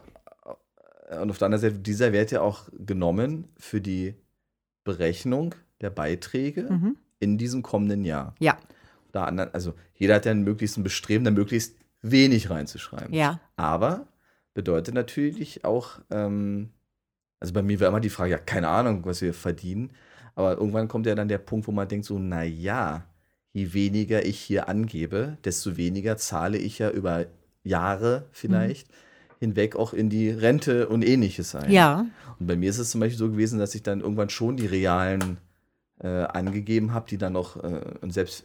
und 1.22 1.30
auf 1.30 1.38
der 1.38 1.45
anderen 1.45 1.62
Seite, 1.62 1.78
dieser 1.80 2.12
wird 2.12 2.32
ja 2.32 2.41
auch 2.41 2.68
genommen 2.74 3.47
für 3.58 3.80
die 3.82 4.16
Berechnung 4.84 5.53
der 5.82 5.89
Beiträge 5.91 6.64
Mhm. 6.64 6.97
in 7.20 7.38
diesem 7.38 7.62
kommenden 7.62 8.03
Jahr. 8.06 8.34
Ja, 8.39 8.58
Da 9.12 9.26
anderen, 9.26 9.53
also 9.53 9.74
jeder 9.93 10.16
hat 10.16 10.26
ja 10.26 10.34
möglichst 10.34 10.78
ein 10.78 10.84
Bestreben, 10.84 11.24
da 11.24 11.32
möglichst 11.32 11.76
wenig 12.01 12.49
reinzuschreiben. 12.49 13.14
ja. 13.14 13.39
Aber 13.56 14.08
bedeutet 14.53 14.93
natürlich 14.95 15.64
auch, 15.66 15.99
ähm, 16.10 16.72
also 17.39 17.53
bei 17.53 17.62
mir 17.62 17.80
war 17.80 17.88
immer 17.89 17.99
die 18.01 18.10
Frage, 18.10 18.32
ja, 18.32 18.38
keine 18.38 18.68
Ahnung, 18.70 19.06
was 19.06 19.22
wir 19.22 19.34
verdienen. 19.34 19.91
Aber 20.36 20.58
irgendwann 20.58 20.88
kommt 20.88 21.06
ja 21.06 21.16
dann 21.16 21.28
der 21.30 21.38
Punkt, 21.38 21.68
wo 21.68 21.72
man 21.72 21.88
denkt, 21.88 22.06
so, 22.06 22.18
naja, 22.20 23.06
je 23.56 23.74
weniger 23.74 24.26
ich 24.26 24.38
hier 24.38 24.68
angebe, 24.68 25.38
desto 25.45 25.78
weniger 25.78 26.18
zahle 26.18 26.58
ich 26.58 26.78
ja 26.80 26.89
über 26.89 27.26
Jahre 27.64 28.26
vielleicht 28.32 28.89
hinweg 29.39 29.78
auch 29.78 29.93
in 29.93 30.10
die 30.10 30.30
Rente 30.30 30.89
und 30.89 31.08
ähnliches 31.08 31.56
ein. 31.56 31.72
Ja, 31.72 32.06
Und 32.38 32.47
bei 32.47 32.58
mir 32.58 32.70
ist 32.70 32.80
es 32.80 32.89
zum 32.89 32.99
Beispiel 32.99 33.18
so 33.18 33.30
gewesen, 33.32 33.58
dass 33.58 33.74
ich 33.74 33.82
dann 33.82 34.01
irgendwann 34.01 34.30
schon 34.30 34.58
die 34.58 34.66
realen 34.66 35.38
äh, 36.01 36.08
angegeben 36.08 36.93
habe, 36.93 37.08
die 37.10 37.18
dann 37.18 37.32
noch 37.32 37.56
äh, 37.64 37.82
und 38.01 38.12
selbst 38.12 38.43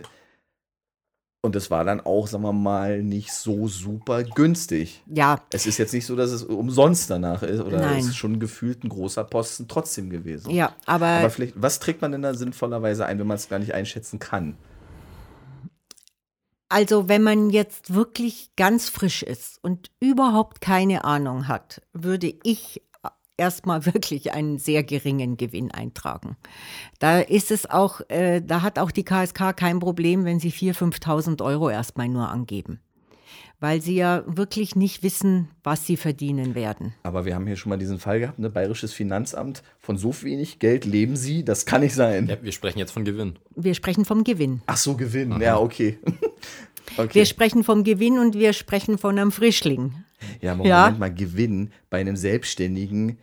und 1.42 1.56
das 1.56 1.70
war 1.70 1.84
dann 1.84 2.00
auch, 2.00 2.28
sagen 2.28 2.44
wir 2.44 2.52
mal, 2.52 3.02
nicht 3.02 3.32
so 3.32 3.66
super 3.66 4.22
günstig. 4.22 5.02
ja. 5.06 5.40
Es 5.50 5.66
ist 5.66 5.78
jetzt 5.78 5.94
nicht 5.94 6.04
so, 6.04 6.14
dass 6.14 6.30
es 6.32 6.42
umsonst 6.44 7.08
danach 7.08 7.42
ist, 7.42 7.60
oder 7.60 7.80
Nein. 7.80 8.00
es 8.00 8.08
ist 8.08 8.16
schon 8.16 8.38
gefühlt 8.38 8.84
ein 8.84 8.90
großer 8.90 9.24
Posten 9.24 9.66
trotzdem 9.66 10.10
gewesen. 10.10 10.50
Ja, 10.50 10.74
aber, 10.84 11.06
Aber 11.06 11.30
vielleicht, 11.30 11.54
was 11.56 11.80
trägt 11.80 12.02
man 12.02 12.12
denn 12.12 12.20
da 12.20 12.34
sinnvollerweise 12.34 13.06
ein, 13.06 13.18
wenn 13.18 13.26
man 13.26 13.36
es 13.36 13.48
gar 13.48 13.58
nicht 13.58 13.72
einschätzen 13.72 14.18
kann? 14.18 14.58
Also 16.70 17.08
wenn 17.08 17.22
man 17.22 17.50
jetzt 17.50 17.92
wirklich 17.92 18.52
ganz 18.56 18.88
frisch 18.88 19.22
ist 19.22 19.58
und 19.62 19.90
überhaupt 20.00 20.60
keine 20.60 21.04
Ahnung 21.04 21.48
hat, 21.48 21.82
würde 21.92 22.32
ich 22.44 22.80
erstmal 23.36 23.84
wirklich 23.92 24.32
einen 24.32 24.58
sehr 24.58 24.84
geringen 24.84 25.36
Gewinn 25.36 25.72
eintragen. 25.72 26.36
Da 27.00 27.20
ist 27.20 27.50
es 27.50 27.68
auch, 27.68 28.00
äh, 28.08 28.40
da 28.40 28.62
hat 28.62 28.78
auch 28.78 28.92
die 28.92 29.04
KSK 29.04 29.56
kein 29.56 29.80
Problem, 29.80 30.24
wenn 30.24 30.38
sie 30.38 30.52
4.000, 30.52 31.02
5.000 31.02 31.44
Euro 31.44 31.68
erstmal 31.68 32.08
nur 32.08 32.28
angeben. 32.28 32.80
Weil 33.60 33.82
sie 33.82 33.94
ja 33.94 34.24
wirklich 34.26 34.74
nicht 34.74 35.02
wissen, 35.02 35.48
was 35.62 35.86
sie 35.86 35.98
verdienen 35.98 36.54
werden. 36.54 36.94
Aber 37.02 37.26
wir 37.26 37.34
haben 37.34 37.46
hier 37.46 37.56
schon 37.56 37.68
mal 37.68 37.76
diesen 37.76 37.98
Fall 37.98 38.18
gehabt, 38.20 38.38
ne? 38.38 38.48
Bayerisches 38.48 38.94
Finanzamt, 38.94 39.62
von 39.78 39.98
so 39.98 40.14
wenig 40.22 40.58
Geld 40.58 40.86
leben 40.86 41.14
sie, 41.14 41.44
das 41.44 41.66
kann 41.66 41.82
nicht 41.82 41.94
sein. 41.94 42.26
Ja, 42.26 42.42
wir 42.42 42.52
sprechen 42.52 42.78
jetzt 42.78 42.92
von 42.92 43.04
Gewinn. 43.04 43.38
Wir 43.54 43.74
sprechen 43.74 44.06
vom 44.06 44.24
Gewinn. 44.24 44.62
Ach 44.66 44.78
so, 44.78 44.96
Gewinn, 44.96 45.38
ja, 45.42 45.58
okay. 45.58 45.98
okay. 46.96 47.14
Wir 47.14 47.26
sprechen 47.26 47.62
vom 47.62 47.84
Gewinn 47.84 48.18
und 48.18 48.34
wir 48.34 48.54
sprechen 48.54 48.96
von 48.96 49.18
einem 49.18 49.30
Frischling. 49.30 49.92
Ja, 50.40 50.52
aber 50.52 50.64
Ja. 50.66 50.82
Moment 50.84 50.98
mal, 51.00 51.14
Gewinn 51.14 51.70
bei 51.90 52.00
einem 52.00 52.16
Selbstständigen 52.16 53.18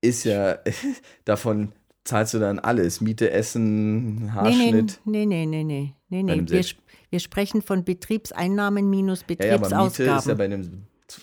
ist 0.00 0.24
ja, 0.24 0.58
davon 1.24 1.72
zahlst 2.02 2.34
du 2.34 2.38
dann 2.38 2.58
alles. 2.58 3.00
Miete, 3.00 3.30
Essen, 3.30 4.14
Nee, 4.16 4.22
nee, 4.24 4.30
Haarschnitt. 4.30 5.00
nee, 5.04 5.26
nee, 5.26 5.46
nee, 5.46 5.64
nee, 5.64 5.94
nee, 6.08 6.18
einem 6.32 6.44
nee. 6.44 6.50
Wir, 6.50 6.64
wir 7.10 7.20
sprechen 7.20 7.62
von 7.62 7.84
Betriebseinnahmen 7.84 8.88
minus 8.90 9.24
Ja, 9.28 9.46
ja, 9.46 9.54
aber 9.56 9.68
Miete 9.68 9.74
ist 9.86 9.98
ja 9.98 10.04
Betriebsausgaben. 10.04 10.38
bei 10.38 10.44
einem 10.44 10.82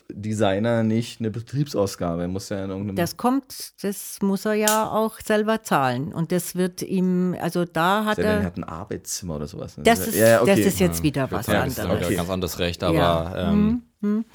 Designer 0.09 0.84
nicht 0.84 1.19
eine 1.19 1.29
Betriebsausgabe. 1.29 2.21
Er 2.21 2.27
muss 2.29 2.47
ja 2.49 2.63
in 2.63 2.69
irgendeinem. 2.69 2.95
das 2.95 3.17
kommt, 3.17 3.73
das 3.84 4.19
muss 4.21 4.45
er 4.45 4.53
ja 4.53 4.89
auch 4.89 5.19
selber 5.19 5.61
zahlen. 5.63 6.13
Und 6.13 6.31
das 6.31 6.55
wird 6.55 6.81
ihm, 6.84 7.36
also 7.39 7.65
da 7.65 8.05
hat 8.05 8.17
er 8.19 8.39
er, 8.39 8.43
hat 8.43 8.57
ein 8.57 8.63
Arbeitszimmer 8.63 9.36
oder 9.36 9.47
sowas. 9.47 9.75
ne? 9.77 9.84
das 9.84 10.07
ist, 10.07 10.15
ja, 10.15 10.41
okay. 10.41 10.55
das 10.55 10.59
ist 10.65 10.79
jetzt 10.79 11.03
wieder 11.03 11.29
was 11.31 11.45
sagen, 11.47 11.65
das 11.65 11.73
ist 11.73 11.79
anderes. 11.81 12.05
Okay. 12.05 12.15
ganz 12.15 12.29
anderes 12.29 12.59
Recht, 12.59 12.81
Ja. 12.81 12.88
aber 12.89 13.38
ähm, 13.38 13.84
Mhm. 14.03 14.25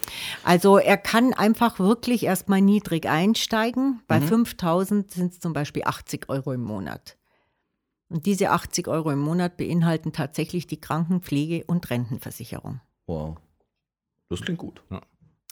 Also 0.44 0.78
er 0.78 0.96
kann 0.96 1.34
einfach 1.34 1.78
wirklich 1.78 2.22
erstmal 2.24 2.62
niedrig 2.62 3.06
einsteigen. 3.06 4.00
Bei 4.08 4.18
Mhm. 4.18 4.28
5000 4.28 5.10
sind 5.10 5.32
es 5.34 5.40
zum 5.40 5.52
Beispiel 5.52 5.82
80 5.84 6.30
Euro 6.30 6.52
im 6.54 6.62
Monat. 6.62 7.17
Und 8.08 8.24
diese 8.26 8.50
80 8.50 8.88
Euro 8.88 9.10
im 9.10 9.18
Monat 9.18 9.56
beinhalten 9.56 10.12
tatsächlich 10.12 10.66
die 10.66 10.80
Krankenpflege 10.80 11.64
und 11.66 11.90
Rentenversicherung. 11.90 12.80
Wow. 13.06 13.36
Das 14.30 14.40
klingt 14.40 14.58
gut. 14.58 14.82
Ja. 14.90 15.00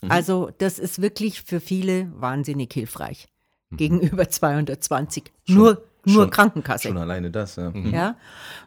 Mhm. 0.01 0.11
Also 0.11 0.49
das 0.57 0.79
ist 0.79 1.01
wirklich 1.01 1.41
für 1.41 1.59
viele 1.59 2.11
wahnsinnig 2.19 2.73
hilfreich. 2.73 3.27
Gegenüber 3.71 4.29
220. 4.29 5.31
Schon- 5.47 5.55
nur 5.55 5.83
nur 6.05 6.23
schon- 6.23 6.29
Krankenkasse. 6.29 6.87
Schon 6.87 6.97
alleine 6.97 7.29
das, 7.31 7.57
ja. 7.57 7.69
Ja, 7.75 8.15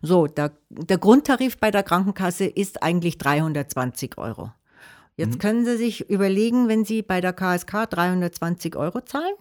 so, 0.02 0.26
der, 0.26 0.52
der 0.68 0.98
Grundtarif 0.98 1.56
bei 1.56 1.70
der 1.70 1.82
Krankenkasse 1.82 2.44
ist 2.44 2.82
eigentlich 2.82 3.16
320 3.16 4.18
Euro. 4.18 4.52
Jetzt 5.16 5.38
können 5.38 5.64
Sie 5.64 5.76
sich 5.78 6.10
überlegen, 6.10 6.68
wenn 6.68 6.84
Sie 6.84 7.00
bei 7.02 7.20
der 7.22 7.32
KSK 7.32 7.86
320 7.88 8.76
Euro 8.76 9.00
zahlen, 9.00 9.34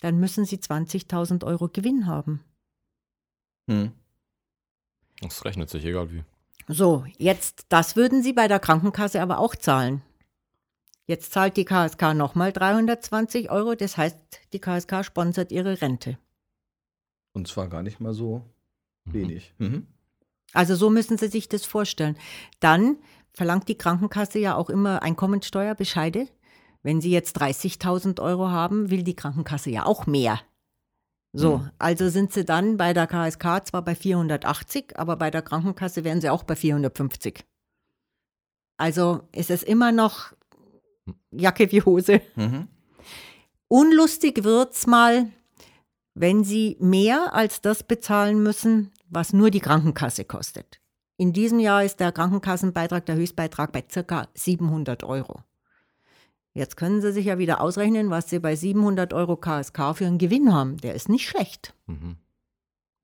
dann 0.00 0.18
müssen 0.18 0.44
Sie 0.46 0.56
20.000 0.56 1.44
Euro 1.44 1.68
Gewinn 1.68 2.06
haben. 2.06 2.40
Hm. 3.68 3.92
das 5.20 5.44
rechnet 5.44 5.70
sich, 5.70 5.84
egal 5.84 6.10
wie. 6.12 6.24
So, 6.68 7.04
jetzt, 7.18 7.66
das 7.68 7.96
würden 7.96 8.22
Sie 8.22 8.32
bei 8.32 8.48
der 8.48 8.58
Krankenkasse 8.60 9.20
aber 9.22 9.38
auch 9.38 9.54
zahlen. 9.54 10.02
Jetzt 11.06 11.32
zahlt 11.32 11.56
die 11.56 11.64
KSK 11.64 12.14
nochmal 12.14 12.52
320 12.52 13.50
Euro, 13.50 13.74
das 13.76 13.96
heißt, 13.96 14.18
die 14.52 14.60
KSK 14.60 15.04
sponsert 15.04 15.52
Ihre 15.52 15.80
Rente. 15.80 16.18
Und 17.32 17.46
zwar 17.48 17.68
gar 17.68 17.82
nicht 17.82 18.00
mal 18.00 18.12
so 18.14 18.42
Mhm. 19.04 19.12
wenig. 19.12 19.54
Mhm. 19.58 19.86
Also 20.52 20.74
so 20.74 20.90
müssen 20.90 21.18
Sie 21.18 21.28
sich 21.28 21.48
das 21.48 21.64
vorstellen. 21.64 22.16
Dann 22.60 22.98
verlangt 23.32 23.68
die 23.68 23.78
Krankenkasse 23.78 24.38
ja 24.40 24.56
auch 24.56 24.70
immer 24.70 25.02
Einkommensteuerbescheide. 25.02 26.28
Wenn 26.82 27.00
Sie 27.00 27.10
jetzt 27.10 27.36
30.000 27.40 28.20
Euro 28.20 28.48
haben, 28.50 28.90
will 28.90 29.02
die 29.04 29.14
Krankenkasse 29.16 29.70
ja 29.70 29.84
auch 29.86 30.06
mehr. 30.06 30.40
So, 31.32 31.58
Mhm. 31.58 31.70
also 31.78 32.08
sind 32.08 32.32
Sie 32.32 32.44
dann 32.44 32.76
bei 32.76 32.92
der 32.92 33.06
KSK 33.06 33.66
zwar 33.66 33.82
bei 33.82 33.94
480, 33.94 34.98
aber 34.98 35.16
bei 35.16 35.30
der 35.30 35.42
Krankenkasse 35.42 36.04
wären 36.04 36.20
Sie 36.20 36.30
auch 36.30 36.44
bei 36.44 36.56
450. 36.56 37.44
Also 38.78 39.22
ist 39.32 39.50
es 39.50 39.62
immer 39.62 39.92
noch 39.92 40.32
Jacke 41.30 41.70
wie 41.72 41.82
Hose. 41.82 42.20
Mhm. 42.36 42.68
Unlustig 43.68 44.44
wird's 44.44 44.86
mal, 44.86 45.28
wenn 46.14 46.44
Sie 46.44 46.76
mehr 46.80 47.34
als 47.34 47.60
das 47.60 47.82
bezahlen 47.82 48.42
müssen, 48.42 48.92
was 49.08 49.32
nur 49.32 49.50
die 49.50 49.60
Krankenkasse 49.60 50.24
kostet. 50.24 50.80
In 51.18 51.32
diesem 51.32 51.58
Jahr 51.58 51.84
ist 51.84 52.00
der 52.00 52.12
Krankenkassenbeitrag, 52.12 53.06
der 53.06 53.16
Höchstbeitrag 53.16 53.72
bei 53.72 53.84
circa 53.90 54.28
700 54.34 55.04
Euro. 55.04 55.40
Jetzt 56.56 56.76
können 56.76 57.00
Sie 57.02 57.12
sich 57.12 57.26
ja 57.26 57.38
wieder 57.38 57.60
ausrechnen, 57.60 58.08
was 58.10 58.30
Sie 58.30 58.38
bei 58.38 58.56
700 58.56 59.12
Euro 59.12 59.36
KSK 59.36 59.94
für 59.94 60.06
einen 60.06 60.18
Gewinn 60.18 60.52
haben. 60.54 60.78
Der 60.78 60.94
ist 60.94 61.08
nicht 61.08 61.28
schlecht. 61.28 61.74
Mhm. 61.86 62.16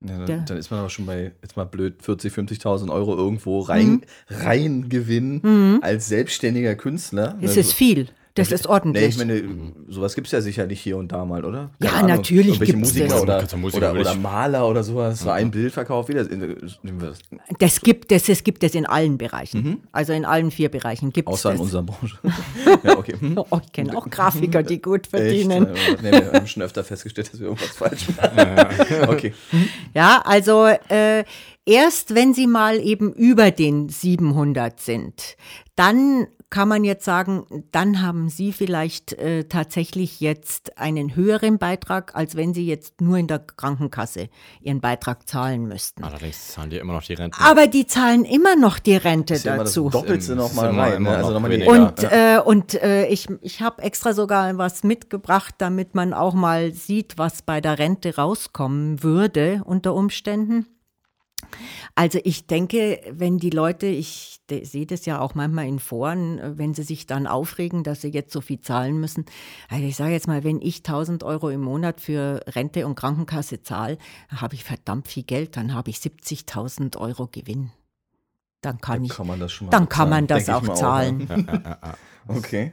Ja, 0.05 0.25
dann, 0.25 0.45
dann 0.45 0.57
ist 0.57 0.69
man 0.71 0.79
aber 0.81 0.89
schon 0.89 1.05
bei, 1.05 1.31
jetzt 1.41 1.55
mal 1.55 1.63
blöd, 1.65 2.01
40, 2.03 2.33
50.000 2.33 2.91
Euro 2.91 3.15
irgendwo 3.15 3.59
rein, 3.61 3.87
Mhm. 3.87 4.01
rein 4.29 4.89
Gewinn 4.89 5.79
als 5.81 6.07
selbstständiger 6.09 6.75
Künstler. 6.75 7.37
Es 7.41 7.49
Also- 7.51 7.59
ist 7.61 7.73
viel. 7.73 8.09
Das 8.35 8.51
ist 8.51 8.63
Nee, 8.65 8.69
ordentlich. 8.71 9.09
ich 9.09 9.17
meine, 9.17 9.43
sowas 9.89 10.15
gibt 10.15 10.25
es 10.27 10.31
ja 10.31 10.41
sicherlich 10.41 10.81
hier 10.81 10.97
und 10.97 11.11
da 11.11 11.23
mal, 11.23 11.45
oder? 11.45 11.69
Ja, 11.79 11.89
Keine 11.91 11.97
Ahnung, 12.05 12.17
natürlich 12.17 12.59
gibt's 12.59 12.73
Musiker 12.73 13.07
das. 13.07 13.21
oder, 13.21 13.57
Musiker 13.57 13.91
oder, 13.91 13.99
oder 14.01 14.15
Maler 14.15 14.67
oder 14.67 14.83
sowas. 14.83 15.19
So 15.19 15.29
ein 15.29 15.51
Bild 15.51 15.71
verkauft 15.71 16.09
wieder. 16.09 16.27
Wir 16.29 16.55
das. 16.99 17.19
das 17.59 17.81
gibt 17.81 18.11
es, 18.11 18.27
es 18.29 18.43
gibt 18.43 18.63
es 18.63 18.73
in 18.73 18.87
allen 18.87 19.19
Bereichen. 19.19 19.83
Also 19.91 20.13
in 20.13 20.25
allen 20.25 20.49
vier 20.49 20.69
Bereichen 20.69 21.13
gibt 21.13 21.29
es 21.29 21.33
Mhm. 21.33 21.33
Außer 21.33 21.51
in 21.51 21.57
das. 21.57 21.63
unserer 21.65 21.83
Branche. 21.83 22.17
ja, 22.83 22.97
okay. 22.97 23.15
Hm. 23.19 23.37
Oh, 23.51 23.59
ich 23.63 23.71
kenne 23.71 23.95
auch 23.95 24.09
Grafiker, 24.09 24.63
die 24.63 24.81
gut 24.81 25.01
Echt? 25.01 25.09
verdienen. 25.11 25.67
Nee, 26.01 26.11
wir 26.11 26.31
haben 26.33 26.47
schon 26.47 26.63
öfter 26.63 26.83
festgestellt, 26.83 27.31
dass 27.33 27.39
wir 27.39 27.47
irgendwas 27.47 27.69
falsch 27.69 28.07
machen. 28.17 29.09
okay. 29.09 29.33
Ja, 29.93 30.23
also 30.25 30.65
äh, 30.89 31.23
erst 31.67 32.15
wenn 32.15 32.33
sie 32.33 32.47
mal 32.47 32.79
eben 32.79 33.13
über 33.13 33.51
den 33.51 33.89
700 33.89 34.79
sind, 34.79 35.35
dann 35.75 36.25
kann 36.53 36.67
man 36.67 36.83
jetzt 36.83 37.03
sagen, 37.03 37.65
dann 37.71 38.03
haben 38.03 38.29
sie 38.29 38.53
vielleicht 38.53 39.13
äh, 39.13 39.45
tatsächlich 39.45 40.19
jetzt 40.19 40.77
einen 40.77 41.15
höheren 41.15 41.57
Beitrag, 41.57 42.13
als 42.13 42.35
wenn 42.35 42.53
sie 42.53 42.67
jetzt 42.67 43.01
nur 43.01 43.17
in 43.17 43.25
der 43.25 43.39
Krankenkasse 43.39 44.29
ihren 44.61 44.79
Beitrag 44.79 45.27
zahlen 45.27 45.67
müssten. 45.67 46.03
Allerdings 46.03 46.49
zahlen 46.49 46.69
die 46.69 46.77
immer 46.77 46.93
noch 46.93 47.01
die 47.01 47.15
Rente. 47.15 47.39
Aber 47.41 47.65
die 47.65 47.87
zahlen 47.87 48.23
immer 48.23 48.55
noch 48.55 48.77
die 48.77 48.95
Rente 48.95 49.33
das 49.33 49.43
dazu. 49.43 49.89
Doppelte 49.89 50.19
Ist 50.19 50.29
nochmal 50.29 50.67
rein. 50.67 50.97
immer 50.97 51.09
Ne? 51.09 51.17
Also 51.17 51.39
noch 51.39 51.49
weniger. 51.49 51.71
Und, 51.71 52.03
ja. 52.03 52.37
äh, 52.37 52.39
und 52.39 52.75
äh, 52.75 53.07
ich, 53.07 53.27
ich 53.41 53.61
habe 53.63 53.81
extra 53.81 54.13
sogar 54.13 54.55
was 54.59 54.83
mitgebracht, 54.83 55.55
damit 55.57 55.95
man 55.95 56.13
auch 56.13 56.35
mal 56.35 56.71
sieht, 56.71 57.17
was 57.17 57.41
bei 57.41 57.61
der 57.61 57.79
Rente 57.79 58.15
rauskommen 58.15 59.01
würde 59.01 59.63
unter 59.65 59.95
Umständen. 59.95 60.67
Also 61.95 62.19
ich 62.23 62.47
denke, 62.47 63.01
wenn 63.11 63.37
die 63.37 63.49
Leute, 63.49 63.85
ich 63.87 64.39
sehe 64.49 64.85
das 64.85 65.05
ja 65.05 65.19
auch 65.19 65.35
manchmal 65.35 65.67
in 65.67 65.79
Foren, 65.79 66.57
wenn 66.57 66.73
sie 66.73 66.83
sich 66.83 67.07
dann 67.07 67.27
aufregen, 67.27 67.83
dass 67.83 68.01
sie 68.01 68.09
jetzt 68.09 68.33
so 68.33 68.41
viel 68.41 68.59
zahlen 68.59 68.99
müssen. 68.99 69.25
Also 69.69 69.85
ich 69.85 69.95
sage 69.95 70.11
jetzt 70.13 70.27
mal, 70.27 70.43
wenn 70.43 70.61
ich 70.61 70.77
1000 70.77 71.23
Euro 71.23 71.49
im 71.49 71.61
Monat 71.61 72.01
für 72.01 72.41
Rente 72.47 72.85
und 72.85 72.95
Krankenkasse 72.95 73.61
zahle, 73.61 73.97
dann 74.29 74.41
habe 74.41 74.55
ich 74.55 74.63
verdammt 74.63 75.07
viel 75.07 75.23
Geld, 75.23 75.57
dann 75.57 75.73
habe 75.73 75.89
ich 75.89 75.97
70.000 75.97 76.97
Euro 76.97 77.27
Gewinn. 77.27 77.71
Dann 78.61 78.79
kann 78.79 79.03
ich, 79.03 79.11
kann 79.11 79.27
man 79.27 79.39
das 79.39 79.51
schon 79.51 79.67
mal 79.67 79.71
dann 79.71 79.89
kann 79.89 80.09
man 80.09 80.25
das 80.25 80.49
auch 80.49 80.73
zahlen. 80.73 81.27
Ja. 81.27 81.97
Okay. 82.27 82.71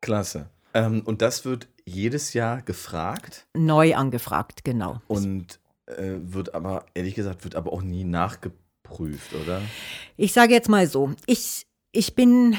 Klasse. 0.00 0.50
Ähm, 0.74 1.02
und 1.04 1.22
das 1.22 1.44
wird 1.44 1.68
jedes 1.84 2.32
Jahr 2.32 2.62
gefragt 2.62 3.46
Neu 3.54 3.94
angefragt, 3.94 4.64
genau. 4.64 5.00
und 5.06 5.60
äh, 5.86 6.16
wird 6.20 6.54
aber, 6.54 6.86
ehrlich 6.94 7.14
gesagt, 7.14 7.44
wird 7.44 7.54
aber 7.54 7.72
auch 7.72 7.82
nie 7.82 8.04
nachgeprüft, 8.04 9.34
oder? 9.34 9.62
Ich 10.16 10.32
sage 10.32 10.52
jetzt 10.52 10.68
mal 10.68 10.86
so, 10.86 11.12
ich, 11.26 11.66
ich 11.92 12.14
bin, 12.14 12.56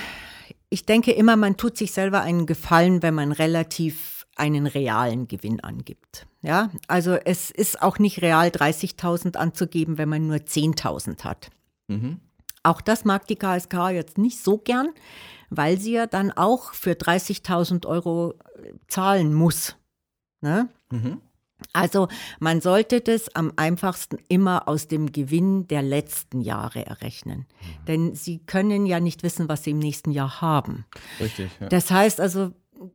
ich 0.69 0.85
denke 0.85 1.11
immer, 1.11 1.35
man 1.35 1.57
tut 1.57 1.77
sich 1.77 1.91
selber 1.91 2.21
einen 2.21 2.45
Gefallen, 2.45 3.03
wenn 3.03 3.13
man 3.13 3.31
relativ 3.31 4.25
einen 4.35 4.67
realen 4.67 5.27
Gewinn 5.27 5.59
angibt. 5.61 6.27
Ja, 6.41 6.69
also 6.87 7.15
es 7.15 7.49
ist 7.51 7.81
auch 7.81 7.99
nicht 7.99 8.21
real, 8.21 8.49
30.000 8.49 9.35
anzugeben, 9.35 9.97
wenn 9.97 10.09
man 10.09 10.27
nur 10.27 10.37
10.000 10.37 11.23
hat. 11.23 11.49
Mhm. 11.87 12.19
Auch 12.63 12.81
das 12.81 13.05
mag 13.05 13.27
die 13.27 13.35
KSK 13.35 13.89
jetzt 13.91 14.17
nicht 14.17 14.43
so 14.43 14.57
gern, 14.57 14.89
weil 15.49 15.79
sie 15.79 15.93
ja 15.93 16.05
dann 16.05 16.31
auch 16.31 16.73
für 16.73 16.91
30.000 16.91 17.87
Euro 17.87 18.33
äh, 18.55 18.73
zahlen 18.87 19.33
muss. 19.33 19.75
Ne? 20.41 20.69
Mhm. 20.91 21.21
Also 21.73 22.07
man 22.39 22.61
sollte 22.61 23.01
das 23.01 23.33
am 23.35 23.51
einfachsten 23.55 24.17
immer 24.27 24.67
aus 24.67 24.87
dem 24.87 25.11
Gewinn 25.11 25.67
der 25.67 25.81
letzten 25.81 26.41
Jahre 26.41 26.85
errechnen. 26.85 27.45
Denn 27.87 28.15
Sie 28.15 28.39
können 28.39 28.85
ja 28.85 28.99
nicht 28.99 29.23
wissen, 29.23 29.49
was 29.49 29.63
Sie 29.63 29.71
im 29.71 29.79
nächsten 29.79 30.11
Jahr 30.11 30.41
haben. 30.41 30.85
Richtig, 31.19 31.49
ja. 31.59 31.67
Das 31.69 31.89
heißt 31.91 32.21
also, 32.21 32.51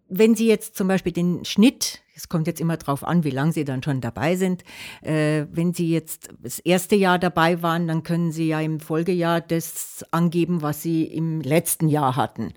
wenn 0.08 0.34
Sie 0.34 0.46
jetzt 0.46 0.76
zum 0.76 0.88
Beispiel 0.88 1.12
den 1.12 1.44
Schnitt, 1.44 2.02
es 2.14 2.28
kommt 2.28 2.46
jetzt 2.46 2.60
immer 2.60 2.76
drauf 2.76 3.04
an, 3.04 3.24
wie 3.24 3.30
lange 3.30 3.52
Sie 3.52 3.64
dann 3.64 3.82
schon 3.82 4.00
dabei 4.00 4.36
sind, 4.36 4.62
äh, 5.02 5.46
wenn 5.50 5.74
Sie 5.74 5.90
jetzt 5.90 6.28
das 6.40 6.58
erste 6.58 6.94
Jahr 6.94 7.18
dabei 7.18 7.62
waren, 7.62 7.88
dann 7.88 8.02
können 8.02 8.32
Sie 8.32 8.48
ja 8.48 8.60
im 8.60 8.80
Folgejahr 8.80 9.40
das 9.40 10.04
angeben, 10.10 10.62
was 10.62 10.82
Sie 10.82 11.04
im 11.04 11.40
letzten 11.40 11.88
Jahr 11.88 12.16
hatten. 12.16 12.52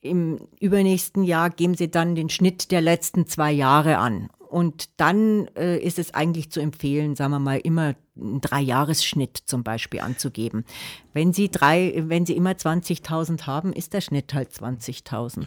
Im 0.00 0.38
übernächsten 0.60 1.24
Jahr 1.24 1.50
geben 1.50 1.74
Sie 1.74 1.90
dann 1.90 2.14
den 2.14 2.28
Schnitt 2.28 2.70
der 2.70 2.80
letzten 2.80 3.26
zwei 3.26 3.52
Jahre 3.52 3.98
an. 3.98 4.28
Und 4.56 4.88
dann 4.98 5.48
äh, 5.54 5.76
ist 5.76 5.98
es 5.98 6.14
eigentlich 6.14 6.50
zu 6.50 6.60
empfehlen, 6.60 7.14
sagen 7.14 7.30
wir 7.32 7.38
mal, 7.40 7.58
immer 7.58 7.94
einen 8.18 8.40
Dreijahresschnitt 8.40 9.36
zum 9.44 9.62
Beispiel 9.62 10.00
anzugeben. 10.00 10.64
Wenn 11.12 11.34
Sie 11.34 11.50
drei, 11.50 11.92
wenn 12.06 12.24
Sie 12.24 12.34
immer 12.34 12.52
20.000 12.52 13.42
haben, 13.42 13.74
ist 13.74 13.92
der 13.92 14.00
Schnitt 14.00 14.32
halt 14.32 14.52
20.000. 14.52 15.44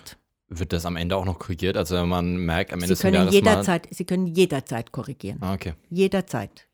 Wird 0.49 0.73
das 0.73 0.85
am 0.85 0.95
Ende 0.95 1.15
auch 1.17 1.25
noch 1.25 1.39
korrigiert? 1.39 1.75
Also 1.75 2.05
man 2.05 2.37
merkt 2.37 2.71
am 2.71 2.81
Ende 2.81 2.85
Sie 2.85 2.93
des 2.93 3.01
können 3.01 3.15
Jahres 3.15 3.31
mal- 3.31 3.33
jederzeit, 3.33 3.87
Sie 3.89 4.05
können 4.05 4.27
jederzeit 4.27 4.91
korrigieren. 4.91 5.39
Ah, 5.41 5.55
okay. 5.55 5.73
Jederzeit. 5.89 6.67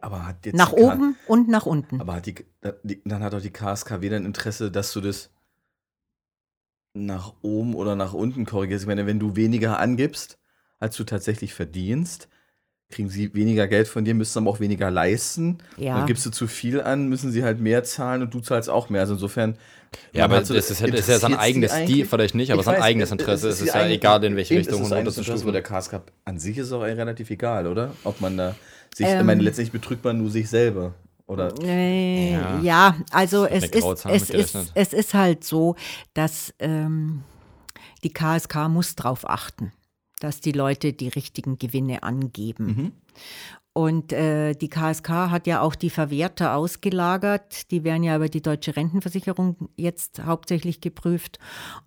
Aber 0.00 0.26
hat 0.26 0.46
jetzt 0.46 0.56
Nach 0.56 0.72
oben 0.72 1.16
und 1.28 1.48
nach 1.48 1.66
unten. 1.66 2.00
Aber 2.00 2.14
hat 2.14 2.24
die, 2.24 2.34
die, 2.82 3.02
dann 3.04 3.22
hat 3.22 3.34
doch 3.34 3.42
die 3.42 3.50
KSKW 3.52 4.08
dann 4.08 4.24
Interesse, 4.24 4.70
dass 4.70 4.90
du 4.94 5.02
das 5.02 5.28
nach 6.94 7.34
oben 7.42 7.74
oder 7.74 7.94
nach 7.94 8.14
unten 8.14 8.46
korrigierst. 8.46 8.84
Ich 8.84 8.88
meine, 8.88 9.04
wenn 9.06 9.18
du 9.18 9.36
weniger 9.36 9.78
angibst, 9.80 10.38
als 10.80 10.96
du 10.96 11.04
tatsächlich 11.04 11.54
verdienst, 11.54 12.28
kriegen 12.90 13.08
sie 13.08 13.34
weniger 13.34 13.66
Geld 13.66 13.88
von 13.88 14.04
dir, 14.04 14.14
müssen 14.14 14.38
aber 14.38 14.50
auch 14.50 14.60
weniger 14.60 14.90
leisten. 14.90 15.58
Ja. 15.76 15.96
Dann 15.98 16.06
gibst 16.06 16.24
du 16.26 16.30
zu 16.30 16.46
viel 16.46 16.80
an, 16.80 17.08
müssen 17.08 17.32
sie 17.32 17.42
halt 17.42 17.58
mehr 17.60 17.82
zahlen 17.82 18.22
und 18.22 18.34
du 18.34 18.40
zahlst 18.40 18.68
auch 18.70 18.88
mehr. 18.90 19.00
Also 19.00 19.14
insofern. 19.14 19.56
Ja, 20.12 20.24
aber 20.24 20.36
hat 20.36 20.46
so- 20.46 20.54
das 20.54 20.70
ist, 20.70 20.80
ist 20.82 21.08
ja 21.08 21.18
sein 21.18 21.34
eigenes, 21.36 21.72
die 21.86 22.04
vielleicht 22.04 22.34
nicht, 22.34 22.50
aber 22.52 22.60
Ich 22.60 22.64
sein 22.66 22.74
weiß, 22.76 22.82
eigenes 22.82 23.08
es- 23.08 23.12
Interesse. 23.12 23.48
Es 23.48 23.60
ihr 23.60 23.66
ist 23.68 23.74
ja 23.74 23.86
egal, 23.86 24.22
in 24.24 24.36
welche 24.36 24.56
Richtung 24.56 24.80
es 24.80 24.86
ist 24.86 24.92
und 24.92 24.98
eigenes 24.98 25.16
Interesse, 25.18 25.42
aber 25.44 25.52
der 25.52 25.62
runterzustufen. 25.62 26.00
KSK 26.02 26.12
an 26.24 26.38
sich 26.38 26.58
ist 26.58 26.72
auch 26.72 26.82
relativ 26.82 27.30
egal, 27.30 27.66
oder? 27.68 27.92
Ob 28.04 28.20
man 28.20 28.36
da 28.36 28.54
sich, 28.94 29.06
Ähm. 29.06 29.20
ich 29.20 29.24
meine, 29.24 29.42
letztlich 29.42 29.72
betrügt 29.72 30.04
man 30.04 30.18
nur 30.18 30.30
sich 30.30 30.48
selber. 30.50 30.94
Oder? 31.26 31.54
Äh, 31.62 32.32
Ja. 32.32 32.60
ja. 32.60 32.96
also 33.10 33.46
es 33.46 33.62
eine 33.72 33.72
ist, 33.72 34.30
es, 34.30 34.30
ist, 34.30 34.72
es 34.74 34.92
ist 34.92 35.14
halt 35.14 35.42
so, 35.44 35.74
dass 36.12 36.52
ähm, 36.58 37.22
die 38.02 38.12
KSK 38.12 38.68
muss 38.68 38.94
darauf 38.94 39.28
achten, 39.28 39.72
dass 40.24 40.40
die 40.40 40.52
Leute 40.52 40.94
die 40.94 41.08
richtigen 41.08 41.58
Gewinne 41.58 42.02
angeben. 42.02 42.66
Mhm. 42.66 42.92
Und 43.74 44.12
äh, 44.14 44.54
die 44.54 44.70
KSK 44.70 45.08
hat 45.08 45.46
ja 45.46 45.60
auch 45.60 45.74
die 45.74 45.90
Verwerter 45.90 46.54
ausgelagert. 46.54 47.70
Die 47.70 47.84
werden 47.84 48.04
ja 48.04 48.16
über 48.16 48.30
die 48.30 48.40
deutsche 48.40 48.74
Rentenversicherung 48.74 49.68
jetzt 49.76 50.24
hauptsächlich 50.24 50.80
geprüft. 50.80 51.38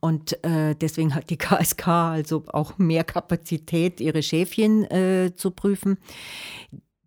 Und 0.01 0.43
äh, 0.43 0.75
deswegen 0.75 1.15
hat 1.15 1.31
die 1.31 1.37
KSK 1.37 1.87
also 1.87 2.43
auch 2.47 2.77
mehr 2.77 3.03
Kapazität, 3.03 4.01
ihre 4.01 4.21
Schäfchen 4.21 4.83
äh, 4.91 5.31
zu 5.35 5.49
prüfen. 5.49 5.97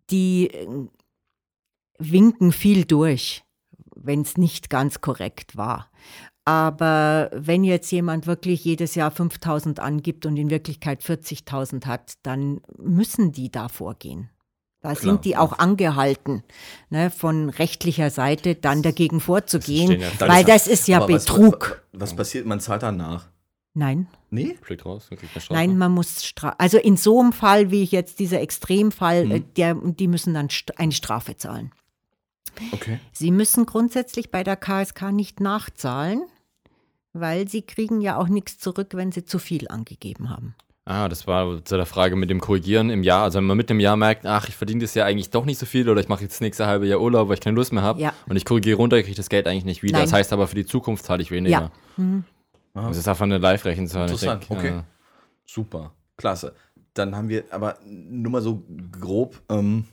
Die 0.09 0.47
äh, 0.47 0.67
winken 1.97 2.51
viel 2.51 2.83
durch, 2.83 3.45
wenn 3.95 4.21
es 4.23 4.35
nicht 4.35 4.69
ganz 4.69 4.99
korrekt 4.99 5.55
war. 5.55 5.90
Aber 6.45 7.29
wenn 7.33 7.63
jetzt 7.63 7.91
jemand 7.91 8.25
wirklich 8.27 8.65
jedes 8.65 8.95
Jahr 8.95 9.11
5000 9.11 9.79
angibt 9.79 10.25
und 10.25 10.37
in 10.37 10.49
Wirklichkeit 10.49 11.01
40.000 11.03 11.85
hat, 11.85 12.13
dann 12.23 12.61
müssen 12.77 13.31
die 13.31 13.51
da 13.51 13.67
vorgehen. 13.69 14.29
Da 14.81 14.93
Klar, 14.93 14.95
sind 15.13 15.25
die 15.25 15.37
auch 15.37 15.59
angehalten, 15.59 16.41
ne, 16.89 17.11
von 17.11 17.49
rechtlicher 17.49 18.09
Seite 18.09 18.55
dann 18.55 18.81
dagegen 18.81 19.19
vorzugehen, 19.19 20.01
ja 20.01 20.07
weil 20.19 20.43
das 20.43 20.65
ist 20.65 20.87
ja 20.87 20.97
Aber 20.97 21.05
Betrug. 21.07 21.83
Was, 21.93 22.01
was 22.01 22.15
passiert? 22.15 22.47
Man 22.47 22.59
zahlt 22.59 22.81
danach. 22.81 23.27
Nein, 23.75 24.07
Nee? 24.31 24.57
Fliegt 24.61 24.85
raus, 24.85 25.07
kriegt 25.09 25.35
man 25.35 25.41
Strafe. 25.41 25.53
nein, 25.53 25.77
man 25.77 25.91
muss 25.91 26.25
Stra 26.25 26.55
also 26.57 26.77
in 26.79 26.97
so 26.97 27.19
einem 27.19 27.31
Fall 27.31 27.69
wie 27.69 27.83
jetzt 27.83 28.17
dieser 28.19 28.41
Extremfall, 28.41 29.25
Mhm. 29.25 29.31
äh, 29.31 29.39
der, 29.55 29.75
die 29.75 30.07
müssen 30.07 30.33
dann 30.33 30.49
st 30.49 30.77
eine 30.79 30.91
Strafe 30.93 31.37
zahlen. 31.37 31.71
Okay. 32.71 32.99
Sie 33.11 33.31
müssen 33.31 33.65
grundsätzlich 33.65 34.31
bei 34.31 34.43
der 34.43 34.55
KSK 34.55 35.11
nicht 35.11 35.39
nachzahlen, 35.39 36.21
weil 37.13 37.47
sie 37.47 37.61
kriegen 37.61 38.01
ja 38.01 38.17
auch 38.17 38.27
nichts 38.27 38.57
zurück, 38.59 38.89
wenn 38.93 39.11
sie 39.11 39.25
zu 39.25 39.39
viel 39.39 39.67
angegeben 39.67 40.29
haben. 40.29 40.55
Ah, 40.85 41.07
das 41.07 41.27
war 41.27 41.63
zu 41.63 41.77
der 41.77 41.85
Frage 41.85 42.15
mit 42.15 42.29
dem 42.29 42.41
Korrigieren 42.41 42.89
im 42.89 43.03
Jahr. 43.03 43.23
Also 43.23 43.37
wenn 43.37 43.45
man 43.45 43.55
mit 43.55 43.69
dem 43.69 43.79
Jahr 43.79 43.95
merkt, 43.95 44.25
ach, 44.25 44.49
ich 44.49 44.55
verdiene 44.55 44.81
das 44.81 44.93
Jahr 44.95 45.05
eigentlich 45.07 45.29
doch 45.29 45.45
nicht 45.45 45.59
so 45.59 45.65
viel 45.67 45.87
oder 45.89 46.01
ich 46.01 46.07
mache 46.09 46.23
jetzt 46.23 46.33
das 46.33 46.41
nächste 46.41 46.65
halbe 46.65 46.87
Jahr 46.87 46.99
Urlaub, 46.99 47.27
weil 47.27 47.35
ich 47.35 47.39
keine 47.41 47.55
Lust 47.55 47.71
mehr 47.71 47.83
habe 47.83 48.01
Ja. 48.01 48.13
und 48.27 48.35
ich 48.35 48.45
korrigiere 48.45 48.77
runter, 48.77 48.97
kriege 48.97 49.11
ich 49.11 49.15
das 49.15 49.29
Geld 49.29 49.47
eigentlich 49.47 49.63
nicht 49.65 49.83
wieder. 49.83 49.99
Nein. 49.99 50.05
Das 50.05 50.13
heißt 50.13 50.33
aber, 50.33 50.47
für 50.47 50.55
die 50.55 50.65
Zukunft 50.65 51.05
zahle 51.05 51.21
ich 51.21 51.29
weniger. 51.29 51.51
Ja. 51.51 51.71
Mhm. 51.97 52.23
Das 52.73 52.97
ist 52.97 53.07
einfach 53.07 53.25
eine 53.25 53.37
Live-Rechenzahl. 53.37 54.03
Interessant, 54.09 54.49
denk, 54.49 54.59
okay. 54.59 54.77
äh, 54.79 54.83
Super. 55.45 55.93
Klasse. 56.17 56.55
Dann 56.93 57.15
haben 57.15 57.29
wir 57.29 57.43
aber 57.51 57.77
nur 57.85 58.31
mal 58.31 58.41
so 58.41 58.63
grob. 58.91 59.41
Ähm, 59.49 59.85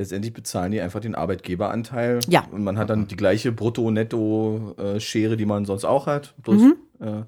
letztendlich 0.00 0.32
bezahlen 0.32 0.72
die 0.72 0.80
einfach 0.80 1.00
den 1.00 1.14
Arbeitgeberanteil. 1.14 2.20
Ja. 2.28 2.44
Und 2.50 2.64
man 2.64 2.78
hat 2.78 2.90
dann 2.90 3.06
die 3.06 3.16
gleiche 3.16 3.52
Brutto-Netto-Schere, 3.52 5.36
die 5.36 5.44
man 5.46 5.64
sonst 5.66 5.84
auch 5.84 6.06
hat. 6.06 6.34
Bloß 6.42 6.62
Mhm. 6.62 6.74
äh, 7.00 7.22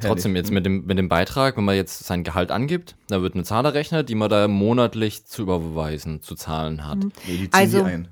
Trotzdem 0.00 0.36
jetzt 0.36 0.52
mit 0.52 0.64
dem, 0.64 0.86
mit 0.86 0.98
dem 0.98 1.08
Beitrag, 1.08 1.56
wenn 1.56 1.64
man 1.64 1.74
jetzt 1.74 2.04
sein 2.04 2.22
Gehalt 2.22 2.52
angibt, 2.52 2.94
da 3.08 3.22
wird 3.22 3.34
eine 3.34 3.42
Zahl 3.42 3.64
errechnet, 3.64 4.08
die 4.08 4.14
man 4.14 4.30
da 4.30 4.46
monatlich 4.46 5.26
zu 5.26 5.42
überweisen, 5.42 6.22
zu 6.22 6.36
zahlen 6.36 6.86
hat. 6.86 6.98
Nee, 6.98 7.10
die 7.26 7.36
ziehen 7.38 7.48
Also- 7.52 7.78
die 7.80 7.84
ein. 7.84 8.08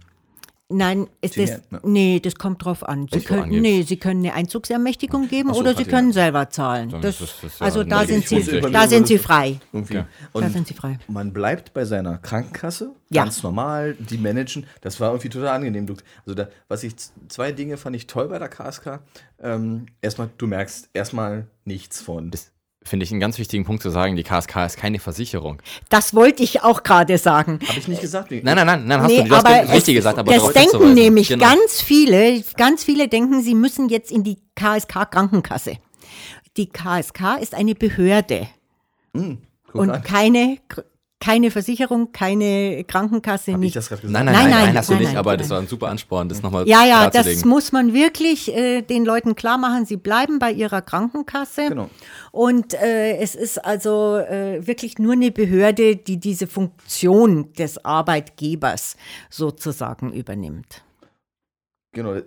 Nein, 0.71 1.07
ist 1.23 1.35
Sie 1.35 1.47
das, 1.47 1.63
ne? 1.71 1.81
nee, 1.83 2.21
das 2.21 2.35
kommt 2.35 2.63
drauf 2.63 2.87
an. 2.87 3.09
Sie 3.11 3.21
können, 3.21 3.49
nee, 3.63 3.81
Sie 3.83 3.97
können 3.97 4.21
eine 4.21 4.35
Einzugsermächtigung 4.35 5.27
geben 5.29 5.55
so, 5.55 5.61
oder 5.61 5.75
Sie 5.75 5.85
können 5.85 6.09
ja. 6.09 6.13
selber 6.15 6.51
zahlen. 6.51 6.91
Das, 7.01 7.19
das- 7.19 7.35
das 7.41 7.61
also 7.63 7.85
da 7.85 8.05
sind, 8.05 8.29
Sie, 8.29 8.61
da 8.61 8.87
sind 8.87 9.07
Sie 9.07 9.17
frei. 9.17 9.61
Okay. 9.73 10.05
Und 10.33 10.43
Da 10.43 10.51
sind 10.51 10.69
Sie 10.69 10.75
frei. 10.75 10.99
man 11.09 11.33
bleibt 11.33 11.73
bei 11.73 11.87
seiner 11.87 12.19
Krankenkasse, 12.19 12.91
Ja. 13.09 13.23
ganz 13.25 13.43
normal, 13.43 13.95
die 13.99 14.19
managen. 14.19 14.67
Das 14.83 15.01
war 15.01 15.09
irgendwie 15.13 15.31
total 15.31 15.49
angenehm. 15.57 15.87
Du, 15.87 15.95
also 16.27 16.35
da, 16.35 16.49
was 16.69 16.83
ich, 16.83 16.95
zwei 17.29 17.53
Dinge 17.53 17.79
fand 17.79 17.97
ich 17.97 18.07
toll 18.07 18.29
bei 18.29 18.39
der 18.39 18.49
KSK. 18.49 19.01
Ähm, 19.41 19.87
erstmal, 20.03 20.29
du 20.37 20.47
merkst 20.47 20.91
erstmal 20.93 21.47
nichts 21.65 22.03
von. 22.03 22.31
Das 22.31 22.51
finde 22.89 23.05
ich 23.05 23.11
einen 23.11 23.21
ganz 23.21 23.39
wichtigen 23.39 23.65
Punkt 23.65 23.83
zu 23.83 23.91
sagen, 23.91 24.17
die 24.17 24.23
KSK 24.25 24.57
ist 24.67 24.77
keine 24.77 24.99
Versicherung. 24.99 25.61
Das 25.89 26.15
wollte 26.15 26.43
ich 26.43 26.63
auch 26.63 26.83
gerade 26.83 27.19
sagen. 27.19 27.61
Habe 27.69 27.79
ich 27.79 27.89
nicht 27.89 28.01
gesagt. 28.01 28.31
Nein, 28.31 28.43
nein, 28.45 28.67
nein, 28.67 28.85
nein, 28.87 29.01
hast 29.03 29.09
Nee, 29.11 29.23
du, 29.23 29.29
du 29.29 29.37
hast 29.37 29.47
aber 29.47 29.73
richtig 29.73 29.95
es, 29.95 29.99
gesagt, 30.01 30.19
aber 30.19 30.33
das 30.33 30.53
denken 30.53 30.95
nämlich 30.95 31.29
Genau. 31.29 31.45
ganz 31.45 31.81
viele, 31.83 32.43
ganz 32.57 32.85
viele 32.85 33.09
denken, 33.09 33.43
sie 33.43 33.55
müssen 33.55 33.89
jetzt 33.89 34.11
in 34.11 34.25
die 34.25 34.39
KSK 34.55 35.11
Krankenkasse. 35.11 35.77
Die 36.57 36.69
KSK 36.69 37.39
ist 37.41 37.55
eine 37.55 37.75
Behörde 37.75 38.49
Guck 39.13 39.35
und 39.75 39.91
an. 39.91 40.03
keine, 40.03 40.59
keine 41.21 41.51
Versicherung, 41.51 42.13
keine 42.13 42.85
Krankenkasse, 42.85 43.53
Hab 43.53 43.59
ich 43.59 43.65
nicht. 43.65 43.77
das 43.77 43.89
gerade 43.89 44.03
gesagt? 44.03 44.13
Nein, 44.13 44.27
nein, 44.27 44.35
Nein, 44.35 44.43
nein, 44.45 44.51
nein, 44.51 44.67
nein, 44.67 44.77
hast 44.79 44.89
du 44.89 44.93
nein, 44.93 45.03
nicht, 45.03 45.09
nein, 45.11 45.19
aber 45.19 45.31
nein. 45.31 45.39
das 45.41 45.51
war 45.51 45.59
ein 45.59 45.67
super 45.67 45.89
Ansporn, 45.89 46.29
das 46.29 46.43
nochmal 46.43 46.69
Ja, 46.69 46.85
ja, 46.85 47.11
das 47.11 47.45
muss 47.45 47.73
man 47.73 47.93
wirklich 47.93 48.55
äh, 48.55 48.83
den 48.83 49.05
Leuten 49.05 49.35
klar 49.35 49.59
machen. 49.59 49.85
Sie 49.85 49.97
bleiben 49.97 50.39
bei 50.39 50.53
ihrer 50.53 50.81
Krankenkasse. 50.81 51.69
Genau. 51.71 51.91
Und 52.31 52.75
äh, 52.75 53.17
es 53.17 53.35
ist 53.35 53.65
also 53.65 54.17
äh, 54.17 54.65
wirklich 54.65 54.99
nur 54.99 55.15
eine 55.15 55.33
Behörde, 55.33 55.97
die 55.97 56.19
diese 56.19 56.47
Funktion 56.47 57.53
des 57.55 57.85
Arbeitgebers 57.85 58.97
sozusagen 59.29 60.13
übernimmt. 60.13 60.83
Genau. 61.93 62.21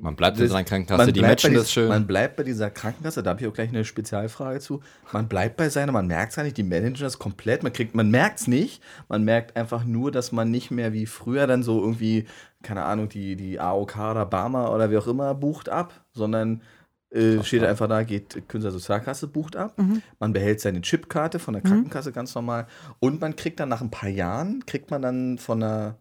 Man 0.00 0.16
bleibt 0.16 0.38
in 0.38 0.48
seiner 0.48 0.64
Krankenkasse, 0.64 1.12
die 1.12 1.20
matchen 1.28 1.50
dies- 1.52 1.60
das 1.60 1.72
schön. 1.72 1.88
Man 1.88 2.06
bleibt 2.06 2.36
bei 2.36 2.42
dieser 2.42 2.70
Krankenkasse, 2.70 3.22
da 3.22 3.30
habe 3.30 3.40
ich 3.40 3.46
auch 3.46 3.52
gleich 3.54 3.68
eine 3.68 3.84
Spezialfrage 3.84 4.60
zu. 4.60 4.82
Man 5.12 5.28
bleibt 5.28 5.56
bei 5.56 5.68
seiner, 5.68 5.92
man 5.92 6.06
merkt 6.06 6.30
es 6.32 6.36
gar 6.36 6.42
nicht, 6.42 6.56
die 6.56 6.62
managen 6.64 7.04
das 7.04 7.18
komplett, 7.18 7.62
man 7.62 7.72
kriegt, 7.72 7.94
man 7.94 8.10
merkt 8.10 8.40
es 8.40 8.46
nicht, 8.48 8.82
man 9.08 9.24
merkt 9.24 9.56
einfach 9.56 9.84
nur, 9.84 10.10
dass 10.10 10.32
man 10.32 10.50
nicht 10.50 10.70
mehr 10.70 10.92
wie 10.92 11.06
früher 11.06 11.46
dann 11.46 11.62
so 11.62 11.80
irgendwie, 11.80 12.26
keine 12.62 12.84
Ahnung, 12.84 13.08
die, 13.08 13.36
die 13.36 13.60
AOK 13.60 13.96
oder 13.96 14.26
Barmer 14.26 14.72
oder 14.72 14.90
wie 14.90 14.96
auch 14.98 15.06
immer 15.06 15.34
bucht 15.34 15.68
ab, 15.68 16.04
sondern 16.12 16.62
äh, 17.10 17.42
steht 17.44 17.62
einfach 17.62 17.86
da, 17.88 18.02
geht 18.02 18.48
Künstlersozialkasse, 18.48 19.28
bucht 19.28 19.54
ab. 19.54 19.76
Man 20.18 20.32
behält 20.32 20.60
seine 20.60 20.80
Chipkarte 20.80 21.38
von 21.38 21.54
der 21.54 21.62
Krankenkasse 21.62 22.10
ganz 22.10 22.34
normal. 22.34 22.66
Und 22.98 23.20
man 23.20 23.36
kriegt 23.36 23.60
dann 23.60 23.68
nach 23.68 23.80
ein 23.80 23.90
paar 23.92 24.08
Jahren, 24.08 24.66
kriegt 24.66 24.90
man 24.90 25.00
dann 25.02 25.38
von 25.38 25.60
der, 25.60 25.96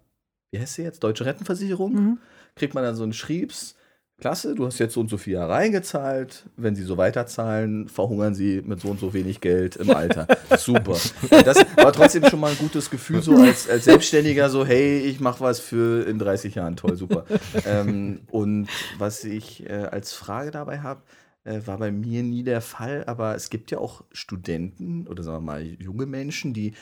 wie 0.51 0.59
heißt 0.59 0.73
sie 0.73 0.81
jetzt, 0.83 1.03
Deutsche 1.03 1.25
Rentenversicherung, 1.25 2.17
kriegt 2.55 2.73
man 2.73 2.83
dann 2.83 2.95
so 2.95 3.03
einen 3.03 3.13
Schriebs, 3.13 3.75
Klasse, 4.19 4.55
du 4.55 4.65
hast 4.65 4.79
jetzt 4.79 4.93
so 4.93 5.01
und 5.01 5.09
so 5.09 5.17
viel 5.17 5.33
Jahre 5.33 5.53
reingezahlt. 5.53 6.45
Wenn 6.55 6.75
sie 6.75 6.83
so 6.83 6.97
weiterzahlen, 6.97 7.89
verhungern 7.89 8.35
sie 8.35 8.61
mit 8.63 8.79
so 8.79 8.89
und 8.89 8.99
so 8.99 9.13
wenig 9.13 9.41
Geld 9.41 9.75
im 9.75 9.89
Alter. 9.89 10.27
Super. 10.57 10.97
Das 11.43 11.57
war 11.75 11.91
trotzdem 11.91 12.25
schon 12.25 12.39
mal 12.39 12.51
ein 12.51 12.57
gutes 12.57 12.89
Gefühl, 12.89 13.21
so 13.21 13.35
als, 13.35 13.69
als 13.69 13.85
Selbstständiger, 13.85 14.49
so, 14.49 14.65
hey, 14.65 14.99
ich 14.99 15.19
mache 15.19 15.41
was 15.41 15.59
für 15.59 16.07
in 16.07 16.19
30 16.19 16.55
Jahren. 16.55 16.75
Toll, 16.75 16.95
super. 16.95 17.25
ähm, 17.65 18.21
und 18.29 18.69
was 18.97 19.23
ich 19.23 19.67
äh, 19.67 19.87
als 19.91 20.13
Frage 20.13 20.51
dabei 20.51 20.79
habe, 20.79 21.01
äh, 21.43 21.59
war 21.65 21.77
bei 21.77 21.91
mir 21.91 22.23
nie 22.23 22.43
der 22.43 22.61
Fall, 22.61 23.03
aber 23.05 23.35
es 23.35 23.49
gibt 23.49 23.71
ja 23.71 23.77
auch 23.79 24.03
Studenten 24.11 25.07
oder 25.07 25.23
sagen 25.23 25.37
wir 25.37 25.51
mal 25.51 25.63
junge 25.63 26.05
Menschen, 26.05 26.53
die 26.53 26.73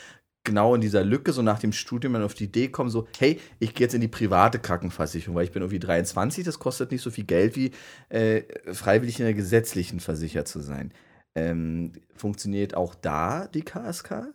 genau 0.44 0.76
in 0.76 0.82
dieser 0.82 1.04
Lücke, 1.04 1.34
so 1.34 1.42
nach 1.42 1.60
dem 1.60 1.72
Studium 1.72 2.14
dann 2.14 2.24
auf 2.24 2.34
die 2.34 2.46
Idee 2.46 2.70
kommen, 2.70 2.90
so, 2.90 3.08
hey, 3.20 3.40
ich 3.60 3.74
gehe 3.74 3.86
jetzt 3.86 3.94
in 3.94 4.02
die 4.02 4.08
private 4.08 4.60
Krankenversicherung, 4.60 5.36
weil 5.36 5.46
ich 5.46 5.52
bin 5.52 5.62
irgendwie 5.62 5.80
23, 5.80 6.44
das 6.44 6.60
kostet 6.60 6.92
nicht 6.92 7.02
so 7.02 7.12
viel 7.12 7.26
Geld 7.26 7.56
wie 7.56 7.72
äh, 8.10 8.44
freiwillig 8.74 9.20
in 9.20 9.26
der 9.26 9.34
gesetzlichen 9.34 10.00
versichert 10.00 10.48
zu 10.48 10.60
sein. 10.60 10.94
Ähm, 11.36 11.94
funktioniert 12.16 12.76
auch 12.76 12.96
da 12.96 13.48
die 13.48 13.62
KSK? 13.62 14.34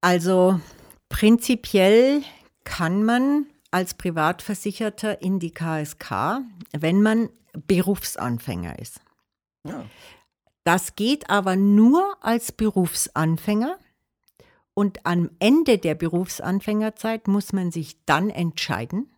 Also 0.00 0.60
prinzipiell 1.08 2.22
kann 2.64 3.04
man 3.04 3.46
als 3.70 3.94
Privatversicherter 3.94 5.22
in 5.22 5.38
die 5.38 5.52
KSK, 5.52 6.40
wenn 6.72 7.02
man 7.02 7.28
Berufsanfänger 7.66 8.78
ist. 8.78 9.00
Ja. 9.66 9.84
Das 10.64 10.96
geht 10.96 11.30
aber 11.30 11.56
nur 11.56 12.16
als 12.20 12.52
Berufsanfänger. 12.52 13.78
Und 14.80 15.04
am 15.04 15.28
Ende 15.40 15.76
der 15.76 15.94
Berufsanfängerzeit 15.94 17.28
muss 17.28 17.52
man 17.52 17.70
sich 17.70 18.02
dann 18.06 18.30
entscheiden, 18.30 19.12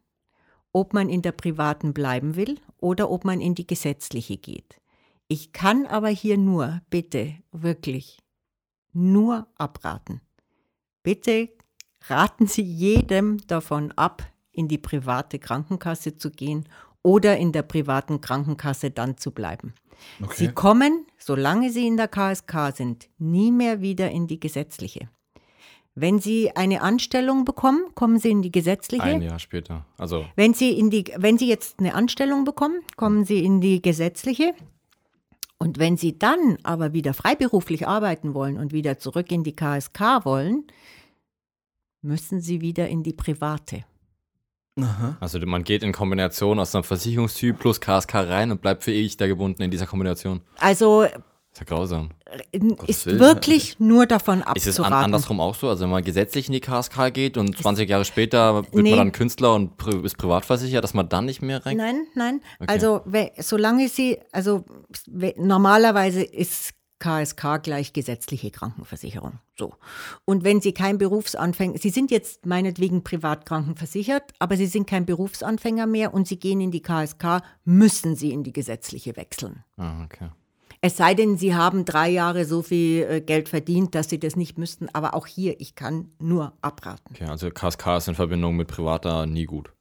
ob 0.73 0.93
man 0.93 1.09
in 1.09 1.23
der 1.23 1.31
privaten 1.31 1.95
bleiben 1.95 2.35
will 2.35 2.59
oder 2.79 3.13
ob 3.13 3.25
man 3.25 3.41
in 3.41 3.55
die 3.55 3.69
gesetzliche 3.69 4.39
geht. 4.39 4.81
Ich 5.29 5.53
kann 5.53 5.87
aber 5.87 6.09
hier 6.09 6.37
nur, 6.37 6.81
bitte, 6.91 7.37
wirklich, 7.53 8.19
nur 8.93 9.47
abraten. 9.55 10.21
Bitte 11.05 11.51
raten 12.09 12.49
Sie 12.49 12.63
jedem 12.63 13.39
davon 13.47 13.93
ab, 13.93 14.29
in 14.51 14.67
die 14.67 14.79
private 14.79 15.39
Krankenkasse 15.39 16.17
zu 16.17 16.33
gehen 16.33 16.69
oder 17.05 17.37
in 17.37 17.53
der 17.53 17.63
privaten 17.63 18.21
Krankenkasse 18.21 18.91
dann 18.91 19.17
zu 19.17 19.31
bleiben. 19.31 19.75
Sie 20.33 20.49
kommen, 20.49 21.07
solange 21.19 21.71
Sie 21.71 21.87
in 21.87 21.97
der 21.97 22.09
KSK 22.09 22.75
sind, 22.75 23.09
nie 23.19 23.53
mehr 23.53 23.81
wieder 23.81 24.11
in 24.11 24.27
die 24.27 24.41
gesetzliche. 24.41 25.09
Wenn 25.95 26.19
Sie 26.19 26.57
eine 26.57 26.81
Anstellung 26.81 27.45
bekommen, 27.45 27.85
kommen 27.95 28.19
Sie 28.19 28.31
in 28.31 28.41
die 28.41 28.51
gesetzliche. 28.51 29.03
Ein 29.03 29.23
Jahr 29.23 29.39
später. 29.39 29.85
Also, 29.99 30.25
Wenn 30.37 30.55
Sie, 30.55 30.79
in 30.79 30.89
die, 30.91 31.05
wenn 31.17 31.37
Sie 31.37 31.49
jetzt 31.49 31.79
eine 31.81 31.95
Anstellung 31.95 32.45
bekommen, 32.45 32.81
kommen 32.97 33.25
Sie 33.25 33.45
in 33.45 33.61
die 33.61 33.83
gesetzliche. 33.83 34.55
Und 35.59 35.79
wenn 35.79 35.97
Sie 35.97 36.19
dann 36.19 36.59
aber 36.63 36.93
wieder 36.93 37.15
freiberuflich 37.15 37.87
arbeiten 37.87 38.35
wollen 38.35 38.57
und 38.57 38.73
wieder 38.73 38.99
zurück 38.99 39.31
in 39.31 39.45
die 39.45 39.55
KSK 39.55 40.25
wollen, 40.25 40.65
müssen 42.01 42.41
Sie 42.41 42.61
wieder 42.61 42.89
in 42.89 43.03
die 43.03 43.13
private. 43.13 43.85
Aha. 44.81 45.19
also 45.21 45.39
man 45.41 45.65
geht 45.65 45.83
in 45.83 45.93
Kombination 45.93 46.59
aus 46.59 46.75
einem 46.75 46.85
Versicherungstyp 46.85 47.59
plus 47.59 47.79
KSK 47.79 48.15
rein 48.15 48.51
und 48.51 48.63
bleibt 48.63 48.83
für 48.83 48.91
ewig 48.91 49.19
da 49.19 49.27
gebunden 49.27 49.61
in 49.61 49.71
dieser 49.71 49.87
Kombination. 49.87 50.41
Also 50.59 51.07
Ist 51.53 51.61
ja 51.61 51.65
grausam. 51.67 52.11
ist 52.87 53.05
Willen. 53.05 53.19
wirklich 53.21 53.79
nur 53.79 54.07
davon 54.07 54.39
Ist 54.55 54.67
es 54.67 54.79
an, 54.81 54.85
abzuraten. 54.87 55.05
andersrum 55.05 55.39
auch 55.41 55.55
so? 55.55 55.69
Also 55.69 55.85
wenn 55.85 55.91
man 55.91 56.03
gesetzlich 56.03 56.47
in 56.47 56.53
die 56.55 56.61
KSK 56.61 57.11
geht 57.13 57.37
und 57.37 57.59
20 57.59 57.89
Jahre 57.91 58.07
später 58.07 58.55
wird 58.55 58.73
Nee. 58.75 58.91
man 58.91 58.99
dann 58.99 59.13
Künstler 59.13 59.55
und 59.55 59.73
ist 60.03 60.17
privatversichert, 60.17 60.83
dass 60.83 60.95
man 60.95 61.11
dann 61.11 61.27
nicht 61.27 61.43
mehr 61.43 61.65
rein? 61.67 61.77
Nein, 61.77 62.07
nein. 62.15 62.41
Okay. 62.59 62.71
Also 62.73 63.03
solange 63.39 63.89
Sie, 63.91 64.19
also 64.33 64.65
we- 65.07 65.35
normalerweise 65.37 66.23
ist 66.23 66.73
KSK 67.01 67.59
gleich 67.63 67.93
gesetzliche 67.93 68.51
Krankenversicherung. 68.51 69.41
So. 69.59 69.75
Und 70.25 70.45
wenn 70.45 70.61
Sie 70.63 70.73
kein 70.73 70.97
Berufsanfänger, 70.99 71.77
Sie 71.79 71.91
sind 71.91 72.11
jetzt 72.11 72.47
meinetwegen 72.47 73.03
privat 73.05 73.45
krankenversichert, 73.45 74.33
aber 74.39 74.57
Sie 74.57 74.67
sind 74.67 74.87
kein 74.87 75.05
Berufsanfänger 75.05 75.87
mehr 75.87 76.15
und 76.15 76.29
Sie 76.29 76.39
gehen 76.39 76.61
in 76.63 76.71
die 76.71 76.81
KSK, 76.81 77.43
müssen 77.65 78.15
Sie 78.17 78.31
in 78.31 78.43
die 78.45 78.53
gesetzliche 78.55 79.17
wechseln. 79.17 79.65
Ah, 79.77 80.05
okay. 80.05 80.29
Es 80.85 80.97
sei 80.97 81.15
denn, 81.15 81.39
Sie 81.39 81.55
haben 81.55 81.85
drei 81.85 82.11
Jahre 82.11 82.45
so 82.45 82.61
viel 82.61 83.05
äh, 83.05 83.21
Geld 83.21 83.49
verdient, 83.49 83.95
dass 83.95 84.11
Sie 84.11 84.19
das 84.19 84.35
nicht 84.35 84.59
müssten. 84.59 84.89
Aber 84.93 85.15
auch 85.15 85.29
hier, 85.29 85.61
ich 85.61 85.77
kann 85.77 86.11
nur 86.19 86.55
abraten. 86.61 87.15
okay. 87.15 87.27
Also 87.27 87.51
KSK 87.51 87.99
ist 87.99 88.09
in 88.09 88.17
Verbindung 88.17 88.57
mit 88.57 88.67
privater 88.67 89.25
nie 89.27 89.45
gut. 89.45 89.73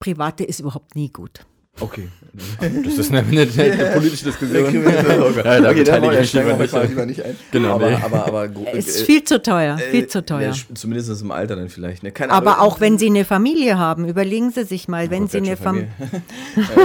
Private 0.00 0.42
ist 0.42 0.58
überhaupt 0.58 0.96
nie 0.96 1.10
gut. 1.10 1.46
Okay. 1.82 2.08
Das 2.84 2.96
ist 2.96 3.10
eine, 3.12 3.20
eine, 3.20 3.42
eine 3.42 3.90
politische 3.92 4.24
Diskussion. 4.24 4.72
ja, 4.84 5.02
da 5.02 5.70
okay, 5.70 5.80
beteilige 5.80 6.14
ich 6.14 6.20
mich 6.20 6.32
lieber 6.32 6.56
nicht. 6.56 6.88
lieber 6.88 7.06
nicht 7.06 7.22
ein. 7.22 7.36
Genau, 7.50 7.74
aber, 7.74 7.90
nee. 7.90 7.98
aber, 8.02 8.26
aber, 8.26 8.48
Es 8.72 8.88
ist 8.88 9.02
äh, 9.02 9.04
viel 9.04 9.24
zu 9.24 9.42
teuer, 9.42 9.76
viel 9.76 10.04
äh, 10.04 10.06
zu 10.06 10.24
teuer. 10.24 10.52
ja, 10.52 10.74
zumindest 10.74 11.20
im 11.20 11.30
Alter 11.30 11.56
dann 11.56 11.68
vielleicht. 11.68 12.02
Ne? 12.02 12.10
Keine 12.10 12.32
Aber 12.32 12.58
Ahnung. 12.58 12.72
auch 12.72 12.80
wenn 12.80 12.96
Sie 12.96 13.06
eine 13.06 13.26
Familie 13.26 13.78
haben, 13.78 14.08
überlegen 14.08 14.50
Sie 14.50 14.64
sich 14.64 14.88
mal, 14.88 15.10
wenn 15.10 15.28
Sie 15.28 15.38
eine 15.38 15.58
Fam 15.58 15.88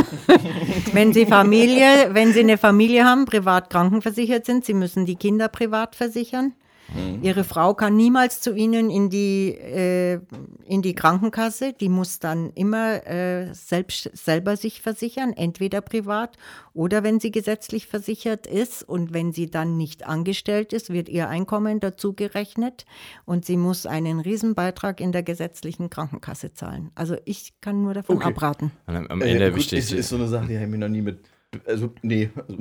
wenn 0.94 1.14
Sie 1.14 1.26
Familie, 1.26 2.10
wenn 2.12 2.34
Sie 2.34 2.42
eine 2.42 2.58
Familie 2.58 3.06
haben, 3.06 3.26
privat 3.26 3.70
krankenversichert 3.70 4.46
sind, 4.46 4.66
Sie 4.66 4.74
müssen 4.74 5.06
die 5.06 5.16
Kinder 5.16 5.48
privat 5.48 5.96
versichern. 5.96 6.54
Ihre 7.22 7.44
Frau 7.44 7.74
kann 7.74 7.96
niemals 7.98 8.40
zu 8.42 8.54
Ihnen 8.56 8.90
in 8.90 9.10
die, 9.10 9.50
äh, 9.50 10.20
in 10.66 10.82
die 10.82 10.96
Krankenkasse. 10.96 11.74
Die 11.74 11.90
muss 11.90 12.20
dann 12.20 12.52
immer 12.54 13.06
äh, 13.06 13.54
selbst, 13.54 14.10
selber 14.14 14.56
sich 14.58 14.82
versichern, 14.82 15.34
entweder 15.34 15.82
privat 15.82 16.38
oder 16.74 17.04
wenn 17.04 17.20
sie 17.20 17.32
gesetzlich 17.32 17.88
versichert 17.88 18.48
ist. 18.48 18.84
Und 18.84 19.14
wenn 19.14 19.32
sie 19.34 19.50
dann 19.50 19.76
nicht 19.78 20.08
angestellt 20.08 20.72
ist, 20.74 20.92
wird 20.92 21.10
ihr 21.10 21.28
Einkommen 21.30 21.80
dazu 21.80 22.14
gerechnet 22.14 22.86
und 23.26 23.46
sie 23.46 23.58
muss 23.58 23.86
einen 23.86 24.20
Riesenbeitrag 24.20 25.02
in 25.02 25.12
der 25.12 25.24
gesetzlichen 25.24 25.90
Krankenkasse 25.90 26.54
zahlen. 26.54 26.92
Also 26.96 27.18
ich 27.26 27.54
kann 27.62 27.82
nur 27.82 27.94
davon 27.96 28.18
Okay. 28.18 28.28
abraten. 28.28 28.72
Am- 28.86 29.22
Äh, 29.22 29.32
Ende 29.32 29.48
gut, 29.48 29.56
besteht 29.56 29.80
ist, 29.80 29.92
ist 29.92 30.10
so 30.10 30.16
eine 30.16 30.28
Sache, 30.28 30.48
die 30.48 30.56
habe 30.56 30.66
ich 30.66 30.72
mir 30.72 30.78
noch 30.78 30.88
nie 30.90 31.02
mit 31.02 31.20
Also, 31.66 31.94
nee. 32.02 32.30
Also, 32.36 32.58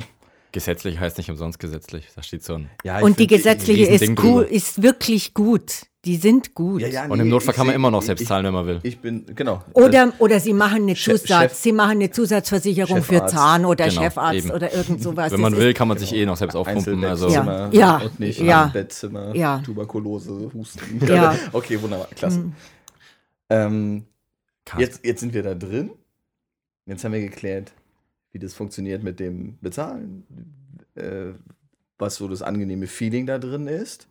Gesetzlich 0.57 0.99
heißt 0.99 1.19
nicht 1.19 1.29
umsonst 1.31 1.59
gesetzlich. 1.59 2.07
Da 2.17 2.23
steht 2.23 2.43
so 2.43 2.55
ein. 2.55 2.71
ja, 2.83 3.01
Und 3.01 3.19
die 3.19 3.27
gesetzliche 3.27 3.85
ist, 3.93 4.01
drüber. 4.17 4.49
ist 4.49 4.83
wirklich 4.83 5.35
gut. 5.35 5.83
Die 6.07 6.17
sind 6.17 6.55
gut. 6.55 6.81
Ja, 6.81 6.89
ja, 6.89 7.05
Und 7.07 7.21
im 7.21 7.27
nee, 7.27 7.31
Notfall 7.33 7.53
kann 7.53 7.67
man 7.67 7.73
seh- 7.75 7.77
immer 7.77 7.91
noch 7.91 8.01
selbst 8.01 8.23
ich- 8.23 8.29
zahlen, 8.29 8.47
wenn 8.47 8.55
man 8.55 8.65
will. 8.67 8.81
Ich 8.83 8.99
bin, 8.99 9.27
genau. 9.35 9.63
Oder, 9.75 10.15
oder 10.19 10.41
sie 10.41 10.55
machen 10.55 10.85
eine 10.85 10.95
Zusatz, 10.95 11.29
Chef- 11.29 11.55
sie 11.55 11.73
machen 11.73 11.91
eine 11.91 12.11
Zusatzversicherung 12.11 13.03
für 13.03 13.15
Chefarzt. 13.17 13.35
Zahn 13.35 13.67
oder 13.67 13.89
Genau, 13.89 14.01
Chefarzt 14.01 14.35
eben. 14.39 14.51
oder 14.51 14.73
irgend 14.73 15.03
sowas. 15.03 15.31
Wenn 15.31 15.41
man 15.43 15.53
Das 15.53 15.61
will, 15.61 15.75
kann 15.75 15.89
man 15.89 15.99
sich 15.99 16.15
eh 16.15 16.25
noch 16.25 16.39
selbst 16.39 16.55
aufpumpen. 16.55 17.05
Also 17.05 17.29
Ja. 17.29 17.99
und 17.99 18.19
nicht 18.19 18.41
Ja. 18.41 18.67
Bettzimmer, 18.73 19.37
Ja. 19.37 19.59
Tuberkulose, 19.59 20.51
Husten. 20.55 21.05
Ja. 21.07 21.37
Okay, 21.53 21.83
wunderbar, 21.83 22.09
klasse. 22.17 22.45
Ähm, 23.51 24.05
jetzt, 24.79 25.05
jetzt 25.05 25.21
sind 25.21 25.35
wir 25.35 25.43
da 25.43 25.55
drin. 25.55 25.91
Jetzt 26.87 27.05
haben 27.05 27.13
wir 27.13 27.21
geklärt, 27.21 27.73
wie 28.37 28.39
das 28.39 28.53
funktioniert 28.53 29.03
mit 29.03 29.19
dem 29.19 29.57
Bezahlen, 29.63 30.25
äh, 30.95 31.33
was 31.99 32.17
so 32.17 32.29
das 32.29 32.43
angenehme 32.43 32.87
Feeling 32.87 33.25
da 33.25 33.39
drin 33.39 33.67
ist. 33.67 34.07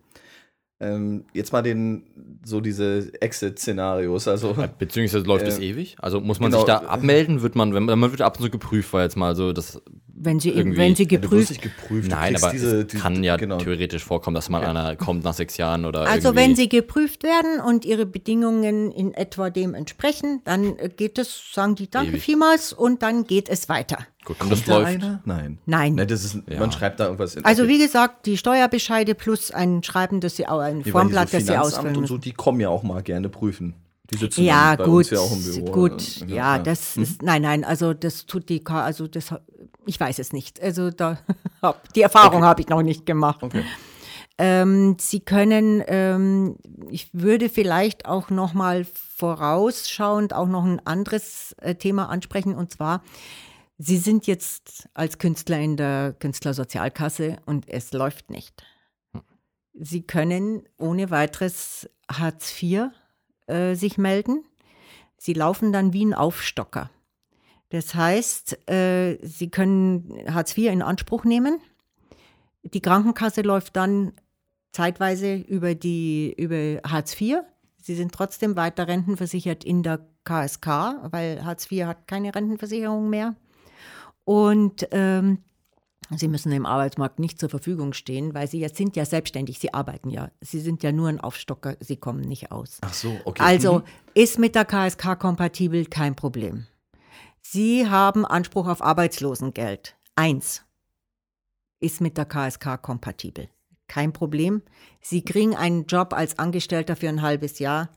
Ähm, 0.81 1.23
jetzt 1.33 1.53
mal 1.53 1.61
den, 1.61 2.39
so 2.43 2.59
diese 2.59 3.09
Exit-Szenarios, 3.21 4.27
also 4.27 4.53
Beziehungsweise 4.77 5.23
läuft 5.25 5.47
es 5.47 5.57
Äh, 5.59 5.69
ewig? 5.69 5.95
Also 5.99 6.19
muss 6.19 6.41
man 6.41 6.49
genau. 6.51 6.61
sich 6.61 6.65
da 6.67 6.79
abmelden? 6.79 7.41
Wird 7.41 7.55
man, 7.55 7.73
wenn 7.73 7.85
man 7.85 7.97
man 7.97 8.11
wird 8.11 8.21
ab 8.21 8.37
und 8.37 8.43
zu 8.43 8.49
geprüft, 8.51 8.91
weil 8.91 9.03
jetzt 9.03 9.15
mal 9.15 9.35
so 9.37 9.53
das. 9.53 9.81
wenn 10.17 10.39
sie, 10.41 10.49
irgendwie- 10.49 10.77
wenn 10.77 10.93
sie 10.95 11.03
Ja, 11.03 11.09
geprüft 11.19 11.49
nicht 11.51 11.61
geprüft. 11.61 12.09
Nein, 12.11 12.35
aber 12.35 12.51
diese, 12.51 12.81
es 12.81 12.87
die- 12.87 12.97
kann 12.97 13.23
ja 13.23 13.37
genau. 13.37 13.57
theoretisch 13.57 14.03
vorkommen, 14.03 14.35
dass 14.35 14.49
mal 14.49 14.63
Ja. 14.63 14.69
einer 14.71 14.95
kommt 14.97 15.23
nach 15.23 15.33
sechs 15.33 15.55
Jahren 15.55 15.85
oder 15.85 16.01
Also 16.07 16.29
irgendwie. 16.29 16.43
wenn 16.43 16.55
sie 16.57 16.67
geprüft 16.67 17.23
werden 17.23 17.61
und 17.61 17.85
ihre 17.85 18.05
Bedingungen 18.05 18.91
in 18.91 19.13
etwa 19.13 19.49
dem 19.49 19.75
entsprechen, 19.75 20.41
dann 20.43 20.77
äh, 20.77 20.89
geht 20.89 21.17
es, 21.19 21.53
sagen 21.53 21.75
die 21.75 21.89
Danke 21.89 22.11
Ewig. 22.11 22.23
vielmals 22.23 22.73
und 22.73 23.01
dann 23.01 23.25
geht 23.25 23.47
es 23.49 23.69
weiter. 23.69 23.99
Gut, 24.25 24.41
und 24.41 24.51
das 24.51 24.63
da 24.63 24.79
läuft. 24.79 24.87
einer? 24.87 25.21
Nein. 25.25 25.59
Nein. 25.65 25.95
Nein, 25.95 26.07
das 26.07 26.23
ist, 26.25 26.37
Ja. 26.47 26.59
man 26.59 26.71
schreibt 26.71 26.99
da 26.99 27.05
irgendwas 27.05 27.35
in. 27.35 27.45
Also 27.45 27.63
okay. 27.63 27.71
wie 27.73 27.77
gesagt, 27.79 28.25
die 28.25 28.37
Steuerbescheide 28.37 29.15
plus 29.15 29.51
ein 29.51 29.83
Schreiben, 29.83 30.19
das 30.19 30.35
sie 30.35 30.47
auch 30.47 30.59
ein 30.59 30.83
weil 30.85 30.91
Formblatt, 30.91 31.27
diese 31.31 31.37
das 31.37 31.45
sie 31.47 31.57
ausfüllen 31.57 31.95
und 31.97 32.07
so, 32.07 32.17
die 32.17 32.31
kommen 32.33 32.59
ja 32.59 32.69
auch 32.69 32.83
mal 32.83 33.01
gerne 33.03 33.29
prüfen. 33.29 33.75
Die 34.11 34.17
sitzen 34.17 34.43
Ja, 34.43 34.75
gut, 34.75 34.87
uns 34.87 35.09
ja 35.11 35.19
auch 35.19 35.31
im 35.31 35.43
Büro. 35.43 35.71
gut, 35.71 36.21
Äh, 36.27 36.33
ja, 36.35 36.59
das 36.59 36.95
ist, 36.97 37.23
nein, 37.23 37.41
nein, 37.41 37.63
also 37.63 37.93
das 37.93 38.25
tut 38.27 38.49
die, 38.49 38.63
K- 38.63 38.83
also 38.83 39.07
das, 39.07 39.33
ich 39.87 39.99
weiß 39.99 40.19
es 40.19 40.31
nicht, 40.31 40.61
also 40.61 40.91
da, 40.91 41.17
die 41.95 42.01
Erfahrung 42.03 42.43
habe 42.43 42.61
ich 42.61 42.67
noch 42.67 42.83
nicht 42.83 43.05
gemacht. 43.07 43.41
Okay. 43.41 43.63
Ähm, 44.37 44.97
Sie 44.99 45.21
können, 45.21 45.81
ähm, 45.87 46.57
ich 46.91 47.09
würde 47.13 47.47
vielleicht 47.49 48.05
auch 48.05 48.29
noch 48.29 48.53
mal 48.53 48.85
vorausschauend 49.15 50.33
auch 50.33 50.47
noch 50.47 50.65
ein 50.65 50.85
anderes 50.85 51.55
äh, 51.61 51.75
Thema 51.75 52.09
ansprechen 52.09 52.53
und 52.53 52.71
zwar, 52.71 53.01
Sie 53.77 53.97
sind 53.97 54.25
jetzt 54.25 54.87
als 54.93 55.17
Künstler 55.17 55.59
in 55.59 55.75
der 55.75 56.15
Künstlersozialkasse 56.17 57.37
und 57.45 57.67
es 57.67 57.91
läuft 57.91 58.29
nicht. 58.29 58.63
Sie 59.73 60.01
können 60.03 60.63
ohne 60.77 61.11
weiteres 61.11 61.89
Hartz 62.09 62.61
IV 62.61 62.91
äh, 63.47 63.75
sich 63.75 63.97
melden. 63.97 64.45
Sie 65.17 65.33
laufen 65.33 65.73
dann 65.73 65.91
wie 65.91 66.05
ein 66.05 66.13
Aufstocker. 66.13 66.89
Das 67.69 67.93
heißt, 67.93 68.69
äh, 68.69 69.17
Sie 69.21 69.49
können 69.49 70.23
Hartz 70.29 70.57
IV 70.57 70.71
in 70.71 70.81
Anspruch 70.81 71.25
nehmen. 71.25 71.59
Die 72.63 72.81
Krankenkasse 72.81 73.41
läuft 73.41 73.75
dann 73.75 74.13
zeitweise 74.71 75.35
über, 75.35 75.75
die, 75.75 76.33
über 76.37 76.81
Hartz 76.89 77.19
IV. 77.19 77.39
Sie 77.81 77.95
sind 77.95 78.13
trotzdem 78.13 78.55
weiter 78.55 78.87
rentenversichert 78.87 79.63
in 79.63 79.83
der 79.83 79.99
KSK, 80.23 80.67
weil 81.11 81.43
Hartz 81.43 81.69
IV 81.69 81.85
hat 81.85 82.07
keine 82.07 82.33
Rentenversicherung 82.33 83.09
mehr. 83.09 83.35
Und 84.25 84.87
ähm, 84.91 85.43
Sie 86.11 86.27
müssen 86.27 86.51
im 86.51 86.67
Arbeitsmarkt 86.67 87.17
nicht 87.17 87.39
zur 87.39 87.49
Verfügung 87.49 87.93
stehen, 87.93 88.35
weil 88.35 88.47
Sie 88.47 88.59
jetzt 88.59 88.77
sind 88.77 88.95
ja 88.95 89.05
selbstständig, 89.05 89.57
Sie 89.57 89.73
arbeiten 89.73 90.09
ja. 90.11 90.29
Sie 90.39 90.59
sind 90.59 90.83
ja 90.83 90.91
nur 90.91 91.09
ein 91.09 91.19
Aufstocker, 91.19 91.77
Sie 91.79 91.97
kommen 91.97 92.21
nicht 92.21 92.51
aus. 92.51 92.77
Ach 92.81 92.93
so, 92.93 93.17
okay. 93.25 93.41
Also 93.41 93.79
Mhm. 93.79 93.83
ist 94.13 94.37
mit 94.37 94.53
der 94.53 94.65
KSK 94.65 95.15
kompatibel 95.17 95.85
kein 95.85 96.15
Problem. 96.15 96.67
Sie 97.41 97.89
haben 97.89 98.23
Anspruch 98.25 98.67
auf 98.67 98.83
Arbeitslosengeld. 98.83 99.95
Eins 100.15 100.63
ist 101.79 102.01
mit 102.01 102.17
der 102.17 102.25
KSK 102.25 102.77
kompatibel. 102.81 103.49
Kein 103.87 104.13
Problem. 104.13 104.61
Sie 105.01 105.23
kriegen 105.23 105.55
einen 105.55 105.85
Job 105.85 106.13
als 106.13 106.39
Angestellter 106.39 106.95
für 106.95 107.09
ein 107.09 107.21
halbes 107.21 107.59
Jahr, 107.59 107.89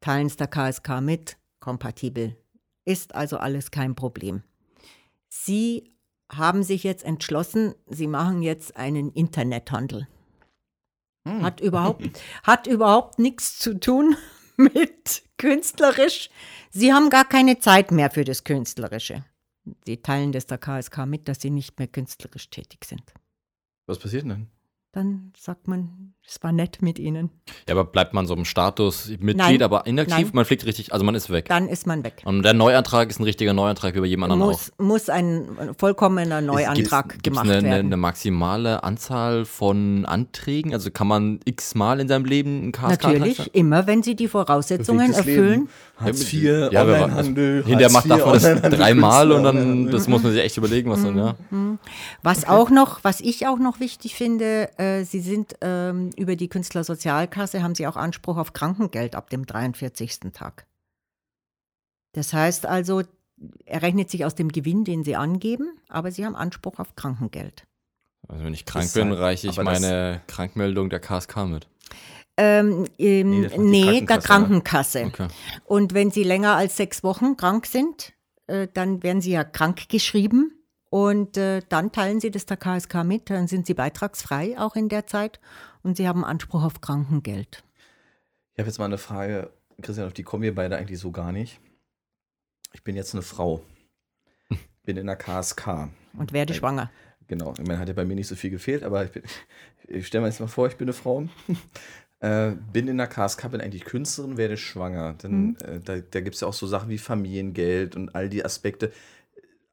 teilen 0.00 0.26
es 0.26 0.36
der 0.36 0.48
KSK 0.48 1.00
mit, 1.00 1.36
kompatibel. 1.60 2.36
Ist 2.84 3.14
also 3.14 3.38
alles 3.38 3.70
kein 3.70 3.94
Problem. 3.94 4.42
Sie 5.28 5.96
haben 6.30 6.62
sich 6.62 6.82
jetzt 6.82 7.04
entschlossen, 7.04 7.74
Sie 7.86 8.06
machen 8.06 8.42
jetzt 8.42 8.76
einen 8.76 9.10
Internethandel. 9.12 10.08
Hm. 11.26 11.42
Hat 11.42 11.60
überhaupt, 11.60 12.08
hat 12.42 12.66
überhaupt 12.66 13.18
nichts 13.18 13.58
zu 13.58 13.78
tun 13.78 14.16
mit 14.56 15.22
künstlerisch. 15.38 16.30
Sie 16.70 16.92
haben 16.92 17.10
gar 17.10 17.28
keine 17.28 17.58
Zeit 17.58 17.90
mehr 17.90 18.10
für 18.10 18.24
das 18.24 18.44
Künstlerische. 18.44 19.24
Sie 19.84 19.96
teilen 19.96 20.32
das 20.32 20.46
der 20.46 20.58
KSK 20.58 21.06
mit, 21.06 21.28
dass 21.28 21.40
sie 21.40 21.50
nicht 21.50 21.78
mehr 21.78 21.88
künstlerisch 21.88 22.50
tätig 22.50 22.84
sind. 22.84 23.12
Was 23.86 23.98
passiert 23.98 24.24
denn? 24.24 24.48
Dann 24.96 25.30
sagt 25.38 25.68
man, 25.68 26.14
es 26.26 26.42
war 26.42 26.52
nett 26.52 26.78
mit 26.80 26.98
ihnen. 26.98 27.28
Ja, 27.68 27.74
aber 27.74 27.84
bleibt 27.84 28.14
man 28.14 28.26
so 28.26 28.32
im 28.32 28.46
Status 28.46 29.08
Mitglied, 29.10 29.36
Nein. 29.36 29.62
aber 29.62 29.86
inaktiv, 29.86 30.16
Nein. 30.16 30.30
man 30.32 30.44
fliegt 30.46 30.64
richtig, 30.64 30.94
also 30.94 31.04
man 31.04 31.14
ist 31.14 31.28
weg. 31.28 31.50
Dann 31.50 31.68
ist 31.68 31.86
man 31.86 32.02
weg. 32.02 32.22
Und 32.24 32.42
der 32.42 32.54
Neuantrag 32.54 33.10
ist 33.10 33.20
ein 33.20 33.24
richtiger 33.24 33.52
Neuantrag 33.52 33.94
bei 33.94 34.06
jedem 34.06 34.22
anderen 34.22 34.40
Muss, 34.40 34.72
muss 34.78 35.10
ein 35.10 35.46
vollkommener 35.76 36.40
Neuantrag 36.40 37.10
Gibt 37.10 37.26
es 37.26 37.32
gemacht 37.34 37.44
eine, 37.44 37.58
eine, 37.58 37.68
werden. 37.68 37.86
eine 37.88 37.98
maximale 37.98 38.82
Anzahl 38.84 39.44
von 39.44 40.06
Anträgen? 40.06 40.72
Also 40.72 40.90
kann 40.90 41.08
man 41.08 41.40
x-mal 41.44 42.00
in 42.00 42.08
seinem 42.08 42.24
Leben 42.24 42.62
einen 42.62 42.72
KSK 42.72 43.02
Natürlich, 43.04 43.54
immer 43.54 43.86
wenn 43.86 44.02
sie 44.02 44.16
die 44.16 44.28
Voraussetzungen 44.28 45.12
erfüllen. 45.12 45.50
Leben, 45.50 45.68
Hartz 45.98 46.32
IV, 46.32 46.42
Ja, 46.72 46.80
aber 46.80 47.02
Onlinehandel. 47.02 47.64
hinterher 47.66 47.92
macht 47.92 48.06
man 48.06 48.18
das 48.18 48.42
dreimal 48.62 49.30
und 49.30 49.44
dann, 49.44 49.90
das 49.90 50.08
muss 50.08 50.22
man 50.22 50.32
sich 50.32 50.42
echt 50.42 50.56
überlegen, 50.56 50.90
was 50.90 51.02
dann, 51.02 51.18
ja. 51.18 51.34
Was 52.22 52.48
auch 52.48 52.70
noch, 52.70 53.04
was 53.04 53.20
ich 53.20 53.46
auch 53.46 53.58
noch 53.58 53.78
wichtig 53.78 54.14
finde, 54.14 54.70
äh, 54.78 54.85
Sie 55.04 55.20
sind 55.20 55.56
ähm, 55.60 56.10
über 56.16 56.36
die 56.36 56.48
Künstlersozialkasse 56.48 57.62
haben 57.62 57.74
Sie 57.74 57.86
auch 57.86 57.96
Anspruch 57.96 58.36
auf 58.36 58.52
Krankengeld 58.52 59.14
ab 59.14 59.30
dem 59.30 59.46
43. 59.46 60.32
Tag. 60.32 60.66
Das 62.12 62.32
heißt 62.32 62.66
also, 62.66 63.02
er 63.64 63.82
rechnet 63.82 64.10
sich 64.10 64.24
aus 64.24 64.34
dem 64.34 64.48
Gewinn, 64.50 64.84
den 64.84 65.04
Sie 65.04 65.16
angeben, 65.16 65.78
aber 65.88 66.10
Sie 66.10 66.24
haben 66.24 66.34
Anspruch 66.34 66.78
auf 66.78 66.96
Krankengeld. 66.96 67.66
Also 68.28 68.44
wenn 68.44 68.54
ich 68.54 68.64
krank 68.64 68.84
Das 68.86 68.94
bin, 68.94 69.10
halt- 69.10 69.20
reiche 69.20 69.48
ich 69.48 69.56
meine 69.62 70.20
Krankmeldung 70.26 70.90
der 70.90 71.00
KSK 71.00 71.46
mit. 71.46 71.68
Ähm, 72.38 72.86
ähm, 72.98 73.42
Nee, 73.42 73.50
nee, 73.58 74.00
der 74.04 74.18
Krankenkasse, 74.18 75.00
Krankenkasse. 75.00 75.04
Okay. 75.06 75.28
Und 75.64 75.94
wenn 75.94 76.10
Sie 76.10 76.22
länger 76.24 76.54
als 76.56 76.76
sechs 76.76 77.02
Wochen 77.02 77.36
krank 77.36 77.66
sind, 77.66 78.12
äh, 78.46 78.68
dann 78.72 79.02
werden 79.02 79.20
Sie 79.20 79.30
ja 79.30 79.44
krank 79.44 79.88
geschrieben 79.88 80.52
und 80.90 81.36
äh, 81.36 81.60
dann 81.68 81.92
teilen 81.92 82.20
Sie 82.20 82.30
das 82.30 82.46
der 82.46 82.56
KSK 82.56 83.04
mit, 83.04 83.30
dann 83.30 83.48
sind 83.48 83.66
Sie 83.66 83.74
beitragsfrei 83.74 84.58
auch 84.58 84.76
in 84.76 84.88
der 84.88 85.06
Zeit 85.06 85.40
und 85.82 85.96
Sie 85.96 86.06
haben 86.08 86.24
Anspruch 86.24 86.62
auf 86.64 86.80
Krankengeld. 86.80 87.64
Ich 88.54 88.58
habe 88.60 88.68
jetzt 88.68 88.78
mal 88.78 88.86
eine 88.86 88.98
Frage, 88.98 89.50
Christian, 89.82 90.06
auf 90.06 90.12
die 90.14 90.22
kommen 90.22 90.42
wir 90.42 90.54
beide 90.54 90.76
eigentlich 90.76 90.98
so 90.98 91.10
gar 91.10 91.32
nicht. 91.32 91.60
Ich 92.72 92.82
bin 92.84 92.96
jetzt 92.96 93.14
eine 93.14 93.22
Frau. 93.22 93.62
Bin 94.84 94.96
in 94.96 95.06
der 95.06 95.16
KSK. 95.16 95.88
Und 96.16 96.32
werde 96.32 96.52
Äh, 96.52 96.56
schwanger. 96.56 96.90
Genau, 97.28 97.52
ich 97.58 97.66
meine, 97.66 97.78
hat 97.78 97.88
ja 97.88 97.94
bei 97.94 98.04
mir 98.04 98.14
nicht 98.14 98.28
so 98.28 98.36
viel 98.36 98.50
gefehlt, 98.50 98.84
aber 98.84 99.04
ich, 99.04 99.10
bin- 99.10 99.22
ich 99.88 100.06
stelle 100.06 100.22
mir 100.22 100.28
jetzt 100.28 100.38
mal 100.40 100.46
vor, 100.46 100.68
ich 100.68 100.76
bin 100.76 100.86
eine 100.86 100.92
Frau. 100.94 101.26
Äh, 102.18 102.52
bin 102.72 102.88
in 102.88 102.96
der 102.96 103.08
KSK, 103.08 103.50
bin 103.50 103.60
eigentlich 103.60 103.84
Künstlerin, 103.84 104.38
werde 104.38 104.56
schwanger. 104.56 105.14
Dann, 105.18 105.32
Mhm. 105.48 105.56
äh, 105.62 105.80
da 105.80 105.98
da 105.98 106.20
gibt 106.22 106.34
es 106.34 106.40
ja 106.40 106.48
auch 106.48 106.54
so 106.54 106.66
Sachen 106.66 106.88
wie 106.88 106.96
Familiengeld 106.96 107.94
und 107.94 108.14
all 108.14 108.30
die 108.30 108.42
Aspekte. 108.42 108.90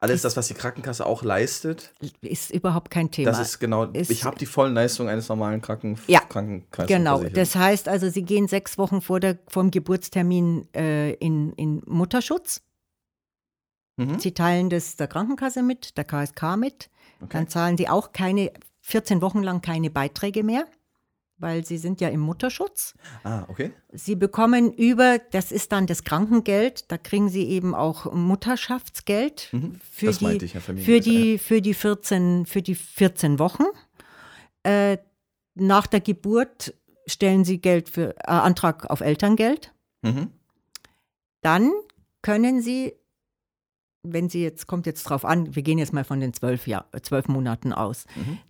Alles 0.03 0.21
das, 0.21 0.35
was 0.37 0.47
die 0.49 0.53
Krankenkasse 0.53 1.05
auch 1.05 1.23
leistet, 1.23 1.93
Ist 2.21 2.51
überhaupt 2.51 2.91
kein 2.91 3.09
Thema. 3.09 3.31
das 3.31 3.39
ist 3.39 3.59
genau, 3.59 3.85
Ist- 3.85 4.11
ich 4.11 4.23
habe 4.25 4.37
die 4.37 4.45
vollen 4.45 4.73
Leistungen 4.73 5.09
eines 5.09 5.29
normalen 5.29 5.61
Kranken 5.61 5.97
Ja, 6.07 6.19
Krankenkassen. 6.19 6.87
Genau, 6.87 7.23
das 7.23 7.55
heißt 7.55 7.87
also, 7.87 8.09
Sie 8.09 8.23
gehen 8.23 8.47
sechs 8.47 8.77
Wochen 8.77 9.01
vor 9.01 9.19
der, 9.19 9.39
vom 9.47 9.71
Geburtstermin 9.71 10.67
äh, 10.75 11.13
in, 11.13 11.53
in 11.53 11.81
Mutterschutz. 11.85 12.61
mhm. 13.97 14.19
Sie 14.19 14.33
teilen 14.33 14.69
das 14.69 14.95
der 14.97 15.07
Krankenkasse 15.07 15.63
mit, 15.63 15.97
der 15.97 16.03
KSK 16.03 16.57
mit. 16.57 16.89
okay. 17.21 17.29
Dann 17.31 17.47
zahlen 17.47 17.77
Sie 17.77 17.87
auch 17.89 18.11
keine, 18.11 18.51
14 18.81 19.21
Wochen 19.21 19.41
lang 19.41 19.61
keine 19.61 19.89
Beiträge 19.89 20.43
mehr, 20.43 20.65
weil 21.37 21.65
Sie 21.65 21.77
sind 21.77 22.01
ja 22.01 22.09
im 22.09 22.19
Mutterschutz. 22.19 22.93
Ah, 23.23 23.45
okay. 23.47 23.71
Sie 23.91 24.15
bekommen 24.15 24.71
über, 24.71 25.19
das 25.31 25.51
ist 25.51 25.71
dann 25.71 25.87
das 25.87 26.03
Krankengeld, 26.03 26.91
da 26.91 26.97
kriegen 26.97 27.29
Sie 27.29 27.47
eben 27.47 27.75
auch 27.75 28.11
Mutterschaftsgeld 28.13 29.49
Mhm. 29.51 29.79
für, 29.91 30.11
die, 30.11 30.45
ja, 30.45 30.59
für, 30.59 30.99
die, 30.99 31.37
für, 31.37 31.61
die 31.61 31.73
14, 31.73 32.45
für 32.45 32.61
die 32.61 32.75
14 32.75 33.39
Wochen. 33.39 33.63
Äh, 34.63 34.97
nach 35.55 35.87
der 35.87 36.01
Geburt 36.01 36.73
stellen 37.05 37.43
Sie 37.43 37.59
Geld 37.59 37.89
für, 37.89 38.15
äh, 38.17 38.23
Antrag 38.25 38.89
auf 38.89 39.01
Elterngeld. 39.01 39.73
Mhm. 40.01 40.31
Dann 41.41 41.71
können 42.21 42.61
Sie 42.61 42.93
wenn 44.03 44.29
Sie 44.29 44.43
jetzt, 44.43 44.67
kommt 44.67 44.85
jetzt 44.85 45.03
drauf 45.03 45.23
an, 45.25 45.55
wir 45.55 45.63
gehen 45.63 45.77
jetzt 45.77 45.93
mal 45.93 46.03
von 46.03 46.19
den 46.19 46.33
zwölf, 46.33 46.67
Jahr, 46.67 46.85
zwölf 47.01 47.27
Monaten 47.27 47.71
aus, 47.73 48.05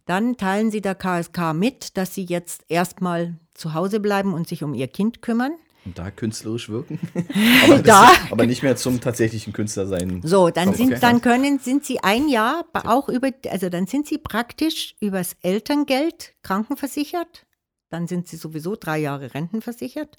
dann 0.05 0.35
teilen 0.35 0.71
Sie 0.71 0.81
der 0.81 0.95
KSK 0.95 1.53
mit, 1.53 1.95
dass 1.97 2.15
Sie 2.15 2.23
jetzt 2.25 2.65
erstmal 2.69 3.35
zu 3.53 3.73
Hause 3.75 3.99
bleiben 3.99 4.33
und 4.33 4.47
sich 4.47 4.63
um 4.63 4.73
Ihr 4.73 4.87
Kind 4.87 5.21
kümmern. 5.21 5.53
Und 5.85 5.99
da 5.99 6.11
künstlerisch 6.11 6.69
wirken. 6.69 6.97
aber, 7.65 7.79
Da. 7.79 8.09
aber 8.31 8.45
nicht 8.45 8.63
mehr 8.63 8.75
zum 8.77 9.01
tatsächlichen 9.01 9.51
Künstler 9.53 9.85
sein. 9.85 10.21
So, 10.23 10.49
dann 10.49 10.69
Okay. 10.69 10.77
sind, 10.77 11.03
dann 11.03 11.21
können, 11.21 11.59
sind 11.59 11.85
Sie 11.85 11.99
ein 11.99 12.29
Jahr 12.29 12.65
auch 12.85 13.09
über, 13.09 13.29
also 13.49 13.69
dann 13.69 13.85
sind 13.85 14.07
Sie 14.07 14.17
praktisch 14.17 14.95
übers 15.01 15.35
Elterngeld 15.41 16.33
krankenversichert. 16.41 17.45
Dann 17.89 18.07
sind 18.07 18.27
Sie 18.27 18.37
sowieso 18.37 18.75
drei 18.75 18.97
Jahre 18.97 19.33
rentenversichert. 19.33 20.15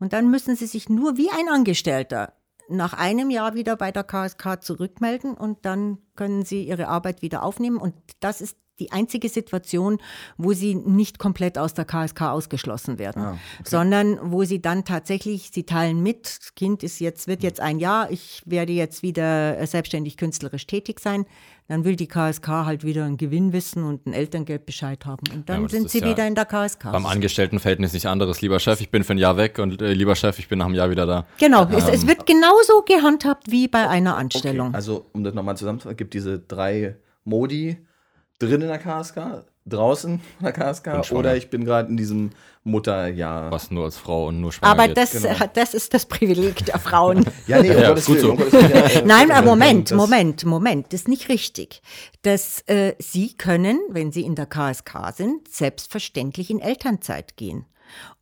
Und 0.00 0.12
dann 0.12 0.30
müssen 0.30 0.56
Sie 0.56 0.66
sich 0.66 0.88
nur 0.90 1.16
wie 1.16 1.30
ein 1.30 1.48
Angestellter 1.48 2.34
nach 2.68 2.92
einem 2.92 3.30
Jahr 3.30 3.54
wieder 3.54 3.76
bei 3.76 3.92
der 3.92 4.04
KSK 4.04 4.62
zurückmelden 4.62 5.34
und 5.34 5.64
dann 5.64 5.98
können 6.14 6.44
Sie 6.44 6.66
Ihre 6.66 6.88
Arbeit 6.88 7.22
wieder 7.22 7.42
aufnehmen. 7.42 7.78
Und 7.78 7.94
das 8.20 8.40
ist 8.40 8.56
die 8.78 8.92
einzige 8.92 9.28
Situation, 9.28 9.98
wo 10.36 10.52
Sie 10.52 10.74
nicht 10.74 11.18
komplett 11.18 11.58
aus 11.58 11.74
der 11.74 11.84
KSK 11.84 12.22
ausgeschlossen 12.22 12.98
werden, 12.98 13.22
Ah, 13.22 13.38
sondern 13.64 14.18
wo 14.22 14.44
Sie 14.44 14.60
dann 14.60 14.84
tatsächlich, 14.84 15.50
Sie 15.52 15.64
teilen 15.64 16.02
mit, 16.02 16.26
das 16.26 16.54
Kind 16.54 16.82
ist 16.82 16.98
jetzt, 17.00 17.26
wird 17.26 17.42
jetzt 17.42 17.60
ein 17.60 17.78
Jahr, 17.78 18.10
ich 18.10 18.42
werde 18.44 18.72
jetzt 18.72 19.02
wieder 19.02 19.58
äh, 19.58 19.66
selbstständig 19.66 20.16
künstlerisch 20.16 20.66
tätig 20.66 21.00
sein, 21.00 21.24
dann 21.68 21.84
will 21.84 21.96
die 21.96 22.06
KSK 22.06 22.46
halt 22.48 22.84
wieder 22.84 23.04
einen 23.06 23.16
Gewinn 23.16 23.52
wissen 23.52 23.82
und 23.82 24.06
einen 24.06 24.14
Elterngeldbescheid 24.14 25.04
haben. 25.04 25.24
Und 25.32 25.48
Ja, 25.48 25.54
dann 25.56 25.62
das 25.64 25.72
sind 25.72 25.90
Sie 25.90 25.98
ja 25.98 26.06
wieder 26.08 26.26
in 26.26 26.34
der 26.36 26.44
KSK. 26.44 26.92
Beim 26.92 27.06
Angestelltenverhältnis 27.06 27.92
nicht 27.92 28.06
anderes. 28.06 28.40
Lieber 28.40 28.60
Chef, 28.60 28.80
ich 28.80 28.90
bin 28.90 29.02
für 29.02 29.14
ein 29.14 29.18
Jahr 29.18 29.36
weg 29.36 29.58
und 29.58 29.82
äh, 29.82 29.92
lieber 29.92 30.14
Chef, 30.14 30.38
ich 30.38 30.48
bin 30.48 30.58
nach 30.60 30.66
einem 30.66 30.74
Jahr 30.76 30.90
wieder 30.90 31.06
da. 31.06 31.26
Genau, 31.38 31.64
es, 31.70 31.88
es 31.88 32.06
wird 32.06 32.24
genauso 32.26 32.82
gehandhabt 32.82 33.50
wie 33.50 33.66
bei 33.66 33.88
einer 33.88 34.16
Anstellung. 34.16 34.74
Also, 34.74 35.06
um 35.12 35.24
das 35.24 35.34
nochmal 35.34 35.56
zusammenzufassen, 35.56 35.96
gibt 35.96 36.14
diese 36.14 36.38
drei 36.38 36.96
Modi 37.24 37.78
drin 38.38 38.62
in 38.62 38.68
der 38.68 38.78
KSK, 38.78 39.44
draußen 39.66 40.12
in 40.38 40.44
der 40.44 40.52
KSK 40.52 41.10
oder 41.12 41.36
ich 41.36 41.50
bin 41.50 41.64
gerade 41.64 41.88
in 41.88 41.96
diesem 41.96 42.30
Mutterjahr. 42.64 43.50
Was 43.50 43.70
nur 43.70 43.84
als 43.84 43.96
Frau 43.96 44.26
und 44.26 44.40
nur 44.40 44.52
schwanger 44.52 44.72
Aber 44.72 44.88
das, 44.88 45.12
genau. 45.12 45.28
äh, 45.28 45.48
das 45.54 45.72
ist 45.74 45.94
das 45.94 46.06
Privileg 46.06 46.64
der 46.66 46.78
Frauen. 46.78 47.24
Ja, 47.46 47.62
nee, 47.62 47.70
um 47.70 47.80
Ja, 47.80 47.88
Gottes 47.90 48.06
gut 48.06 48.16
Willen, 48.16 48.24
so. 48.26 48.30
um 48.32 48.36
Gottes 48.38 48.52
Willen, 48.52 48.70
ja, 48.70 49.02
Nein, 49.04 49.30
aber 49.30 49.46
Moment, 49.46 49.92
Moment, 49.92 50.44
Moment, 50.44 50.92
das 50.92 51.02
ist 51.02 51.08
nicht 51.08 51.28
richtig. 51.28 51.80
Das, 52.22 52.60
äh, 52.66 52.94
Sie 52.98 53.34
können, 53.36 53.78
wenn 53.90 54.10
Sie 54.12 54.22
in 54.22 54.34
der 54.34 54.46
KSK 54.46 55.12
sind, 55.14 55.48
selbstverständlich 55.48 56.50
in 56.50 56.58
Elternzeit 56.60 57.36
gehen. 57.36 57.66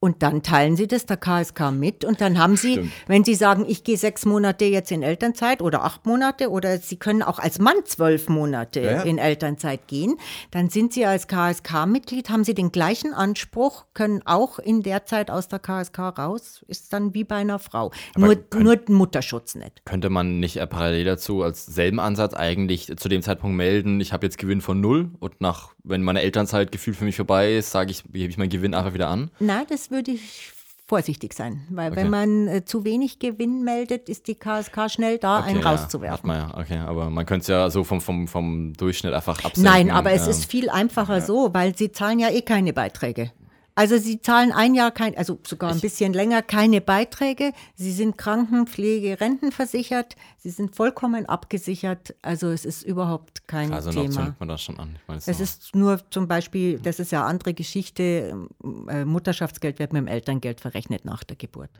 Und 0.00 0.22
dann 0.22 0.42
teilen 0.42 0.76
Sie 0.76 0.86
das 0.86 1.06
der 1.06 1.16
KSK 1.16 1.70
mit 1.72 2.04
und 2.04 2.20
dann 2.20 2.38
haben 2.38 2.56
Sie, 2.56 2.72
Stimmt. 2.74 2.92
wenn 3.06 3.24
Sie 3.24 3.34
sagen, 3.34 3.64
ich 3.66 3.84
gehe 3.84 3.96
sechs 3.96 4.26
Monate 4.26 4.66
jetzt 4.66 4.92
in 4.92 5.02
Elternzeit 5.02 5.62
oder 5.62 5.82
acht 5.84 6.04
Monate 6.06 6.50
oder 6.50 6.78
Sie 6.78 6.96
können 6.96 7.22
auch 7.22 7.38
als 7.38 7.58
Mann 7.58 7.76
zwölf 7.84 8.28
Monate 8.28 8.80
Ja, 8.82 9.02
in 9.02 9.18
Elternzeit 9.18 9.86
gehen, 9.88 10.16
dann 10.50 10.68
sind 10.68 10.92
Sie 10.92 11.06
als 11.06 11.26
KSK-Mitglied, 11.28 12.28
haben 12.28 12.44
Sie 12.44 12.54
den 12.54 12.70
gleichen 12.72 13.14
Anspruch, 13.14 13.86
können 13.94 14.20
auch 14.26 14.58
in 14.58 14.82
der 14.82 15.06
Zeit 15.06 15.30
aus 15.30 15.48
der 15.48 15.58
KSK 15.58 15.98
raus, 16.18 16.64
ist 16.68 16.92
dann 16.92 17.14
wie 17.14 17.24
bei 17.24 17.36
einer 17.36 17.58
Frau. 17.58 17.90
Nur, 18.16 18.36
können- 18.36 18.64
nur 18.64 18.78
Mutterschutz 18.88 19.54
nicht. 19.54 19.84
Könnte 19.84 20.10
man 20.10 20.38
nicht 20.40 20.56
äh, 20.58 20.66
parallel 20.66 21.04
dazu 21.04 21.42
als 21.42 21.64
selben 21.66 22.00
Ansatz 22.00 22.34
eigentlich 22.34 22.92
zu 22.96 23.08
dem 23.08 23.22
Zeitpunkt 23.22 23.56
melden, 23.56 24.00
ich 24.00 24.12
habe 24.12 24.26
jetzt 24.26 24.38
Gewinn 24.38 24.60
von 24.60 24.80
null 24.80 25.10
und 25.20 25.40
nach, 25.40 25.70
wenn 25.82 26.02
meine 26.02 26.20
Elternzeit 26.22 26.72
gefühlt 26.72 26.96
für 26.96 27.04
mich 27.04 27.16
vorbei 27.16 27.54
ist, 27.56 27.70
sage 27.70 27.90
ich, 27.90 28.02
gebe 28.04 28.30
ich 28.30 28.36
meinen 28.38 28.48
Gewinn 28.50 28.74
einfach 28.74 28.94
wieder 28.94 29.08
an? 29.08 29.30
Nein, 29.38 29.53
das 29.68 29.90
würde 29.90 30.12
ich 30.12 30.50
vorsichtig 30.86 31.32
sein, 31.32 31.66
weil 31.70 31.92
Okay. 31.92 32.02
wenn 32.02 32.10
man 32.10 32.48
äh, 32.48 32.64
zu 32.64 32.84
wenig 32.84 33.18
Gewinn 33.18 33.62
meldet, 33.62 34.08
ist 34.08 34.28
die 34.28 34.34
KSK 34.34 34.90
schnell 34.90 35.18
da, 35.18 35.40
einen 35.40 35.60
ja, 35.60 35.70
rauszuwerfen. 35.70 36.12
Hat 36.12 36.24
man 36.24 36.36
ja, 36.50 36.58
okay, 36.58 36.78
aber 36.78 37.08
man 37.10 37.24
könnte 37.24 37.42
es 37.42 37.48
ja 37.48 37.70
so 37.70 37.84
vom, 37.84 38.00
vom, 38.00 38.28
vom 38.28 38.74
Durchschnitt 38.74 39.14
einfach 39.14 39.38
absenken. 39.44 39.62
Nein, 39.62 39.90
aber 39.90 40.12
es 40.12 40.24
ähm, 40.24 40.30
ist 40.30 40.44
viel 40.44 40.68
einfacher 40.68 41.20
so, 41.22 41.54
weil 41.54 41.74
sie 41.76 41.90
zahlen 41.90 42.18
ja 42.18 42.28
eh 42.28 42.42
keine 42.42 42.72
Beiträge. 42.72 43.30
Also 43.76 43.98
sie 43.98 44.20
zahlen 44.20 44.52
ein 44.52 44.76
Jahr 44.76 44.92
kein, 44.92 45.16
also 45.16 45.40
sogar 45.44 45.72
ein 45.72 45.80
bisschen 45.80 46.12
länger 46.12 46.42
keine 46.42 46.80
Beiträge. 46.80 47.52
Sie 47.74 47.90
sind 47.90 48.16
Krankenpflege, 48.16 49.20
Rentenversichert. 49.20 50.14
Sie 50.38 50.50
sind 50.50 50.76
vollkommen 50.76 51.26
abgesichert. 51.26 52.14
Also 52.22 52.50
es 52.50 52.64
ist 52.64 52.84
überhaupt 52.84 53.48
kein 53.48 53.72
Also 53.72 53.90
Thema. 53.90 54.24
nimmt 54.26 54.38
man 54.38 54.48
das 54.48 54.62
schon 54.62 54.78
an. 54.78 54.90
Ich 55.00 55.08
meine, 55.08 55.18
Es 55.18 55.24
so- 55.38 55.42
ist 55.42 55.74
nur 55.74 55.98
zum 56.10 56.28
Beispiel, 56.28 56.78
das 56.78 57.00
ist 57.00 57.10
ja 57.10 57.20
eine 57.22 57.28
andere 57.30 57.52
Geschichte, 57.52 58.46
äh, 58.88 59.04
Mutterschaftsgeld 59.04 59.80
wird 59.80 59.92
mit 59.92 60.00
dem 60.02 60.06
Elterngeld 60.08 60.60
verrechnet 60.60 61.04
nach 61.04 61.24
der 61.24 61.36
Geburt. 61.36 61.70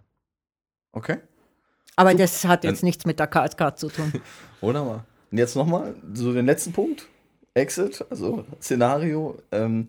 Okay, 0.93 1.19
Aber 1.97 2.13
das 2.15 2.45
hat 2.45 2.65
jetzt 2.65 2.83
Dann- 2.83 2.87
nichts 2.89 3.07
mit 3.07 3.21
der 3.21 3.29
KSK 3.29 3.77
zu 3.77 3.87
tun. 3.89 4.13
wunderbar. 4.61 5.05
Und 5.31 5.39
jetzt 5.39 5.55
nochmal 5.55 5.95
so 6.13 6.33
den 6.33 6.47
letzten 6.47 6.73
Punkt. 6.73 7.07
Exit, 7.55 8.05
also 8.11 8.45
Szenario. 8.61 9.39
Ähm, 9.53 9.87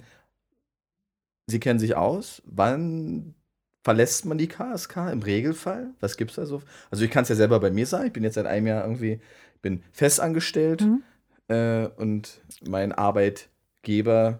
Sie 1.48 1.60
kennen 1.60 1.80
sich 1.80 1.96
aus. 1.96 2.42
Wann 2.46 3.36
verlässt 3.84 4.26
man 4.26 4.38
die 4.38 4.48
KSK 4.48 5.12
im 5.12 5.22
Regelfall? 5.22 5.92
Was 6.00 6.18
gibt 6.18 6.32
es 6.32 6.36
da 6.38 6.46
so? 6.46 6.62
Also 6.90 7.04
ich 7.06 7.12
kann 7.12 7.24
es 7.24 7.30
ja 7.30 7.36
selber 7.36 7.60
bei 7.60 7.70
mir 7.72 7.86
sagen. 7.86 8.08
Ich 8.08 8.14
bin 8.14 8.24
jetzt 8.24 8.36
seit 8.36 8.48
einem 8.48 8.68
Jahr 8.68 8.84
irgendwie, 8.84 9.20
bin 9.62 9.84
festangestellt 9.92 10.82
Mhm. 10.82 11.04
äh, 11.48 11.88
und 11.98 12.42
mein 12.68 12.92
Arbeitgeber 12.92 14.40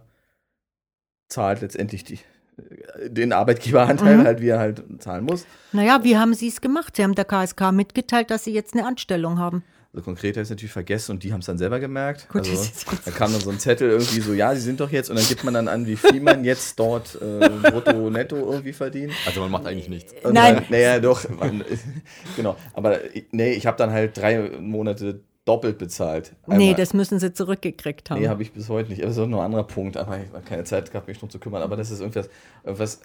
zahlt 1.30 1.62
letztendlich 1.62 2.04
die, 2.04 2.20
äh, 2.58 3.10
den 3.12 3.34
Arbeitgeberanteil 3.34 4.18
Mhm. 4.18 4.24
halt, 4.24 4.42
wie 4.42 4.50
er 4.50 4.60
halt 4.60 4.84
zahlen 5.00 5.26
muss. 5.26 5.46
Naja, 5.74 6.04
wie 6.04 6.18
haben 6.18 6.34
Sie 6.34 6.48
es 6.48 6.60
gemacht? 6.62 6.96
Sie 6.96 7.04
haben 7.04 7.14
der 7.16 7.26
KSK 7.26 7.72
mitgeteilt, 7.72 8.32
dass 8.32 8.46
Sie 8.46 8.54
jetzt 8.54 8.74
eine 8.74 8.86
Anstellung 8.88 9.38
haben. 9.38 9.64
Also 9.96 10.04
konkret 10.04 10.36
habe 10.36 10.42
ich 10.42 10.48
es 10.48 10.50
natürlich 10.50 10.74
vergessen 10.74 11.12
und 11.14 11.24
die 11.24 11.32
haben 11.32 11.40
es 11.40 11.46
dann 11.46 11.58
selber 11.58 11.80
gemerkt. 11.80 12.28
Gut, 12.28 12.42
also, 12.50 12.70
da 13.06 13.12
kam 13.12 13.32
dann 13.32 13.40
so 13.40 13.50
ein 13.50 13.60
Zettel 13.60 13.90
irgendwie 13.92 14.20
so, 14.20 14.34
ja, 14.34 14.54
sie 14.54 14.60
sind 14.60 14.82
doch 14.82 14.92
jetzt 14.92 15.10
und 15.10 15.18
dann 15.18 15.26
gibt 15.26 15.46
man 15.46 15.54
dann 15.54 15.70
an, 15.70 15.88
wie 15.88 15.96
viel 15.96 16.20
man 16.20 16.44
jetzt 16.44 16.78
dort 16.78 17.16
äh, 17.22 17.48
brutto, 17.50 18.10
netto 18.10 18.36
irgendwie 18.36 18.74
verdient. 18.74 19.14
also 19.26 19.40
man 19.40 19.52
macht 19.52 19.66
eigentlich 19.66 19.88
nichts. 19.88 20.14
Und 20.24 20.34
Nein. 20.34 20.64
Naja, 20.70 21.00
doch, 21.00 21.28
man, 21.30 21.64
genau. 22.36 22.58
Aber 22.74 23.16
ich- 23.16 23.28
nee, 23.32 23.54
ich 23.54 23.66
habe 23.66 23.78
dann 23.78 23.92
halt 23.92 24.18
drei 24.18 24.50
Monate 24.60 25.22
doppelt 25.46 25.78
bezahlt. 25.78 26.34
nee, 26.48 26.56
Einmal- 26.56 26.74
das 26.76 26.94
müssen 26.94 27.20
Sie 27.20 27.32
zurückgekriegt 27.32 28.10
haben. 28.10 28.20
Nee, 28.20 28.28
habe 28.28 28.42
ich 28.44 28.52
bis 28.52 28.68
heute 28.68 28.90
nicht. 28.90 29.00
Aber 29.02 29.08
Das 29.08 29.16
ist 29.18 29.24
auch 29.24 29.28
nur 29.28 29.40
ein 29.42 29.46
anderer 29.46 29.64
Punkt. 29.66 29.96
Aber 29.96 30.18
ich 30.20 30.28
habe 30.34 30.44
keine 30.44 30.64
Zeit 30.66 30.92
gehabt, 30.92 31.08
mich 31.08 31.20
drum 31.20 31.30
zu 31.30 31.40
kümmern. 31.40 31.62
Aber 31.62 31.78
das 31.78 31.90
ist 31.92 32.02
irgendwas, 32.02 32.30
irgendwas 32.66 33.00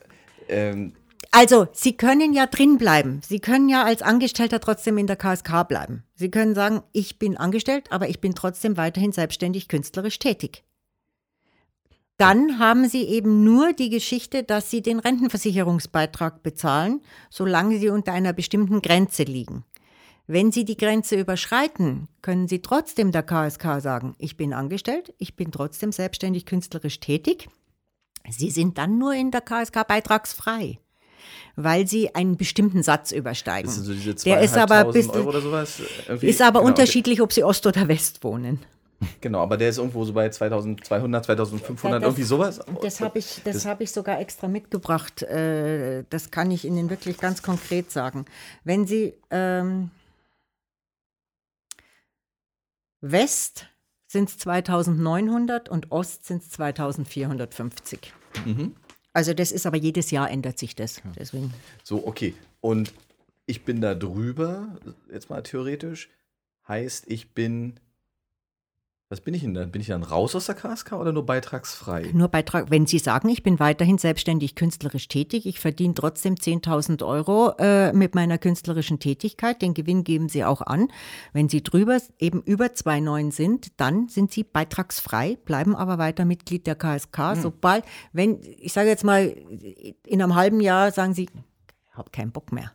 ähm, 0.48 0.94
Also, 1.32 1.68
Sie 1.72 1.96
können 1.96 2.32
ja 2.32 2.46
drin 2.46 2.76
bleiben. 2.76 3.20
Sie 3.24 3.38
können 3.38 3.68
ja 3.68 3.84
als 3.84 4.02
Angestellter 4.02 4.60
trotzdem 4.60 4.98
in 4.98 5.06
der 5.06 5.16
KSK 5.16 5.68
bleiben. 5.68 6.02
Sie 6.14 6.30
können 6.30 6.56
sagen, 6.56 6.82
ich 6.92 7.20
bin 7.20 7.36
angestellt, 7.36 7.92
aber 7.92 8.08
ich 8.08 8.20
bin 8.20 8.34
trotzdem 8.34 8.76
weiterhin 8.76 9.12
selbstständig 9.12 9.68
künstlerisch 9.68 10.18
tätig. 10.18 10.64
Dann 12.16 12.58
haben 12.58 12.88
Sie 12.88 13.04
eben 13.04 13.44
nur 13.44 13.72
die 13.72 13.90
Geschichte, 13.90 14.42
dass 14.42 14.70
Sie 14.70 14.82
den 14.82 14.98
Rentenversicherungsbeitrag 14.98 16.42
bezahlen, 16.42 17.00
solange 17.30 17.78
Sie 17.78 17.88
unter 17.88 18.12
einer 18.12 18.32
bestimmten 18.32 18.82
Grenze 18.82 19.22
liegen. 19.22 19.64
Wenn 20.26 20.52
Sie 20.52 20.64
die 20.64 20.76
Grenze 20.76 21.18
überschreiten, 21.18 22.08
können 22.22 22.46
Sie 22.46 22.60
trotzdem 22.60 23.10
der 23.10 23.22
KSK 23.22 23.80
sagen, 23.80 24.14
ich 24.18 24.36
bin 24.36 24.52
angestellt, 24.52 25.14
ich 25.16 25.34
bin 25.34 25.50
trotzdem 25.50 25.92
selbstständig 25.92 26.44
künstlerisch 26.44 27.00
tätig. 27.00 27.48
Sie 28.28 28.50
sind 28.50 28.78
dann 28.78 28.98
nur 28.98 29.14
in 29.14 29.30
der 29.30 29.40
KSK 29.40 29.86
beitragsfrei, 29.88 30.78
weil 31.56 31.86
Sie 31.86 32.14
einen 32.14 32.36
bestimmten 32.36 32.82
Satz 32.82 33.12
übersteigen. 33.12 33.66
das 33.66 33.76
sind 33.76 33.84
so 33.84 33.92
diese 33.94 34.14
Der 34.14 34.40
ist 34.40 34.56
aber, 34.56 34.80
2.500 34.82 34.92
bis, 34.92 35.08
Euro 35.10 35.28
oder 35.28 35.40
sowas. 35.40 35.80
Irgendwie. 36.08 36.26
ist 36.28 36.40
aber 36.42 36.60
Genau, 36.60 36.68
unterschiedlich, 36.70 37.20
ob 37.20 37.32
Sie 37.32 37.44
Ost 37.44 37.66
oder 37.66 37.86
West 37.88 38.22
wohnen. 38.24 38.60
Genau, 39.22 39.40
aber 39.40 39.56
der 39.56 39.70
ist 39.70 39.78
irgendwo 39.78 40.04
so 40.04 40.12
bei 40.12 40.28
2200, 40.28 41.24
2500, 41.24 42.02
Das- 42.02 42.06
irgendwie 42.06 42.22
sowas. 42.22 42.60
Das 42.82 43.00
habe 43.00 43.18
ich, 43.18 43.40
das 43.44 43.64
hab 43.64 43.80
ich 43.80 43.90
sogar 43.92 44.20
extra 44.20 44.46
mitgebracht. 44.46 45.22
Äh, 45.22 46.04
Das 46.10 46.30
kann 46.30 46.50
ich 46.50 46.66
Ihnen 46.66 46.90
wirklich 46.90 47.16
ganz 47.16 47.42
konkret 47.42 47.90
sagen. 47.90 48.26
Wenn 48.62 48.86
Sie 48.86 49.14
ähm, 49.30 49.90
West 53.00 53.66
sind 54.06 54.28
es 54.28 54.38
2900 54.38 55.68
und 55.68 55.90
Ost 55.92 56.26
sind 56.26 56.42
es 56.42 56.50
2450. 56.50 58.12
Mhm. 58.44 58.74
Also 59.12 59.34
das 59.34 59.52
ist 59.52 59.66
aber 59.66 59.76
jedes 59.76 60.10
Jahr 60.10 60.30
ändert 60.30 60.58
sich 60.58 60.76
das. 60.76 61.02
Deswegen. 61.18 61.52
So, 61.82 62.06
okay. 62.06 62.34
Und 62.60 62.92
ich 63.46 63.64
bin 63.64 63.80
da 63.80 63.94
drüber, 63.94 64.78
jetzt 65.12 65.30
mal 65.30 65.42
theoretisch. 65.42 66.08
Heißt, 66.68 67.04
ich 67.08 67.32
bin. 67.32 67.80
Was 69.10 69.20
bin 69.20 69.34
ich 69.34 69.42
denn 69.42 69.54
dann? 69.54 69.72
Bin 69.72 69.80
ich 69.80 69.88
dann 69.88 70.04
raus 70.04 70.36
aus 70.36 70.46
der 70.46 70.54
KSK 70.54 70.92
oder 70.92 71.10
nur 71.10 71.26
beitragsfrei? 71.26 72.10
Nur 72.12 72.28
Beitrag, 72.28 72.70
wenn 72.70 72.86
Sie 72.86 73.00
sagen, 73.00 73.28
ich 73.28 73.42
bin 73.42 73.58
weiterhin 73.58 73.98
selbstständig 73.98 74.54
künstlerisch 74.54 75.08
tätig, 75.08 75.46
ich 75.46 75.58
verdiene 75.58 75.94
trotzdem 75.94 76.36
10.000 76.36 77.04
Euro 77.04 77.52
äh, 77.58 77.92
mit 77.92 78.14
meiner 78.14 78.38
künstlerischen 78.38 79.00
Tätigkeit, 79.00 79.62
den 79.62 79.74
Gewinn 79.74 80.04
geben 80.04 80.28
Sie 80.28 80.44
auch 80.44 80.60
an. 80.60 80.86
Wenn 81.32 81.48
Sie 81.48 81.60
drüber 81.60 81.98
eben 82.20 82.40
über 82.42 82.66
2,9 82.66 83.32
sind, 83.32 83.80
dann 83.80 84.06
sind 84.06 84.30
Sie 84.30 84.44
beitragsfrei, 84.44 85.38
bleiben 85.44 85.74
aber 85.74 85.98
weiter 85.98 86.24
Mitglied 86.24 86.68
der 86.68 86.76
KSK. 86.76 87.34
Sobald, 87.34 87.84
wenn, 88.12 88.38
ich 88.60 88.72
sage 88.72 88.90
jetzt 88.90 89.02
mal, 89.02 89.24
in 90.06 90.22
einem 90.22 90.36
halben 90.36 90.60
Jahr 90.60 90.92
sagen 90.92 91.14
Sie, 91.14 91.24
ich 91.24 91.96
habe 91.96 92.10
keinen 92.12 92.30
Bock 92.30 92.52
mehr. 92.52 92.70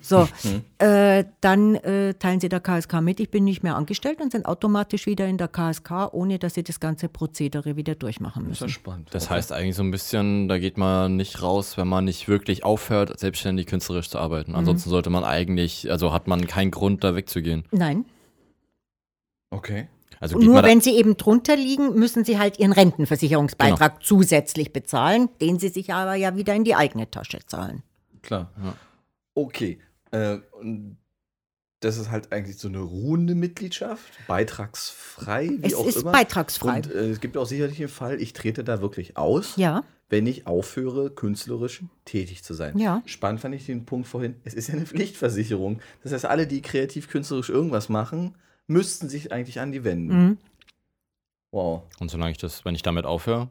So, 0.00 0.28
äh, 0.78 1.24
dann 1.40 1.74
äh, 1.76 2.14
teilen 2.14 2.40
sie 2.40 2.48
der 2.48 2.60
KSK 2.60 3.00
mit, 3.00 3.20
ich 3.20 3.30
bin 3.30 3.44
nicht 3.44 3.62
mehr 3.62 3.76
angestellt 3.76 4.20
und 4.20 4.32
sind 4.32 4.46
automatisch 4.46 5.06
wieder 5.06 5.26
in 5.26 5.38
der 5.38 5.48
KSK, 5.48 6.12
ohne 6.12 6.38
dass 6.38 6.54
sie 6.54 6.62
das 6.62 6.80
ganze 6.80 7.08
Prozedere 7.08 7.76
wieder 7.76 7.94
durchmachen 7.94 8.44
Das 8.44 8.52
ist 8.52 8.60
ja 8.60 8.66
müssen. 8.66 8.74
spannend. 8.74 9.08
Das 9.12 9.30
heißt 9.30 9.52
eigentlich 9.52 9.76
so 9.76 9.82
ein 9.82 9.90
bisschen, 9.90 10.48
da 10.48 10.58
geht 10.58 10.78
man 10.78 11.16
nicht 11.16 11.42
raus, 11.42 11.76
wenn 11.76 11.88
man 11.88 12.04
nicht 12.04 12.28
wirklich 12.28 12.64
aufhört, 12.64 13.18
selbstständig 13.18 13.66
künstlerisch 13.66 14.08
zu 14.10 14.18
arbeiten. 14.18 14.54
Ansonsten 14.54 14.90
sollte 14.90 15.10
man 15.10 15.24
eigentlich, 15.24 15.90
also 15.90 16.12
hat 16.12 16.26
man 16.26 16.46
keinen 16.46 16.70
Grund, 16.70 17.04
da 17.04 17.14
wegzugehen. 17.14 17.64
Nein, 17.70 18.04
Okay. 19.50 19.88
Also 20.20 20.38
nur 20.38 20.62
wenn 20.64 20.80
sie 20.80 20.96
eben 20.96 21.16
drunter 21.16 21.56
liegen, 21.56 21.94
müssen 21.94 22.24
sie 22.24 22.38
halt 22.38 22.58
ihren 22.58 22.72
Rentenversicherungsbeitrag 22.72 24.02
zusätzlich 24.02 24.72
bezahlen, 24.72 25.28
den 25.40 25.58
sie 25.60 25.68
sich 25.68 25.92
aber 25.94 26.16
ja 26.16 26.36
wieder 26.36 26.54
in 26.54 26.64
die 26.64 26.74
eigene 26.74 27.08
Tasche 27.10 27.38
zahlen. 27.46 27.82
Klar. 28.22 28.50
Okay. 29.46 29.78
Äh, 30.10 30.38
und 30.52 30.96
das 31.80 31.96
ist 31.96 32.10
halt 32.10 32.32
eigentlich 32.32 32.58
so 32.58 32.66
eine 32.68 32.80
ruhende 32.80 33.34
Mitgliedschaft, 33.36 34.04
beitragsfrei, 34.26 35.48
wie 35.58 35.66
Es 35.66 35.74
auch 35.74 35.86
ist 35.86 35.98
immer. 36.02 36.12
beitragsfrei. 36.12 36.76
Und 36.78 36.90
äh, 36.92 37.10
es 37.10 37.20
gibt 37.20 37.36
auch 37.36 37.46
sicherlich 37.46 37.76
den 37.78 37.88
Fall, 37.88 38.20
ich 38.20 38.32
trete 38.32 38.64
da 38.64 38.80
wirklich 38.80 39.16
aus, 39.16 39.54
Ja, 39.56 39.84
wenn 40.08 40.26
ich 40.26 40.46
aufhöre, 40.46 41.10
künstlerisch 41.10 41.84
tätig 42.04 42.42
zu 42.42 42.54
sein. 42.54 42.78
Ja. 42.78 43.02
Spannend 43.06 43.40
fand 43.42 43.54
ich 43.54 43.66
den 43.66 43.84
Punkt 43.84 44.08
vorhin, 44.08 44.34
es 44.44 44.54
ist 44.54 44.68
ja 44.68 44.74
eine 44.74 44.86
Pflichtversicherung. 44.86 45.80
Das 46.02 46.12
heißt, 46.12 46.24
alle, 46.24 46.46
die 46.46 46.62
kreativ-künstlerisch 46.62 47.50
irgendwas 47.50 47.88
machen, 47.88 48.34
müssten 48.66 49.08
sich 49.08 49.30
eigentlich 49.32 49.60
an 49.60 49.70
die 49.70 49.84
wenden. 49.84 50.16
Mhm. 50.30 50.38
Wow. 51.50 51.82
und 52.00 52.10
solange 52.10 52.32
ich 52.32 52.38
das, 52.38 52.64
wenn 52.66 52.74
ich 52.74 52.82
damit 52.82 53.06
aufhöre, 53.06 53.50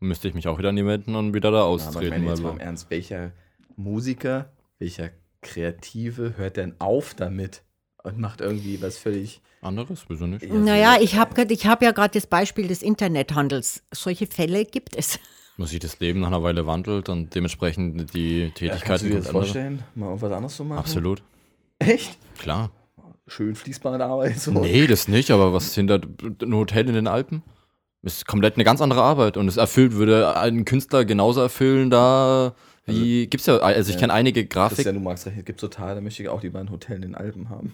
müsste 0.00 0.26
ich 0.28 0.34
mich 0.34 0.48
auch 0.48 0.58
wieder 0.58 0.70
an 0.70 0.76
die 0.76 0.84
wenden 0.86 1.14
und 1.14 1.32
wieder 1.34 1.50
da 1.50 1.58
Ja, 1.58 1.64
aber 1.64 1.76
ich 1.76 1.82
austreten. 1.86 2.10
meine 2.10 2.26
jetzt 2.26 2.42
mal 2.42 2.50
im 2.52 2.58
Ernst, 2.58 2.90
welcher 2.90 3.30
Musiker, 3.76 4.50
welcher 4.78 5.10
Kreative 5.46 6.34
hört 6.36 6.56
denn 6.56 6.74
auf 6.80 7.14
damit 7.14 7.62
und 8.02 8.18
macht 8.18 8.40
irgendwie 8.40 8.80
was 8.82 8.98
völlig. 8.98 9.40
anderes, 9.62 10.04
wieso 10.08 10.26
nicht? 10.26 10.42
Ja, 10.42 10.54
Naja, 10.54 10.96
ich 11.00 11.16
habe 11.16 11.42
ich 11.52 11.66
hab 11.66 11.82
ja 11.82 11.92
gerade 11.92 12.12
das 12.14 12.26
Beispiel 12.26 12.68
des 12.68 12.82
Internethandels. 12.82 13.82
Solche 13.92 14.26
Fälle 14.26 14.64
gibt 14.64 14.96
es. 14.96 15.18
Muss 15.56 15.70
sich 15.70 15.78
das 15.80 15.98
Leben 16.00 16.20
nach 16.20 16.26
einer 16.28 16.42
Weile 16.42 16.66
wandelt 16.66 17.08
und 17.08 17.34
dementsprekt 17.34 17.78
die 17.78 18.40
Ja, 18.42 18.48
Tätigkeit 18.50 18.82
kannst 18.84 19.04
du 19.04 19.08
dir 19.08 19.16
das 19.16 19.28
andere. 19.28 19.44
vorstellen, 19.44 19.82
mal 19.94 20.06
irgendwas 20.08 20.32
anderes 20.32 20.56
zu 20.56 20.64
machen? 20.64 20.78
Absolut, 20.78 21.22
Echt? 21.78 22.18
klar. 22.38 22.70
Schön 23.26 23.54
fließbare 23.56 24.02
Arbeit. 24.04 24.38
So. 24.38 24.50
Nee, 24.52 24.86
das 24.86 25.08
nicht, 25.08 25.30
aber 25.30 25.52
was 25.52 25.74
hinter 25.74 26.00
ein 26.42 26.54
Hotel 26.54 26.86
in 26.88 26.94
den 26.94 27.06
Alpen? 27.08 27.42
Ist 28.02 28.26
komplett 28.26 28.54
eine 28.54 28.64
ganz 28.64 28.80
andere 28.80 29.02
Arbeit 29.02 29.36
und 29.36 29.48
es 29.48 29.56
erfüllt, 29.56 29.94
würde 29.94 30.36
einen 30.36 30.64
Künstler 30.64 31.04
genauso 31.04 31.40
erfüllen, 31.40 31.90
da 31.90 32.54
wie, 32.86 33.26
gibt's 33.26 33.46
ja, 33.46 33.58
also 33.58 33.90
ich 33.90 33.96
Ja. 33.96 34.00
kenne 34.00 34.12
einige 34.12 34.46
Christian, 34.46 34.68
Grafik, 34.68 34.94
du 34.94 35.00
magst 35.00 35.26
recht, 35.26 35.38
es 35.38 35.44
gibt 35.44 35.60
total, 35.60 35.94
da 35.96 36.00
möchte 36.00 36.22
ich 36.22 36.28
auch 36.28 36.42
lieber 36.42 36.60
ein 36.60 36.70
Hotel 36.70 36.96
in 36.96 37.02
den 37.02 37.14
Alpen 37.14 37.48
haben. 37.48 37.72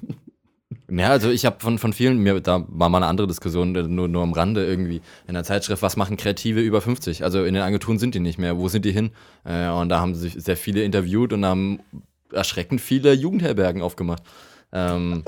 ja, 0.91 1.11
also 1.11 1.31
ich 1.31 1.45
habe 1.45 1.57
von, 1.61 1.79
von 1.79 1.93
vielen, 1.93 2.19
mir, 2.19 2.41
da 2.41 2.65
war 2.69 2.89
mal 2.89 2.99
eine 2.99 3.07
andere 3.07 3.27
Diskussion, 3.27 3.75
äh, 3.77 3.83
nur, 3.83 4.09
nur 4.09 4.23
am 4.23 4.33
Rande 4.33 4.65
irgendwie, 4.65 5.03
in 5.29 5.35
der 5.35 5.45
Zeitschrift, 5.45 5.83
was 5.83 5.97
machen 5.97 6.17
Kreative 6.17 6.61
über 6.61 6.81
50? 6.81 7.25
Also 7.25 7.45
in 7.45 7.55
den 7.55 7.63
Agenturen 7.63 7.99
sind 7.99 8.15
die 8.15 8.21
nicht 8.21 8.39
mehr, 8.39 8.57
wo 8.59 8.69
sind 8.69 8.85
die 8.85 8.93
hin? 8.93 9.11
Äh, 9.45 9.69
und 9.69 9.89
da 9.91 10.01
haben 10.01 10.15
sich 10.15 10.35
sehr 10.35 10.57
viele 10.57 10.83
interviewt 10.83 11.33
und 11.33 11.45
haben 11.45 11.81
erschreckend 12.33 12.81
viele 12.81 13.13
Jugendherbergen 13.13 13.83
aufgemacht. 13.83 14.23
Ähm, 14.75 15.23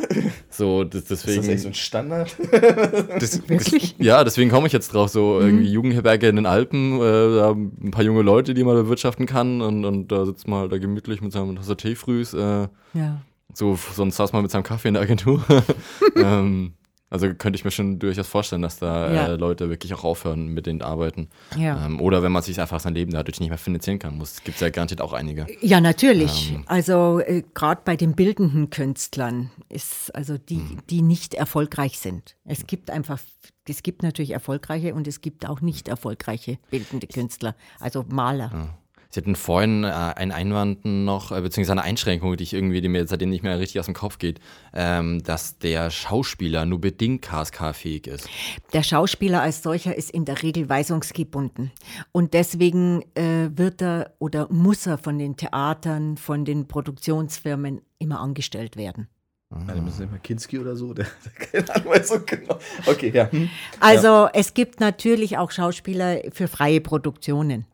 so, 0.48 0.84
das, 0.84 1.02
Ist 1.02 1.10
das 1.10 1.22
deswegen. 1.24 1.48
echt 1.52 1.62
so 1.62 1.68
ein 1.68 1.74
Standard? 1.74 2.34
Das, 3.20 3.40
Wirklich? 3.48 3.96
Das, 3.98 4.06
ja, 4.06 4.24
deswegen 4.24 4.50
komme 4.50 4.66
ich 4.66 4.72
jetzt 4.72 4.92
drauf. 4.94 5.10
So 5.10 5.38
irgendwie 5.40 5.70
Jugendherberge 5.70 6.28
in 6.28 6.36
den 6.36 6.46
Alpen, 6.46 6.96
äh, 6.98 7.00
da 7.36 7.42
haben 7.48 7.72
ein 7.82 7.90
paar 7.90 8.04
junge 8.04 8.22
Leute, 8.22 8.54
die 8.54 8.64
man 8.64 8.74
bewirtschaften 8.76 9.26
kann 9.26 9.60
und, 9.60 9.84
und 9.84 10.08
da 10.08 10.24
sitzt 10.24 10.48
man 10.48 10.60
halt 10.60 10.72
da 10.72 10.78
gemütlich 10.78 11.20
mit 11.20 11.32
seinem 11.32 11.56
Tasse 11.56 11.76
Tee 11.76 11.94
frühs. 11.94 12.32
Äh, 12.34 12.68
Ja. 12.94 13.20
so, 13.52 13.76
sonst 13.94 14.16
saß 14.16 14.32
man 14.32 14.42
mit 14.42 14.50
seinem 14.50 14.62
Kaffee 14.62 14.88
in 14.88 14.94
der 14.94 15.02
Agentur. 15.02 15.44
ähm, 16.16 16.72
also 17.14 17.32
könnte 17.32 17.56
ich 17.56 17.64
mir 17.64 17.70
schon 17.70 17.98
durchaus 17.98 18.26
vorstellen, 18.28 18.60
dass 18.62 18.78
da 18.78 19.12
Ja. 19.12 19.26
äh, 19.28 19.36
Leute 19.36 19.70
wirklich 19.70 19.94
auch 19.94 20.04
aufhören 20.04 20.48
mit 20.48 20.66
den 20.66 20.82
Arbeiten. 20.82 21.28
Ja. 21.56 21.86
Ähm, 21.86 22.00
oder 22.00 22.22
wenn 22.22 22.32
man 22.32 22.42
sich 22.42 22.60
einfach 22.60 22.80
sein 22.80 22.94
Leben 22.94 23.12
dadurch 23.12 23.40
nicht 23.40 23.48
mehr 23.48 23.56
finanzieren 23.58 23.98
kann, 23.98 24.18
muss. 24.18 24.42
Gibt 24.42 24.56
es 24.56 24.60
ja 24.60 24.68
garantiert 24.70 25.00
auch 25.00 25.12
einige. 25.12 25.46
Ja, 25.60 25.80
natürlich. 25.80 26.52
Ähm. 26.52 26.64
Also 26.66 27.20
äh, 27.20 27.42
gerade 27.54 27.80
bei 27.84 27.96
den 27.96 28.14
bildenden 28.14 28.68
Künstlern 28.70 29.50
ist 29.68 30.14
also 30.14 30.36
die, 30.36 30.56
Mhm. 30.56 30.78
die 30.90 31.02
nicht 31.02 31.34
erfolgreich 31.34 31.98
sind. 31.98 32.36
Es 32.44 32.66
gibt 32.66 32.90
einfach, 32.90 33.20
es 33.68 33.82
gibt 33.82 34.02
natürlich 34.02 34.32
erfolgreiche 34.32 34.94
und 34.94 35.06
es 35.06 35.20
gibt 35.20 35.48
auch 35.48 35.60
nicht 35.60 35.88
erfolgreiche 35.88 36.58
bildende 36.70 37.06
Künstler, 37.06 37.54
also 37.80 38.04
Maler. 38.08 38.76
Sie 39.14 39.20
hatten 39.20 39.36
vorhin 39.36 39.84
äh, 39.84 39.86
einen 39.86 40.32
Einwand 40.32 40.84
noch, 40.84 41.30
äh, 41.30 41.40
beziehungsweise 41.40 41.70
eine 41.70 41.82
Einschränkung, 41.82 42.36
die 42.36 42.42
ich 42.42 42.52
irgendwie, 42.52 42.80
die 42.80 42.88
mir 42.88 43.06
seitdem 43.06 43.30
nicht 43.30 43.44
mehr 43.44 43.60
richtig 43.60 43.78
aus 43.78 43.84
dem 43.84 43.94
Kopf 43.94 44.18
geht, 44.18 44.40
ähm, 44.72 45.22
dass 45.22 45.56
der 45.60 45.92
Schauspieler 45.92 46.66
nur 46.66 46.80
bedingt 46.80 47.22
KSK-fähig 47.22 48.08
ist. 48.08 48.28
Der 48.72 48.82
Schauspieler 48.82 49.40
als 49.40 49.62
solcher 49.62 49.94
ist 49.94 50.10
in 50.10 50.24
der 50.24 50.42
Regel 50.42 50.68
weisungsgebunden. 50.68 51.70
Und 52.10 52.34
deswegen 52.34 53.04
äh, 53.14 53.50
wird 53.54 53.82
er 53.82 54.14
oder 54.18 54.48
muss 54.50 54.84
er 54.84 54.98
von 54.98 55.16
den 55.16 55.36
Theatern, 55.36 56.16
von 56.16 56.44
den 56.44 56.66
Produktionsfirmen 56.66 57.82
immer 58.00 58.18
angestellt 58.18 58.76
werden. 58.76 59.06
Nein, 59.50 59.84
müssen 59.84 60.00
nicht 60.00 60.10
mal 60.10 60.18
Kinski 60.18 60.58
oder 60.58 60.74
so, 60.74 60.92
der, 60.94 61.06
der 61.52 61.62
keine 61.62 62.04
so 62.04 62.18
genau. 62.26 62.58
Okay, 62.86 63.12
ja. 63.14 63.30
Hm. 63.30 63.48
Also 63.78 64.28
es 64.32 64.54
gibt 64.54 64.80
natürlich 64.80 65.38
auch 65.38 65.52
Schauspieler 65.52 66.18
für 66.32 66.48
freie 66.48 66.80
Produktionen 66.80 67.66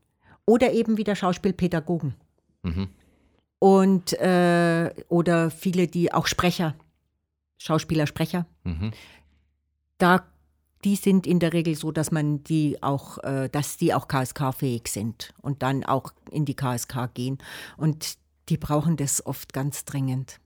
oder 0.50 0.72
eben 0.72 0.96
wieder 0.96 1.14
Schauspielpädagogen. 1.14 2.14
Mhm. 2.64 2.88
Und 3.60 4.14
äh, 4.14 4.92
oder 5.08 5.50
viele, 5.50 5.86
die 5.86 6.12
auch 6.12 6.26
Sprecher, 6.26 6.74
Schauspieler, 7.58 8.06
Sprecher, 8.08 8.46
Mhm. 8.64 8.90
da 9.98 10.26
die 10.82 10.96
sind 10.96 11.26
in 11.26 11.40
der 11.40 11.52
Regel 11.52 11.74
so, 11.74 11.92
dass 11.92 12.10
man 12.10 12.42
die 12.42 12.82
auch, 12.82 13.18
äh, 13.18 13.50
dass 13.50 13.76
die 13.76 13.92
auch 13.92 14.08
KSK-fähig 14.08 14.88
sind 14.88 15.34
und 15.42 15.62
dann 15.62 15.84
auch 15.84 16.14
in 16.30 16.46
die 16.46 16.54
KSK 16.54 17.12
gehen. 17.12 17.36
Und 17.76 18.16
die 18.48 18.56
brauchen 18.56 18.96
das 18.96 19.24
oft 19.26 19.52
ganz 19.52 19.84
dringend. 19.84 20.40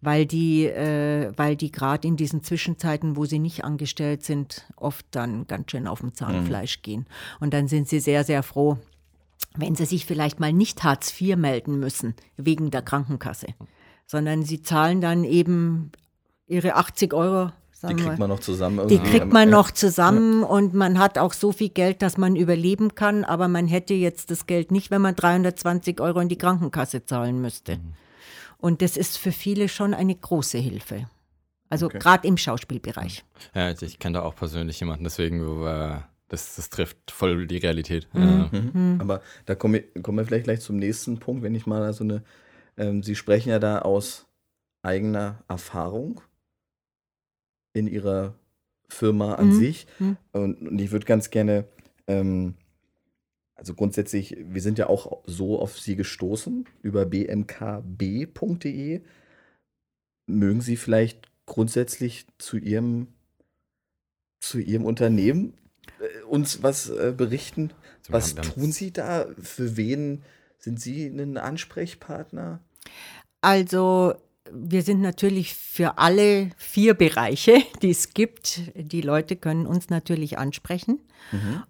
Weil 0.00 0.26
die, 0.26 0.66
äh, 0.66 1.32
weil 1.36 1.56
die 1.56 1.72
gerade 1.72 2.06
in 2.06 2.16
diesen 2.16 2.44
Zwischenzeiten, 2.44 3.16
wo 3.16 3.24
sie 3.24 3.40
nicht 3.40 3.64
angestellt 3.64 4.22
sind, 4.22 4.64
oft 4.76 5.04
dann 5.10 5.48
ganz 5.48 5.72
schön 5.72 5.88
auf 5.88 6.00
dem 6.00 6.14
Zahnfleisch 6.14 6.82
gehen. 6.82 7.06
Und 7.40 7.52
dann 7.52 7.66
sind 7.66 7.88
sie 7.88 7.98
sehr, 7.98 8.22
sehr 8.22 8.44
froh, 8.44 8.78
wenn 9.56 9.74
sie 9.74 9.84
sich 9.86 10.06
vielleicht 10.06 10.40
mal 10.40 10.52
nicht 10.52 10.82
Hartz 10.84 11.18
IV 11.20 11.36
melden 11.36 11.78
müssen, 11.80 12.14
wegen 12.36 12.70
der 12.70 12.82
Krankenkasse, 12.82 13.48
sondern 14.06 14.42
sie 14.44 14.62
zahlen 14.62 15.00
dann 15.00 15.24
eben 15.24 15.90
ihre 16.46 16.76
80 16.76 17.12
Euro. 17.14 17.50
Die 17.88 17.94
kriegt 17.94 18.18
man 18.18 18.28
noch 18.28 18.40
zusammen. 18.40 18.88
die 18.88 18.94
irgendwie. 18.96 19.10
kriegt 19.12 19.32
man 19.32 19.50
Ja. 19.50 19.54
noch 19.56 19.70
zusammen 19.70 20.42
und 20.42 20.74
man 20.74 20.98
hat 20.98 21.16
auch 21.16 21.32
so 21.32 21.52
viel 21.52 21.68
Geld, 21.68 22.02
dass 22.02 22.16
man 22.18 22.34
überleben 22.34 22.96
kann, 22.96 23.22
aber 23.24 23.46
man 23.46 23.68
hätte 23.68 23.94
jetzt 23.94 24.32
das 24.32 24.46
Geld 24.46 24.72
nicht, 24.72 24.90
wenn 24.90 25.00
man 25.00 25.14
320 25.14 26.00
Euro 26.00 26.18
in 26.18 26.28
die 26.28 26.38
Krankenkasse 26.38 27.04
zahlen 27.04 27.40
müsste. 27.40 27.76
Mhm. 27.76 27.92
Und 28.58 28.82
das 28.82 28.96
ist 28.96 29.16
für 29.18 29.30
viele 29.30 29.68
schon 29.68 29.94
eine 29.94 30.16
große 30.16 30.58
Hilfe. 30.58 31.08
Also 31.70 31.86
Okay. 31.86 31.98
gerade 32.00 32.26
im 32.26 32.36
Schauspielbereich. 32.36 33.24
Ja, 33.54 33.66
also 33.66 33.86
ich 33.86 34.00
kenne 34.00 34.14
da 34.18 34.24
auch 34.24 34.34
persönlich 34.34 34.80
jemanden, 34.80 35.04
deswegen 35.04 35.40
äh, 35.64 36.00
das, 36.28 36.56
das 36.56 36.70
trifft 36.70 37.10
voll 37.10 37.46
die 37.46 37.56
Realität. 37.58 38.08
Mhm. 38.14 38.50
Äh, 38.52 38.60
Mhm. 38.60 39.00
Aber 39.00 39.22
da 39.46 39.54
kommen 39.54 39.74
wir, 39.74 40.02
kommen 40.02 40.18
wir 40.18 40.24
vielleicht 40.26 40.44
gleich 40.44 40.60
zum 40.60 40.76
nächsten 40.76 41.18
Punkt, 41.18 41.42
wenn 41.42 41.54
ich 41.54 41.66
mal 41.66 41.92
so 41.92 42.04
eine. 42.04 42.22
Ähm, 42.76 43.02
Sie 43.02 43.14
sprechen 43.16 43.48
ja 43.50 43.58
da 43.58 43.80
aus 43.80 44.26
eigener 44.82 45.42
Erfahrung 45.48 46.20
in 47.72 47.86
Ihrer 47.86 48.34
Firma 48.88 49.34
an 49.34 49.48
Mhm. 49.48 49.52
sich. 49.52 49.86
Mhm. 49.98 50.16
Und, 50.32 50.68
und 50.68 50.78
ich 50.80 50.90
würde 50.92 51.06
ganz 51.06 51.30
gerne, 51.30 51.66
ähm, 52.06 52.54
also 53.54 53.74
grundsätzlich, 53.74 54.36
wir 54.40 54.62
sind 54.62 54.78
ja 54.78 54.88
auch 54.88 55.22
so 55.26 55.58
auf 55.58 55.78
Sie 55.78 55.96
gestoßen 55.96 56.66
über 56.82 57.04
bmkb.de. 57.06 59.02
Mögen 60.26 60.60
Sie 60.60 60.76
vielleicht 60.76 61.28
grundsätzlich 61.46 62.26
zu 62.38 62.56
Ihrem, 62.58 63.08
zu 64.40 64.58
Ihrem 64.58 64.84
Unternehmen 64.84 65.54
uns 66.28 66.62
was 66.62 66.90
äh, 66.90 67.12
berichten? 67.16 67.72
Wir 68.06 68.14
Was 68.14 68.34
tun 68.34 68.72
Sie 68.72 68.92
da? 68.92 69.26
Für 69.42 69.76
wen 69.76 70.22
sind 70.58 70.80
Sie 70.80 71.06
ein 71.06 71.36
Ansprechpartner? 71.36 72.60
Also 73.40 74.14
wir 74.52 74.82
sind 74.82 75.00
natürlich 75.00 75.54
für 75.54 75.98
alle 75.98 76.50
vier 76.56 76.94
Bereiche, 76.94 77.58
die 77.82 77.90
es 77.90 78.14
gibt. 78.14 78.60
Die 78.74 79.00
Leute 79.00 79.36
können 79.36 79.66
uns 79.66 79.90
natürlich 79.90 80.38
ansprechen. 80.38 81.00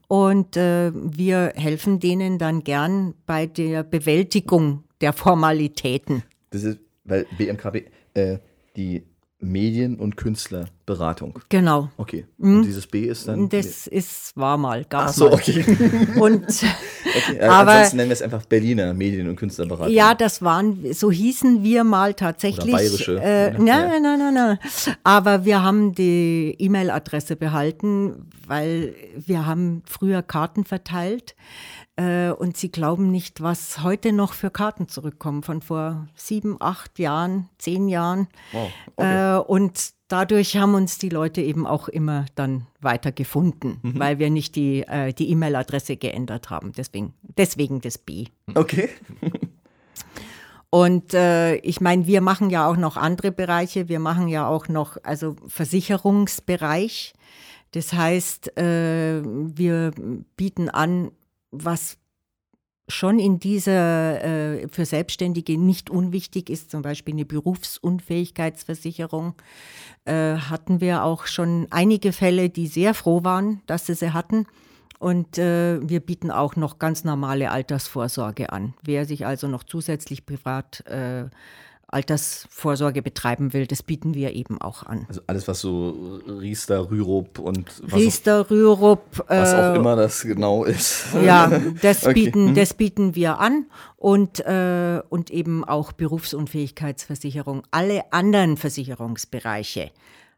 Und 0.08 0.56
äh, 0.56 0.92
wir 0.94 1.52
helfen 1.56 2.00
denen 2.00 2.38
dann 2.38 2.64
gern 2.64 3.14
bei 3.26 3.46
der 3.46 3.82
Bewältigung 3.82 4.84
der 5.00 5.12
Formalitäten. 5.12 6.22
Das 6.50 6.64
ist, 6.64 6.78
weil 7.04 7.26
BMKB, 7.36 7.88
äh, 8.14 8.38
die 8.76 9.04
Medien- 9.40 9.96
und 9.96 10.16
Künstlerbewegung. 10.16 10.74
Beratung. 10.88 11.38
Genau. 11.50 11.90
Okay. 11.98 12.24
Und 12.38 12.62
dieses 12.62 12.86
B 12.86 13.02
ist 13.04 13.28
dann. 13.28 13.50
Das 13.50 13.86
ist, 13.86 14.34
war 14.38 14.56
mal, 14.56 14.86
gab 14.86 15.02
Ach 15.08 15.12
so, 15.12 15.26
mal. 15.26 15.34
okay. 15.34 15.62
Und 16.18 16.44
okay. 16.46 17.36
äh, 17.38 17.44
Aber- 17.44 17.72
ansonsten 17.72 17.98
nennen 17.98 18.08
wir 18.08 18.14
es 18.14 18.22
einfach 18.22 18.46
Berliner 18.46 18.94
Medien- 18.94 19.28
und 19.28 19.36
Künstlerberatung. 19.36 19.92
ja, 19.92 20.14
das 20.14 20.40
waren, 20.40 20.90
so 20.94 21.10
hießen 21.10 21.62
wir 21.62 21.84
mal 21.84 22.14
tatsächlich. 22.14 22.64
Oder 22.64 22.78
bayerische, 22.78 23.20
Äh, 23.20 23.50
nein, 23.58 24.02
nein, 24.02 24.18
nein, 24.18 24.32
nein. 24.34 24.58
Aber 25.04 25.44
wir 25.44 25.62
haben 25.62 25.94
die 25.94 26.56
E-Mail-Adresse 26.58 27.36
behalten, 27.36 28.30
weil 28.46 28.94
wir 29.14 29.44
haben 29.44 29.82
früher 29.86 30.22
Karten 30.22 30.64
verteilt. 30.64 31.34
Äh, 31.98 32.30
und 32.30 32.56
Sie 32.56 32.70
glauben 32.70 33.10
nicht, 33.10 33.40
was 33.40 33.82
heute 33.82 34.12
noch 34.12 34.32
für 34.32 34.50
Karten 34.50 34.86
zurückkommen 34.88 35.42
von 35.42 35.60
vor 35.62 36.06
sieben, 36.14 36.56
acht 36.60 36.98
Jahren, 37.00 37.48
zehn 37.58 37.88
Jahren. 37.88 38.28
Wow, 38.52 38.70
okay. 38.94 39.36
Äh, 39.36 39.40
und 39.40 39.90
dadurch 40.06 40.56
haben 40.56 40.74
uns 40.74 40.98
die 40.98 41.08
Leute 41.08 41.40
eben 41.42 41.66
auch 41.66 41.88
immer 41.88 42.26
dann 42.36 42.68
weiter 42.80 43.10
gefunden, 43.10 43.80
Mhm. 43.82 43.98
weil 43.98 44.18
wir 44.20 44.30
nicht 44.30 44.54
die 44.54 44.82
äh, 44.82 45.12
die 45.12 45.28
E-Mail-Adresse 45.30 45.96
geändert 45.96 46.50
haben. 46.50 46.70
Deswegen, 46.70 47.14
deswegen 47.36 47.80
das 47.80 47.98
B. 47.98 48.26
Okay. 48.54 48.90
Und 50.70 51.14
äh, 51.14 51.56
ich 51.56 51.80
meine, 51.80 52.06
wir 52.06 52.20
machen 52.20 52.50
ja 52.50 52.68
auch 52.68 52.76
noch 52.76 52.96
andere 52.96 53.32
Bereiche. 53.32 53.88
Wir 53.88 53.98
machen 53.98 54.28
ja 54.28 54.46
auch 54.46 54.68
noch, 54.68 54.98
also 55.02 55.34
Versicherungsbereich. 55.46 57.14
Das 57.72 57.92
heißt, 57.92 58.56
äh, 58.58 59.22
wir 59.24 59.92
bieten 60.36 60.68
an, 60.68 61.10
was 61.50 61.98
schon 62.88 63.18
in 63.18 63.38
dieser 63.38 64.24
äh, 64.24 64.66
für 64.68 64.86
Selbstständige 64.86 65.58
nicht 65.58 65.90
unwichtig 65.90 66.48
ist, 66.50 66.70
zum 66.70 66.82
Beispiel 66.82 67.14
eine 67.14 67.26
Berufsunfähigkeitsversicherung, 67.26 69.34
äh, 70.06 70.36
hatten 70.36 70.80
wir 70.80 71.04
auch 71.04 71.26
schon 71.26 71.66
einige 71.70 72.12
Fälle, 72.12 72.48
die 72.48 72.66
sehr 72.66 72.94
froh 72.94 73.22
waren, 73.24 73.60
dass 73.66 73.86
sie 73.86 73.94
sie 73.94 74.12
hatten. 74.12 74.46
Und 74.98 75.38
äh, 75.38 75.78
wir 75.86 76.00
bieten 76.00 76.32
auch 76.32 76.56
noch 76.56 76.80
ganz 76.80 77.04
normale 77.04 77.52
Altersvorsorge 77.52 78.52
an. 78.52 78.74
Wer 78.82 79.04
sich 79.04 79.26
also 79.26 79.46
noch 79.46 79.62
zusätzlich 79.62 80.26
privat 80.26 80.84
äh, 80.86 81.26
Altersvorsorge 81.90 83.00
betreiben 83.00 83.54
will, 83.54 83.66
das 83.66 83.82
bieten 83.82 84.12
wir 84.14 84.34
eben 84.34 84.60
auch 84.60 84.82
an. 84.82 85.06
Also 85.08 85.22
alles, 85.26 85.48
was 85.48 85.60
so 85.60 86.20
Riester, 86.26 86.90
Rürup 86.90 87.38
und 87.38 87.80
was, 87.82 87.92
auch, 87.92 87.96
Riester, 87.96 88.50
Rürup, 88.50 89.24
was 89.26 89.54
auch 89.54 89.72
äh, 89.74 89.76
immer 89.76 89.96
das 89.96 90.22
genau 90.22 90.64
ist. 90.64 91.06
Ja, 91.24 91.48
das, 91.82 92.04
Okay. 92.04 92.12
bieten, 92.26 92.54
das 92.54 92.74
bieten 92.74 93.14
wir 93.14 93.38
an 93.38 93.66
und, 93.96 94.40
äh, 94.40 95.00
und 95.08 95.30
eben 95.30 95.64
auch 95.64 95.92
Berufsunfähigkeitsversicherung. 95.92 97.62
Alle 97.70 98.12
anderen 98.12 98.58
Versicherungsbereiche, 98.58 99.90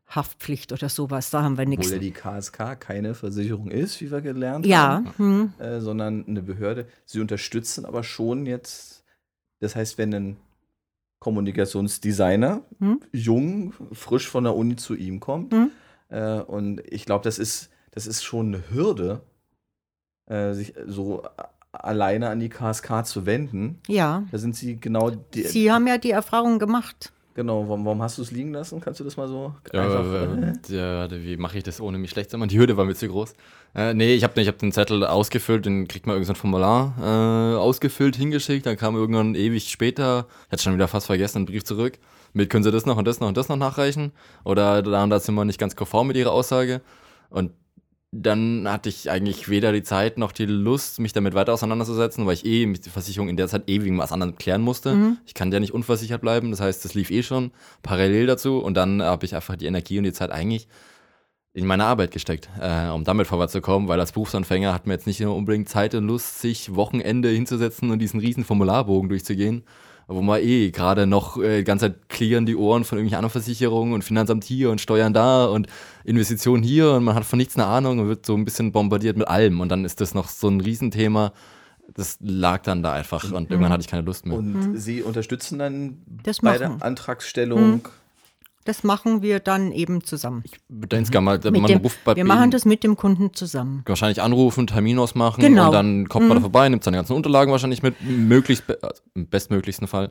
Haftpflicht 0.07 0.73
oder 0.73 0.89
sowas, 0.89 1.31
da 1.31 1.43
haben 1.43 1.59
wir 1.59 1.67
nichts. 1.67 1.87
Obwohl 1.87 1.97
ja 1.97 2.01
die 2.01 2.13
KSK 2.13 2.79
keine 2.79 3.15
Versicherung 3.15 3.73
ist, 3.73 4.01
wie 4.01 4.11
wir 4.13 4.21
gelernt 4.21 4.67
Ja, 4.67 5.03
haben, 5.05 5.15
hm, 5.17 5.53
äh, 5.59 5.81
sondern 5.81 6.25
eine 6.29 6.43
Behörde. 6.43 6.87
Sie 7.05 7.19
unterstützen 7.21 7.85
aber 7.85 8.05
schon 8.05 8.47
jetzt, 8.47 9.03
das 9.59 9.75
heißt, 9.75 9.99
wenn 9.99 10.15
ein 10.15 10.37
Kommunikationsdesigner, 11.21 12.63
Hm. 12.81 13.01
jung, 13.13 13.73
frisch 13.93 14.29
von 14.29 14.45
der 14.45 14.57
Uni 14.57 14.77
zu 14.77 14.95
ihm 14.95 15.21
kommt, 15.21 15.53
Hm. 15.53 15.71
äh, 16.09 16.41
und 16.41 16.81
ich 16.91 17.05
glaube, 17.07 17.23
das 17.25 17.39
ist, 17.39 17.71
das 17.93 18.07
ist 18.07 18.23
schon 18.25 18.49
eine 18.55 18.65
Hürde, 18.71 19.21
äh, 20.27 20.53
sich 20.55 20.75
so 20.87 21.23
alleine 21.73 22.31
an 22.31 22.41
die 22.41 22.49
KSK 22.49 23.05
zu 23.05 23.27
wenden. 23.27 23.79
ja. 23.87 24.25
Da 24.33 24.39
sind 24.39 24.57
sie 24.57 24.77
genau 24.81 25.11
die, 25.11 25.43
Sie 25.45 25.71
haben 25.71 25.87
ja 25.87 25.99
die 25.99 26.11
Erfahrung 26.11 26.59
gemacht. 26.59 27.13
Genau, 27.35 27.69
warum, 27.69 27.85
warum 27.85 28.03
hast 28.03 28.19
du 28.19 28.23
es 28.23 28.33
liegen 28.33 28.53
lassen? 28.53 28.81
Kannst 28.81 28.99
du 29.01 29.05
das 29.05 29.17
mal 29.17 29.29
so 29.29 29.55
Ja, 29.73 29.83
einfach. 29.83 30.71
äh, 30.71 30.75
ja, 30.77 31.11
wie 31.11 31.37
mache 31.37 31.59
ich 31.59 31.65
das 31.65 31.81
ohne 31.81 31.97
mich 31.99 32.11
schlecht 32.11 32.31
zu 32.31 32.39
machen? 32.39 32.49
Die 32.49 32.59
Hürde 32.59 32.77
war 32.77 32.85
mir 32.85 32.95
zu 32.95 33.09
groß. 33.09 33.35
Äh, 33.75 33.95
nee, 33.95 34.15
ich 34.15 34.25
habe 34.25 34.41
ich 34.41 34.49
hab 34.49 34.59
den 34.59 34.73
Zettel 34.73 35.05
ausgefüllt, 35.07 35.65
den 35.65 35.87
kriegt 35.87 36.07
man 36.07 36.15
irgendein 36.17 36.35
so 36.35 36.39
ein 36.39 36.41
Formular 36.43 36.95
äh, 37.01 37.57
ausgefüllt, 37.57 38.17
hingeschickt, 38.17 38.67
dann 38.67 38.77
kam 38.77 38.97
irgendwann 38.97 39.37
ewig 39.37 39.71
später, 39.71 40.27
ich 40.47 40.53
hatte 40.53 40.63
schon 40.65 40.75
wieder 40.75 40.89
fast 40.89 41.07
vergessen, 41.07 41.39
einen 41.39 41.47
Brief 41.47 41.63
zurück, 41.65 41.99
mit 42.33 42.51
können 42.51 42.65
Sie 42.65 42.73
das 42.73 42.85
noch 42.85 42.97
und 42.97 43.07
das 43.07 43.21
noch 43.21 43.29
und 43.29 43.37
das 43.37 43.49
noch 43.49 43.57
nachreichen? 43.57 44.13
Oder 44.45 44.83
da 44.83 45.05
und 45.05 45.11
da 45.11 45.21
sind 45.21 45.35
wir 45.37 45.45
nicht 45.45 45.61
ganz 45.61 45.77
konform 45.77 46.09
mit 46.09 46.17
Ihrer 46.17 46.33
Aussage. 46.33 46.81
Und 47.29 47.53
dann 48.13 48.67
hatte 48.69 48.89
ich 48.89 49.09
eigentlich 49.09 49.49
weder 49.49 49.73
die 49.73 49.85
Zeit 49.85 50.19
noch 50.19 50.33
die 50.33 50.47
Lust, 50.47 50.99
mich 50.99 51.13
damit 51.13 51.35
weiter 51.35 51.53
auseinanderzusetzen, 51.53 52.27
weil 52.27 52.35
ich 52.35 52.45
eh 52.45 52.67
mit 52.67 52.85
der 52.85 52.93
Versicherung 52.93 53.29
in 53.29 53.37
der 53.37 53.47
Zeit 53.47 53.69
eh 53.69 53.83
wegen 53.83 53.99
was 53.99 54.11
anderem 54.11 54.37
klären 54.37 54.63
musste. 54.63 54.91
Ich 55.27 55.35
kann 55.35 55.53
ja 55.53 55.61
nicht 55.61 55.73
unversichert 55.73 56.21
bleiben, 56.21 56.51
das 56.51 56.61
heißt, 56.61 56.85
das 56.85 56.95
lief 56.95 57.11
eh 57.11 57.23
schon 57.23 57.53
parallel 57.83 58.27
dazu 58.27 58.59
und 58.59 58.75
dann 58.75 59.01
habe 59.01 59.27
ich 59.27 59.35
einfach 59.37 59.55
die 59.55 59.67
Energie 59.67 59.99
und 59.99 60.05
die 60.05 60.13
Zeit 60.13 60.33
eigentlich 60.33 60.67
in 61.53 61.67
meine 61.67 61.85
Arbeit 61.85 62.11
gesteckt, 62.11 62.49
äh, 62.61 62.89
um 62.89 63.05
damit 63.05 63.27
vorwärts 63.27 63.53
zu 63.53 63.61
kommen, 63.61 63.89
weil 63.89 64.01
als 64.01 64.13
Berufsanfänger 64.13 64.73
hat 64.73 64.87
man 64.87 64.95
jetzt 64.95 65.07
nicht 65.07 65.21
nur 65.21 65.35
unbedingt 65.35 65.69
Zeit 65.69 65.95
und 65.95 66.07
Lust, 66.07 66.41
sich 66.41 66.75
Wochenende 66.75 67.29
hinzusetzen 67.29 67.91
und 67.91 67.99
diesen 68.01 68.21
riesen 68.21 68.45
Formularbogen 68.45 69.09
durchzugehen, 69.09 69.65
wo 70.11 70.23
man 70.23 70.41
eh 70.43 70.71
gerade 70.71 71.07
noch 71.07 71.41
äh, 71.41 71.59
die 71.59 71.65
ganze 71.65 71.87
Zeit 71.87 72.09
klirren 72.09 72.45
die 72.45 72.57
Ohren 72.57 72.85
von 72.85 72.99
irgendwelchen 72.99 73.19
anderen 73.25 73.33
Versicherungen 73.33 73.95
und 73.95 74.03
Finanzamt 74.03 74.45
hier 74.45 74.71
und 74.71 74.81
Steuern 74.81 75.15
da 75.15 75.47
und 75.47 75.69
Investitionen 76.05 76.63
hier 76.63 76.93
und 76.93 77.05
man 77.05 77.15
hat 77.15 77.25
von 77.25 77.37
nichts 77.37 77.57
eine 77.57 77.67
Ahnung 77.67 78.01
und 78.01 78.09
wird 78.09 78.27
so 78.27 78.35
ein 78.35 78.45
bisschen 78.45 78.73
bombardiert 78.73 79.17
mit 79.17 79.29
allem 79.29 79.61
und 79.61 79.69
dann 79.69 79.85
ist 79.85 80.01
das 80.01 80.15
noch 80.15 80.29
so 80.29 80.49
ein 80.49 80.61
Riesenthema. 80.61 81.33
Das 81.95 82.19
lag 82.21 82.63
dann 82.63 82.83
da 82.83 82.93
einfach 82.93 83.33
und 83.33 83.51
irgendwann 83.51 83.73
hatte 83.73 83.83
ich 83.83 83.89
keine 83.89 84.03
Lust 84.03 84.25
mehr. 84.27 84.39
Und 84.39 84.79
sie 84.79 85.03
unterstützen 85.03 85.59
dann 85.59 85.83
Mhm. 85.83 85.97
Das 86.23 86.39
bei 86.41 86.59
der 86.59 86.69
machen. 86.71 86.83
Mhm. 87.57 87.81
Das 88.65 88.85
machen 88.85 89.23
wir 89.23 89.41
dann 89.41 89.73
eben 89.73 90.05
zusammen. 90.05 90.45
Insgesamt 90.93 91.25
mal, 91.25 91.39
Mit 91.43 91.53
man 91.63 91.65
dem, 91.67 91.79
ruft 91.81 92.05
bei 92.05 92.15
wir 92.15 92.25
machen 92.25 92.51
das 92.51 92.65
mit 92.67 92.85
dem 92.85 92.95
Kunden 92.97 93.33
zusammen. 93.33 93.83
wahrscheinlich 93.87 94.21
anrufen, 94.21 94.67
Termin 94.67 94.99
ausmachen 94.99 95.41
Genau. 95.41 95.67
und 95.67 95.73
dann 95.73 96.09
kommt 96.09 96.29
man 96.29 96.37
da 96.37 96.41
vorbei, 96.43 96.69
nimmt 96.69 96.85
seine 96.85 96.99
ganzen 96.99 97.15
Unterlagen 97.15 97.51
wahrscheinlich 97.53 97.83
mit, 97.83 97.97
möglichst 98.03 98.65
also 98.83 99.03
im 99.15 99.27
bestmöglichsten 99.29 99.89
Fall. 99.89 100.11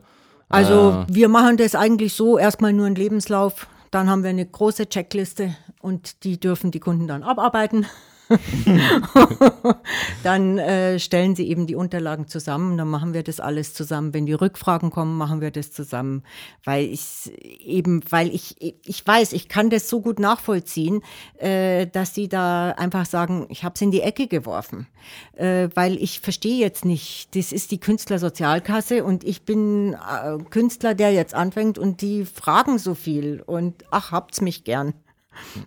Also 0.50 1.06
Äh, 1.08 1.14
wir 1.14 1.30
machen 1.30 1.58
das 1.58 1.76
eigentlich 1.76 2.14
so, 2.14 2.40
erstmal 2.40 2.74
nur 2.74 2.88
einen 2.88 2.96
Lebenslauf, 2.96 3.68
dann 3.92 4.10
haben 4.10 4.24
wir 4.24 4.32
eine 4.32 4.46
große 4.48 4.90
Checkliste 4.90 5.56
und 5.82 6.24
die 6.24 6.40
dürfen 6.40 6.72
die 6.72 6.80
Kunden 6.80 7.08
dann 7.08 7.22
abarbeiten. 7.22 7.86
dann 10.24 10.58
äh, 10.60 11.00
stellen 11.00 11.36
sie 11.36 11.48
eben 11.50 11.66
die 11.66 11.76
Unterlagen 11.76 12.28
zusammen, 12.28 12.78
dann 12.78 12.88
machen 12.88 13.14
wir 13.14 13.24
das 13.24 13.40
alles 13.40 13.74
zusammen. 13.74 14.14
Wenn 14.14 14.26
die 14.26 14.34
Rückfragen 14.34 14.92
kommen, 14.92 15.18
machen 15.18 15.42
wir 15.42 15.52
das 15.52 15.72
zusammen, 15.72 16.24
weil 16.64 16.86
ich 16.86 17.32
eben, 17.42 18.02
weil 18.10 18.34
ich, 18.34 18.56
ich 18.60 19.06
weiß, 19.06 19.34
ich 19.34 19.50
kann 19.50 19.70
das 19.70 19.90
so 19.90 20.02
gut 20.02 20.20
nachvollziehen, 20.20 21.02
äh, 21.38 21.88
dass 21.88 22.14
sie 22.14 22.28
da 22.28 22.72
einfach 22.72 23.06
sagen, 23.06 23.48
ich 23.50 23.64
habe 23.64 23.74
es 23.76 23.82
in 23.82 23.92
die 23.92 24.02
Ecke 24.02 24.28
geworfen, 24.28 24.88
äh, 25.36 25.70
weil 25.74 25.98
ich 25.98 26.20
verstehe 26.20 26.60
jetzt 26.60 26.86
nicht, 26.86 27.36
das 27.36 27.52
ist 27.52 27.72
die 27.72 27.80
Künstlersozialkasse 27.80 29.04
und 29.04 29.24
ich 29.24 29.44
bin 29.44 29.94
äh, 29.94 30.38
Künstler, 30.50 30.94
der 30.94 31.14
jetzt 31.14 31.34
anfängt 31.34 31.80
und 31.80 32.02
die 32.02 32.26
fragen 32.26 32.78
so 32.78 32.94
viel 32.94 33.42
und 33.46 33.86
ach, 33.90 34.12
habt's 34.12 34.42
mich 34.42 34.64
gern. 34.64 34.94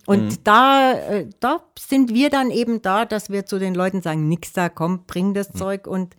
Und 0.06 0.47
da, 0.47 0.93
äh, 0.93 1.28
da 1.40 1.62
sind 1.78 2.12
wir 2.12 2.30
dann 2.30 2.51
eben 2.51 2.82
da, 2.82 3.05
dass 3.05 3.30
wir 3.30 3.47
zu 3.47 3.59
den 3.59 3.74
Leuten 3.74 4.02
sagen, 4.02 4.28
nix 4.28 4.52
da, 4.52 4.68
komm, 4.68 5.05
bring 5.06 5.34
das 5.34 5.52
Zeug 5.52 5.86
und 5.86 6.16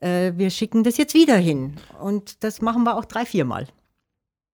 äh, 0.00 0.32
wir 0.36 0.50
schicken 0.50 0.84
das 0.84 0.96
jetzt 0.96 1.14
wieder 1.14 1.36
hin. 1.36 1.76
Und 2.00 2.42
das 2.44 2.60
machen 2.60 2.84
wir 2.84 2.96
auch 2.96 3.04
drei, 3.04 3.24
viermal. 3.24 3.68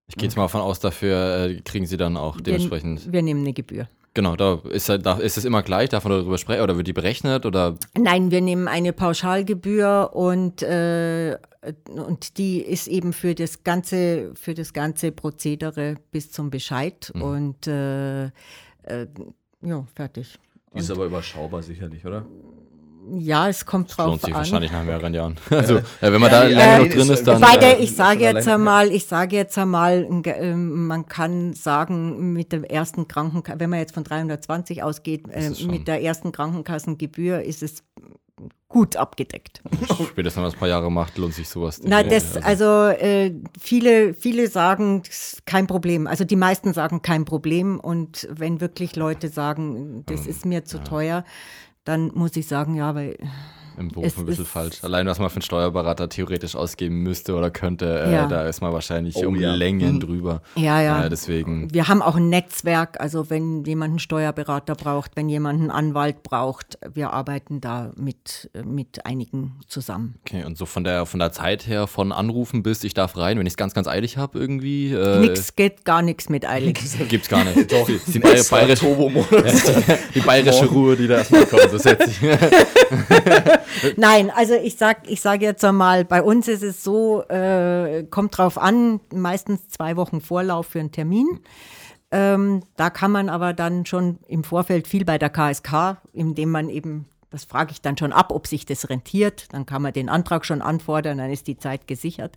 ich 0.08 0.16
gehe 0.16 0.28
jetzt 0.28 0.36
mal 0.36 0.44
davon 0.44 0.60
aus, 0.60 0.80
dafür 0.80 1.46
äh, 1.46 1.60
kriegen 1.62 1.86
sie 1.86 1.96
dann 1.96 2.16
auch 2.16 2.40
dementsprechend. 2.40 3.06
Wir, 3.06 3.14
wir 3.14 3.22
nehmen 3.22 3.40
eine 3.40 3.52
Gebühr. 3.52 3.88
Genau, 4.16 4.34
da 4.34 4.62
ist, 4.70 4.88
halt- 4.88 5.04
da 5.04 5.18
ist 5.18 5.36
es 5.36 5.44
immer 5.44 5.62
gleich, 5.62 5.90
darf 5.90 6.04
man 6.04 6.12
darüber 6.18 6.38
sprechen 6.38 6.62
oder 6.62 6.74
wird 6.78 6.86
die 6.86 6.94
berechnet 6.94 7.44
oder 7.44 7.76
Nein, 7.98 8.30
wir 8.30 8.40
nehmen 8.40 8.66
eine 8.66 8.94
Pauschalgebühr 8.94 10.12
und, 10.14 10.62
äh, 10.62 11.36
und 11.90 12.38
die 12.38 12.62
ist 12.62 12.88
eben 12.88 13.12
für 13.12 13.34
das 13.34 13.62
ganze, 13.62 14.32
für 14.34 14.54
das 14.54 14.72
ganze 14.72 15.12
Prozedere 15.12 15.96
bis 16.12 16.32
zum 16.32 16.48
Bescheid. 16.48 17.12
Und 17.14 17.66
äh, 17.66 18.24
äh, 18.84 19.06
ja, 19.60 19.84
fertig. 19.94 20.38
Die 20.74 20.78
ist 20.78 20.90
aber 20.90 21.04
überschaubar 21.04 21.62
sicherlich, 21.62 22.06
oder? 22.06 22.24
Ja, 23.12 23.48
es 23.48 23.64
kommt 23.64 23.96
drauf 23.96 24.06
lohnt 24.06 24.20
sich 24.22 24.34
an. 24.34 24.38
wahrscheinlich 24.38 24.72
nach 24.72 24.84
mehreren 24.84 25.14
Jahren. 25.14 25.36
Also, 25.50 25.76
ja, 25.76 26.12
wenn 26.12 26.20
man 26.20 26.30
da 26.30 26.44
nee, 26.44 26.54
lange 26.54 26.72
äh, 26.72 26.78
noch 26.78 26.94
drin 26.94 27.10
ist, 27.10 27.26
dann. 27.26 27.40
Wobei, 27.40 27.56
der, 27.56 27.78
äh, 27.78 27.82
ich 27.82 27.94
sage 27.94 28.24
jetzt 28.24 28.48
einmal, 28.48 28.90
ich 28.90 29.06
sage 29.06 29.36
jetzt 29.36 29.56
einmal, 29.58 30.06
ähm, 30.24 30.86
man 30.86 31.06
kann 31.06 31.52
sagen, 31.54 32.32
mit 32.32 32.52
der 32.52 32.70
ersten 32.70 33.08
Krankenkasse, 33.08 33.60
wenn 33.60 33.70
man 33.70 33.78
jetzt 33.78 33.94
von 33.94 34.04
320 34.04 34.82
ausgeht, 34.82 35.28
äh, 35.28 35.46
es 35.46 35.64
mit 35.64 35.88
der 35.88 36.02
ersten 36.02 36.32
Krankenkassengebühr 36.32 37.42
ist 37.42 37.62
es 37.62 37.82
gut 38.68 38.96
abgedeckt. 38.96 39.62
spätestens 40.10 40.36
wenn 40.36 40.42
man 40.42 40.44
das 40.44 40.54
ein 40.54 40.58
paar 40.58 40.68
Jahre 40.68 40.90
macht, 40.90 41.16
lohnt 41.16 41.34
sich 41.34 41.48
sowas. 41.48 41.80
Na, 41.82 42.02
das, 42.02 42.36
also 42.36 42.88
äh, 42.88 43.32
viele, 43.58 44.12
viele 44.12 44.48
sagen, 44.48 45.02
das 45.02 45.34
ist 45.34 45.46
kein 45.46 45.66
Problem. 45.66 46.06
Also 46.06 46.24
die 46.24 46.36
meisten 46.36 46.72
sagen 46.74 47.00
kein 47.00 47.24
Problem. 47.24 47.80
Und 47.80 48.28
wenn 48.30 48.60
wirklich 48.60 48.96
Leute 48.96 49.28
sagen, 49.28 50.04
das 50.06 50.26
ist 50.26 50.44
mir 50.44 50.64
zu 50.64 50.82
teuer, 50.82 51.24
dann 51.86 52.10
muss 52.14 52.36
ich 52.36 52.46
sagen, 52.46 52.74
ja, 52.74 52.94
weil 52.94 53.16
im 53.78 53.88
Beruf 53.88 54.16
ein 54.18 54.26
bisschen 54.26 54.44
falsch. 54.46 54.82
Allein, 54.82 55.06
was 55.06 55.18
man 55.18 55.28
für 55.30 55.36
einen 55.36 55.42
Steuerberater 55.42 56.08
theoretisch 56.08 56.54
ausgeben 56.56 57.02
müsste 57.02 57.34
oder 57.34 57.50
könnte, 57.50 57.86
äh, 58.06 58.12
Ja. 58.12 58.26
da 58.26 58.46
ist 58.46 58.60
man 58.60 58.72
wahrscheinlich 58.72 59.16
Oh, 59.16 59.26
um 59.28 59.36
ja. 59.40 59.54
Längen 59.54 59.94
Mhm. 59.96 60.00
drüber. 60.00 60.42
Ja, 60.54 60.80
ja. 60.80 61.04
Äh, 61.04 61.10
deswegen, 61.10 61.72
Wir 61.72 61.88
haben 61.88 62.02
auch 62.02 62.16
ein 62.16 62.28
Netzwerk, 62.28 63.00
also 63.00 63.30
wenn 63.30 63.64
jemand 63.64 63.90
einen 63.90 63.98
Steuerberater 63.98 64.74
braucht, 64.74 65.12
wenn 65.16 65.28
jemand 65.28 65.60
einen 65.60 65.70
Anwalt 65.70 66.22
braucht, 66.22 66.78
wir 66.94 67.12
arbeiten 67.12 67.60
da 67.60 67.92
mit, 67.96 68.50
mit 68.64 69.04
einigen 69.06 69.58
zusammen. 69.66 70.14
okay, 70.26 70.44
und 70.44 70.56
so 70.56 70.66
von 70.66 70.84
der, 70.84 71.06
von 71.06 71.20
der 71.20 71.32
Zeit 71.32 71.66
her, 71.66 71.86
von 71.86 72.12
Anrufen 72.12 72.62
bis 72.62 72.84
ich 72.84 72.94
darf 72.94 73.16
rein, 73.16 73.38
wenn 73.38 73.46
ich 73.46 73.52
es 73.52 73.56
ganz, 73.56 73.74
ganz 73.74 73.86
eilig 73.88 74.16
habe 74.16 74.38
irgendwie. 74.38 74.92
Äh, 74.92 75.20
Nix 75.20 75.54
geht 75.56 75.84
gar 75.84 76.02
nichts 76.02 76.28
mit 76.28 76.46
eilig. 76.48 76.78
Gibt's 77.08 77.28
gar 77.28 77.44
nicht. 77.44 77.56
Doch, 77.72 77.86
die, 77.86 78.00
die, 78.12 78.18
bayerische, 78.18 78.76
Turbo-Modus. 78.84 79.62
die 80.14 80.20
bayerische 80.20 80.66
Ruhe, 80.66 80.96
die 80.96 81.06
da 81.06 81.16
erstmal 81.18 81.46
kommt, 81.46 81.70
so 81.70 81.78
setze 81.78 82.10
ich. 82.10 82.20
Nein, 83.96 84.30
also 84.34 84.54
ich 84.54 84.76
sag, 84.76 85.08
ich 85.08 85.20
sage 85.20 85.44
jetzt 85.44 85.64
einmal, 85.64 86.04
bei 86.04 86.22
uns 86.22 86.48
ist 86.48 86.62
es 86.62 86.82
so, 86.82 87.22
äh, 87.28 88.04
kommt 88.10 88.36
drauf 88.36 88.58
an, 88.58 89.00
meistens 89.12 89.68
zwei 89.68 89.96
Wochen 89.96 90.20
Vorlauf 90.20 90.66
für 90.66 90.80
einen 90.80 90.92
Termin. 90.92 91.40
Ähm, 92.10 92.62
da 92.76 92.90
kann 92.90 93.10
man 93.10 93.28
aber 93.28 93.52
dann 93.52 93.84
schon 93.84 94.18
im 94.28 94.44
Vorfeld 94.44 94.86
viel 94.86 95.04
bei 95.04 95.18
der 95.18 95.30
KSK, 95.30 95.98
indem 96.12 96.50
man 96.50 96.68
eben, 96.68 97.06
das 97.30 97.44
frage 97.44 97.72
ich 97.72 97.82
dann 97.82 97.96
schon 97.96 98.12
ab, 98.12 98.30
ob 98.30 98.46
sich 98.46 98.64
das 98.64 98.88
rentiert. 98.88 99.52
Dann 99.52 99.66
kann 99.66 99.82
man 99.82 99.92
den 99.92 100.08
Antrag 100.08 100.44
schon 100.44 100.62
anfordern, 100.62 101.18
dann 101.18 101.30
ist 101.30 101.48
die 101.48 101.58
Zeit 101.58 101.86
gesichert. 101.88 102.36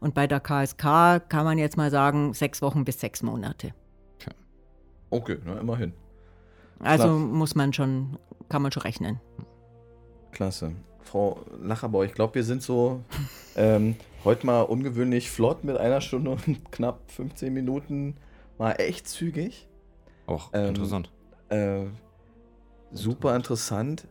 Und 0.00 0.14
bei 0.14 0.26
der 0.26 0.40
KSK 0.40 1.28
kann 1.28 1.44
man 1.44 1.58
jetzt 1.58 1.76
mal 1.76 1.90
sagen, 1.90 2.32
sechs 2.32 2.62
Wochen 2.62 2.84
bis 2.84 3.00
sechs 3.00 3.22
Monate. 3.22 3.74
Okay, 5.10 5.38
na, 5.44 5.58
immerhin. 5.58 5.92
Also 6.78 7.04
Klar. 7.04 7.18
muss 7.18 7.54
man 7.54 7.72
schon, 7.72 8.18
kann 8.48 8.62
man 8.62 8.72
schon 8.72 8.82
rechnen. 8.82 9.20
Klasse. 10.32 10.72
Frau 11.02 11.40
Lacherbauer, 11.60 12.04
ich 12.04 12.14
glaube, 12.14 12.36
wir 12.36 12.44
sind 12.44 12.62
so 12.62 13.02
ähm, 13.56 13.96
heute 14.24 14.46
mal 14.46 14.62
ungewöhnlich 14.62 15.30
flott 15.30 15.64
mit 15.64 15.76
einer 15.76 16.00
Stunde 16.00 16.30
und 16.30 16.44
knapp 16.72 17.10
15 17.10 17.52
Minuten. 17.52 18.16
Mal 18.58 18.72
echt 18.72 19.08
zügig. 19.08 19.68
Auch 20.26 20.50
Ähm, 20.52 20.68
interessant. 20.68 21.10
Äh, 21.48 21.86
super 22.92 23.34
interessant. 23.34 24.06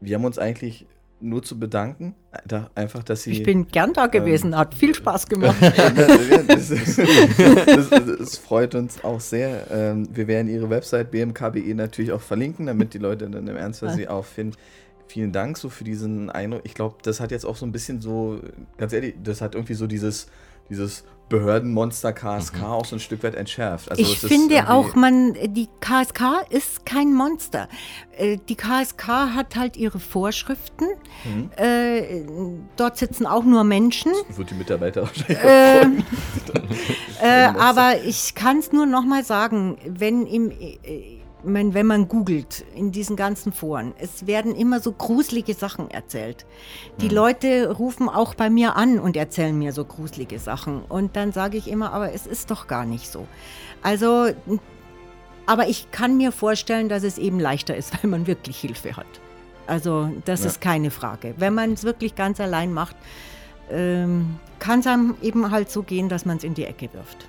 Wir 0.00 0.16
haben 0.16 0.24
uns 0.24 0.38
eigentlich 0.38 0.86
nur 1.20 1.42
zu 1.42 1.58
bedanken. 1.58 2.14
Da- 2.46 2.70
Einfach, 2.74 3.02
dass 3.02 3.22
Sie. 3.22 3.30
Ich 3.32 3.42
bin 3.42 3.66
gern 3.68 3.92
da 3.94 4.06
gewesen, 4.06 4.56
hat 4.56 4.74
viel 4.74 4.94
Spaß 4.94 5.26
gemacht. 5.28 5.56
das, 6.46 6.68
das, 6.68 7.90
das 8.18 8.38
freut 8.38 8.74
uns 8.74 9.02
auch 9.04 9.20
sehr. 9.20 9.66
Ähm, 9.70 10.08
Wir 10.12 10.26
werden 10.28 10.48
Ihre 10.48 10.68
Website 10.70 11.10
bmkbe 11.10 11.74
natürlich 11.74 12.12
auch 12.12 12.20
verlinken, 12.20 12.66
damit 12.66 12.94
die 12.94 12.98
Leute 12.98 13.28
dann 13.30 13.46
im 13.46 13.56
Ernstfall 13.56 13.94
Sie 13.94 14.08
auch 14.08 14.24
finden. 14.24 14.56
Vielen 15.08 15.32
Dank 15.32 15.56
so 15.56 15.68
für 15.68 15.84
diesen 15.84 16.30
Eindruck. 16.30 16.62
Ich 16.64 16.74
glaube, 16.74 16.96
das 17.02 17.20
hat 17.20 17.30
jetzt 17.30 17.46
auch 17.46 17.56
so 17.56 17.64
ein 17.64 17.72
bisschen 17.72 18.00
so, 18.00 18.40
ganz 18.76 18.92
ehrlich, 18.92 19.14
das 19.22 19.40
hat 19.40 19.54
irgendwie 19.54 19.74
so 19.74 19.86
dieses, 19.86 20.26
dieses 20.68 21.04
Behördenmonster 21.28 22.12
KSK 22.12 22.62
auch 22.62 22.84
so 22.84 22.96
ein 22.96 23.00
Stück 23.00 23.22
weit 23.24 23.34
entschärft. 23.34 23.90
Also 23.90 24.00
ich 24.00 24.18
finde 24.18 24.70
auch, 24.70 24.94
man, 24.94 25.34
die 25.34 25.68
KSK 25.80 26.46
ist 26.50 26.86
kein 26.86 27.12
Monster. 27.12 27.68
Äh, 28.16 28.38
Die 28.48 28.54
KSK 28.54 29.08
hat 29.34 29.56
halt 29.56 29.76
ihre 29.76 29.98
Vorschriften. 29.98 30.86
Mhm. 31.24 31.50
Äh, 31.56 32.22
Dort 32.76 32.96
sitzen 32.96 33.26
auch 33.26 33.42
nur 33.44 33.64
Menschen. 33.64 34.12
Wird 34.36 34.50
die 34.50 34.54
Mitarbeiter 34.54 35.02
wahrscheinlich 35.02 35.38
Ähm. 35.42 36.04
Äh, 37.22 37.46
Monster. 37.46 37.60
aber 37.62 38.02
ich 38.04 38.34
kann 38.34 38.58
es 38.58 38.72
nur 38.72 38.84
noch 38.84 39.04
mal 39.04 39.24
sagen, 39.24 39.78
wenn, 39.86 40.26
im, 40.26 40.52
äh, 41.46 41.52
wenn, 41.54 41.74
wenn 41.74 41.86
man 41.86 42.08
googelt 42.08 42.64
in 42.74 42.92
diesen 42.92 43.16
ganzen 43.16 43.52
Foren, 43.52 43.94
es 43.98 44.26
werden 44.26 44.54
immer 44.54 44.80
so 44.80 44.92
gruselige 44.92 45.54
Sachen 45.54 45.90
erzählt. 45.90 46.46
Die 47.00 47.08
Leute 47.08 47.70
rufen 47.70 48.08
auch 48.08 48.34
bei 48.34 48.50
mir 48.50 48.76
an 48.76 48.98
und 48.98 49.16
erzählen 49.16 49.58
mir 49.58 49.72
so 49.72 49.84
gruselige 49.84 50.38
Sachen. 50.38 50.82
Und 50.88 51.16
dann 51.16 51.32
sage 51.32 51.56
ich 51.56 51.68
immer, 51.68 51.92
aber 51.92 52.12
es 52.12 52.26
ist 52.26 52.50
doch 52.50 52.66
gar 52.66 52.84
nicht 52.84 53.10
so. 53.10 53.26
Also, 53.82 54.28
aber 55.46 55.68
ich 55.68 55.90
kann 55.90 56.16
mir 56.16 56.32
vorstellen, 56.32 56.88
dass 56.88 57.02
es 57.04 57.18
eben 57.18 57.38
leichter 57.40 57.76
ist, 57.76 57.92
weil 58.02 58.10
man 58.10 58.26
wirklich 58.26 58.58
Hilfe 58.58 58.96
hat. 58.96 59.06
Also, 59.66 60.10
das 60.24 60.40
Ja. 60.42 60.46
ist 60.46 60.60
keine 60.60 60.90
Frage. 60.90 61.34
Wenn 61.38 61.54
man 61.54 61.72
es 61.72 61.82
wirklich 61.84 62.14
ganz 62.14 62.40
allein 62.40 62.72
macht, 62.72 62.96
ähm, 63.70 64.36
kann 64.60 64.78
es 64.80 64.86
einem 64.86 65.16
eben 65.22 65.50
halt 65.50 65.70
so 65.70 65.82
gehen, 65.82 66.08
dass 66.08 66.24
man 66.24 66.36
es 66.36 66.44
in 66.44 66.54
die 66.54 66.64
Ecke 66.64 66.88
wirft. 66.92 67.26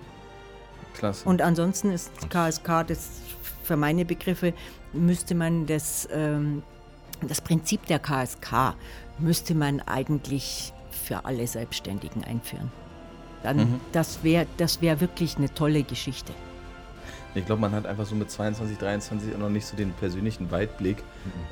Klasse. 0.94 1.28
Und 1.28 1.42
ansonsten 1.42 1.92
ist 1.92 2.12
KSK, 2.30 2.84
das 2.88 3.08
für 3.68 3.78
meine 3.78 4.06
Begriffe, 4.06 4.54
müsste 4.94 5.36
man 5.36 5.68
das, 5.68 6.08
ähm, 6.12 6.64
das 7.22 7.42
Prinzip 7.42 7.86
der 7.86 8.00
KSK, 8.00 8.76
müsste 9.20 9.54
man 9.54 9.82
eigentlich 9.82 10.74
für 10.90 11.26
alle 11.26 11.46
Selbstständigen 11.46 12.24
einführen. 12.24 12.72
Dann, 13.44 13.58
Mhm. 13.58 13.80
Das 13.92 14.24
wäre 14.24 14.48
das 14.58 14.82
wär 14.82 15.00
wirklich 15.00 15.38
eine 15.38 15.54
tolle 15.54 15.84
Geschichte. 15.84 16.34
Ich 17.38 17.46
glaube, 17.46 17.62
man 17.62 17.72
hat 17.74 17.86
einfach 17.86 18.06
so 18.06 18.16
mit 18.16 18.30
22, 18.32 18.78
23 18.78 19.36
auch 19.36 19.40
noch 19.40 19.50
nicht 19.50 19.66
so 19.66 19.76
den 19.78 19.92
persönlichen 19.92 20.50
Weitblick, 20.52 20.98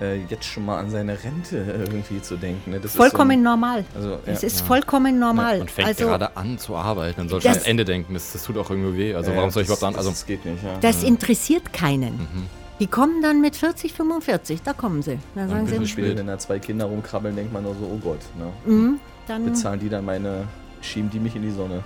äh, 0.01 0.17
jetzt 0.29 0.45
schon 0.45 0.65
mal 0.65 0.79
an 0.79 0.89
seine 0.89 1.17
Rente 1.23 1.57
äh, 1.57 1.79
irgendwie 1.83 2.21
zu 2.21 2.37
denken. 2.37 2.71
Ne? 2.71 2.77
Das 2.79 2.91
ist 2.91 2.97
Vollkommen 2.97 3.37
so 3.39 3.43
normal. 3.43 3.85
also, 3.95 4.17
Es 4.25 4.41
ja. 4.41 4.47
ist 4.47 4.61
vollkommen 4.61 5.19
normal. 5.19 5.59
Man 5.59 5.67
fängt 5.67 5.87
also, 5.89 6.05
gerade 6.05 6.35
an 6.35 6.57
zu 6.57 6.75
arbeiten, 6.75 7.15
dann 7.17 7.29
soll 7.29 7.39
ich 7.39 7.43
Das- 7.45 7.53
ans 7.57 7.67
Ende 7.67 7.85
denken. 7.85 8.13
Das, 8.13 8.33
das 8.33 8.43
tut 8.43 8.57
auch 8.57 8.69
irgendwie 8.69 8.97
weh. 8.97 9.15
Also 9.15 9.31
Ja, 9.31 9.37
warum 9.37 9.51
soll 9.51 9.63
ich 9.63 9.67
das- 9.69 9.77
überhaupt 9.79 9.95
an? 9.95 9.99
Also 9.99 10.09
Das 10.11 10.25
geht 10.25 10.45
nicht, 10.45 10.63
ja. 10.63 10.77
das 10.81 11.03
interessiert 11.03 11.71
keinen. 11.71 12.13
Mhm. 12.15 12.45
Die 12.79 12.87
kommen 12.87 13.21
dann 13.21 13.39
mit 13.39 13.55
40, 13.55 13.93
45, 13.93 14.61
da 14.63 14.73
kommen 14.73 15.01
sie. 15.01 15.17
Dann 15.33 15.47
sagen 15.49 15.67
sie, 15.67 15.87
später, 15.87 16.17
wenn 16.17 16.27
da 16.27 16.37
zwei 16.37 16.59
Kinder 16.59 16.85
rumkrabbeln, 16.85 17.35
denkt 17.35 17.53
man 17.53 17.63
nur 17.63 17.73
so, 17.73 17.85
oh 17.85 17.99
Gott, 18.03 18.19
ne? 18.37 18.51
mhm, 18.65 18.99
dann 19.27 19.45
bezahlen 19.45 19.79
die 19.79 19.87
dann 19.87 20.03
meine, 20.03 20.43
schieben 20.81 21.09
die 21.09 21.19
mich 21.19 21.35
in 21.37 21.41
die 21.43 21.51
Sonne. 21.51 21.83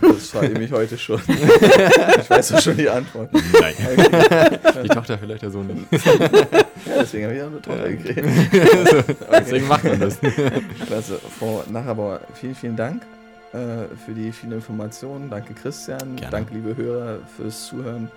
Das 0.00 0.28
frage 0.30 0.48
ich 0.48 0.58
mich 0.58 0.72
heute 0.72 0.96
schon. 0.96 1.20
ich 1.28 2.30
weiß 2.30 2.48
doch 2.48 2.60
schon 2.60 2.76
die 2.76 2.88
Antwort. 2.88 3.30
Nein. 3.32 3.74
Die 4.82 4.88
Tochter 4.88 5.18
vielleicht 5.18 5.42
ja 5.42 5.50
so 5.50 5.62
nicht. 5.62 5.86
Ja, 5.92 7.02
deswegen 7.02 7.24
habe 7.24 7.36
ich 7.36 7.42
auch 7.42 7.46
eine 7.46 7.60
Tochter 7.60 7.90
gekriegt. 7.90 8.26
Deswegen 9.32 9.68
macht 9.68 9.84
man 9.84 10.00
das. 10.00 10.18
Klasse. 10.86 11.20
Frau 11.38 11.62
Nachabauer, 11.70 12.20
vielen, 12.34 12.54
vielen 12.54 12.76
Dank 12.76 13.02
äh, 13.52 13.84
für 14.04 14.12
die 14.14 14.32
vielen 14.32 14.52
Informationen. 14.52 15.28
Danke, 15.28 15.54
Christian. 15.54 16.16
Gerne. 16.16 16.30
Danke, 16.30 16.54
liebe 16.54 16.76
Hörer, 16.76 17.18
fürs 17.36 17.66
Zuhören. 17.66 18.10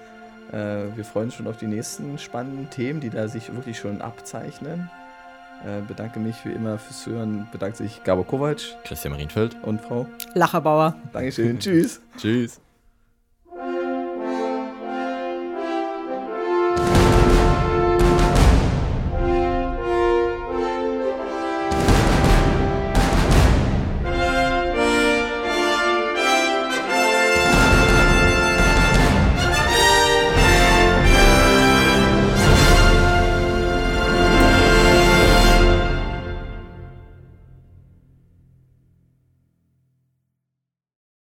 Äh, 0.52 0.96
wir 0.96 1.04
freuen 1.04 1.26
uns 1.26 1.36
schon 1.36 1.48
auf 1.48 1.58
die 1.58 1.68
nächsten 1.68 2.18
spannenden 2.18 2.70
Themen, 2.70 3.00
die 3.00 3.10
da 3.10 3.28
sich 3.28 3.54
wirklich 3.54 3.78
schon 3.78 4.02
abzeichnen. 4.02 4.90
Äh, 5.66 5.82
bedanke 5.88 6.20
mich 6.20 6.36
wie 6.46 6.52
immer 6.52 6.78
fürs 6.78 7.06
Hören. 7.06 7.48
Bedankt 7.52 7.78
sich 7.78 8.04
Gabor 8.04 8.28
Kovac 8.28 8.58
Christian 8.84 9.14
Marienfeld. 9.14 9.56
und 9.64 9.82
Frau. 9.82 10.08
Lacherbauer. 10.34 10.96
Dankeschön. 11.12 11.60
Tschüss. 11.60 12.02
Tschüss. 12.18 12.60